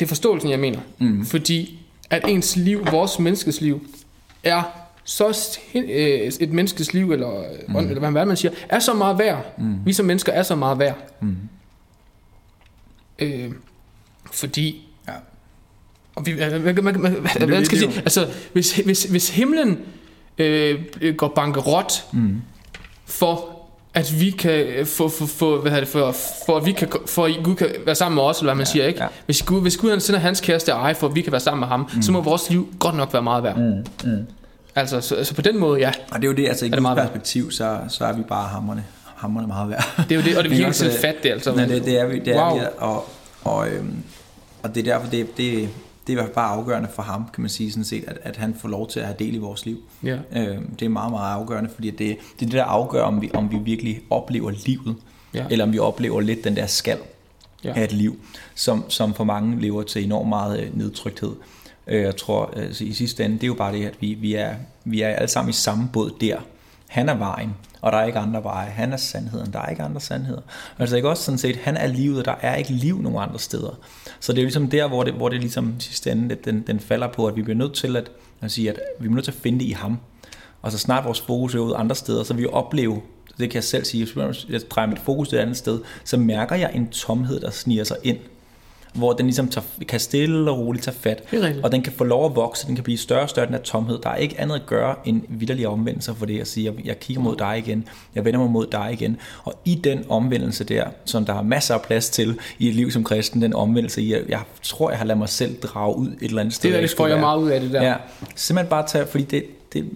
det 0.00 0.06
er 0.06 0.08
forståelsen, 0.08 0.50
jeg 0.50 0.58
mener. 0.58 0.78
Mm. 0.98 1.24
Fordi 1.26 1.78
at 2.10 2.24
ens 2.28 2.56
liv, 2.56 2.86
vores 2.90 3.18
menneskes 3.18 3.60
liv, 3.60 3.86
er 4.44 4.79
så 5.04 5.58
øh, 5.74 6.32
et 6.40 6.52
menneskes 6.52 6.92
liv, 6.92 7.12
eller, 7.12 7.44
mm. 7.68 7.76
eller 7.76 8.10
hvad, 8.10 8.26
man 8.26 8.36
siger, 8.36 8.52
er 8.68 8.78
så 8.78 8.94
meget 8.94 9.18
værd. 9.18 9.54
Mm. 9.58 9.74
Vi 9.84 9.92
som 9.92 10.06
mennesker 10.06 10.32
er 10.32 10.42
så 10.42 10.54
meget 10.54 10.78
værd. 10.78 10.96
Mm. 11.20 11.36
Øh, 13.18 13.50
Fordi 14.32 14.86
Ja. 15.08 15.12
Og 16.14 16.26
vi, 16.26 16.34
man, 16.34 16.62
man, 16.62 16.84
man, 16.84 17.00
man, 17.02 17.48
hvad 17.48 17.64
skal 17.64 17.78
sige? 17.78 17.92
Altså, 17.96 18.28
hvis, 18.52 18.76
hvis, 18.76 19.04
hvis 19.04 19.30
himlen 19.30 19.78
øh, 20.38 20.80
går 21.16 21.28
bankerot 21.28 21.92
Mm. 22.12 22.42
for 23.04 23.56
at 23.94 24.20
vi 24.20 24.30
kan 24.30 24.86
få, 24.86 25.08
for, 25.08 25.26
for, 25.26 25.56
hvad 25.58 25.70
hedder 25.70 25.84
det, 25.84 25.92
for, 25.92 26.14
for 26.46 26.56
at 26.56 26.66
vi 26.66 26.72
kan, 26.72 26.88
for 27.06 27.24
at 27.24 27.32
Gud 27.44 27.54
kan 27.54 27.68
være 27.86 27.94
sammen 27.94 28.14
med 28.14 28.22
os, 28.22 28.38
eller 28.38 28.52
hvad 28.52 28.56
man 28.58 28.66
ja, 28.66 28.72
siger, 28.72 28.86
ikke? 28.86 29.02
ja. 29.02 29.08
Hvis 29.26 29.42
Gud, 29.42 29.60
hvis 29.60 29.76
Gud 29.76 29.90
han 29.90 30.00
sender 30.00 30.20
hans 30.20 30.40
kæreste 30.40 30.72
ej, 30.72 30.94
for 30.94 31.08
at 31.08 31.14
vi 31.14 31.20
kan 31.20 31.32
være 31.32 31.40
sammen 31.40 31.60
med 31.60 31.68
ham, 31.68 31.88
mm. 31.94 32.02
så 32.02 32.12
må 32.12 32.20
vores 32.20 32.50
liv 32.50 32.68
godt 32.78 32.96
nok 32.96 33.12
være 33.12 33.22
meget 33.22 33.42
værd. 33.42 33.58
Mm. 33.58 34.10
Mm. 34.10 34.26
Altså, 34.74 35.00
så, 35.00 35.24
så 35.24 35.34
på 35.34 35.42
den 35.42 35.58
måde, 35.58 35.80
ja. 35.80 35.92
Og 36.12 36.22
det 36.22 36.24
er 36.24 36.30
jo 36.32 36.36
det, 36.36 36.48
altså 36.48 36.66
i 36.66 36.70
værd? 36.70 36.96
perspektiv, 36.96 37.50
så, 37.50 37.78
så 37.88 38.04
er 38.04 38.12
vi 38.12 38.22
bare 38.22 38.48
hammerne, 38.48 38.84
hammerne 39.16 39.46
meget 39.46 39.70
værd. 39.70 39.84
Det 40.08 40.12
er 40.12 40.16
jo 40.16 40.22
det, 40.22 40.22
og 40.22 40.24
det 40.24 40.36
er 40.36 40.38
Ikke 40.44 40.48
virkelig 40.48 40.66
også, 40.66 40.84
til 40.84 40.92
fat, 41.00 41.14
det 41.22 41.30
altså. 41.30 41.54
Nej, 41.54 41.64
det, 41.66 41.84
det 41.84 42.00
er 42.00 42.06
vi, 42.06 42.18
det 42.18 42.36
er 42.36 42.46
Wow. 42.48 42.58
vi, 42.58 42.64
og, 42.78 43.08
og, 43.44 43.68
øhm, 43.68 44.02
og 44.62 44.74
det 44.74 44.88
er 44.88 44.92
derfor, 44.94 45.10
det, 45.10 45.26
det, 45.36 45.36
det 45.36 45.68
er 46.06 46.10
i 46.10 46.14
hvert 46.14 46.24
fald 46.26 46.34
bare 46.34 46.50
afgørende 46.50 46.88
for 46.94 47.02
ham, 47.02 47.24
kan 47.34 47.42
man 47.42 47.48
sige 47.50 47.70
sådan 47.70 47.84
set, 47.84 48.04
at, 48.06 48.18
at 48.22 48.36
han 48.36 48.54
får 48.60 48.68
lov 48.68 48.88
til 48.90 49.00
at 49.00 49.06
have 49.06 49.16
del 49.18 49.34
i 49.34 49.38
vores 49.38 49.66
liv. 49.66 49.78
Ja. 50.04 50.16
Øhm, 50.36 50.74
det 50.74 50.84
er 50.84 50.88
meget, 50.88 51.10
meget 51.10 51.34
afgørende, 51.34 51.70
fordi 51.74 51.90
det, 51.90 51.98
det 51.98 52.12
er 52.12 52.16
det, 52.40 52.52
der 52.52 52.64
afgør, 52.64 53.02
om 53.02 53.22
vi, 53.22 53.30
om 53.34 53.50
vi 53.50 53.56
virkelig 53.64 54.00
oplever 54.10 54.50
livet, 54.66 54.96
Ja. 55.34 55.44
eller 55.50 55.64
om 55.64 55.72
vi 55.72 55.78
oplever 55.78 56.20
lidt 56.20 56.44
den 56.44 56.56
der 56.56 56.66
skal 56.66 56.98
Ja. 57.64 57.72
af 57.76 57.84
et 57.84 57.92
liv, 57.92 58.18
som, 58.54 58.84
som 58.90 59.14
for 59.14 59.24
mange 59.24 59.60
lever 59.60 59.82
til 59.82 60.04
enormt 60.04 60.28
meget 60.28 60.60
øh, 60.60 60.78
nedtrykthed. 60.78 61.32
Øh, 61.90 62.02
Jeg 62.02 62.16
tror, 62.16 62.52
øh, 62.56 62.62
altså, 62.62 62.84
i 62.84 62.92
sidste 62.92 63.24
ende, 63.24 63.34
det 63.34 63.42
er 63.42 63.46
jo 63.46 63.54
bare 63.54 63.72
det, 63.72 63.86
at 63.86 63.94
vi, 64.00 64.14
vi, 64.14 64.34
er, 64.34 64.54
vi 64.84 65.02
er 65.02 65.08
alle 65.08 65.28
sammen 65.28 65.50
i 65.50 65.52
samme 65.52 65.88
båd 65.92 66.10
der. 66.20 66.36
Han 66.86 67.08
er 67.08 67.14
vejen, 67.14 67.54
og 67.80 67.92
der 67.92 67.98
er 67.98 68.06
ikke 68.06 68.18
andre 68.18 68.44
veje. 68.44 68.70
Han 68.70 68.92
er 68.92 68.96
sandheden, 68.96 69.52
der 69.52 69.58
er 69.58 69.66
ikke 69.70 69.82
andre 69.82 70.00
sandheder. 70.00 70.40
Altså 70.78 70.96
ikke 70.96 71.08
også 71.08 71.22
sådan 71.22 71.38
set, 71.38 71.56
han 71.56 71.76
er 71.76 71.86
livet, 71.86 72.18
og 72.18 72.24
der 72.24 72.34
er 72.40 72.56
ikke 72.56 72.72
liv 72.72 73.02
nogen 73.02 73.18
andre 73.18 73.38
steder. 73.38 73.78
Så 74.20 74.32
det 74.32 74.38
er 74.38 74.42
jo 74.42 74.46
ligesom 74.46 74.70
der, 74.70 74.88
hvor 74.88 75.04
det, 75.04 75.14
hvor 75.14 75.28
det 75.28 75.40
ligesom 75.40 75.74
i 75.78 75.82
sidste 75.82 76.10
ende, 76.10 76.34
at 76.34 76.44
den, 76.44 76.64
den 76.66 76.80
falder 76.80 77.08
på, 77.08 77.26
at 77.26 77.36
vi 77.36 77.42
bliver 77.42 77.56
nødt 77.56 77.74
til 77.74 77.96
at, 77.96 78.10
at 78.40 78.50
sige, 78.50 78.70
at 78.70 78.74
vi 78.76 79.02
bliver 79.02 79.14
nødt 79.14 79.24
til 79.24 79.32
at 79.32 79.38
finde 79.38 79.58
det 79.58 79.64
i 79.64 79.70
ham. 79.72 79.98
Og 80.62 80.72
så 80.72 80.78
snart 80.78 81.04
vores 81.04 81.20
fokus 81.20 81.54
er 81.54 81.58
ud 81.58 81.72
andre 81.76 81.96
steder, 81.96 82.22
så 82.22 82.34
vil 82.34 82.42
vi 82.42 82.48
opleve, 82.52 83.00
det 83.38 83.50
kan 83.50 83.54
jeg 83.54 83.64
selv 83.64 83.84
sige, 83.84 84.04
hvis 84.14 84.46
jeg 84.48 84.60
drejer 84.70 84.88
mit 84.88 84.98
fokus 84.98 85.32
et 85.32 85.38
andet 85.38 85.56
sted, 85.56 85.80
så 86.04 86.16
mærker 86.16 86.56
jeg 86.56 86.70
en 86.74 86.88
tomhed, 86.88 87.40
der 87.40 87.50
sniger 87.50 87.84
sig 87.84 87.96
ind 88.02 88.18
hvor 88.94 89.12
den 89.12 89.26
ligesom 89.26 89.48
tager, 89.48 89.66
kan 89.88 90.00
stille 90.00 90.50
og 90.50 90.58
roligt 90.58 90.84
tage 90.84 90.96
fat, 90.96 91.22
er 91.32 91.54
og 91.62 91.72
den 91.72 91.82
kan 91.82 91.92
få 91.92 92.04
lov 92.04 92.26
at 92.26 92.36
vokse, 92.36 92.66
den 92.66 92.74
kan 92.74 92.84
blive 92.84 92.98
større 92.98 93.22
og 93.22 93.28
større, 93.28 93.46
den 93.46 93.54
her 93.54 93.62
tomhed. 93.62 93.98
Der 94.02 94.10
er 94.10 94.16
ikke 94.16 94.40
andet 94.40 94.54
at 94.54 94.66
gøre 94.66 94.94
end 95.04 95.22
vidderlige 95.28 95.68
omvendelser 95.68 96.14
for 96.14 96.26
det 96.26 96.40
at 96.40 96.46
sige, 96.46 96.66
jeg, 96.66 96.86
jeg 96.86 97.00
kigger 97.00 97.22
mod 97.22 97.36
dig 97.36 97.58
igen, 97.58 97.88
jeg 98.14 98.24
vender 98.24 98.40
mig 98.40 98.50
mod 98.50 98.66
dig 98.72 98.88
igen. 98.92 99.16
Og 99.44 99.54
i 99.64 99.74
den 99.74 100.04
omvendelse 100.08 100.64
der, 100.64 100.84
som 101.04 101.24
der 101.24 101.34
er 101.34 101.42
masser 101.42 101.74
af 101.74 101.82
plads 101.82 102.10
til 102.10 102.38
i 102.58 102.68
et 102.68 102.74
liv 102.74 102.90
som 102.90 103.04
kristen, 103.04 103.42
den 103.42 103.54
omvendelse, 103.54 104.06
jeg, 104.08 104.22
jeg 104.28 104.40
tror, 104.62 104.90
jeg 104.90 104.98
har 104.98 105.04
ladet 105.04 105.18
mig 105.18 105.28
selv 105.28 105.60
drage 105.60 105.96
ud 105.96 106.08
et 106.08 106.16
eller 106.22 106.40
andet 106.40 106.54
sted. 106.54 106.70
Det 106.70 106.74
der, 106.74 106.80
hvor 106.80 106.88
det 106.88 106.96
får 106.96 107.06
jeg 107.06 107.20
meget 107.20 107.38
ud 107.38 107.50
af 107.50 107.60
det 107.60 107.72
der. 107.72 107.82
Ja, 107.82 107.94
simpelthen 108.34 108.70
bare 108.70 108.86
tage, 108.86 109.06
fordi 109.06 109.24
det, 109.24 109.44
det, 109.72 109.90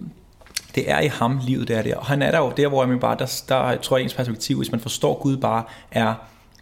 det 0.75 0.91
er 0.91 0.99
i 0.99 1.07
ham, 1.07 1.39
livet 1.43 1.67
det 1.67 1.77
er 1.77 1.81
der. 1.81 1.95
Og 1.95 2.05
han 2.05 2.21
er 2.21 2.31
der 2.31 2.37
jo 2.37 2.51
der, 2.57 2.67
hvor 2.67 2.85
jeg 2.85 2.99
bare, 2.99 3.17
der, 3.19 3.43
der 3.49 3.77
tror 3.77 3.97
jeg 3.97 4.03
ens 4.03 4.13
perspektiv, 4.13 4.57
hvis 4.57 4.71
man 4.71 4.79
forstår 4.79 5.19
Gud 5.21 5.37
bare 5.37 5.63
er 5.91 6.13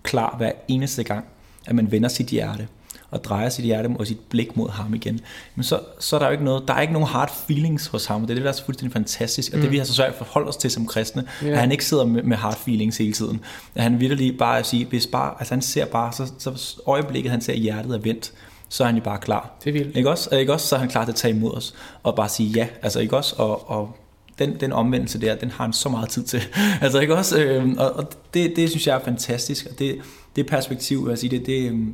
klar 0.03 0.35
hver 0.37 0.51
eneste 0.67 1.03
gang, 1.03 1.25
at 1.67 1.75
man 1.75 1.91
vender 1.91 2.09
sit 2.09 2.27
hjerte 2.27 2.67
og 3.11 3.23
drejer 3.23 3.49
sit 3.49 3.65
hjerte 3.65 3.89
og 3.99 4.07
sit 4.07 4.19
blik 4.29 4.57
mod 4.57 4.69
ham 4.69 4.93
igen, 4.93 5.19
men 5.55 5.63
så, 5.63 5.79
så 5.99 6.15
er 6.15 6.19
der 6.19 6.25
jo 6.25 6.31
ikke 6.31 6.43
noget, 6.43 6.63
der 6.67 6.73
er 6.73 6.81
ikke 6.81 6.93
nogen 6.93 7.07
hard 7.07 7.31
feelings 7.47 7.87
hos 7.87 8.05
ham, 8.05 8.21
det 8.21 8.29
er 8.29 8.33
det, 8.33 8.43
der 8.43 8.49
er 8.49 8.53
så 8.53 8.65
fuldstændig 8.65 8.93
fantastisk, 8.93 9.53
og 9.53 9.61
det 9.61 9.71
vi 9.71 9.77
har 9.77 9.85
så 9.85 9.93
svært 9.93 10.09
at 10.09 10.15
forholde 10.15 10.47
os 10.47 10.57
til 10.57 10.71
som 10.71 10.85
kristne, 10.87 11.25
Ja. 11.41 11.47
at 11.47 11.57
han 11.57 11.71
ikke 11.71 11.85
sidder 11.85 12.05
med, 12.05 12.23
med 12.23 12.37
hard 12.37 12.57
feelings 12.57 12.97
hele 12.97 13.13
tiden, 13.13 13.41
at 13.75 13.83
han 13.83 13.99
virkelig 13.99 14.37
bare 14.37 14.59
at 14.59 14.65
sige, 14.65 14.85
hvis 14.85 15.07
bare, 15.07 15.33
altså 15.39 15.53
han 15.53 15.61
ser 15.61 15.85
bare, 15.85 16.13
så, 16.13 16.31
så 16.37 16.81
øjeblikket 16.87 17.31
han 17.31 17.41
ser 17.41 17.53
hjertet 17.53 17.95
er 17.95 17.99
vendt, 17.99 18.31
så 18.69 18.83
er 18.83 18.87
han 18.87 18.95
jo 18.97 19.03
bare 19.03 19.17
klar. 19.19 19.51
Det 19.63 19.69
er 19.69 19.73
vildt. 19.73 19.97
Ikke 19.97 20.09
også? 20.09 20.35
Ikke 20.35 20.53
også? 20.53 20.67
Så 20.67 20.75
er 20.75 20.79
han 20.79 20.89
klar 20.89 21.05
til 21.05 21.11
at 21.11 21.15
tage 21.15 21.33
imod 21.35 21.53
os 21.53 21.73
og 22.03 22.15
bare 22.15 22.29
sige 22.29 22.49
ja. 22.49 22.67
Altså 22.81 22.99
ikke 22.99 23.17
også? 23.17 23.35
Og, 23.37 23.69
og 23.69 23.95
den, 24.39 24.59
den 24.59 24.71
omvendelse 24.73 25.21
der, 25.21 25.35
den 25.35 25.51
har 25.51 25.63
han 25.63 25.73
så 25.73 25.89
meget 25.89 26.09
tid 26.09 26.23
til. 26.23 26.41
altså 26.81 26.99
ikke 26.99 27.15
også? 27.15 27.39
Øhm, 27.39 27.75
og 27.77 27.91
og 27.95 28.09
det, 28.33 28.53
det 28.55 28.69
synes 28.69 28.87
jeg 28.87 28.95
er 28.95 28.99
fantastisk. 29.03 29.67
Og 29.71 29.79
det, 29.79 29.97
det 30.35 30.47
perspektiv, 30.47 31.03
vil 31.05 31.09
jeg 31.11 31.17
sige, 31.17 31.37
det, 31.37 31.45
det, 31.45 31.67
øhm, 31.69 31.93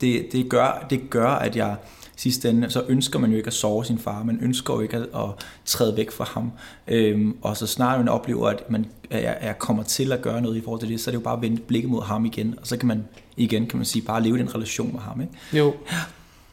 det, 0.00 0.26
det, 0.32 0.48
gør, 0.48 0.86
det 0.90 1.10
gør, 1.10 1.28
at 1.28 1.56
jeg 1.56 1.76
sidste 2.16 2.50
ende, 2.50 2.70
så 2.70 2.84
ønsker 2.88 3.18
man 3.18 3.30
jo 3.30 3.36
ikke 3.36 3.46
at 3.46 3.52
sove 3.52 3.84
sin 3.84 3.98
far, 3.98 4.22
man 4.22 4.38
ønsker 4.42 4.74
jo 4.74 4.80
ikke 4.80 4.96
at, 4.96 5.02
at 5.02 5.28
træde 5.64 5.96
væk 5.96 6.10
fra 6.10 6.24
ham. 6.24 6.52
Øhm, 6.88 7.36
og 7.42 7.56
så 7.56 7.66
snart 7.66 7.98
man 7.98 8.08
oplever, 8.08 8.48
at 8.48 8.70
man 8.70 8.86
at 9.10 9.22
jeg, 9.22 9.38
jeg 9.42 9.58
kommer 9.58 9.82
til 9.82 10.12
at 10.12 10.22
gøre 10.22 10.40
noget 10.42 10.56
i 10.56 10.60
forhold 10.60 10.80
til 10.80 10.88
det, 10.88 11.00
så 11.00 11.10
er 11.10 11.12
det 11.12 11.18
jo 11.18 11.22
bare 11.22 11.36
at 11.36 11.42
vende 11.42 11.60
blikket 11.60 11.90
mod 11.90 12.02
ham 12.02 12.24
igen, 12.24 12.54
og 12.60 12.66
så 12.66 12.76
kan 12.76 12.88
man 12.88 13.04
igen, 13.36 13.66
kan 13.66 13.76
man 13.76 13.84
sige, 13.86 14.02
bare 14.02 14.22
leve 14.22 14.38
den 14.38 14.54
relation 14.54 14.92
med 14.92 15.00
ham. 15.00 15.20
Ikke? 15.20 15.32
Jo. 15.52 15.74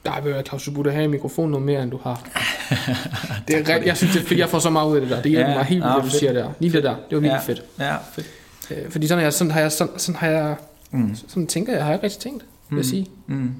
Ved 0.03 0.11
du 0.23 0.29
hvad, 0.31 0.43
Claus, 0.47 0.63
du 0.63 0.71
burde 0.71 0.91
have 0.91 1.03
en 1.03 1.11
mikrofon 1.11 1.49
noget 1.49 1.65
mere, 1.65 1.83
end 1.83 1.91
du 1.91 1.99
har. 2.03 2.23
det 3.47 3.55
er 3.55 3.59
rigtigt. 3.59 3.85
Jeg 3.85 3.97
synes, 3.97 4.13
det 4.13 4.21
er 4.23 4.25
fedt. 4.27 4.39
Jeg 4.39 4.49
får 4.49 4.59
så 4.59 4.69
meget 4.69 4.89
ud 4.89 4.95
af 4.95 5.01
det 5.01 5.09
der. 5.09 5.21
Det 5.21 5.31
hjælper 5.31 5.49
Ja, 5.51 5.57
mig 5.57 5.65
helt 5.65 5.83
vildt, 5.83 5.93
ja, 5.93 5.95
det 5.95 6.03
du 6.03 6.09
fedt. 6.09 6.19
siger 6.19 6.33
der. 6.33 6.49
Lige 6.59 6.73
det 6.73 6.83
der. 6.83 6.89
Det 6.95 7.15
var 7.15 7.19
virkelig 7.19 7.41
ja, 7.47 7.53
fedt. 7.53 7.63
Ja, 7.79 7.95
fedt. 8.13 8.27
Øh, 8.71 8.91
Fordi 8.91 9.07
sådan, 9.07 9.23
jeg, 9.23 9.33
sådan 9.33 9.51
har 9.51 9.61
jeg, 9.61 9.71
sådan, 9.71 9.99
sådan 9.99 10.19
har 10.19 10.27
jeg, 10.27 10.55
Mm. 10.91 11.15
sådan 11.15 11.47
tænker 11.47 11.73
jeg, 11.73 11.81
har 11.83 11.89
jeg 11.89 11.95
ikke 11.97 12.03
rigtig 12.03 12.21
tænkt, 12.21 12.45
vil 12.69 12.77
jeg 12.77 12.77
Mm. 12.77 12.83
sige. 12.83 13.07
Mm. 13.27 13.51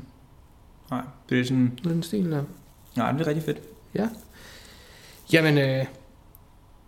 Nej, 0.91 1.01
det 1.29 1.39
er 1.39 1.43
sådan... 1.43 1.79
Noget 1.83 1.95
Den 1.95 2.03
stil 2.03 2.31
der. 2.31 2.41
Nej, 2.97 3.11
det 3.11 3.21
er 3.21 3.27
rigtig 3.27 3.43
fedt. 3.43 3.57
Ja. 3.95 4.07
Jamen, 5.33 5.57
øh, 5.57 5.85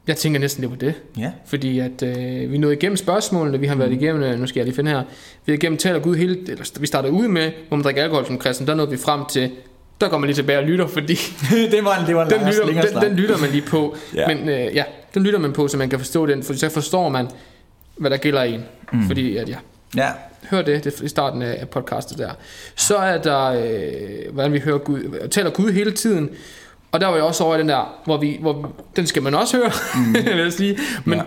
jeg 0.07 0.18
tænker 0.18 0.39
næsten 0.39 0.61
det 0.61 0.69
var 0.72 0.77
det. 0.77 0.93
Ja. 1.18 1.31
Fordi 1.45 1.80
at 1.80 2.03
øh, 2.03 2.51
vi 2.51 2.57
nåede 2.57 2.76
igennem 2.76 2.97
spørgsmålene, 2.97 3.59
vi 3.59 3.68
har 3.68 3.76
været 3.76 3.91
igennem, 3.91 4.23
øh, 4.23 4.39
nu 4.39 4.47
skal 4.47 4.59
jeg 4.59 4.65
lige 4.65 4.76
finde 4.76 4.91
her, 4.91 5.03
vi 5.45 5.51
har 5.51 5.57
igennem 5.57 5.77
taler 5.77 5.99
Gud 5.99 6.15
hele, 6.15 6.51
eller 6.51 6.80
vi 6.80 6.88
startede 6.88 7.13
ud 7.13 7.27
med, 7.27 7.51
hvor 7.68 7.77
man 7.77 7.84
drikker 7.84 8.03
alkohol 8.03 8.26
som 8.26 8.38
kristen, 8.38 8.68
der 8.68 8.76
nåede 8.76 8.91
vi 8.91 8.97
frem 8.97 9.22
til, 9.26 9.51
der 10.01 10.09
går 10.09 10.18
man 10.18 10.27
lige 10.27 10.35
tilbage 10.35 10.59
og 10.59 10.63
lytter, 10.65 10.88
fordi 10.88 11.13
det 11.72 11.84
var 11.84 11.99
en, 11.99 12.07
det 12.07 12.15
var 12.15 12.26
en 12.26 12.31
den, 12.31 12.47
lytter, 12.47 12.99
den, 12.99 13.09
den 13.09 13.15
lytter 13.18 13.38
man 13.38 13.49
lige 13.49 13.63
på. 13.68 13.95
Ja. 14.15 14.27
Men 14.35 14.49
øh, 14.49 14.76
ja, 14.76 14.84
den 15.13 15.23
lytter 15.23 15.39
man 15.39 15.53
på, 15.53 15.68
så 15.68 15.77
man 15.77 15.89
kan 15.89 15.99
forstå 15.99 16.26
den, 16.26 16.43
for 16.43 16.53
så 16.53 16.69
forstår 16.69 17.09
man, 17.09 17.27
hvad 17.97 18.09
der 18.09 18.18
gælder 18.18 18.43
en. 18.43 18.61
Mm. 18.93 19.07
Fordi 19.07 19.38
at 19.38 19.49
ja, 19.49 19.57
Ja, 19.95 20.09
hør 20.49 20.61
det, 20.61 20.84
det 20.84 20.99
er 20.99 21.03
i 21.03 21.07
starten 21.07 21.41
af 21.41 21.69
podcastet 21.69 22.18
der. 22.18 22.31
Så 22.76 22.95
er 22.97 23.18
der, 23.18 23.45
øh, 23.47 24.34
hvordan 24.34 24.53
vi 24.53 24.59
hører 24.59 24.77
Gud, 24.77 25.27
taler 25.31 25.49
Gud 25.49 25.72
hele 25.72 25.91
tiden, 25.91 26.30
og 26.91 27.01
der 27.01 27.07
var 27.07 27.15
jeg 27.15 27.23
også 27.23 27.43
over 27.43 27.55
i 27.55 27.59
den 27.59 27.69
der, 27.69 28.01
hvor 28.05 28.18
vi, 28.18 28.38
hvor 28.41 28.72
den 28.95 29.07
skal 29.07 29.23
man 29.23 29.35
også 29.35 29.57
høre, 29.57 29.72
mm. 29.95 30.13
vil 30.35 30.38
jeg 30.43 30.53
sige. 30.53 30.77
Men 31.05 31.18
Ja. 31.18 31.23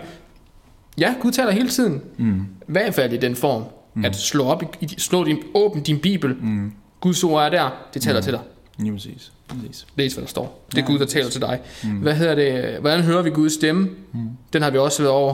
ja. 0.97 1.13
Gud 1.21 1.31
taler 1.31 1.51
hele 1.51 1.69
tiden. 1.69 2.01
mm. 2.17 2.41
I 2.41 2.45
hvert 2.67 2.93
fald 2.93 3.13
i 3.13 3.17
den 3.17 3.35
form, 3.35 3.63
mm. 3.93 4.05
at 4.05 4.15
slå 4.15 4.43
op, 4.45 4.63
i, 4.63 4.65
i- 4.81 4.95
slå 4.99 5.23
din, 5.23 5.37
åbn 5.53 5.81
din 5.83 5.99
bibel, 5.99 6.35
Mm. 6.41 6.71
Guds 6.99 7.23
ord 7.23 7.43
er 7.45 7.49
der, 7.49 7.69
det 7.93 8.01
taler 8.01 8.19
mm. 8.19 8.23
til 8.23 8.33
dig. 8.33 8.41
lige 8.77 8.91
præcis. 8.93 9.31
præcis. 9.47 9.85
Læs, 9.95 10.13
hvad 10.13 10.21
der 10.21 10.27
står. 10.29 10.65
Det 10.71 10.77
er 10.77 10.81
Ja, 10.81 10.87
Gud, 10.87 10.99
der 10.99 11.05
taler 11.05 11.29
til 11.29 11.41
dig. 11.41 11.59
Mm. 11.83 11.89
Hvad 11.89 12.13
hedder 12.13 12.35
det? 12.35 12.79
Hvordan 12.79 13.01
hører 13.01 13.21
vi 13.21 13.29
Guds 13.29 13.53
stemme? 13.53 13.89
Mm. 14.13 14.19
Den 14.53 14.61
har 14.61 14.69
vi 14.69 14.77
også 14.77 15.01
været 15.01 15.13
over, 15.15 15.33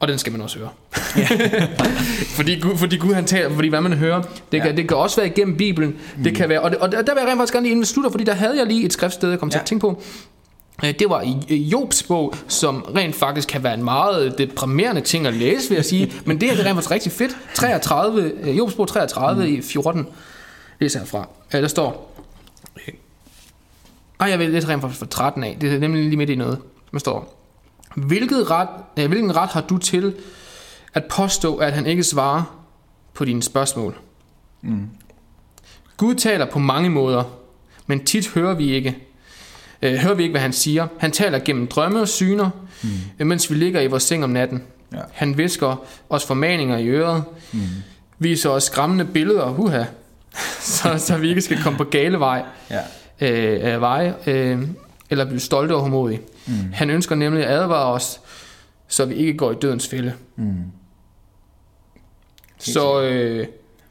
og 0.00 0.08
den 0.08 0.18
skal 0.18 0.32
man 0.32 0.40
også 0.40 0.58
høre. 0.58 0.68
fordi, 2.36 2.60
Gud, 2.60 2.76
fordi 2.76 2.96
Gud 2.96 3.12
han 3.14 3.24
taler, 3.24 3.54
fordi 3.54 3.68
hvad 3.68 3.80
man 3.80 3.92
hører, 3.92 4.22
det 4.52 4.60
kan, 4.62 4.70
Ja. 4.70 4.76
det 4.76 4.88
kan 4.88 4.96
også 4.96 5.16
være 5.16 5.26
igennem 5.26 5.56
Bibelen. 5.56 5.96
Det 6.24 6.34
kan 6.34 6.48
være, 6.48 6.60
og, 6.60 6.70
det, 6.70 6.78
og 6.78 6.92
der, 6.92 7.02
der 7.02 7.14
vil 7.14 7.20
jeg 7.20 7.28
rent 7.28 7.38
faktisk 7.38 7.52
gerne 7.52 7.64
lige 7.64 7.70
inden 7.70 7.82
vi 7.82 7.86
slutter, 7.86 8.10
fordi 8.10 8.24
der 8.24 8.34
havde 8.34 8.58
jeg 8.58 8.66
lige 8.66 8.84
et 8.84 8.92
skriftsted, 8.92 9.30
jeg 9.30 9.38
kom 9.38 9.50
til 9.50 9.56
Ja. 9.58 9.60
at 9.60 9.66
tænke 9.66 9.80
på. 9.80 10.02
Øh, 10.84 10.94
Det 10.98 11.10
var 11.10 11.20
i 11.48 11.56
Jobs 11.72 12.02
bog, 12.02 12.34
som 12.48 12.84
rent 12.96 13.14
faktisk 13.16 13.48
kan 13.48 13.62
være 13.62 13.74
en 13.74 13.84
meget 13.84 14.38
deprimerende 14.38 15.00
ting 15.00 15.26
at 15.26 15.34
læse, 15.34 15.68
vil 15.68 15.76
jeg 15.76 15.84
sige. 15.84 16.12
Men 16.26 16.40
det 16.40 16.48
her 16.48 16.56
det 16.56 16.62
er 16.66 16.66
rent 16.70 16.74
faktisk 16.76 16.90
rigtig 16.90 17.12
fedt. 17.12 17.36
33, 17.54 18.32
øh, 18.42 18.58
Jobs 18.58 18.74
bog 18.74 18.88
33 18.88 19.46
mm. 19.48 19.54
i 19.54 19.62
14, 19.62 20.06
læser 20.80 21.00
jeg 21.00 21.08
fra. 21.08 21.28
Øh, 21.54 21.62
Der 21.62 21.68
står, 21.68 22.12
ej, 24.20 24.28
jeg 24.30 24.38
vil 24.38 24.50
læse 24.50 24.68
rent 24.68 24.80
faktisk 24.82 24.98
fra 24.98 25.06
13 25.10 25.44
af. 25.44 25.56
Det 25.60 25.72
er 25.74 25.78
nemlig 25.78 26.04
lige 26.04 26.16
midt 26.16 26.30
i 26.30 26.34
noget. 26.34 26.58
Der 26.92 26.98
står, 26.98 27.45
Hvilket 27.96 28.50
ret, 28.50 28.68
øh, 28.98 29.08
hvilken 29.08 29.36
ret 29.36 29.48
har 29.50 29.60
du 29.60 29.78
til 29.78 30.14
at 30.94 31.04
påstå, 31.04 31.56
at 31.56 31.72
han 31.72 31.86
ikke 31.86 32.02
svarer 32.04 32.64
på 33.14 33.24
dine 33.24 33.42
spørgsmål? 33.42 33.96
Mm. 34.62 34.88
Gud 35.96 36.14
taler 36.14 36.46
på 36.46 36.58
mange 36.58 36.90
måder, 36.90 37.24
men 37.86 38.04
tit 38.04 38.28
hører 38.28 38.54
vi 38.54 38.72
ikke. 38.74 38.96
Øh, 39.82 39.94
hører 39.94 40.14
vi 40.14 40.22
ikke, 40.22 40.32
hvad 40.32 40.40
han 40.40 40.52
siger. 40.52 40.86
Han 40.98 41.10
taler 41.12 41.38
gennem 41.38 41.66
drømme 41.66 42.00
og 42.00 42.08
syner, 42.08 42.50
mm. 43.18 43.26
mens 43.26 43.50
vi 43.50 43.54
ligger 43.56 43.80
i 43.80 43.86
vores 43.86 44.02
seng 44.02 44.24
om 44.24 44.30
natten. 44.30 44.62
Ja. 44.92 45.00
Han 45.12 45.38
visker 45.38 45.76
os 46.10 46.24
formaninger 46.26 46.78
i 46.78 46.86
øret, 46.88 47.24
Mm. 47.52 47.60
viser 48.18 48.50
os 48.50 48.64
skræmmende 48.64 49.04
billeder, 49.04 49.46
huha, 49.48 49.84
så, 50.60 50.94
så 50.98 51.16
vi 51.18 51.28
ikke 51.28 51.40
skal 51.40 51.62
komme 51.62 51.76
på 51.78 51.84
gale 51.84 52.18
vej, 52.18 52.42
Ja. 52.70 52.80
øh, 53.20 53.72
af 53.72 53.80
veje, 53.80 54.14
øh, 54.26 54.62
eller 55.10 55.24
blive 55.24 55.40
stolte 55.40 55.72
og 55.74 55.80
hårdmodige. 55.80 56.20
Mm. 56.46 56.72
Han 56.72 56.90
ønsker 56.90 57.14
nemlig 57.14 57.44
at 57.44 57.50
advare 57.50 57.92
os, 57.92 58.20
så 58.88 59.04
vi 59.04 59.14
ikke 59.14 59.34
går 59.34 59.52
i 59.52 59.54
dødens 59.54 59.88
fælde. 59.88 60.12
Mm. 60.36 60.64
Så 62.58 63.02
øh, 63.02 63.46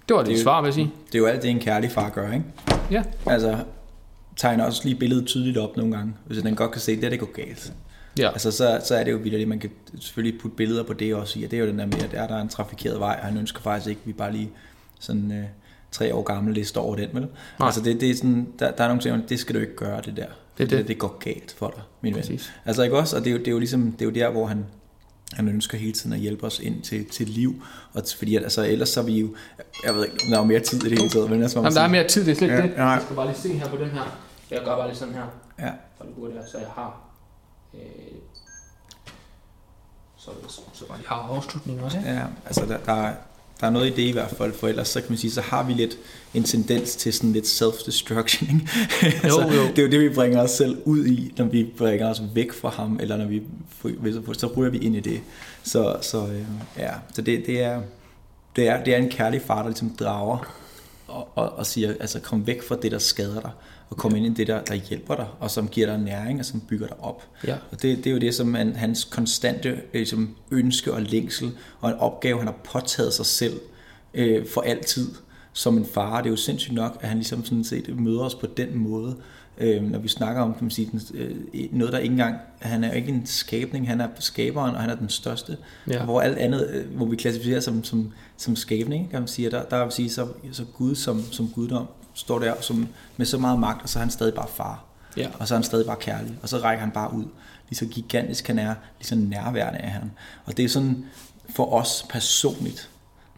det 0.09 0.15
var 0.15 0.23
det, 0.23 0.31
Det 0.31 0.39
svar, 0.39 0.61
vil 0.61 0.67
jeg 0.67 0.73
sige. 0.73 0.91
Det 1.07 1.15
er 1.15 1.19
jo 1.19 1.25
alt 1.25 1.41
det, 1.41 1.49
en 1.49 1.59
kærlig 1.59 1.91
far 1.91 2.09
gør, 2.09 2.31
ikke? 2.31 2.45
Ja. 2.91 3.03
Altså, 3.25 3.57
tegner 4.35 4.65
også 4.65 4.81
lige 4.83 4.95
billedet 4.95 5.27
tydeligt 5.27 5.57
op 5.57 5.77
nogle 5.77 5.95
gange, 5.97 6.13
hvis 6.25 6.37
den 6.37 6.55
godt 6.55 6.71
kan 6.71 6.81
se, 6.81 7.01
det, 7.01 7.11
det 7.11 7.19
går 7.19 7.31
galt. 7.31 7.73
Ja. 8.19 8.29
Altså, 8.31 8.51
så, 8.51 8.81
så 8.85 8.95
er 8.95 9.03
det 9.03 9.11
jo 9.11 9.17
vildt, 9.17 9.47
man 9.47 9.59
kan 9.59 9.69
selvfølgelig 9.99 10.41
putte 10.41 10.57
billeder 10.57 10.83
på 10.83 10.93
det 10.93 11.15
også 11.15 11.39
i, 11.39 11.43
og 11.43 11.51
det 11.51 11.57
er 11.57 11.61
jo 11.63 11.69
den 11.69 11.79
der 11.79 11.85
med, 11.85 12.03
at 12.03 12.11
der 12.11 12.21
er 12.21 12.27
der 12.27 12.41
en 12.41 12.49
trafikeret 12.49 12.99
vej, 12.99 13.19
og 13.21 13.27
han 13.27 13.37
ønsker 13.37 13.61
faktisk 13.61 13.89
ikke, 13.89 14.01
at 14.03 14.07
vi 14.07 14.13
bare 14.13 14.31
lige 14.31 14.49
sådan 14.99 15.31
øh, 15.31 15.43
tre 15.91 16.15
år 16.15 16.23
gammel 16.23 16.53
liste 16.53 16.77
over 16.77 16.95
den, 16.95 17.09
vel? 17.13 17.21
Nej. 17.59 17.65
Altså 17.65 17.81
det, 17.81 18.01
det 18.01 18.09
er 18.09 18.15
sådan, 18.15 18.47
der, 18.59 18.71
der 18.71 18.83
er 18.83 18.87
nogle 18.87 19.01
ting, 19.01 19.29
det 19.29 19.39
skal 19.39 19.55
du 19.55 19.59
ikke 19.59 19.75
gøre, 19.75 20.01
det 20.01 20.17
der. 20.17 20.27
Det 20.57 20.63
er 20.63 20.77
det. 20.77 20.87
det 20.87 20.97
går 20.97 21.17
galt 21.19 21.55
for 21.57 21.69
dig, 21.75 21.83
min 22.01 22.13
ven. 22.13 22.21
Præcis. 22.21 22.53
Altså 22.65 22.83
ikke 22.83 22.97
også? 22.97 23.17
Og 23.17 23.23
det 23.23 23.29
er 23.29 23.31
jo, 23.33 23.37
det 23.39 23.47
er 23.47 23.51
jo 23.51 23.59
ligesom, 23.59 23.91
det 23.91 24.01
er 24.01 24.05
jo 24.05 24.11
der, 24.11 24.29
hvor 24.29 24.45
han, 24.47 24.65
han 25.33 25.47
ønsker 25.47 25.77
hele 25.77 25.93
tiden 25.93 26.13
at 26.13 26.19
hjælpe 26.19 26.45
os 26.45 26.59
ind 26.59 26.81
til, 26.81 27.05
til 27.09 27.27
liv. 27.29 27.63
Og 27.93 28.01
t- 28.01 28.17
fordi 28.17 28.35
at, 28.35 28.43
altså, 28.43 28.63
ellers 28.67 28.89
så 28.89 28.99
er 28.99 29.03
vi 29.05 29.19
jo, 29.19 29.35
jeg 29.85 29.95
ved 29.95 30.05
ikke, 30.05 30.17
om 30.23 30.29
der 30.29 30.35
er 30.35 30.41
jo 30.41 30.45
mere 30.47 30.59
tid 30.59 30.83
i 30.85 30.89
det 30.89 30.97
hele 30.99 31.09
taget, 31.09 31.29
men 31.29 31.41
altså, 31.41 31.59
Jamen, 31.59 31.73
der 31.73 31.81
er 31.81 31.87
mere 31.87 32.07
tid, 32.07 32.25
det 32.25 32.31
er 32.31 32.35
slet 32.35 32.47
ikke 32.47 32.55
Ja, 32.61 32.67
det. 32.67 32.77
nej. 32.77 32.85
Jeg 32.87 33.01
skal 33.03 33.15
bare 33.15 33.27
lige 33.27 33.37
se 33.37 33.53
her 33.53 33.67
på 33.69 33.77
den 33.77 33.89
her. 33.89 34.17
Jeg 34.51 34.59
gør 34.65 34.75
bare 34.75 34.87
lige 34.87 34.97
sådan 34.97 35.13
her. 35.13 35.25
Ja, 35.59 35.71
For 35.97 36.03
det 36.05 36.15
burde 36.15 36.33
jeg, 36.35 36.43
så 36.51 36.57
jeg 36.57 36.67
har... 36.75 37.01
Øh, 37.73 37.79
så, 40.17 40.31
så 40.73 40.87
bare 40.87 40.97
lige 40.97 41.07
har 41.09 41.15
afslutningen 41.15 41.83
også. 41.83 41.97
ja 42.05 42.21
altså 42.45 42.65
der, 42.65 42.77
der, 42.77 42.93
er, 42.93 43.13
der 43.61 43.67
er 43.67 43.71
noget 43.71 43.87
i 43.87 43.89
det 43.89 44.01
i 44.01 44.11
hvert 44.11 44.31
fald, 44.37 44.53
for 44.53 44.67
ellers 44.67 44.87
så 44.87 45.01
kan 45.01 45.11
man 45.11 45.17
sige, 45.17 45.31
så 45.31 45.41
har 45.41 45.63
vi 45.63 45.73
lidt 45.73 45.97
en 46.33 46.43
tendens 46.43 46.95
til 46.95 47.13
sådan 47.13 47.33
lidt 47.33 47.45
self-destruction, 47.45 48.53
ikke? 48.53 48.69
altså, 49.23 49.41
Jo, 49.41 49.51
jo. 49.61 49.67
Det 49.67 49.79
er 49.79 49.83
jo 49.83 49.89
det, 49.89 49.99
vi 49.99 50.09
bringer 50.09 50.41
os 50.41 50.51
selv 50.51 50.77
ud 50.85 51.05
i, 51.05 51.33
når 51.37 51.45
vi 51.45 51.73
bringer 51.77 52.09
os 52.09 52.21
væk 52.33 52.53
fra 52.53 52.69
ham, 52.69 52.99
eller 53.01 53.17
når 53.17 53.25
vi, 53.25 53.41
så 54.33 54.47
ryger 54.57 54.71
vi 54.71 54.77
ind 54.77 54.95
i 54.95 54.99
det. 54.99 55.21
Så, 55.63 55.97
så 56.01 56.27
øh, 56.27 56.41
ja, 56.77 56.91
så 57.13 57.21
det, 57.21 57.43
det 57.45 57.61
er, 57.63 57.81
det 58.55 58.67
er, 58.67 58.83
det 58.83 58.93
er 58.93 58.97
en 58.97 59.09
kærlig 59.09 59.41
far, 59.41 59.61
der 59.61 59.69
ligesom 59.69 59.95
drager 59.99 60.55
og, 61.07 61.27
og, 61.35 61.53
og 61.53 61.65
siger, 61.65 61.93
altså 61.99 62.19
kom 62.19 62.47
væk 62.47 62.63
fra 62.63 62.75
det, 62.81 62.91
der 62.91 62.99
skader 62.99 63.41
dig, 63.41 63.51
og 63.89 63.97
kom 63.97 64.15
ind 64.15 64.25
i 64.25 64.29
det, 64.29 64.47
der, 64.47 64.61
der 64.63 64.73
hjælper 64.73 65.15
dig, 65.15 65.27
og 65.39 65.51
som 65.51 65.67
giver 65.67 65.87
dig 65.87 65.97
næring, 65.99 66.39
og 66.39 66.45
som 66.45 66.59
bygger 66.59 66.87
dig 66.87 66.99
op. 66.99 67.23
Ja. 67.47 67.55
Og 67.71 67.81
det, 67.81 67.97
det 67.97 68.07
er 68.07 68.11
jo 68.11 68.17
det, 68.17 68.35
som 68.35 68.53
han, 68.53 68.75
hans 68.75 69.03
konstante 69.03 69.69
øh, 69.69 69.77
ligesom, 69.93 70.35
ønske 70.51 70.93
og 70.93 71.01
længsel, 71.01 71.51
og 71.79 71.89
en 71.89 71.95
opgave, 71.95 72.37
han 72.37 72.47
har 72.47 72.55
påtaget 72.63 73.13
sig 73.13 73.25
selv 73.25 73.59
øh, 74.13 74.47
for 74.47 74.61
altid 74.61 75.07
som 75.53 75.77
en 75.77 75.85
far. 75.85 76.17
Det 76.21 76.25
er 76.25 76.31
jo 76.31 76.35
sindssygt 76.37 76.75
nok, 76.75 76.97
at 77.01 77.07
han 77.09 77.17
ligesom 77.17 77.45
sådan 77.45 77.63
set 77.63 77.99
møder 77.99 78.21
os 78.21 78.35
på 78.35 78.47
den 78.57 78.77
måde, 78.77 79.15
øh, 79.57 79.83
når 79.83 79.99
vi 79.99 80.07
snakker 80.07 80.41
om 80.41 80.53
kan 80.53 80.63
man 80.63 80.71
sige, 80.71 80.89
den, 80.91 81.01
øh, 81.13 81.35
noget, 81.71 81.93
der 81.93 81.99
ikke 81.99 82.11
engang, 82.11 82.35
han 82.59 82.83
er 82.83 82.87
jo 82.87 82.93
ikke 82.95 83.09
en 83.09 83.25
skabning, 83.25 83.87
han 83.87 84.01
er 84.01 84.07
skaberen, 84.19 84.75
og 84.75 84.81
han 84.81 84.89
er 84.89 84.95
den 84.95 85.09
største, 85.09 85.57
Ja. 85.89 86.03
hvor 86.03 86.21
alt 86.21 86.37
andet, 86.37 86.69
øh, 86.73 86.95
hvor 86.95 87.05
vi 87.05 87.15
klassificerer 87.15 87.59
som, 87.59 87.83
som, 87.83 88.13
som 88.37 88.55
skabning, 88.55 89.09
kan 89.09 89.19
man 89.19 89.27
sige, 89.27 89.51
der, 89.51 89.63
der 89.63 89.83
vil 89.83 89.91
sige, 89.91 90.09
så, 90.09 90.27
så 90.51 90.65
Gud 90.77 90.95
som, 90.95 91.21
som 91.31 91.47
guddom 91.49 91.85
står 92.15 92.39
der 92.39 92.61
som, 92.61 92.87
med 93.17 93.25
så 93.25 93.37
meget 93.37 93.59
magt, 93.59 93.83
og 93.83 93.89
så 93.89 93.99
er 93.99 94.01
han 94.01 94.11
stadig 94.11 94.33
bare 94.33 94.47
far. 94.47 94.83
Ja. 95.17 95.29
Og 95.39 95.47
så 95.47 95.53
er 95.53 95.57
han 95.57 95.63
stadig 95.63 95.85
bare 95.85 95.97
kærlig, 95.99 96.39
og 96.41 96.49
så 96.49 96.57
rækker 96.57 96.79
han 96.79 96.91
bare 96.91 97.13
ud. 97.13 97.25
Lige 97.69 97.77
så 97.77 97.85
gigantisk 97.85 98.47
han 98.47 98.59
er, 98.59 98.75
lige 98.99 99.07
så 99.07 99.15
nærværende 99.15 99.79
er 99.79 99.89
han. 99.89 100.11
Og 100.45 100.57
det 100.57 100.65
er 100.65 100.69
sådan 100.69 101.05
for 101.55 101.73
os 101.73 102.05
personligt. 102.09 102.89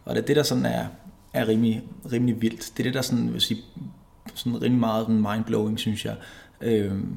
Og 0.04 0.14
det 0.14 0.22
er 0.22 0.26
det, 0.26 0.36
der 0.36 0.42
sådan 0.42 0.66
er, 0.66 0.86
er 1.32 1.48
rimelig, 1.48 1.82
rimelig 2.12 2.42
vildt. 2.42 2.72
Det 2.76 2.78
er 2.78 2.84
det, 2.84 2.94
der 2.94 3.02
sådan, 3.02 3.32
vil 3.32 3.40
sige, 3.40 3.62
sådan 4.34 4.62
rimelig 4.62 4.80
meget 4.80 5.08
mindblowing, 5.08 5.78
synes 5.78 6.04
jeg. 6.04 6.16
Øhm, 6.60 7.16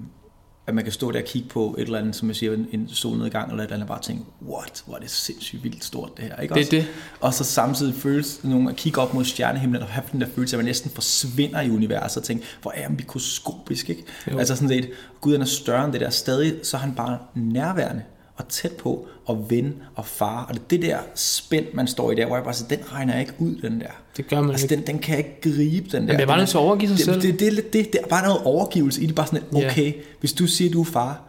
at 0.72 0.76
man 0.76 0.84
kan 0.84 0.94
stå 0.94 1.12
der 1.12 1.20
og 1.20 1.26
kigge 1.26 1.50
på 1.50 1.76
et 1.78 1.82
eller 1.86 2.00
andet, 2.00 2.16
som 2.16 2.28
jeg 2.28 2.36
siger, 2.36 2.54
en, 2.54 2.90
solnedgang 2.90 3.50
eller 3.52 3.64
et 3.64 3.68
eller 3.68 3.76
andet, 3.76 3.90
og 3.90 3.96
bare 3.96 4.02
tænke, 4.02 4.24
what, 4.48 4.84
hvor 4.86 4.96
er 4.96 5.00
det 5.00 5.10
sindssygt 5.10 5.64
vildt 5.64 5.84
stort 5.84 6.18
det 6.18 6.26
her, 6.26 6.36
ikke 6.38 6.54
Det 6.54 6.62
også? 6.62 6.72
det. 6.72 6.88
Og 7.20 7.34
så 7.34 7.44
samtidig 7.44 7.96
føles 7.96 8.44
nogle 8.44 8.70
at 8.70 8.76
kigge 8.76 9.02
op 9.02 9.14
mod 9.14 9.26
stjernehimlen 9.26 9.82
og 9.82 9.88
have 9.88 10.04
den 10.12 10.22
der 10.22 10.28
følelse, 10.36 10.56
at 10.56 10.58
man 10.58 10.66
næsten 10.66 10.92
forsvinder 10.92 11.62
i 11.62 11.70
universet 11.70 12.18
og 12.18 12.24
tænke, 12.24 12.46
hvor 12.62 12.72
er 12.76 12.84
han 12.84 12.96
mikroskopisk, 12.96 13.90
ikke? 13.90 14.04
Jo. 14.32 14.38
Altså 14.38 14.56
sådan 14.56 14.70
set, 14.70 14.90
Gud 15.22 15.32
han 15.32 15.42
er 15.42 15.46
større 15.46 15.86
end 15.86 15.94
det 15.94 16.02
der. 16.02 16.10
Stadig 16.10 16.54
så 16.64 16.78
er 16.78 16.82
han 16.82 16.96
bare 16.96 17.18
nærværende 17.36 18.04
og 18.42 18.48
tæt 18.48 18.72
på 18.72 19.08
og 19.26 19.46
ven 19.50 19.74
og 19.96 20.06
far. 20.06 20.46
Og 20.50 20.54
det 20.56 20.62
er 20.62 20.68
det 20.70 20.82
der 20.82 20.98
spænd, 21.16 21.66
man 21.74 21.88
står 21.88 22.12
i 22.12 22.16
der, 22.16 22.26
hvor 22.26 22.36
jeg 22.36 22.44
bare 22.44 22.54
siger, 22.54 22.68
den 22.68 22.80
regner 22.94 23.14
jeg 23.14 23.22
ikke 23.22 23.34
ud, 23.40 23.56
den 23.62 23.80
der. 23.80 23.86
Det 24.18 24.28
gør 24.30 24.42
man 24.42 24.50
Altså, 24.52 24.66
ikke. 24.66 24.76
den, 24.76 24.88
den 24.88 25.00
kan 25.00 25.18
jeg 25.18 25.26
ikke 25.26 25.56
gribe, 25.58 25.90
den 25.98 26.08
der. 26.08 26.14
bliver 26.14 26.26
bare 26.28 26.36
Den 26.38 26.42
nødt 26.42 26.50
til 26.50 26.58
at 26.58 26.62
overgive 26.62 26.90
sig 26.90 26.98
det, 26.98 27.06
selv. 27.06 27.22
Det, 27.22 27.40
det, 27.40 27.48
er 27.48 27.52
lidt 27.52 27.74
det, 27.74 27.94
det 27.94 28.02
er 28.04 28.08
bare 28.08 28.24
noget 28.28 28.42
overgivelse 28.44 29.02
i 29.02 29.06
det. 29.06 29.16
Bare 29.16 29.28
sådan, 29.28 29.44
okay, 29.66 29.94
hvis 30.20 30.34
du 30.34 30.48
siger, 30.48 30.72
du 30.72 30.82
er 30.82 30.86
far, 30.86 31.22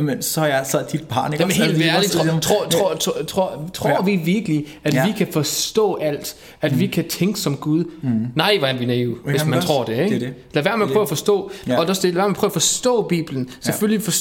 men 0.00 0.22
så 0.22 0.40
er 0.40 0.46
jeg 0.46 0.66
så 0.68 0.78
er 0.78 0.86
dit 0.86 1.08
barn. 1.08 1.32
Ikke? 1.32 1.42
Jamen 1.42 1.50
også? 1.52 1.64
helt 1.64 1.76
det 1.78 1.86
er 1.86 1.94
ærligt, 1.94 2.06
også 2.06 2.18
tror, 2.18 2.24
ligesom- 2.24 2.40
tror, 2.40 2.68
tror, 2.68 2.94
tror, 2.94 3.22
tror, 3.22 3.70
tror 3.74 3.88
Ja. 3.90 4.02
vi 4.04 4.16
virkelig, 4.16 4.66
at 4.84 4.94
Ja. 4.94 5.06
vi 5.06 5.12
kan 5.12 5.26
forstå 5.32 5.94
alt, 5.94 6.36
at 6.60 6.80
vi 6.80 6.86
kan 6.86 7.08
tænke 7.08 7.40
som 7.40 7.56
Gud? 7.56 7.84
Nej, 8.34 8.56
hvor 8.58 8.66
er 8.68 8.76
vi 8.76 8.86
naive, 8.86 9.16
hvis 9.24 9.44
man 9.44 9.54
også, 9.54 9.68
tror 9.68 9.84
det, 9.84 9.92
ikke? 9.92 10.04
det 10.04 10.14
er 10.22 10.26
det. 10.26 10.34
Lad 10.52 10.62
være 10.62 10.76
med 10.78 10.84
at 10.84 10.88
Det 10.88 10.92
er 10.92 10.94
prøve 10.96 11.02
at 11.02 11.08
forstå, 11.08 11.50
Ja. 11.68 11.78
og 11.80 11.86
der 11.86 11.94
lad 12.02 12.12
være 12.12 12.22
med 12.28 12.30
at 12.30 12.36
prøve 12.36 12.48
at 12.48 12.52
forstå 12.52 13.02
Bibelen. 13.02 13.50
Selvfølgelig 13.60 14.02
for, 14.02 14.12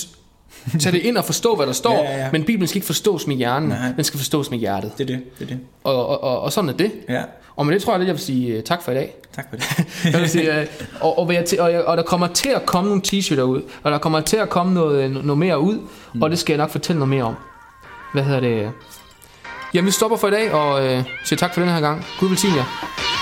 tage 0.82 0.92
det 0.92 1.00
ind 1.02 1.18
og 1.18 1.26
forstå, 1.26 1.56
hvad 1.56 1.68
der 1.68 1.74
står, 1.74 2.04
Ja, 2.04 2.12
ja, 2.12 2.18
ja. 2.18 2.30
men 2.32 2.44
Bibelen 2.44 2.68
skal 2.68 2.78
ikke 2.78 2.86
forstås 2.86 3.28
med 3.28 3.36
hjernen, 3.36 3.70
Nej. 3.70 3.92
den 3.96 4.04
skal 4.04 4.18
forstås 4.18 4.52
med 4.52 4.58
hjertet. 4.60 4.92
Det 4.98 5.04
er 5.04 5.16
det, 5.16 5.24
det 5.40 5.44
er 5.44 5.48
det. 5.48 5.60
Og, 5.84 6.08
og, 6.08 6.24
og, 6.24 6.42
og 6.42 6.52
sådan 6.54 6.70
er 6.70 6.74
det. 6.74 6.92
Ja, 7.10 7.22
Og 7.56 7.66
med 7.66 7.74
det 7.76 7.84
tror 7.84 7.94
jeg 7.94 8.00
lidt, 8.00 8.08
jeg 8.08 8.16
vil 8.16 8.24
sige 8.24 8.58
uh, 8.58 8.64
tak 8.64 8.82
for 8.84 8.92
i 8.92 8.96
dag. 8.96 9.16
tak 9.36 9.46
for 9.50 9.56
det. 9.58 9.86
Jeg 10.14 10.22
vil 10.22 10.30
sige, 10.30 10.60
øh, 10.60 10.68
og, 11.02 11.20
og, 11.20 11.34
jeg 11.34 11.46
og, 11.60 11.72
og 11.86 11.98
der 11.98 12.04
kommer 12.04 12.28
til 12.28 12.50
at 12.50 12.66
komme 12.66 12.88
nogle 12.90 13.02
t-shirter 13.08 13.42
ud, 13.42 13.62
og 13.84 13.92
der 13.92 13.98
kommer 13.98 14.20
til 14.22 14.38
at 14.38 14.50
komme 14.50 14.74
noget, 14.74 15.12
noget 15.12 15.38
mere 15.38 15.60
ud, 15.60 15.80
mm. 16.14 16.22
og 16.22 16.30
det 16.30 16.40
skal 16.40 16.54
jeg 16.54 16.58
nok 16.58 16.70
fortælle 16.70 17.00
noget 17.00 17.10
mere 17.10 17.24
om. 17.24 17.36
Hvad 18.14 18.24
hedder 18.24 18.40
det? 18.40 18.72
Jamen, 19.74 19.86
vi 19.86 19.92
stopper 19.92 20.18
for 20.18 20.28
i 20.28 20.32
dag, 20.32 20.52
og 20.54 20.86
øh, 20.88 21.04
siger 21.26 21.38
tak 21.38 21.54
for 21.54 21.62
den 21.62 21.70
her 21.70 21.80
gang. 21.80 22.06
Gud 22.20 22.28
velsigne 22.30 22.56
jer. 22.56 23.15